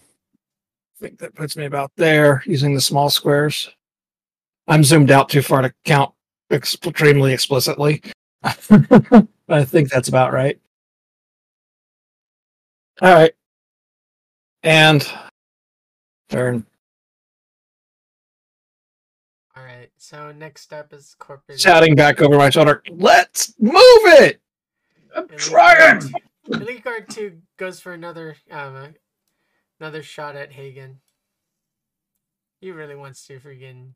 think 1.01 1.19
that 1.19 1.35
puts 1.35 1.57
me 1.57 1.65
about 1.67 1.91
there 1.97 2.43
using 2.47 2.75
the 2.75 2.81
small 2.81 3.11
squares. 3.11 3.69
I'm 4.69 4.85
zoomed 4.85 5.11
out 5.11 5.29
too 5.29 5.43
far 5.43 5.63
to 5.63 5.75
count 5.85 6.14
extremely 6.51 7.33
explicitly. 7.33 8.03
I 8.43 9.65
think 9.65 9.91
that's 9.91 10.09
about 10.09 10.33
right. 10.33 10.59
All 13.03 13.13
right. 13.13 13.33
And 14.63 15.07
turn. 16.29 16.67
All 19.57 19.65
right. 19.65 19.91
So 19.99 20.33
next 20.33 20.73
up 20.73 20.93
is 20.93 21.15
corporate. 21.19 21.61
Shouting 21.61 21.95
back 21.95 22.21
over 22.21 22.37
my 22.37 22.51
shoulder, 22.51 22.83
let's 22.91 23.55
move 23.59 23.75
it! 23.75 24.41
I'm 25.15 25.25
Elite 25.25 25.39
trying. 25.39 25.99
Guard- 26.01 26.23
Elite 26.49 26.85
Guard 26.85 27.09
Two 27.09 27.41
goes 27.57 27.81
for 27.81 27.93
another 27.93 28.37
um 28.51 28.77
uh, 28.77 28.89
another 29.81 30.03
shot 30.03 30.37
at 30.37 30.53
Hagen. 30.53 31.01
He 32.61 32.71
really 32.71 32.95
wants 32.97 33.27
to 33.27 33.39
freaking. 33.41 33.93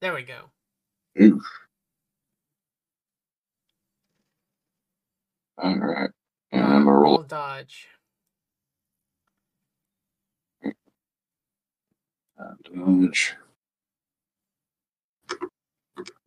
There 0.00 0.14
we 0.14 0.22
go. 0.22 0.42
Oof. 1.20 1.42
All 5.60 5.76
right. 5.76 6.10
And 6.52 6.64
I'm 6.64 6.84
gonna 6.84 6.92
roll. 6.92 7.16
Roll 7.16 7.22
dodge. 7.24 7.88
Dodge. 12.64 13.34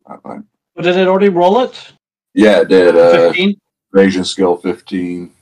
Uh, 0.06 0.38
But 0.74 0.82
did 0.82 0.96
it 0.96 1.08
already 1.08 1.28
roll 1.30 1.60
it? 1.60 1.92
Yeah, 2.34 2.60
it 2.60 2.68
did. 2.68 2.96
Uh, 2.96 3.28
15? 3.32 3.54
evasion 3.94 4.24
skill 4.24 4.56
15. 4.56 5.32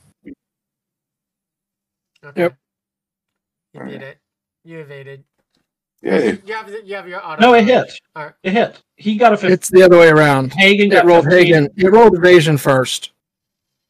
Okay. 2.23 2.41
Yep. 2.41 2.55
You 3.73 3.79
Alright. 3.79 3.93
did 3.99 4.03
it. 4.03 4.17
You 4.63 4.79
evaded. 4.79 5.23
Yay. 6.01 6.39
You 6.45 6.53
have 6.55 6.69
you 6.85 6.95
have 6.95 7.07
your 7.07 7.25
auto. 7.25 7.41
No, 7.41 7.53
it 7.53 7.63
hit. 7.65 7.91
Alright. 8.17 8.33
It 8.43 8.53
hit. 8.53 8.81
He 8.97 9.17
got 9.17 9.33
a 9.33 9.37
15. 9.37 9.51
It's 9.51 9.69
the 9.69 9.83
other 9.83 9.97
way 9.99 10.09
around. 10.09 10.51
Hagen 10.53 10.87
It 10.87 10.95
got 10.95 11.05
rolled 11.05 11.25
15, 11.25 11.39
Hagen. 11.39 11.69
It 11.77 11.91
rolled 11.91 12.15
evasion 12.17 12.57
first. 12.57 13.11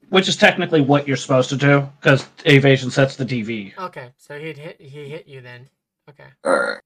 which 0.10 0.28
is 0.28 0.36
technically 0.36 0.82
what 0.82 1.08
you're 1.08 1.16
supposed 1.18 1.50
to 1.50 1.56
do 1.58 1.88
because 2.02 2.28
evasion 2.46 2.92
sets 2.92 3.16
the 3.16 3.26
DV. 3.26 3.78
Okay, 3.78 4.10
so 4.18 4.38
he 4.38 4.52
hit 4.52 4.76
he 4.82 5.10
hit 5.10 5.28
you 5.28 5.40
then. 5.42 5.70
Okay. 6.10 6.28
All 6.44 6.60
right. 6.60 6.82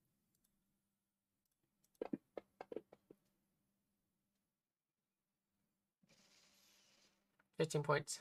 Fifteen 7.57 7.83
points. 7.83 8.19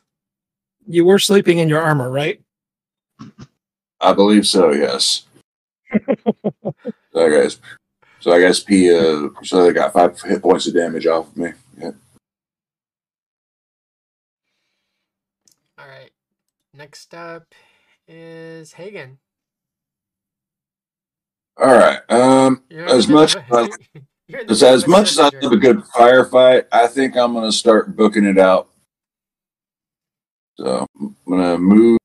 You 0.87 1.05
were 1.05 1.19
sleeping 1.19 1.59
in 1.59 1.69
your 1.69 1.81
armor, 1.81 2.11
right? 2.11 2.41
I 4.01 4.13
believe 4.13 4.47
so, 4.47 4.73
yes. 4.73 5.25
So 7.13 7.27
I 7.27 7.29
guess 7.31 7.59
so 8.21 8.33
I 8.33 8.41
guess 8.41 8.61
P 8.61 8.93
uh 8.93 9.29
so 9.43 9.65
they 9.65 9.73
got 9.73 9.93
five 9.93 10.21
hit 10.21 10.43
points 10.43 10.67
of 10.67 10.75
damage 10.75 11.07
off 11.07 11.29
of 11.29 11.37
me. 11.37 11.51
Yeah. 11.79 11.91
Alright. 15.81 16.11
Next 16.73 17.15
up 17.15 17.55
is 18.09 18.73
Hagen. 18.73 19.19
All 21.57 21.75
right. 21.75 22.01
Um 22.11 22.63
You're 22.69 22.89
as 22.89 23.09
much 23.09 23.37
as 23.51 23.53
as, 23.53 23.69
middle 24.29 24.51
as 24.53 24.63
of 24.63 24.89
a 24.89 24.91
much 24.91 25.11
as 25.11 25.19
I 25.19 25.31
love 25.41 25.53
a 25.53 25.57
good 25.57 25.79
firefight, 25.79 26.67
I 26.73 26.87
think 26.87 27.17
I'm 27.17 27.35
gonna 27.35 27.53
start 27.53 27.95
booking 27.97 28.25
it 28.25 28.39
out. 28.39 28.69
So 30.57 30.87
I'm 31.01 31.17
gonna 31.29 31.59
move 31.59 31.99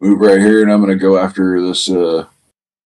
move 0.00 0.20
right 0.20 0.40
here, 0.40 0.62
and 0.62 0.72
I'm 0.72 0.82
going 0.82 0.96
to 0.96 1.02
go 1.02 1.18
after 1.18 1.60
this 1.60 1.88
uh, 1.90 2.26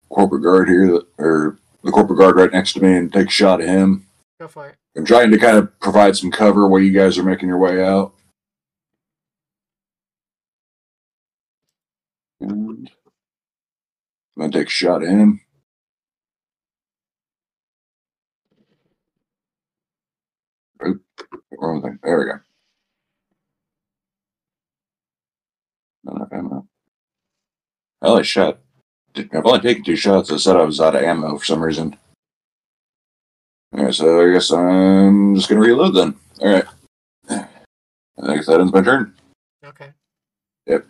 corporate 0.09 0.43
guard 0.43 0.69
here, 0.69 0.87
that, 0.89 1.07
or 1.19 1.59
the 1.83 1.91
corporate 1.91 2.19
guard 2.19 2.37
right 2.37 2.53
next 2.53 2.75
to 2.75 2.81
me, 2.81 2.97
and 2.97 3.13
take 3.13 3.29
a 3.29 3.31
shot 3.31 3.61
at 3.61 3.69
him. 3.69 4.07
Go 4.41 4.49
for 4.49 4.69
it. 4.69 4.77
I'm 4.97 5.05
trying 5.05 5.31
to 5.31 5.39
kind 5.39 5.57
of 5.57 5.79
provide 5.81 6.17
some 6.17 6.31
cover 6.31 6.69
while 6.69 6.81
you 6.81 6.93
guys 6.93 7.19
are 7.19 7.25
making 7.25 7.49
your 7.49 7.59
way 7.59 7.85
out. 7.85 8.15
And 12.41 12.91
I'm 14.37 14.41
going 14.41 14.51
to 14.51 14.59
take 14.59 14.69
a 14.69 14.71
shot 14.71 15.03
at 15.03 15.09
him. 15.09 15.41
Oop, 20.87 21.03
wrong 21.59 21.83
thing. 21.83 21.99
There 22.03 22.19
we 22.19 22.25
go. 22.27 22.41
No, 26.05 26.29
no, 26.31 26.41
no 26.41 26.69
ammo. 28.05 28.15
Holy 28.15 28.25
shit. 28.25 28.59
I've 29.17 29.47
only 29.47 29.61
taken 29.61 29.85
two 29.85 29.97
shots. 29.97 30.31
I 30.31 30.37
said 30.37 30.57
I 30.57 30.63
was 30.63 30.81
out 30.81 30.97
of 30.97 31.03
ammo 31.03 31.37
for 31.39 31.45
some 31.45 31.63
reason. 31.63 31.97
Alright, 33.75 33.95
so 33.95 34.29
I 34.29 34.33
guess 34.33 34.51
I'm 34.51 35.35
just 35.35 35.49
gonna 35.49 35.61
reload 35.61 35.95
then. 35.95 36.15
Alright. 36.41 36.65
I 37.29 38.37
guess 38.37 38.47
that 38.47 38.61
ends 38.61 38.73
my 38.73 38.83
turn. 38.83 39.15
Okay. 39.65 39.91
Yep. 40.67 40.87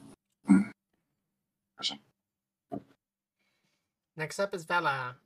Next 4.16 4.38
up 4.38 4.54
is 4.54 4.64
Vela. 4.64 5.16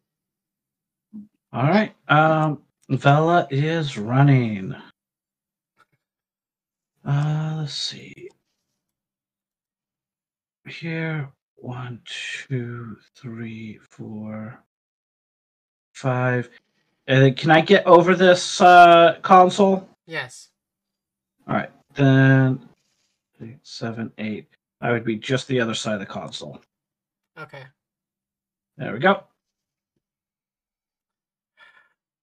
All 1.53 1.63
right. 1.65 1.95
Um, 2.09 2.63
Vela 2.89 3.47
is 3.51 3.99
running. 3.99 4.75
Uh, 7.05 7.57
let's 7.59 7.75
see. 7.75 8.31
Here, 10.67 11.31
one, 11.61 12.01
two, 12.07 12.97
three, 13.17 13.79
four, 13.91 14.63
five. 15.93 16.49
And 17.07 17.23
then 17.23 17.35
can 17.35 17.51
I 17.51 17.61
get 17.61 17.87
over 17.87 18.15
this 18.15 18.61
uh, 18.61 19.19
console? 19.23 19.89
Yes. 20.07 20.51
All 21.47 21.55
right. 21.55 21.71
Then 21.95 22.69
six, 23.39 23.59
seven, 23.63 24.13
eight. 24.19 24.49
I 24.81 24.93
would 24.93 25.05
be 25.05 25.17
just 25.17 25.49
the 25.49 25.61
other 25.61 25.75
side 25.75 25.95
of 25.95 26.01
the 26.01 26.07
console. 26.07 26.61
Okay. 27.39 27.65
There 28.77 28.93
we 28.93 28.99
go. 28.99 29.25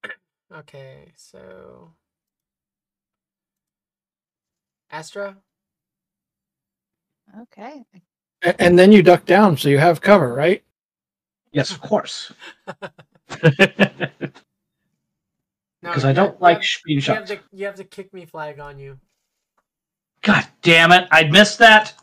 Okay, 0.54 1.12
so 1.18 1.92
Astra. 4.90 5.36
Okay. 7.42 7.84
A- 7.94 8.02
And 8.60 8.78
then 8.78 8.92
you 8.92 9.02
duck 9.02 9.26
down 9.26 9.58
so 9.58 9.70
you 9.70 9.78
have 9.80 10.02
cover, 10.02 10.34
right? 10.34 10.64
Yes, 11.52 11.72
of 11.72 11.82
course. 11.82 12.32
Because 15.86 16.04
I 16.04 16.14
don't 16.14 16.32
have- 16.32 16.42
like 16.42 16.64
you 16.88 17.00
have, 17.02 17.08
you 17.08 17.14
have 17.14 17.28
the 17.28 17.40
you 17.52 17.66
have 17.68 17.78
the 17.78 17.84
kick 17.84 18.12
me 18.12 18.26
flag 18.26 18.60
on 18.60 18.80
you. 18.80 19.00
God 20.24 20.48
damn 20.64 20.92
it! 20.92 21.08
I 21.12 21.26
missed 21.26 21.60
that. 21.60 21.94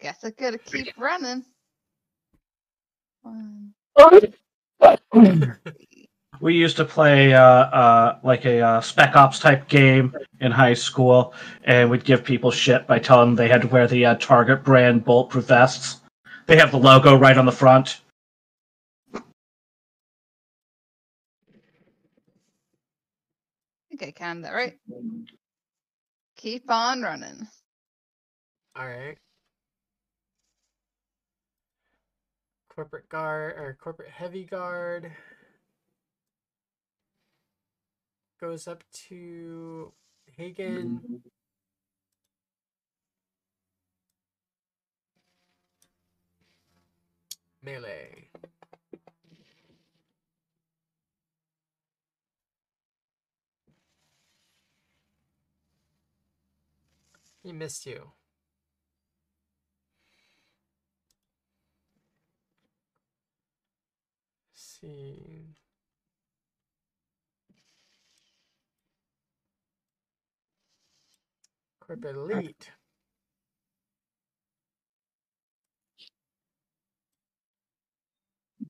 Guess 0.00 0.22
I 0.22 0.30
gotta 0.30 0.58
keep 0.58 0.88
running. 0.98 1.44
One, 3.22 3.72
We 6.40 6.54
used 6.54 6.76
to 6.76 6.84
play 6.84 7.34
uh, 7.34 7.42
uh, 7.42 8.18
like 8.22 8.44
a 8.44 8.60
uh, 8.60 8.80
Spec 8.80 9.16
Ops 9.16 9.40
type 9.40 9.66
game 9.68 10.14
in 10.40 10.52
high 10.52 10.74
school, 10.74 11.34
and 11.64 11.90
we'd 11.90 12.04
give 12.04 12.22
people 12.24 12.52
shit 12.52 12.86
by 12.86 13.00
telling 13.00 13.30
them 13.30 13.36
they 13.36 13.48
had 13.48 13.62
to 13.62 13.68
wear 13.68 13.88
the 13.88 14.06
uh, 14.06 14.14
Target 14.16 14.62
brand 14.62 15.04
bulletproof 15.04 15.46
vests. 15.46 16.00
They 16.46 16.56
have 16.56 16.70
the 16.70 16.78
logo 16.78 17.16
right 17.16 17.36
on 17.36 17.44
the 17.44 17.52
front. 17.52 18.00
I 19.14 19.20
think 23.90 24.02
I 24.04 24.10
counted 24.12 24.44
that 24.44 24.52
right. 24.52 24.78
Keep 26.36 26.70
on 26.70 27.02
running. 27.02 27.48
All 28.76 28.86
right. 28.86 29.18
Corporate 32.72 33.08
guard 33.08 33.56
or 33.58 33.76
corporate 33.82 34.10
heavy 34.10 34.44
guard 34.44 35.10
goes 38.40 38.68
up 38.68 38.84
to 39.08 39.92
Hagen. 40.36 41.00
Mm-hmm. 41.04 41.16
Melee. 47.62 48.28
He 57.42 57.52
missed 57.52 57.86
you. 57.86 58.12
see. 64.80 65.56
Corporate 71.88 72.16
Elite. 72.16 72.70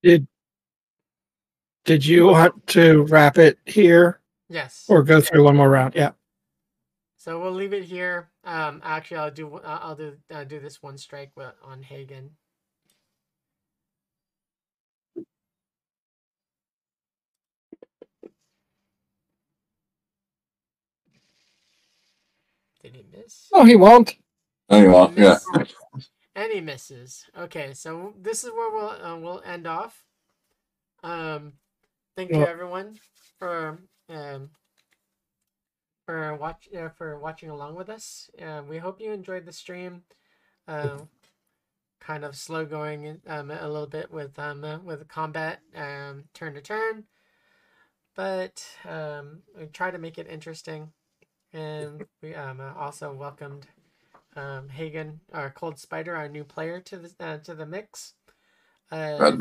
Did 0.05 0.29
did 1.85 2.07
you 2.07 2.27
want 2.29 2.65
to 2.69 3.03
wrap 3.05 3.39
it 3.39 3.59
here 3.67 4.21
Yes. 4.49 4.85
or 4.89 5.03
go 5.03 5.21
through 5.21 5.43
one 5.43 5.57
more 5.57 5.69
round? 5.69 5.97
Yeah. 5.97 6.13
So 7.17 7.41
we'll 7.41 7.51
leave 7.51 7.73
it 7.73 7.83
here. 7.83 8.31
Um, 8.45 8.81
actually, 8.85 9.17
I'll 9.17 9.31
do 9.33 9.57
uh, 9.57 9.79
I'll 9.83 9.97
do 9.97 10.17
uh, 10.31 10.45
do 10.45 10.61
this 10.61 10.81
one 10.81 10.97
strike 10.97 11.33
on 11.65 11.83
Hagen. 11.83 12.31
Did 23.19 23.25
he 23.25 23.25
miss? 23.25 23.49
Oh, 23.53 23.65
he 23.65 23.77
won't. 23.77 24.17
Oh, 24.69 24.81
you 24.81 24.91
want? 24.91 25.17
Yeah. 25.19 25.39
And 26.35 26.53
he 26.53 26.61
misses. 26.61 27.25
Okay, 27.37 27.75
so 27.75 28.15
this 28.21 28.45
is 28.45 28.51
where 28.53 28.71
we'll 28.71 28.91
uh, 28.91 29.17
we'll 29.17 29.43
end 29.45 29.67
off. 29.67 30.05
Um, 31.03 31.55
thank 32.17 32.31
you 32.31 32.45
everyone 32.45 32.99
for 33.39 33.79
um 34.09 34.51
for 36.07 36.35
watch 36.37 36.69
uh, 36.77 36.89
for 36.91 37.19
watching 37.19 37.51
along 37.51 37.75
with 37.75 37.89
us. 37.89 38.31
Uh, 38.41 38.63
we 38.69 38.79
hope 38.79 39.01
you 39.01 39.13
enjoyed 39.13 39.47
the 39.47 39.53
stream. 39.53 40.03
Uh, 40.67 40.99
kind 42.01 42.25
of 42.25 42.37
slow 42.37 42.65
going 42.65 43.21
um, 43.27 43.51
a 43.51 43.69
little 43.69 43.87
bit 43.87 44.13
with 44.13 44.39
um 44.39 44.65
uh, 44.65 44.79
with 44.79 45.07
combat 45.09 45.61
um 45.75 46.25
turn 46.35 46.55
to 46.55 46.61
turn, 46.61 47.05
but 48.15 48.65
um 48.89 49.43
we 49.59 49.67
try 49.67 49.91
to 49.91 49.99
make 49.99 50.19
it 50.19 50.29
interesting, 50.29 50.93
and 51.53 52.05
we 52.23 52.35
um 52.35 52.61
uh, 52.61 52.75
also 52.75 53.13
welcomed 53.13 53.67
um, 54.37 54.69
Hagen, 54.69 55.21
our 55.33 55.51
Cold 55.51 55.79
Spider, 55.79 56.15
our 56.15 56.29
new 56.29 56.45
player 56.45 56.81
to 56.81 56.99
the 56.99 57.15
uh, 57.21 57.39
to 57.39 57.55
the 57.55 57.67
mix. 57.67 58.15
Uh, 58.91 59.37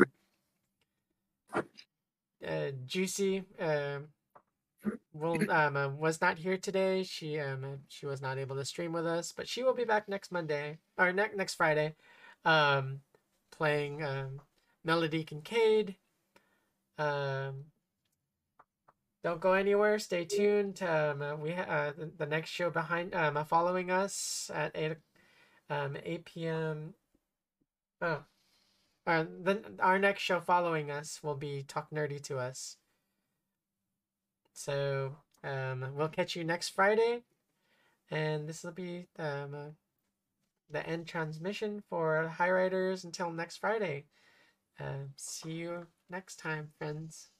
uh, 2.46 2.70
Juicy 2.86 3.44
um, 3.60 4.08
will 5.12 5.50
um, 5.50 5.76
uh, 5.76 5.88
was 5.88 6.20
not 6.20 6.38
here 6.38 6.56
today. 6.56 7.02
She 7.02 7.38
um 7.38 7.64
uh, 7.64 7.76
she 7.88 8.06
was 8.06 8.20
not 8.20 8.38
able 8.38 8.56
to 8.56 8.64
stream 8.64 8.92
with 8.92 9.06
us, 9.06 9.32
but 9.32 9.48
she 9.48 9.62
will 9.62 9.74
be 9.74 9.84
back 9.84 10.08
next 10.08 10.30
Monday 10.32 10.78
or 10.98 11.12
ne- 11.12 11.34
next 11.36 11.54
Friday, 11.54 11.94
um, 12.44 13.00
playing 13.50 14.02
um, 14.04 14.40
Melody 14.84 15.24
Kincaid. 15.24 15.96
Um, 16.98 17.64
don't 19.22 19.40
go 19.40 19.52
anywhere. 19.52 19.98
Stay 19.98 20.24
tuned. 20.24 20.82
Um, 20.82 21.22
uh, 21.22 21.36
we 21.36 21.52
ha- 21.52 21.62
uh, 21.62 21.92
the, 21.96 22.10
the 22.18 22.26
next 22.26 22.50
show 22.50 22.70
behind 22.70 23.14
um, 23.14 23.36
uh, 23.36 23.44
following 23.44 23.90
us 23.90 24.50
at 24.54 24.72
eight 24.74 24.96
um 25.70 25.96
eight 26.04 26.24
p.m. 26.24 26.94
Oh, 28.00 28.22
uh, 29.06 29.24
then 29.40 29.64
our 29.80 29.98
next 29.98 30.22
show 30.22 30.40
following 30.40 30.90
us 30.90 31.20
will 31.22 31.34
be 31.34 31.64
Talk 31.66 31.90
Nerdy 31.90 32.22
to 32.22 32.38
Us. 32.38 32.76
So 34.54 35.16
um, 35.42 35.84
we'll 35.94 36.08
catch 36.08 36.36
you 36.36 36.44
next 36.44 36.70
Friday, 36.70 37.24
and 38.10 38.48
this 38.48 38.62
will 38.62 38.72
be 38.72 39.08
um 39.18 39.54
uh, 39.54 39.70
the 40.70 40.86
end 40.86 41.06
transmission 41.06 41.82
for 41.88 42.32
Highriders 42.38 43.04
until 43.04 43.30
next 43.30 43.56
Friday. 43.56 44.04
Uh, 44.78 45.08
see 45.16 45.52
you 45.52 45.86
next 46.08 46.38
time, 46.38 46.70
friends. 46.78 47.30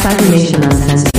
Cybernation 0.00 0.62
Uncensored. 0.64 1.17